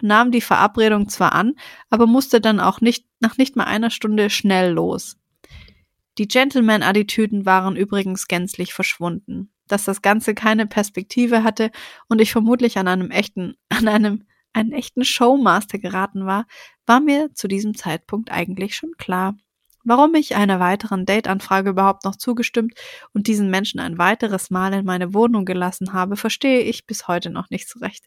nahm 0.00 0.30
die 0.30 0.40
Verabredung 0.40 1.08
zwar 1.08 1.32
an, 1.32 1.54
aber 1.90 2.06
musste 2.06 2.40
dann 2.40 2.60
auch 2.60 2.80
nicht 2.80 3.06
nach 3.20 3.36
nicht 3.36 3.56
mal 3.56 3.64
einer 3.64 3.90
Stunde 3.90 4.30
schnell 4.30 4.72
los. 4.72 5.16
Die 6.18 6.28
Gentleman-Attitüden 6.28 7.46
waren 7.46 7.76
übrigens 7.76 8.26
gänzlich 8.26 8.74
verschwunden. 8.74 9.52
Dass 9.68 9.84
das 9.84 10.02
Ganze 10.02 10.34
keine 10.34 10.66
Perspektive 10.66 11.44
hatte 11.44 11.70
und 12.08 12.20
ich 12.20 12.32
vermutlich 12.32 12.78
an 12.78 12.88
einem 12.88 13.10
echten, 13.10 13.54
an 13.68 13.88
einem, 13.88 14.26
einen 14.52 14.72
echten 14.72 15.04
Showmaster 15.04 15.78
geraten 15.78 16.26
war, 16.26 16.46
war 16.86 17.00
mir 17.00 17.32
zu 17.34 17.48
diesem 17.48 17.74
Zeitpunkt 17.74 18.32
eigentlich 18.32 18.74
schon 18.74 18.92
klar. 18.98 19.36
Warum 19.88 20.14
ich 20.16 20.36
einer 20.36 20.60
weiteren 20.60 21.06
Date-Anfrage 21.06 21.70
überhaupt 21.70 22.04
noch 22.04 22.14
zugestimmt 22.14 22.74
und 23.14 23.26
diesen 23.26 23.48
Menschen 23.48 23.80
ein 23.80 23.96
weiteres 23.96 24.50
Mal 24.50 24.74
in 24.74 24.84
meine 24.84 25.14
Wohnung 25.14 25.46
gelassen 25.46 25.94
habe, 25.94 26.16
verstehe 26.16 26.60
ich 26.60 26.84
bis 26.84 27.08
heute 27.08 27.30
noch 27.30 27.48
nicht 27.48 27.70
so 27.70 27.78
recht. 27.78 28.04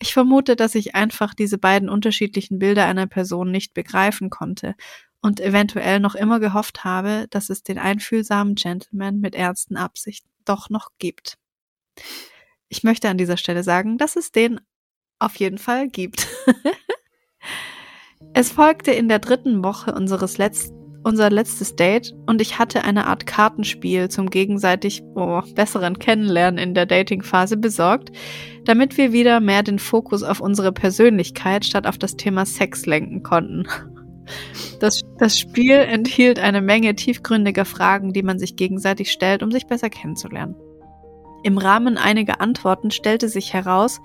Ich 0.00 0.12
vermute, 0.12 0.56
dass 0.56 0.74
ich 0.74 0.96
einfach 0.96 1.32
diese 1.32 1.56
beiden 1.56 1.88
unterschiedlichen 1.88 2.58
Bilder 2.58 2.86
einer 2.86 3.06
Person 3.06 3.52
nicht 3.52 3.74
begreifen 3.74 4.28
konnte 4.28 4.74
und 5.20 5.38
eventuell 5.38 6.00
noch 6.00 6.16
immer 6.16 6.40
gehofft 6.40 6.82
habe, 6.82 7.28
dass 7.30 7.48
es 7.48 7.62
den 7.62 7.78
einfühlsamen 7.78 8.56
Gentleman 8.56 9.20
mit 9.20 9.36
ernsten 9.36 9.76
Absichten 9.76 10.28
doch 10.44 10.68
noch 10.68 10.88
gibt. 10.98 11.38
Ich 12.68 12.82
möchte 12.82 13.08
an 13.08 13.18
dieser 13.18 13.36
Stelle 13.36 13.62
sagen, 13.62 13.98
dass 13.98 14.16
es 14.16 14.32
den 14.32 14.60
auf 15.20 15.36
jeden 15.36 15.58
Fall 15.58 15.86
gibt. 15.86 16.26
es 18.34 18.50
folgte 18.50 18.90
in 18.90 19.08
der 19.08 19.20
dritten 19.20 19.62
Woche 19.62 19.94
unseres 19.94 20.36
letzten 20.36 20.79
unser 21.02 21.30
letztes 21.30 21.76
Date 21.76 22.14
und 22.26 22.40
ich 22.40 22.58
hatte 22.58 22.84
eine 22.84 23.06
Art 23.06 23.26
Kartenspiel 23.26 24.08
zum 24.08 24.28
gegenseitig 24.30 25.02
oh, 25.14 25.40
besseren 25.54 25.98
Kennenlernen 25.98 26.58
in 26.58 26.74
der 26.74 26.86
Datingphase 26.86 27.56
besorgt, 27.56 28.10
damit 28.64 28.98
wir 28.98 29.12
wieder 29.12 29.40
mehr 29.40 29.62
den 29.62 29.78
Fokus 29.78 30.22
auf 30.22 30.40
unsere 30.40 30.72
Persönlichkeit 30.72 31.64
statt 31.64 31.86
auf 31.86 31.98
das 31.98 32.16
Thema 32.16 32.44
Sex 32.44 32.86
lenken 32.86 33.22
konnten. 33.22 33.66
Das, 34.78 35.02
das 35.18 35.38
Spiel 35.38 35.76
enthielt 35.76 36.38
eine 36.38 36.60
Menge 36.60 36.94
tiefgründiger 36.94 37.64
Fragen, 37.64 38.12
die 38.12 38.22
man 38.22 38.38
sich 38.38 38.56
gegenseitig 38.56 39.10
stellt, 39.10 39.42
um 39.42 39.50
sich 39.50 39.66
besser 39.66 39.90
kennenzulernen. 39.90 40.54
Im 41.42 41.58
Rahmen 41.58 41.96
einiger 41.96 42.40
Antworten 42.40 42.90
stellte 42.90 43.28
sich 43.28 43.54
heraus, 43.54 44.00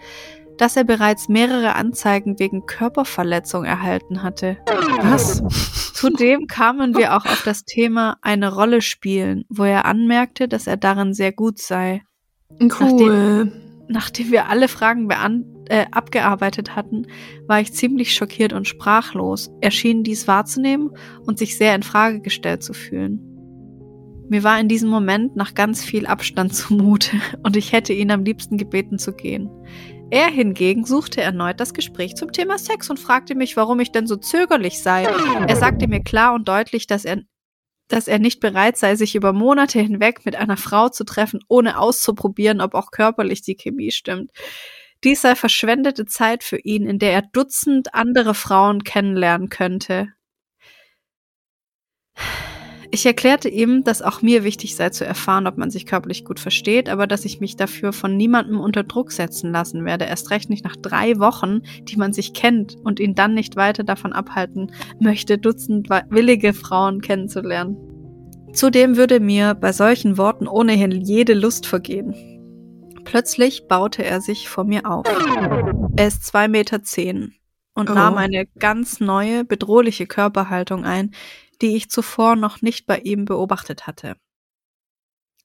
dass 0.57 0.75
er 0.75 0.83
bereits 0.83 1.27
mehrere 1.29 1.75
Anzeigen 1.75 2.39
wegen 2.39 2.65
Körperverletzung 2.65 3.63
erhalten 3.63 4.23
hatte. 4.23 4.57
Was? 5.01 5.43
Zudem 5.93 6.47
kamen 6.47 6.95
wir 6.95 7.15
auch 7.15 7.25
auf 7.25 7.43
das 7.43 7.65
Thema 7.65 8.17
eine 8.21 8.53
Rolle 8.53 8.81
spielen, 8.81 9.45
wo 9.49 9.63
er 9.63 9.85
anmerkte, 9.85 10.47
dass 10.47 10.67
er 10.67 10.77
darin 10.77 11.13
sehr 11.13 11.31
gut 11.31 11.59
sei. 11.59 12.03
Cool. 12.59 12.67
Nachdem, 12.67 13.51
nachdem 13.87 14.31
wir 14.31 14.49
alle 14.49 14.67
Fragen 14.67 15.09
äh, 15.69 15.85
abgearbeitet 15.91 16.75
hatten, 16.75 17.07
war 17.47 17.59
ich 17.59 17.73
ziemlich 17.73 18.13
schockiert 18.13 18.53
und 18.53 18.67
sprachlos. 18.67 19.51
Er 19.61 19.71
schien 19.71 20.03
dies 20.03 20.27
wahrzunehmen 20.27 20.91
und 21.25 21.39
sich 21.39 21.57
sehr 21.57 21.75
in 21.75 21.83
Frage 21.83 22.21
gestellt 22.21 22.63
zu 22.63 22.73
fühlen. 22.73 23.19
Mir 24.27 24.43
war 24.43 24.59
in 24.59 24.67
diesem 24.67 24.89
Moment 24.89 25.35
nach 25.35 25.53
ganz 25.53 25.83
viel 25.83 26.07
Abstand 26.07 26.53
zumute 26.55 27.17
und 27.43 27.55
ich 27.55 27.71
hätte 27.71 27.93
ihn 27.93 28.11
am 28.11 28.23
liebsten 28.23 28.57
gebeten 28.57 28.97
zu 28.97 29.13
gehen. 29.13 29.49
Er 30.11 30.27
hingegen 30.27 30.85
suchte 30.85 31.21
erneut 31.21 31.59
das 31.59 31.73
Gespräch 31.73 32.15
zum 32.15 32.31
Thema 32.31 32.57
Sex 32.57 32.89
und 32.89 32.99
fragte 32.99 33.35
mich, 33.35 33.57
warum 33.57 33.79
ich 33.79 33.91
denn 33.91 34.07
so 34.07 34.15
zögerlich 34.15 34.81
sei. 34.81 35.03
Er 35.03 35.55
sagte 35.55 35.87
mir 35.87 36.01
klar 36.01 36.33
und 36.35 36.47
deutlich, 36.47 36.87
dass 36.87 37.05
er, 37.05 37.23
dass 37.87 38.07
er 38.07 38.19
nicht 38.19 38.39
bereit 38.39 38.77
sei, 38.77 38.95
sich 38.95 39.15
über 39.15 39.33
Monate 39.33 39.79
hinweg 39.79 40.25
mit 40.25 40.35
einer 40.35 40.57
Frau 40.57 40.89
zu 40.89 41.03
treffen, 41.05 41.39
ohne 41.47 41.79
auszuprobieren, 41.79 42.61
ob 42.61 42.75
auch 42.75 42.91
körperlich 42.91 43.41
die 43.41 43.55
Chemie 43.55 43.91
stimmt. 43.91 44.31
Dies 45.03 45.21
sei 45.21 45.35
verschwendete 45.35 46.05
Zeit 46.05 46.43
für 46.43 46.57
ihn, 46.57 46.87
in 46.87 46.99
der 46.99 47.11
er 47.13 47.21
Dutzend 47.21 47.93
andere 47.93 48.33
Frauen 48.33 48.83
kennenlernen 48.83 49.49
könnte. 49.49 50.14
Ich 52.95 53.05
erklärte 53.05 53.49
ihm, 53.49 53.83
dass 53.83 54.01
auch 54.01 54.21
mir 54.21 54.45
wichtig 54.45 54.77
sei 54.77 54.89
zu 54.89 55.05
erfahren, 55.05 55.47
ob 55.47 55.57
man 55.57 55.69
sich 55.69 55.85
körperlich 55.85 56.23
gut 56.23 56.39
versteht, 56.39 56.87
aber 56.87 57.07
dass 57.07 57.25
ich 57.25 57.41
mich 57.41 57.57
dafür 57.57 57.91
von 57.91 58.15
niemandem 58.15 58.61
unter 58.61 58.83
Druck 58.83 59.11
setzen 59.11 59.51
lassen 59.51 59.83
werde, 59.83 60.05
erst 60.05 60.31
recht 60.31 60.49
nicht 60.49 60.63
nach 60.63 60.77
drei 60.77 61.19
Wochen, 61.19 61.59
die 61.83 61.97
man 61.97 62.13
sich 62.13 62.33
kennt 62.33 62.77
und 62.85 63.01
ihn 63.01 63.13
dann 63.13 63.33
nicht 63.33 63.57
weiter 63.57 63.83
davon 63.83 64.13
abhalten 64.13 64.71
möchte, 65.01 65.37
Dutzend 65.37 65.89
willige 65.89 66.53
Frauen 66.53 67.01
kennenzulernen. 67.01 67.75
Zudem 68.53 68.95
würde 68.95 69.19
mir 69.19 69.55
bei 69.55 69.73
solchen 69.73 70.17
Worten 70.17 70.47
ohnehin 70.47 70.91
jede 70.91 71.33
Lust 71.33 71.65
vergehen. 71.65 72.15
Plötzlich 73.03 73.67
baute 73.67 74.05
er 74.05 74.21
sich 74.21 74.47
vor 74.47 74.63
mir 74.63 74.89
auf. 74.89 75.05
Er 75.97 76.07
ist 76.07 76.25
zwei 76.25 76.47
Meter 76.47 76.81
zehn 76.81 77.33
und 77.73 77.89
oh. 77.89 77.93
nahm 77.93 78.17
eine 78.17 78.45
ganz 78.57 79.01
neue, 79.01 79.43
bedrohliche 79.43 80.07
Körperhaltung 80.07 80.85
ein, 80.85 81.11
die 81.61 81.75
ich 81.75 81.89
zuvor 81.89 82.35
noch 82.35 82.61
nicht 82.61 82.85
bei 82.85 82.99
ihm 82.99 83.25
beobachtet 83.25 83.87
hatte. 83.87 84.17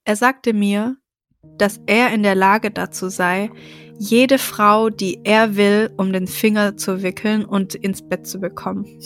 Er 0.04 0.16
sagte 0.16 0.52
mir, 0.52 0.96
dass 1.42 1.80
er 1.86 2.12
in 2.12 2.22
der 2.22 2.34
Lage 2.34 2.70
dazu 2.70 3.08
sei, 3.08 3.50
jede 3.98 4.38
Frau, 4.38 4.90
die 4.90 5.20
er 5.24 5.56
will, 5.56 5.90
um 5.96 6.12
den 6.12 6.26
Finger 6.26 6.76
zu 6.76 7.02
wickeln 7.02 7.44
und 7.44 7.74
ins 7.74 8.06
Bett 8.06 8.26
zu 8.26 8.40
bekommen. 8.40 8.86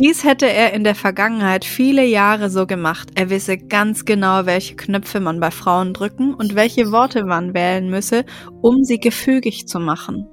Dies 0.00 0.24
hätte 0.24 0.50
er 0.50 0.72
in 0.72 0.82
der 0.82 0.96
Vergangenheit 0.96 1.64
viele 1.64 2.04
Jahre 2.04 2.50
so 2.50 2.66
gemacht. 2.66 3.10
Er 3.14 3.30
wisse 3.30 3.56
ganz 3.56 4.04
genau, 4.04 4.44
welche 4.44 4.74
Knöpfe 4.74 5.20
man 5.20 5.38
bei 5.38 5.52
Frauen 5.52 5.94
drücken 5.94 6.34
und 6.34 6.56
welche 6.56 6.90
Worte 6.90 7.24
man 7.24 7.54
wählen 7.54 7.88
müsse, 7.88 8.24
um 8.60 8.82
sie 8.82 8.98
gefügig 8.98 9.68
zu 9.68 9.78
machen. 9.78 10.26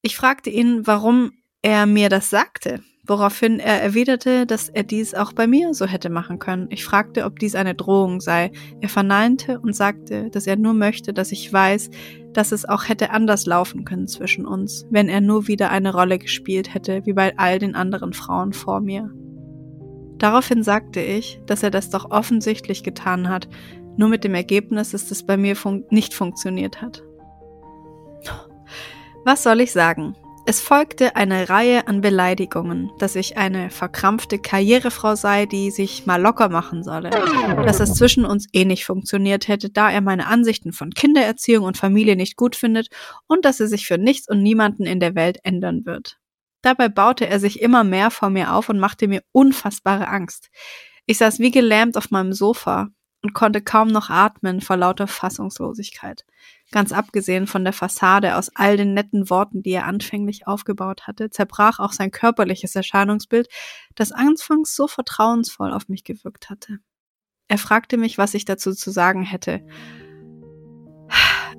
Ich 0.00 0.16
fragte 0.16 0.48
ihn, 0.48 0.86
warum 0.86 1.32
er 1.62 1.86
mir 1.86 2.08
das 2.08 2.28
sagte, 2.28 2.80
woraufhin 3.06 3.58
er 3.58 3.82
erwiderte, 3.82 4.46
dass 4.46 4.68
er 4.68 4.82
dies 4.82 5.14
auch 5.14 5.32
bei 5.32 5.46
mir 5.46 5.74
so 5.74 5.86
hätte 5.86 6.10
machen 6.10 6.38
können. 6.38 6.66
Ich 6.70 6.84
fragte, 6.84 7.24
ob 7.24 7.38
dies 7.38 7.54
eine 7.54 7.74
Drohung 7.74 8.20
sei. 8.20 8.52
Er 8.80 8.88
verneinte 8.88 9.60
und 9.60 9.74
sagte, 9.74 10.30
dass 10.30 10.46
er 10.46 10.56
nur 10.56 10.74
möchte, 10.74 11.12
dass 11.12 11.32
ich 11.32 11.52
weiß, 11.52 11.90
dass 12.32 12.52
es 12.52 12.64
auch 12.68 12.88
hätte 12.88 13.10
anders 13.10 13.46
laufen 13.46 13.84
können 13.84 14.08
zwischen 14.08 14.46
uns, 14.46 14.86
wenn 14.90 15.08
er 15.08 15.20
nur 15.20 15.48
wieder 15.48 15.70
eine 15.70 15.92
Rolle 15.92 16.18
gespielt 16.18 16.74
hätte, 16.74 17.04
wie 17.06 17.12
bei 17.12 17.36
all 17.38 17.58
den 17.58 17.74
anderen 17.74 18.12
Frauen 18.12 18.52
vor 18.52 18.80
mir. 18.80 19.10
Daraufhin 20.18 20.62
sagte 20.62 21.00
ich, 21.00 21.40
dass 21.46 21.62
er 21.62 21.70
das 21.70 21.90
doch 21.90 22.10
offensichtlich 22.10 22.84
getan 22.84 23.28
hat, 23.28 23.48
nur 23.96 24.08
mit 24.08 24.24
dem 24.24 24.34
Ergebnis, 24.34 24.92
dass 24.92 25.10
es 25.10 25.26
bei 25.26 25.36
mir 25.36 25.56
fun 25.56 25.84
nicht 25.90 26.14
funktioniert 26.14 26.80
hat. 26.80 27.02
Was 29.24 29.42
soll 29.42 29.60
ich 29.60 29.72
sagen? 29.72 30.16
Es 30.52 30.60
folgte 30.60 31.16
eine 31.16 31.48
Reihe 31.48 31.88
an 31.88 32.02
Beleidigungen, 32.02 32.90
dass 32.98 33.16
ich 33.16 33.38
eine 33.38 33.70
verkrampfte 33.70 34.38
Karrierefrau 34.38 35.14
sei, 35.14 35.46
die 35.46 35.70
sich 35.70 36.04
mal 36.04 36.20
locker 36.20 36.50
machen 36.50 36.84
solle, 36.84 37.08
dass 37.08 37.80
es 37.80 37.94
zwischen 37.94 38.26
uns 38.26 38.48
eh 38.52 38.66
nicht 38.66 38.84
funktioniert 38.84 39.48
hätte, 39.48 39.70
da 39.70 39.90
er 39.90 40.02
meine 40.02 40.26
Ansichten 40.26 40.74
von 40.74 40.90
Kindererziehung 40.90 41.64
und 41.64 41.78
Familie 41.78 42.16
nicht 42.16 42.36
gut 42.36 42.54
findet 42.54 42.88
und 43.26 43.46
dass 43.46 43.60
er 43.60 43.66
sich 43.66 43.86
für 43.86 43.96
nichts 43.96 44.28
und 44.28 44.42
niemanden 44.42 44.84
in 44.84 45.00
der 45.00 45.14
Welt 45.14 45.38
ändern 45.42 45.86
wird. 45.86 46.18
Dabei 46.60 46.90
baute 46.90 47.26
er 47.26 47.40
sich 47.40 47.62
immer 47.62 47.82
mehr 47.82 48.10
vor 48.10 48.28
mir 48.28 48.52
auf 48.52 48.68
und 48.68 48.78
machte 48.78 49.08
mir 49.08 49.22
unfassbare 49.32 50.08
Angst. 50.08 50.50
Ich 51.06 51.16
saß 51.16 51.38
wie 51.38 51.50
gelähmt 51.50 51.96
auf 51.96 52.10
meinem 52.10 52.34
Sofa 52.34 52.90
und 53.22 53.32
konnte 53.32 53.62
kaum 53.62 53.88
noch 53.88 54.10
atmen 54.10 54.60
vor 54.60 54.76
lauter 54.76 55.06
Fassungslosigkeit. 55.06 56.26
Ganz 56.72 56.90
abgesehen 56.90 57.46
von 57.46 57.64
der 57.64 57.74
Fassade 57.74 58.36
aus 58.36 58.50
all 58.54 58.78
den 58.78 58.94
netten 58.94 59.28
Worten, 59.28 59.62
die 59.62 59.72
er 59.72 59.86
anfänglich 59.86 60.46
aufgebaut 60.46 61.06
hatte, 61.06 61.28
zerbrach 61.28 61.78
auch 61.78 61.92
sein 61.92 62.10
körperliches 62.10 62.74
Erscheinungsbild, 62.74 63.48
das 63.94 64.10
anfangs 64.10 64.74
so 64.74 64.88
vertrauensvoll 64.88 65.70
auf 65.70 65.88
mich 65.88 66.02
gewirkt 66.02 66.48
hatte. 66.48 66.78
Er 67.46 67.58
fragte 67.58 67.98
mich, 67.98 68.16
was 68.16 68.32
ich 68.32 68.46
dazu 68.46 68.72
zu 68.72 68.90
sagen 68.90 69.22
hätte. 69.22 69.60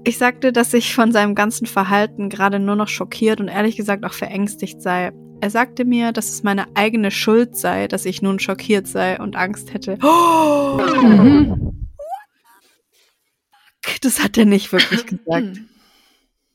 Ich 0.04 0.18
sagte, 0.18 0.52
dass 0.52 0.74
ich 0.74 0.96
von 0.96 1.12
seinem 1.12 1.36
ganzen 1.36 1.68
Verhalten 1.68 2.30
gerade 2.30 2.60
nur 2.60 2.76
noch 2.76 2.88
schockiert 2.88 3.40
und 3.40 3.48
ehrlich 3.48 3.78
gesagt 3.78 4.04
auch 4.06 4.14
verängstigt 4.14 4.82
sei. 4.82 5.12
Er 5.42 5.50
sagte 5.52 5.86
mir, 5.86 6.12
dass 6.12 6.30
es 6.30 6.42
meine 6.42 6.66
eigene 6.76 7.12
Schuld 7.12 7.56
sei, 7.56 7.88
dass 7.88 8.06
ich 8.06 8.24
nun 8.24 8.40
schockiert 8.40 8.88
sei 8.88 9.20
und 9.20 9.36
Angst 9.36 9.74
hätte. 9.74 10.00
Oh! 10.02 10.82
Mhm. 11.02 11.83
Das 14.02 14.24
hat 14.24 14.38
er 14.38 14.46
nicht 14.46 14.72
wirklich 14.72 15.06
gesagt. 15.06 15.62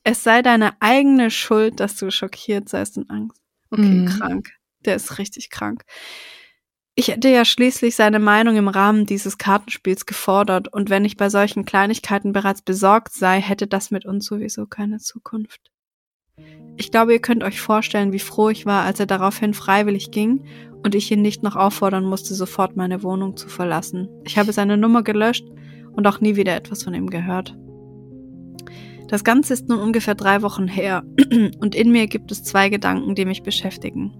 es 0.04 0.22
sei 0.22 0.42
deine 0.42 0.80
eigene 0.80 1.30
Schuld, 1.30 1.80
dass 1.80 1.96
du 1.96 2.10
schockiert 2.10 2.68
seist 2.68 2.96
und 2.96 3.10
Angst. 3.10 3.40
Okay, 3.70 3.82
mhm. 3.82 4.06
krank. 4.06 4.52
Der 4.84 4.96
ist 4.96 5.18
richtig 5.18 5.50
krank. 5.50 5.84
Ich 6.94 7.08
hätte 7.08 7.28
ja 7.28 7.44
schließlich 7.44 7.94
seine 7.94 8.18
Meinung 8.18 8.56
im 8.56 8.66
Rahmen 8.66 9.06
dieses 9.06 9.38
Kartenspiels 9.38 10.04
gefordert 10.04 10.72
und 10.72 10.90
wenn 10.90 11.04
ich 11.04 11.16
bei 11.16 11.30
solchen 11.30 11.64
Kleinigkeiten 11.64 12.32
bereits 12.32 12.62
besorgt 12.62 13.12
sei, 13.12 13.40
hätte 13.40 13.68
das 13.68 13.92
mit 13.92 14.04
uns 14.04 14.26
sowieso 14.26 14.66
keine 14.66 14.98
Zukunft. 14.98 15.70
Ich 16.76 16.90
glaube, 16.90 17.12
ihr 17.12 17.20
könnt 17.20 17.44
euch 17.44 17.60
vorstellen, 17.60 18.12
wie 18.12 18.18
froh 18.18 18.50
ich 18.50 18.66
war, 18.66 18.84
als 18.84 18.98
er 18.98 19.06
daraufhin 19.06 19.54
freiwillig 19.54 20.10
ging 20.10 20.44
und 20.82 20.94
ich 20.94 21.10
ihn 21.10 21.22
nicht 21.22 21.42
noch 21.42 21.54
auffordern 21.54 22.04
musste, 22.04 22.34
sofort 22.34 22.76
meine 22.76 23.02
Wohnung 23.02 23.36
zu 23.36 23.48
verlassen. 23.48 24.08
Ich 24.24 24.38
habe 24.38 24.52
seine 24.52 24.76
Nummer 24.76 25.02
gelöscht 25.02 25.44
und 25.98 26.06
auch 26.06 26.20
nie 26.20 26.36
wieder 26.36 26.54
etwas 26.54 26.84
von 26.84 26.94
ihm 26.94 27.10
gehört. 27.10 27.58
Das 29.08 29.24
Ganze 29.24 29.52
ist 29.52 29.68
nun 29.68 29.80
ungefähr 29.80 30.14
drei 30.14 30.42
Wochen 30.42 30.68
her 30.68 31.02
und 31.60 31.74
in 31.74 31.90
mir 31.90 32.06
gibt 32.06 32.30
es 32.30 32.44
zwei 32.44 32.68
Gedanken, 32.68 33.16
die 33.16 33.24
mich 33.24 33.42
beschäftigen. 33.42 34.14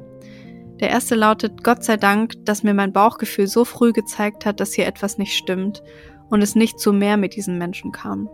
Der 0.80 0.90
erste 0.90 1.14
lautet, 1.14 1.62
Gott 1.62 1.84
sei 1.84 1.96
Dank, 1.96 2.34
dass 2.44 2.64
mir 2.64 2.74
mein 2.74 2.92
Bauchgefühl 2.92 3.46
so 3.46 3.64
früh 3.64 3.92
gezeigt 3.92 4.44
hat, 4.44 4.58
dass 4.58 4.72
hier 4.72 4.88
etwas 4.88 5.18
nicht 5.18 5.36
stimmt 5.36 5.84
und 6.30 6.42
es 6.42 6.56
nicht 6.56 6.80
zu 6.80 6.92
mehr 6.92 7.16
mit 7.16 7.36
diesen 7.36 7.58
Menschen 7.58 7.92
kam. 7.92 8.28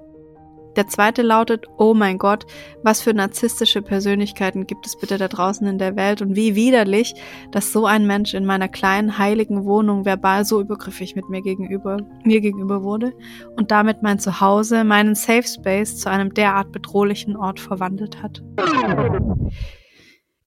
Der 0.77 0.89
zweite 0.89 1.23
lautet, 1.23 1.67
oh 1.79 1.95
mein 1.95 2.19
Gott, 2.19 2.47
was 2.83 3.01
für 3.01 3.15
narzisstische 3.15 3.83
Persönlichkeiten 3.83 4.67
gibt 4.67 4.87
es 4.87 4.99
bitte 4.99 5.19
da 5.19 5.29
draußen 5.29 5.67
in 5.67 5.79
der 5.79 5.97
Welt 5.97 6.21
und 6.23 6.35
wie 6.35 6.55
widerlich, 6.55 7.15
dass 7.53 7.73
so 7.73 7.87
ein 7.87 8.07
Mensch 8.07 8.35
in 8.35 8.45
meiner 8.45 8.69
kleinen 8.69 9.19
heiligen 9.19 9.65
Wohnung 9.65 10.05
verbal 10.05 10.45
so 10.45 10.61
übergriffig 10.61 11.15
mit 11.15 11.29
mir 11.29 11.43
gegenüber, 11.43 11.99
mir 12.25 12.41
gegenüber 12.41 12.83
wurde 12.83 13.13
und 13.57 13.71
damit 13.71 14.03
mein 14.03 14.19
Zuhause, 14.19 14.85
meinen 14.85 15.15
Safe 15.15 15.45
Space 15.45 15.99
zu 15.99 16.11
einem 16.11 16.35
derart 16.35 16.73
bedrohlichen 16.73 17.37
Ort 17.37 17.61
verwandelt 17.61 18.23
hat. 18.23 18.43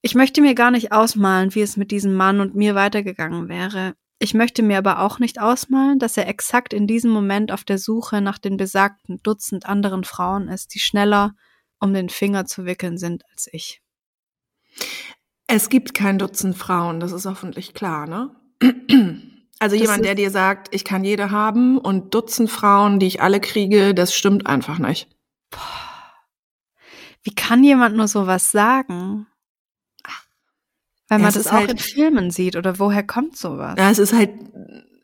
Ich 0.00 0.14
möchte 0.14 0.40
mir 0.40 0.54
gar 0.54 0.70
nicht 0.70 0.92
ausmalen, 0.92 1.54
wie 1.54 1.62
es 1.62 1.76
mit 1.76 1.90
diesem 1.90 2.14
Mann 2.14 2.40
und 2.40 2.54
mir 2.54 2.74
weitergegangen 2.74 3.48
wäre. 3.48 3.94
Ich 4.20 4.34
möchte 4.34 4.62
mir 4.62 4.78
aber 4.78 5.00
auch 5.00 5.20
nicht 5.20 5.40
ausmalen, 5.40 5.98
dass 5.98 6.16
er 6.16 6.28
exakt 6.28 6.74
in 6.74 6.86
diesem 6.86 7.10
Moment 7.10 7.52
auf 7.52 7.62
der 7.62 7.78
Suche 7.78 8.20
nach 8.20 8.38
den 8.38 8.56
besagten 8.56 9.20
Dutzend 9.22 9.66
anderen 9.66 10.04
Frauen 10.04 10.48
ist, 10.48 10.74
die 10.74 10.80
schneller 10.80 11.34
um 11.80 11.94
den 11.94 12.08
Finger 12.08 12.44
zu 12.44 12.64
wickeln 12.64 12.98
sind 12.98 13.22
als 13.30 13.48
ich. 13.52 13.80
Es 15.46 15.68
gibt 15.68 15.94
kein 15.94 16.18
Dutzend 16.18 16.56
Frauen, 16.56 16.98
das 16.98 17.12
ist 17.12 17.26
hoffentlich 17.26 17.74
klar, 17.74 18.06
ne? 18.06 18.34
Also 19.60 19.74
das 19.74 19.82
jemand, 19.82 20.04
der 20.04 20.14
dir 20.14 20.30
sagt, 20.30 20.68
ich 20.72 20.84
kann 20.84 21.02
jede 21.04 21.30
haben 21.30 21.78
und 21.78 22.14
Dutzend 22.14 22.50
Frauen, 22.50 23.00
die 23.00 23.06
ich 23.06 23.22
alle 23.22 23.40
kriege, 23.40 23.94
das 23.94 24.14
stimmt 24.14 24.46
einfach 24.46 24.78
nicht. 24.78 25.08
Boah. 25.50 25.88
Wie 27.22 27.34
kann 27.34 27.64
jemand 27.64 27.96
nur 27.96 28.08
sowas 28.08 28.50
sagen? 28.50 29.26
Weil 31.08 31.18
man 31.18 31.30
ja, 31.32 31.38
das 31.38 31.46
auch 31.46 31.52
halt, 31.52 31.70
in 31.70 31.78
Filmen 31.78 32.30
sieht 32.30 32.56
oder 32.56 32.78
woher 32.78 33.02
kommt 33.02 33.36
sowas? 33.36 33.76
Ja, 33.78 33.90
es 33.90 33.98
ist 33.98 34.12
halt 34.12 34.30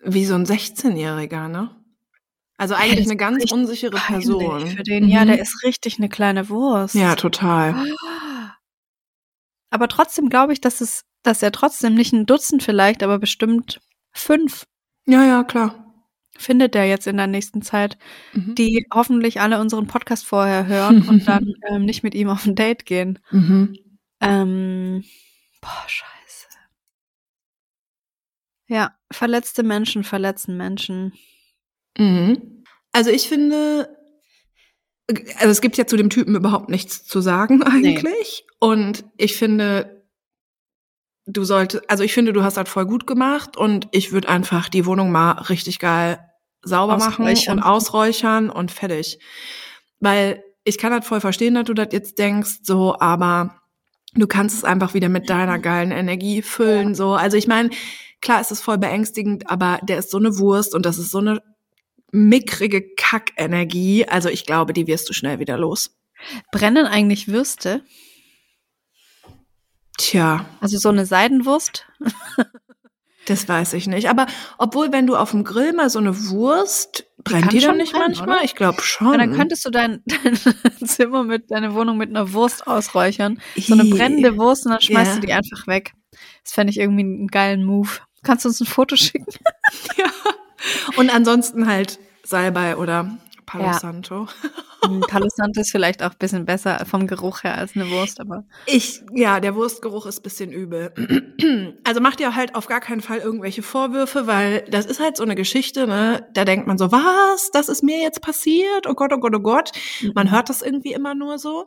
wie 0.04 0.26
so 0.26 0.34
ein 0.34 0.44
16-Jähriger, 0.44 1.48
ne? 1.48 1.70
Also 2.56 2.74
eigentlich 2.74 3.06
eine 3.06 3.16
ganz 3.16 3.50
unsichere 3.50 3.96
Person. 3.96 4.66
Für 4.66 4.82
den, 4.82 5.04
mhm. 5.04 5.10
ja, 5.10 5.24
der 5.24 5.40
ist 5.40 5.64
richtig 5.64 5.98
eine 5.98 6.08
kleine 6.08 6.48
Wurst. 6.48 6.94
Ja, 6.94 7.16
total. 7.16 7.74
Aber 9.70 9.88
trotzdem 9.88 10.28
glaube 10.28 10.52
ich, 10.52 10.60
dass 10.60 10.80
es, 10.80 11.04
dass 11.22 11.42
er 11.42 11.50
trotzdem 11.50 11.94
nicht 11.94 12.12
ein 12.12 12.26
Dutzend 12.26 12.62
vielleicht, 12.62 13.02
aber 13.02 13.18
bestimmt 13.18 13.80
fünf. 14.12 14.66
Ja, 15.06 15.24
ja, 15.24 15.42
klar. 15.42 15.80
Findet 16.36 16.76
er 16.76 16.84
jetzt 16.84 17.06
in 17.06 17.16
der 17.16 17.26
nächsten 17.26 17.62
Zeit, 17.62 17.98
mhm. 18.32 18.54
die 18.54 18.86
hoffentlich 18.92 19.40
alle 19.40 19.60
unseren 19.60 19.86
Podcast 19.86 20.24
vorher 20.24 20.66
hören 20.66 21.08
und 21.08 21.26
dann 21.26 21.54
ähm, 21.68 21.84
nicht 21.84 22.02
mit 22.02 22.14
ihm 22.14 22.28
auf 22.28 22.46
ein 22.46 22.54
Date 22.54 22.86
gehen. 22.86 23.18
Mhm. 23.30 23.78
Ähm, 24.20 25.04
Boah, 25.64 25.84
scheiße. 25.86 26.48
Ja, 28.68 28.94
verletzte 29.10 29.62
Menschen 29.62 30.04
verletzen 30.04 30.56
Menschen. 30.56 31.14
Mhm. 31.96 32.64
Also 32.92 33.10
ich 33.10 33.28
finde, 33.28 33.96
also 35.38 35.48
es 35.48 35.60
gibt 35.60 35.76
ja 35.76 35.86
zu 35.86 35.96
dem 35.96 36.10
Typen 36.10 36.36
überhaupt 36.36 36.68
nichts 36.68 37.04
zu 37.04 37.20
sagen 37.20 37.62
eigentlich. 37.64 38.02
Nee. 38.02 38.54
Und 38.60 39.04
ich 39.16 39.36
finde, 39.36 40.06
du 41.26 41.44
solltest, 41.44 41.88
also 41.90 42.04
ich 42.04 42.12
finde, 42.12 42.32
du 42.32 42.42
hast 42.42 42.56
das 42.56 42.68
voll 42.68 42.86
gut 42.86 43.06
gemacht 43.06 43.56
und 43.56 43.88
ich 43.90 44.12
würde 44.12 44.28
einfach 44.28 44.68
die 44.68 44.84
Wohnung 44.84 45.10
mal 45.10 45.32
richtig 45.32 45.78
geil 45.78 46.18
sauber 46.62 46.98
machen 46.98 47.26
und 47.26 47.62
ausräuchern 47.62 48.50
und 48.50 48.70
fertig. 48.70 49.18
Weil 50.00 50.42
ich 50.64 50.78
kann 50.78 50.92
das 50.92 51.06
voll 51.06 51.20
verstehen, 51.20 51.54
dass 51.54 51.64
du 51.64 51.74
das 51.74 51.88
jetzt 51.92 52.18
denkst, 52.18 52.60
so, 52.62 52.98
aber 52.98 53.60
du 54.14 54.26
kannst 54.26 54.56
es 54.56 54.64
einfach 54.64 54.94
wieder 54.94 55.08
mit 55.08 55.28
deiner 55.28 55.58
geilen 55.58 55.90
Energie 55.90 56.42
füllen. 56.42 56.94
So, 56.94 57.14
also 57.14 57.36
ich 57.36 57.46
meine, 57.46 57.70
klar 58.20 58.40
ist 58.40 58.52
es 58.52 58.60
voll 58.60 58.78
beängstigend, 58.78 59.50
aber 59.50 59.80
der 59.82 59.98
ist 59.98 60.10
so 60.10 60.18
eine 60.18 60.38
Wurst 60.38 60.74
und 60.74 60.86
das 60.86 60.98
ist 60.98 61.10
so 61.10 61.18
eine 61.18 61.42
mickrige 62.12 62.94
Kackenergie. 62.96 64.06
Also 64.06 64.28
ich 64.28 64.46
glaube, 64.46 64.72
die 64.72 64.86
wirst 64.86 65.08
du 65.08 65.12
schnell 65.12 65.38
wieder 65.38 65.58
los. 65.58 65.96
Brennen 66.52 66.86
eigentlich 66.86 67.28
Würste? 67.28 67.82
Tja. 69.98 70.46
Also 70.60 70.78
so 70.78 70.88
eine 70.88 71.06
Seidenwurst? 71.06 71.86
Das 73.26 73.48
weiß 73.48 73.72
ich 73.72 73.86
nicht. 73.86 74.10
Aber 74.10 74.26
obwohl, 74.58 74.92
wenn 74.92 75.06
du 75.06 75.16
auf 75.16 75.30
dem 75.30 75.44
Grill 75.44 75.72
mal 75.72 75.88
so 75.88 75.98
eine 75.98 76.28
Wurst, 76.28 77.06
brennt 77.24 77.52
die, 77.52 77.58
die 77.58 77.64
dann 77.64 77.78
nicht 77.78 77.92
brennen, 77.92 78.06
manchmal? 78.08 78.36
Oder? 78.36 78.44
Ich 78.44 78.54
glaube 78.54 78.82
schon. 78.82 79.12
Ja, 79.12 79.18
dann 79.18 79.32
könntest 79.32 79.64
du 79.64 79.70
dein, 79.70 80.02
dein 80.06 80.88
Zimmer 80.88 81.24
mit, 81.24 81.50
deine 81.50 81.74
Wohnung 81.74 81.96
mit 81.96 82.10
einer 82.10 82.32
Wurst 82.32 82.66
ausräuchern. 82.66 83.40
So 83.56 83.74
eine 83.74 83.84
brennende 83.84 84.36
Wurst 84.36 84.66
und 84.66 84.72
dann 84.72 84.80
schmeißt 84.80 85.12
yeah. 85.12 85.20
du 85.20 85.26
die 85.26 85.32
einfach 85.32 85.66
weg. 85.66 85.94
Das 86.44 86.52
fände 86.52 86.70
ich 86.70 86.78
irgendwie 86.78 87.02
einen 87.02 87.28
geilen 87.28 87.64
Move. 87.64 87.88
Kannst 88.22 88.44
du 88.44 88.48
uns 88.48 88.60
ein 88.60 88.66
Foto 88.66 88.96
schicken? 88.96 89.32
ja. 89.96 90.06
Und 90.96 91.12
ansonsten 91.12 91.66
halt 91.66 91.98
Salbei 92.22 92.76
oder 92.76 93.18
Palo 93.46 93.64
ja. 93.64 93.74
Santo. 93.74 94.28
Hm, 94.84 95.00
Palo 95.08 95.28
Santo 95.28 95.60
ist 95.60 95.70
vielleicht 95.70 96.02
auch 96.02 96.10
ein 96.10 96.18
bisschen 96.18 96.44
besser 96.44 96.84
vom 96.86 97.06
Geruch 97.06 97.42
her 97.42 97.56
als 97.56 97.74
eine 97.74 97.90
Wurst, 97.90 98.20
aber. 98.20 98.44
Ich, 98.66 99.02
ja, 99.12 99.40
der 99.40 99.54
Wurstgeruch 99.54 100.06
ist 100.06 100.20
ein 100.20 100.22
bisschen 100.22 100.52
übel. 100.52 100.92
Also 101.84 102.00
macht 102.00 102.20
ihr 102.20 102.34
halt 102.34 102.54
auf 102.54 102.66
gar 102.66 102.80
keinen 102.80 103.02
Fall 103.02 103.18
irgendwelche 103.18 103.62
Vorwürfe, 103.62 104.26
weil 104.26 104.62
das 104.70 104.86
ist 104.86 105.00
halt 105.00 105.18
so 105.18 105.22
eine 105.22 105.34
Geschichte, 105.34 105.86
ne? 105.86 106.26
Da 106.32 106.46
denkt 106.46 106.66
man 106.66 106.78
so, 106.78 106.90
was? 106.90 107.50
Das 107.52 107.68
ist 107.68 107.82
mir 107.82 108.00
jetzt 108.00 108.22
passiert? 108.22 108.86
Oh 108.86 108.94
Gott, 108.94 109.12
oh 109.12 109.18
Gott, 109.18 109.34
oh 109.34 109.40
Gott. 109.40 109.72
Man 110.14 110.28
mhm. 110.28 110.30
hört 110.30 110.48
das 110.48 110.62
irgendwie 110.62 110.94
immer 110.94 111.14
nur 111.14 111.38
so. 111.38 111.66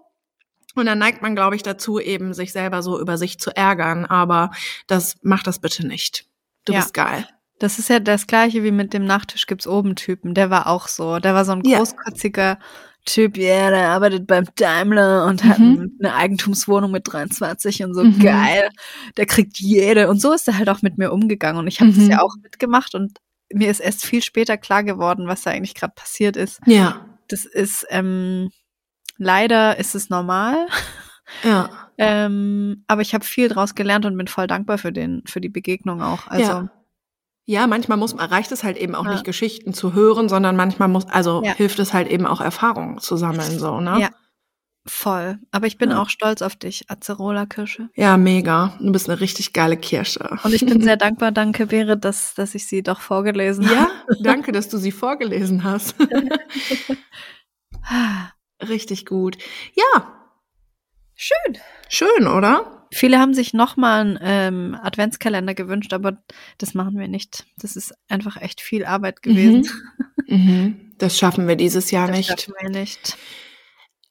Und 0.74 0.86
dann 0.88 0.98
neigt 0.98 1.22
man, 1.22 1.36
glaube 1.36 1.56
ich, 1.56 1.64
dazu, 1.64 2.00
eben 2.00 2.34
sich 2.34 2.52
selber 2.52 2.82
so 2.82 3.00
über 3.00 3.18
sich 3.18 3.40
zu 3.40 3.56
ärgern. 3.56 4.06
Aber 4.06 4.52
das 4.88 5.18
macht 5.22 5.46
das 5.48 5.60
bitte 5.60 5.86
nicht. 5.86 6.26
Du 6.66 6.74
ja. 6.74 6.80
bist 6.80 6.94
geil. 6.94 7.28
Das 7.60 7.80
ist 7.80 7.90
ja 7.90 8.00
das 8.00 8.28
gleiche 8.28 8.64
wie 8.64 8.72
mit 8.72 8.94
dem 8.94 9.06
Nachtisch 9.06 9.48
gibt's 9.48 9.68
oben 9.68 9.96
Typen. 9.96 10.34
Der 10.34 10.50
war 10.50 10.68
auch 10.68 10.88
so. 10.88 11.20
Der 11.20 11.34
war 11.34 11.44
so 11.44 11.54
ein 11.54 11.64
großkotziger 11.64 12.60
Typ, 13.08 13.38
ja, 13.38 13.46
yeah, 13.46 13.70
der 13.70 13.90
arbeitet 13.90 14.28
beim 14.28 14.44
Daimler 14.56 15.26
und 15.26 15.44
mhm. 15.44 15.50
hat 15.50 15.60
eine 15.60 16.14
Eigentumswohnung 16.14 16.92
mit 16.92 17.12
23 17.12 17.84
und 17.86 17.94
so 17.94 18.04
mhm. 18.04 18.20
geil. 18.20 18.70
Der 19.16 19.26
kriegt 19.26 19.58
jede. 19.60 20.10
Und 20.10 20.20
so 20.22 20.34
ist 20.34 20.48
er 20.50 20.58
halt 20.58 20.68
auch 20.70 20.82
mit 20.82 20.98
mir 20.98 21.14
umgegangen. 21.14 21.58
Und 21.58 21.68
ich 21.68 21.80
habe 21.80 21.92
mhm. 21.92 21.96
das 21.96 22.08
ja 22.10 22.22
auch 22.22 22.36
mitgemacht 22.44 22.96
und 22.96 23.18
mir 23.54 23.72
ist 23.72 23.80
erst 23.80 24.06
viel 24.06 24.22
später 24.22 24.58
klar 24.58 24.84
geworden, 24.84 25.28
was 25.28 25.44
da 25.44 25.52
eigentlich 25.52 25.74
gerade 25.74 25.94
passiert 25.96 26.36
ist. 26.36 26.60
Ja. 26.66 27.06
Das 27.30 27.46
ist, 27.46 27.86
ähm, 27.90 28.50
leider 29.18 29.78
ist 29.78 29.96
es 29.96 30.10
normal. 30.10 30.68
Ja. 31.44 31.70
ähm, 31.98 32.84
aber 32.88 33.02
ich 33.02 33.14
habe 33.14 33.24
viel 33.24 33.48
draus 33.48 33.74
gelernt 33.74 34.06
und 34.06 34.18
bin 34.18 34.28
voll 34.28 34.48
dankbar 34.48 34.78
für 34.78 34.92
den, 34.92 35.24
für 35.26 35.40
die 35.40 35.50
Begegnung 35.50 36.02
auch. 36.02 36.28
Also 36.28 36.52
ja. 36.52 36.70
Ja, 37.50 37.66
manchmal 37.66 37.98
muss 37.98 38.14
man, 38.14 38.30
reicht 38.30 38.52
es 38.52 38.66
halt 38.66 38.76
eben 38.76 38.94
auch 38.94 39.06
ja. 39.06 39.14
nicht 39.14 39.24
Geschichten 39.24 39.74
zu 39.74 39.94
hören, 39.94 40.28
sondern 40.28 40.58
manchmal 40.58 40.90
muss, 40.90 41.08
also 41.08 41.42
ja. 41.46 41.54
hilft 41.54 41.80
es 41.80 41.94
halt 41.94 42.10
eben 42.10 42.26
auch 42.26 42.42
Erfahrungen 42.42 43.00
zu 43.00 43.16
sammeln, 43.16 43.58
so, 43.58 43.80
ne? 43.80 44.02
Ja. 44.02 44.10
Voll. 44.86 45.40
Aber 45.52 45.66
ich 45.66 45.78
bin 45.78 45.92
ja. 45.92 46.02
auch 46.02 46.10
stolz 46.10 46.42
auf 46.42 46.58
dich, 46.58 46.90
Acerola 46.90 47.46
Kirsche. 47.46 47.90
Ja, 47.96 48.18
mega. 48.18 48.74
Du 48.82 48.92
bist 48.92 49.10
eine 49.10 49.22
richtig 49.22 49.54
geile 49.54 49.78
Kirsche. 49.78 50.38
Und 50.44 50.54
ich 50.54 50.66
bin 50.66 50.82
sehr 50.82 50.98
dankbar, 50.98 51.32
danke, 51.32 51.72
Wäre, 51.72 51.98
dass, 51.98 52.36
dass 52.36 52.54
ich 52.54 52.68
sie 52.68 52.84
doch 52.84 53.00
vorgelesen 53.00 53.70
habe. 53.70 53.92
Ja, 54.10 54.16
danke, 54.22 54.52
dass 54.52 54.68
du 54.68 54.78
sie 54.78 54.92
vorgelesen 54.92 55.64
hast. 55.64 55.96
richtig 58.62 59.06
gut. 59.06 59.38
Ja. 59.74 60.34
Schön. 61.16 61.58
Schön, 61.88 62.28
oder? 62.28 62.77
Viele 62.92 63.20
haben 63.20 63.34
sich 63.34 63.54
nochmal 63.54 64.02
einen 64.02 64.20
ähm, 64.22 64.78
Adventskalender 64.82 65.54
gewünscht, 65.54 65.94
aber 65.94 66.18
das 66.58 66.74
machen 66.74 66.98
wir 66.98 67.08
nicht. 67.08 67.46
Das 67.58 67.76
ist 67.76 67.94
einfach 68.08 68.38
echt 68.38 68.62
viel 68.62 68.86
Arbeit 68.86 69.22
gewesen. 69.22 69.70
Mhm. 70.28 70.38
mhm. 70.38 70.92
Das 70.98 71.18
schaffen 71.18 71.48
wir 71.48 71.56
dieses 71.56 71.92
Jahr 71.92 72.08
das 72.08 72.18
nicht. 72.18 72.30
Das 72.32 72.42
schaffen 72.44 72.54
wir 72.60 72.70
nicht. 72.70 73.18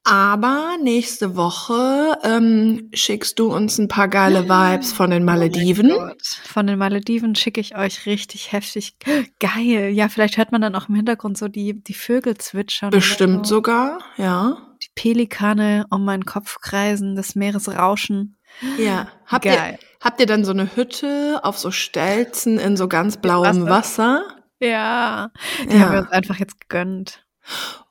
Aber 0.09 0.77
nächste 0.81 1.35
Woche 1.35 2.16
ähm, 2.23 2.90
schickst 2.94 3.40
du 3.40 3.53
uns 3.53 3.77
ein 3.77 3.89
paar 3.89 4.07
geile 4.07 4.48
Vibes 4.48 4.93
von 4.93 5.11
den 5.11 5.24
Malediven. 5.24 5.90
Oh 5.90 6.11
von 6.44 6.69
den 6.69 6.78
Malediven 6.78 7.35
schicke 7.35 7.61
ich 7.61 7.77
euch 7.77 8.07
richtig 8.07 8.53
heftig. 8.53 8.94
Geil. 9.40 9.90
Ja, 9.93 10.09
vielleicht 10.09 10.36
hört 10.36 10.53
man 10.53 10.61
dann 10.61 10.77
auch 10.77 10.89
im 10.89 10.94
Hintergrund 10.94 11.36
so 11.36 11.48
die, 11.48 11.82
die 11.82 11.93
Vögel 11.93 12.39
zwitschern. 12.39 12.90
Bestimmt 12.90 13.48
so. 13.48 13.57
sogar, 13.57 13.98
ja. 14.16 14.57
Die 14.81 14.90
Pelikane 14.94 15.86
um 15.90 16.05
meinen 16.05 16.24
Kopf 16.24 16.61
kreisen, 16.61 17.16
das 17.16 17.35
Meeresrauschen. 17.35 18.36
Ja. 18.78 19.08
Habt 19.26 19.44
Geil. 19.44 19.78
ihr, 19.78 20.04
habt 20.04 20.20
ihr 20.20 20.26
dann 20.26 20.44
so 20.44 20.52
eine 20.52 20.76
Hütte 20.76 21.40
auf 21.42 21.58
so 21.58 21.70
Stelzen 21.70 22.58
in 22.58 22.76
so 22.76 22.88
ganz 22.88 23.16
blauem 23.16 23.66
Wasser? 23.66 24.22
Wasser? 24.22 24.36
Ja. 24.60 25.30
Die 25.64 25.76
ja. 25.76 25.80
haben 25.80 25.92
wir 25.92 26.00
uns 26.00 26.10
einfach 26.10 26.38
jetzt 26.38 26.60
gegönnt. 26.60 27.24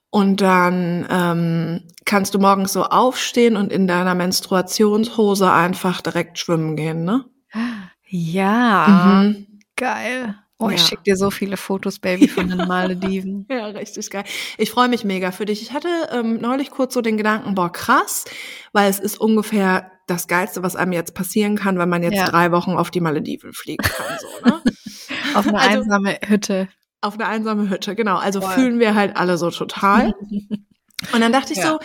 Und 0.10 0.42
dann 0.42 1.06
ähm, 1.10 1.84
kannst 2.06 2.34
du 2.34 2.40
morgens 2.40 2.72
so 2.74 2.86
aufstehen 2.86 3.58
und 3.58 3.72
in 3.72 3.88
deiner 3.88 4.16
Menstruationshose 4.16 5.52
einfach 5.52 6.02
direkt 6.02 6.40
schwimmen 6.40 6.76
gehen, 6.76 7.04
ne? 7.04 7.26
Ja. 8.08 9.24
Mhm. 9.24 9.60
Geil. 9.76 10.36
Oh, 10.58 10.70
ja. 10.70 10.76
ich 10.76 10.82
schicke 10.84 11.04
dir 11.04 11.18
so 11.18 11.32
viele 11.32 11.58
Fotos, 11.58 12.00
Baby, 12.00 12.28
von 12.30 12.48
den 12.48 12.58
Malediven. 12.68 13.46
ja, 13.50 13.68
richtig 13.68 14.10
geil. 14.10 14.24
Ich 14.58 14.72
freue 14.72 14.88
mich 14.88 15.04
mega 15.04 15.32
für 15.32 15.46
dich. 15.46 15.62
Ich 15.62 15.74
hatte 15.74 15.90
ähm, 16.12 16.40
neulich 16.40 16.72
kurz 16.72 16.94
so 16.94 17.02
den 17.02 17.18
Gedanken, 17.18 17.56
boah, 17.56 17.72
krass, 17.72 18.26
weil 18.72 18.90
es 18.90 19.00
ist 19.00 19.20
ungefähr 19.20 19.92
das 20.08 20.28
Geilste, 20.28 20.64
was 20.64 20.76
einem 20.76 20.94
jetzt 20.94 21.14
passieren 21.14 21.58
kann, 21.58 21.78
wenn 21.78 21.90
man 21.90 22.04
jetzt 22.04 22.16
ja. 22.16 22.26
drei 22.26 22.52
Wochen 22.52 22.72
auf 22.72 22.90
die 22.90 23.02
Malediven 23.02 23.54
fliegen 23.54 23.84
kann. 23.84 24.18
So, 24.20 24.50
ne? 24.50 24.62
auf 25.36 25.48
eine 25.48 25.60
also, 25.60 25.80
einsame 25.80 26.20
Hütte. 26.26 26.70
Auf 27.02 27.16
eine 27.16 27.28
einsame 27.28 27.70
Hütte, 27.70 27.96
genau. 27.96 28.18
Also 28.18 28.40
Voll. 28.40 28.54
fühlen 28.54 28.80
wir 28.80 28.96
halt 28.96 29.18
alle 29.18 29.38
so 29.38 29.52
total. 29.52 30.14
Und 31.14 31.22
dann 31.22 31.34
dachte 31.34 31.54
ich 31.54 31.60
ja. 31.60 31.68
so, 31.68 31.80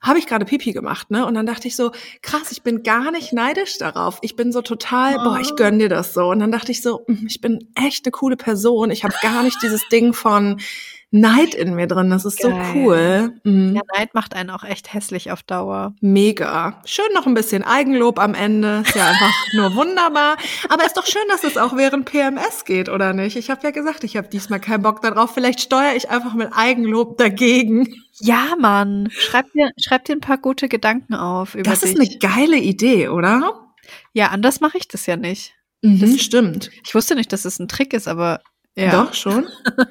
habe 0.00 0.18
ich 0.18 0.26
gerade 0.26 0.44
Pipi 0.44 0.72
gemacht, 0.72 1.10
ne? 1.10 1.26
Und 1.26 1.34
dann 1.34 1.46
dachte 1.46 1.66
ich 1.66 1.76
so, 1.76 1.90
krass, 2.22 2.52
ich 2.52 2.62
bin 2.62 2.82
gar 2.82 3.10
nicht 3.10 3.32
neidisch 3.32 3.78
darauf. 3.78 4.18
Ich 4.22 4.36
bin 4.36 4.52
so 4.52 4.62
total, 4.62 5.16
oh. 5.18 5.24
boah, 5.24 5.38
ich 5.40 5.56
gönn 5.56 5.78
dir 5.78 5.88
das 5.88 6.14
so. 6.14 6.30
Und 6.30 6.38
dann 6.38 6.52
dachte 6.52 6.70
ich 6.70 6.82
so, 6.82 7.04
hm, 7.06 7.26
ich 7.28 7.40
bin 7.40 7.70
echt 7.74 8.06
eine 8.06 8.12
coole 8.12 8.36
Person. 8.36 8.90
Ich 8.90 9.04
habe 9.04 9.14
gar 9.22 9.42
nicht 9.42 9.60
dieses 9.62 9.88
Ding 9.88 10.12
von, 10.12 10.60
Neid 11.10 11.54
in 11.54 11.74
mir 11.74 11.86
drin. 11.86 12.10
Das 12.10 12.24
ist 12.26 12.40
Geil. 12.40 12.52
so 12.52 12.78
cool. 12.78 13.32
Mhm. 13.44 13.74
Ja, 13.76 13.80
Neid 13.96 14.12
macht 14.14 14.34
einen 14.34 14.50
auch 14.50 14.62
echt 14.62 14.92
hässlich 14.92 15.30
auf 15.30 15.42
Dauer. 15.42 15.94
Mega. 16.00 16.82
Schön 16.84 17.06
noch 17.14 17.26
ein 17.26 17.32
bisschen 17.34 17.62
Eigenlob 17.62 18.18
am 18.18 18.34
Ende. 18.34 18.82
Ist 18.86 18.94
ja 18.94 19.06
einfach 19.08 19.32
nur 19.54 19.74
wunderbar. 19.74 20.36
Aber 20.68 20.84
ist 20.84 20.96
doch 20.96 21.06
schön, 21.06 21.22
dass 21.30 21.44
es 21.44 21.56
auch 21.56 21.76
während 21.76 22.04
PMS 22.04 22.64
geht, 22.66 22.90
oder 22.90 23.14
nicht? 23.14 23.36
Ich 23.36 23.48
habe 23.48 23.62
ja 23.64 23.70
gesagt, 23.70 24.04
ich 24.04 24.16
habe 24.16 24.28
diesmal 24.28 24.60
keinen 24.60 24.82
Bock 24.82 25.00
darauf. 25.00 25.32
Vielleicht 25.32 25.60
steuere 25.62 25.96
ich 25.96 26.10
einfach 26.10 26.34
mit 26.34 26.50
Eigenlob 26.52 27.16
dagegen. 27.16 27.88
Ja, 28.20 28.54
Mann. 28.58 29.08
Schreib 29.10 29.50
dir, 29.52 29.70
schreib 29.78 30.04
dir 30.04 30.14
ein 30.14 30.20
paar 30.20 30.38
gute 30.38 30.68
Gedanken 30.68 31.14
auf. 31.14 31.54
Über 31.54 31.62
das 31.62 31.80
dich. 31.80 31.92
ist 31.92 32.00
eine 32.00 32.18
geile 32.18 32.58
Idee, 32.58 33.08
oder? 33.08 33.72
Ja, 34.12 34.28
anders 34.28 34.60
mache 34.60 34.76
ich 34.76 34.88
das 34.88 35.06
ja 35.06 35.16
nicht. 35.16 35.54
Mhm, 35.80 36.00
das, 36.00 36.20
stimmt. 36.20 36.70
Ich 36.84 36.94
wusste 36.94 37.14
nicht, 37.14 37.32
dass 37.32 37.46
es 37.46 37.58
ein 37.58 37.68
Trick 37.68 37.94
ist, 37.94 38.08
aber 38.08 38.40
ja. 38.76 38.90
Doch, 38.90 39.14
schon. 39.14 39.46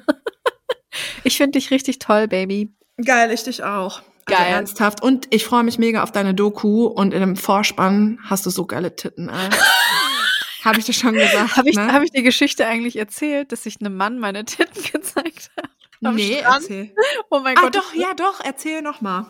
Ich 1.24 1.36
finde 1.36 1.58
dich 1.58 1.70
richtig 1.70 1.98
toll, 1.98 2.28
Baby. 2.28 2.72
Geil, 3.04 3.30
ich 3.30 3.44
dich 3.44 3.62
auch. 3.62 4.02
Also 4.26 4.42
Geil. 4.42 4.52
ernsthaft. 4.52 5.02
Und 5.02 5.26
ich 5.30 5.44
freue 5.44 5.62
mich 5.64 5.78
mega 5.78 6.02
auf 6.02 6.12
deine 6.12 6.34
Doku 6.34 6.86
und 6.86 7.14
in 7.14 7.20
dem 7.20 7.36
Vorspann 7.36 8.18
hast 8.24 8.44
du 8.46 8.50
so 8.50 8.66
geile 8.66 8.94
Titten, 8.94 9.28
ey. 9.28 9.50
Habe 10.64 10.80
ich 10.80 10.84
dir 10.84 10.92
schon 10.92 11.14
gesagt. 11.14 11.56
Habe 11.56 11.70
ich, 11.70 11.76
ne? 11.76 11.92
hab 11.92 12.02
ich 12.02 12.10
die 12.10 12.22
Geschichte 12.22 12.66
eigentlich 12.66 12.96
erzählt, 12.96 13.52
dass 13.52 13.64
ich 13.64 13.80
einem 13.80 13.96
Mann 13.96 14.18
meine 14.18 14.44
Titten 14.44 14.82
gezeigt 14.92 15.50
habe? 15.56 16.14
Nee, 16.14 16.38
Strand? 16.38 16.62
erzähl. 16.62 16.94
Oh 17.30 17.40
mein 17.40 17.56
ah, 17.56 17.62
Gott. 17.62 17.76
doch, 17.76 17.94
ja, 17.94 18.14
doch, 18.14 18.40
erzähl 18.44 18.82
noch 18.82 19.00
mal. 19.00 19.26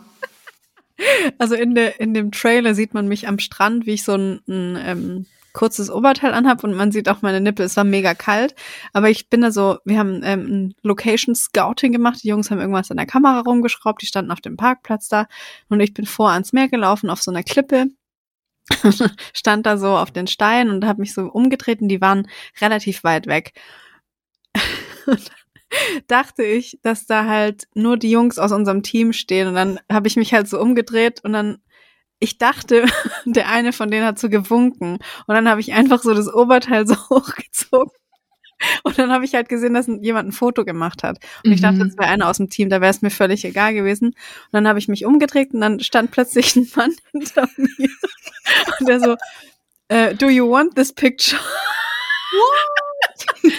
Also 1.39 1.55
in, 1.55 1.74
der, 1.74 2.01
in 2.01 2.12
dem 2.12 2.32
Trailer 2.32 2.74
sieht 2.74 2.93
man 2.93 3.06
mich 3.06 3.28
am 3.28 3.39
Strand, 3.39 3.86
wie 3.86 3.94
ich 3.94 4.05
so 4.05 4.14
ein, 4.14 4.43
ein 4.48 4.78
ähm, 4.85 5.26
kurzes 5.59 5.90
Oberteil 5.90 6.35
anhab 6.35 6.62
und 6.62 6.72
man 6.72 6.93
sieht 6.93 7.09
auch 7.09 7.20
meine 7.20 7.40
Nippel. 7.40 7.66
Es 7.66 7.76
war 7.76 7.82
mega 7.82 8.14
kalt, 8.14 8.55
aber 8.93 9.10
ich 9.10 9.28
bin 9.28 9.40
da 9.40 9.51
so, 9.51 9.78
wir 9.85 9.98
haben 9.98 10.22
ähm, 10.22 10.47
ein 10.47 10.74
Location 10.82 11.35
Scouting 11.35 11.90
gemacht. 11.90 12.20
Die 12.22 12.28
Jungs 12.28 12.52
haben 12.52 12.60
irgendwas 12.60 12.93
an 12.93 12.97
der 12.97 13.06
Kamera 13.06 13.40
rumgeschraubt, 13.40 14.01
die 14.01 14.06
standen 14.06 14.30
auf 14.30 14.40
dem 14.40 14.56
Parkplatz 14.56 15.09
da 15.09 15.26
und 15.68 15.80
ich 15.80 15.94
bin 15.94 16.06
vor 16.06 16.30
ans 16.30 16.52
Meer 16.52 16.68
gelaufen 16.68 17.10
auf 17.10 17.20
so 17.20 17.32
einer 17.32 17.43
Klippe. 17.43 17.86
stand 19.35 19.66
da 19.66 19.78
so 19.78 19.97
auf 19.97 20.12
den 20.12 20.28
Steinen 20.28 20.70
und 20.70 20.86
habe 20.86 21.01
mich 21.01 21.12
so 21.12 21.22
umgedreht 21.22 21.80
und 21.80 21.89
die 21.89 22.01
waren 22.01 22.28
relativ 22.60 23.02
weit 23.02 23.26
weg. 23.26 23.52
dachte 26.06 26.44
ich, 26.44 26.78
dass 26.82 27.06
da 27.06 27.24
halt 27.24 27.66
nur 27.74 27.97
die 27.97 28.10
Jungs 28.10 28.39
aus 28.39 28.52
unserem 28.52 28.85
Team 28.85 29.12
stehen 29.12 29.48
und 29.48 29.55
dann 29.55 29.80
habe 29.90 30.06
ich 30.06 30.16
mich 30.16 30.32
halt 30.32 30.48
so 30.48 30.60
umgedreht 30.60 31.24
und 31.24 31.32
dann 31.32 31.59
ich 32.20 32.39
dachte, 32.39 32.85
der 33.27 33.49
eine 33.49 33.73
von 33.73 33.90
denen 33.90 34.07
hat 34.07 34.19
so 34.19 34.28
gewunken. 34.28 34.95
Und 35.27 35.35
dann 35.35 35.49
habe 35.49 35.61
ich 35.61 35.73
einfach 35.73 36.03
so 36.03 36.15
das 36.15 36.32
Oberteil 36.32 36.86
so 36.86 36.95
hochgezogen 37.11 37.93
Und 38.82 38.99
dann 38.99 39.12
habe 39.12 39.24
ich 39.24 39.35
halt 39.35 39.49
gesehen, 39.49 39.74
dass 39.74 39.86
jemand 39.86 40.28
ein 40.28 40.32
Foto 40.32 40.65
gemacht 40.65 41.03
hat. 41.05 41.19
Und 41.45 41.53
ich 41.53 41.61
dachte, 41.61 41.77
Mhm. 41.77 41.89
das 41.90 41.97
wäre 41.99 42.09
einer 42.09 42.28
aus 42.28 42.39
dem 42.39 42.51
Team, 42.51 42.70
da 42.70 42.81
wäre 42.81 42.90
es 42.90 43.03
mir 43.03 43.11
völlig 43.11 43.45
egal 43.45 43.73
gewesen. 43.74 44.09
Und 44.09 44.16
dann 44.53 44.66
habe 44.66 44.78
ich 44.81 44.89
mich 44.89 45.05
umgedreht 45.07 45.55
und 45.55 45.61
dann 45.61 45.78
stand 45.81 46.11
plötzlich 46.11 46.57
ein 46.57 46.69
Mann 46.74 46.93
hinter 47.12 47.49
mir. 47.57 47.89
Und 48.81 48.89
der 48.89 49.01
so, 49.01 49.16
äh, 49.89 50.15
do 50.16 50.28
you 50.28 50.51
want 50.51 50.74
this 50.74 50.93
picture? 50.93 51.40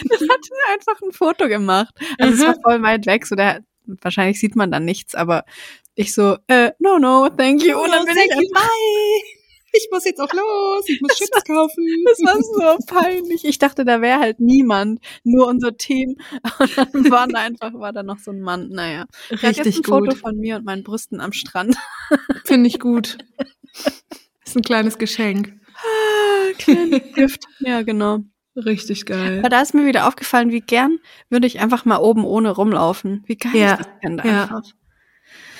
das 0.09 0.21
hat 0.21 0.39
er 0.67 0.73
einfach 0.73 1.01
ein 1.01 1.11
Foto 1.11 1.47
gemacht. 1.47 1.93
Also 2.19 2.33
es 2.33 2.39
Mhm. 2.41 2.45
war 2.47 2.55
voll 2.61 2.83
weit 2.83 3.05
weg, 3.05 3.25
so 3.25 3.35
der, 3.35 3.61
wahrscheinlich 4.01 4.39
sieht 4.39 4.55
man 4.55 4.71
dann 4.71 4.85
nichts, 4.85 5.15
aber 5.15 5.43
ich 5.99 6.13
so, 6.13 6.37
äh, 6.47 6.71
no, 6.79 6.97
no, 6.97 7.27
thank 7.29 7.61
you. 7.61 7.77
Und 7.77 7.91
dann 7.91 8.05
bin 8.05 8.15
ich 8.15 8.31
einfach 8.31 8.61
bye. 8.61 9.23
Ich 9.71 9.87
muss 9.91 10.05
jetzt 10.05 10.19
auch 10.19 10.31
los. 10.31 10.83
Ich 10.87 10.99
muss 11.01 11.11
Chips 11.17 11.43
kaufen. 11.43 11.85
Das 12.05 12.19
war 12.19 12.41
so 12.41 12.85
peinlich. 12.87 13.43
Ich 13.43 13.59
dachte, 13.59 13.83
da 13.83 14.01
wäre 14.01 14.19
halt 14.19 14.39
niemand, 14.39 15.01
nur 15.25 15.45
unser 15.47 15.75
Team. 15.75 16.15
Und 16.59 16.77
dann 16.77 17.11
war 17.11 17.27
da 17.27 17.39
einfach, 17.39 17.73
war 17.73 17.91
da 17.91 18.01
noch 18.01 18.17
so 18.17 18.31
ein 18.31 18.39
Mann. 18.39 18.69
Naja, 18.69 19.05
ich 19.29 19.43
hab 19.43 19.43
jetzt 19.43 19.59
Richtig 19.65 19.79
ein 19.79 19.83
Foto 19.83 20.11
gut. 20.11 20.17
von 20.17 20.37
mir 20.37 20.55
und 20.55 20.65
meinen 20.65 20.83
Brüsten 20.83 21.19
am 21.19 21.33
Strand. 21.33 21.75
Finde 22.45 22.67
ich 22.67 22.79
gut. 22.79 23.17
Ist 24.45 24.55
ein 24.55 24.63
kleines 24.63 24.97
Geschenk. 24.97 25.53
Kleines 26.57 27.01
Gift. 27.13 27.43
Ja, 27.59 27.81
genau. 27.83 28.19
Richtig 28.55 29.05
geil. 29.05 29.39
Aber 29.39 29.49
da 29.49 29.61
ist 29.61 29.73
mir 29.73 29.85
wieder 29.85 30.07
aufgefallen, 30.07 30.49
wie 30.51 30.61
gern 30.61 30.99
würde 31.29 31.45
ich 31.45 31.59
einfach 31.59 31.85
mal 31.85 31.97
oben 31.97 32.23
ohne 32.25 32.51
rumlaufen. 32.51 33.23
Wie 33.27 33.35
geil 33.35 33.51
Ja, 33.53 33.73
ich 33.73 33.85
das 33.85 33.87
fände 34.01 34.27
ja. 34.27 34.43
einfach. 34.43 34.63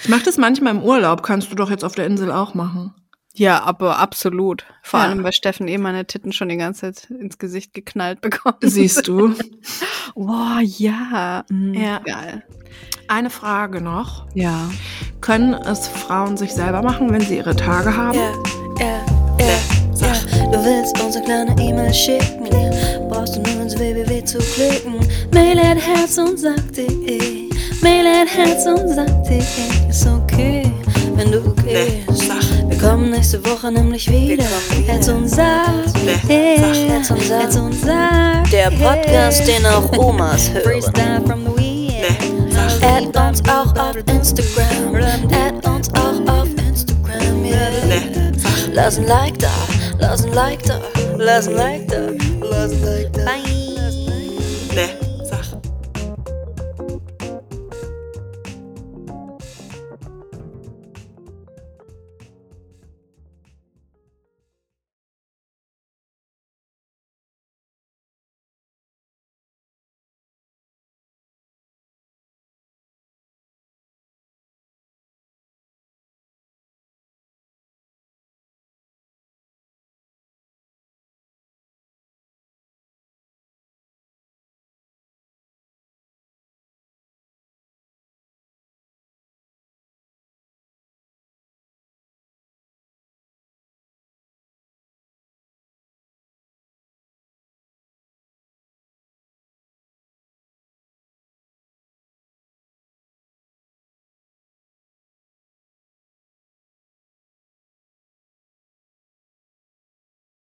Ich 0.04 0.10
mache 0.10 0.24
das 0.24 0.38
manchmal 0.38 0.74
im 0.76 0.82
Urlaub. 0.84 1.24
Kannst 1.24 1.52
du 1.52 1.56
doch 1.56 1.70
jetzt 1.70 1.84
auf 1.84 1.96
der 1.96 2.06
Insel 2.06 2.32
auch 2.32 2.54
machen. 2.54 2.94
Ja, 3.36 3.64
aber 3.64 4.00
absolut. 4.00 4.66
Vor 4.84 5.00
Ja. 5.00 5.06
allem, 5.06 5.24
weil 5.24 5.32
Steffen 5.34 5.68
eh 5.68 5.78
meine 5.78 6.06
Titten 6.06 6.32
schon 6.34 6.50
die 6.50 6.58
ganze 6.58 6.92
Zeit 6.94 7.10
ins 7.12 7.38
Gesicht 7.38 7.74
geknallt 7.74 8.22
bekommt. 8.22 8.58
Siehst 8.62 9.08
du. 9.08 9.34
Boah, 10.16 10.60
ja. 10.62 11.44
Mhm, 11.50 11.74
Ja. 11.74 12.00
Geil. 12.00 12.44
Eine 13.08 13.30
Frage 13.30 13.82
noch. 13.82 14.26
Ja. 14.34 14.70
Können 15.22 15.54
es 15.54 15.88
Frauen 15.88 16.38
sich 16.38 16.52
selber 16.54 16.82
machen, 16.82 17.12
wenn 17.12 17.22
sie 17.22 17.38
ihre 17.38 17.56
Tage 17.56 17.96
haben? 17.96 18.18
Ja, 18.18 18.32
ja, 18.80 19.06
ja, 19.40 19.46
ja. 19.96 20.46
Du 20.52 20.64
willst 20.66 21.00
uns 21.02 21.16
eine 21.16 21.26
kleine 21.26 21.52
E-Mail 21.62 21.94
schicken. 21.94 22.48
Brauchst 23.10 23.36
du 23.36 23.42
nur 23.42 23.62
ins 23.62 23.78
www 23.78 24.24
zu 24.26 24.38
klicken. 24.40 24.96
Mail 25.34 25.60
at 25.60 25.78
herz 25.78 26.18
und 26.18 26.40
sag.de. 26.40 27.49
Mail 27.82 28.08
at 28.08 28.28
herz 28.28 28.66
und 28.66 28.90
sag.de. 28.90 29.42
Ist 29.90 30.08
okay, 30.08 30.72
wenn 31.16 31.32
du 31.32 31.54
gehst. 31.64 32.30
Wir 32.68 32.78
kommen 32.78 33.12
nächste 33.12 33.44
Woche 33.46 33.72
nämlich 33.72 34.10
wieder. 34.10 34.46
Herz 34.86 35.08
und 35.08 35.28
sagt. 35.28 35.98
Herz 36.28 37.10
und 37.10 37.22
sagt. 37.22 37.42
Herz 37.42 37.56
und 37.56 37.74
sagt. 37.74 38.52
Der 38.52 38.72
Podcast, 38.72 39.48
den 39.48 39.66
auch 39.66 39.92
Omas 39.98 40.52
hören. 40.52 40.64
Freestyle 40.64 41.22
from 41.26 41.46
the 41.46 41.62
weekend. 41.62 42.40
Add 42.84 43.18
uns 43.20 43.42
auch 43.50 43.76
auf 43.76 43.96
Instagram. 43.96 44.96
Add 45.32 45.68
uns 45.68 45.90
auch 45.94 46.34
auf 46.34 46.48
Instagram, 46.68 47.46
yeah. 47.46 47.70
Lass 48.74 48.98
ein 48.98 49.08
Like 49.08 49.38
da, 49.40 49.52
lass 50.00 50.26
ein 50.26 50.34
Like 50.34 50.64
da, 50.64 50.80
lass 51.18 51.48
ein 51.48 51.56
Like 51.56 51.88
da, 51.88 51.98
lass 52.42 52.72
ein 52.72 52.84
Like 52.84 53.14
da. 53.14 53.26
Bye. 54.76 55.09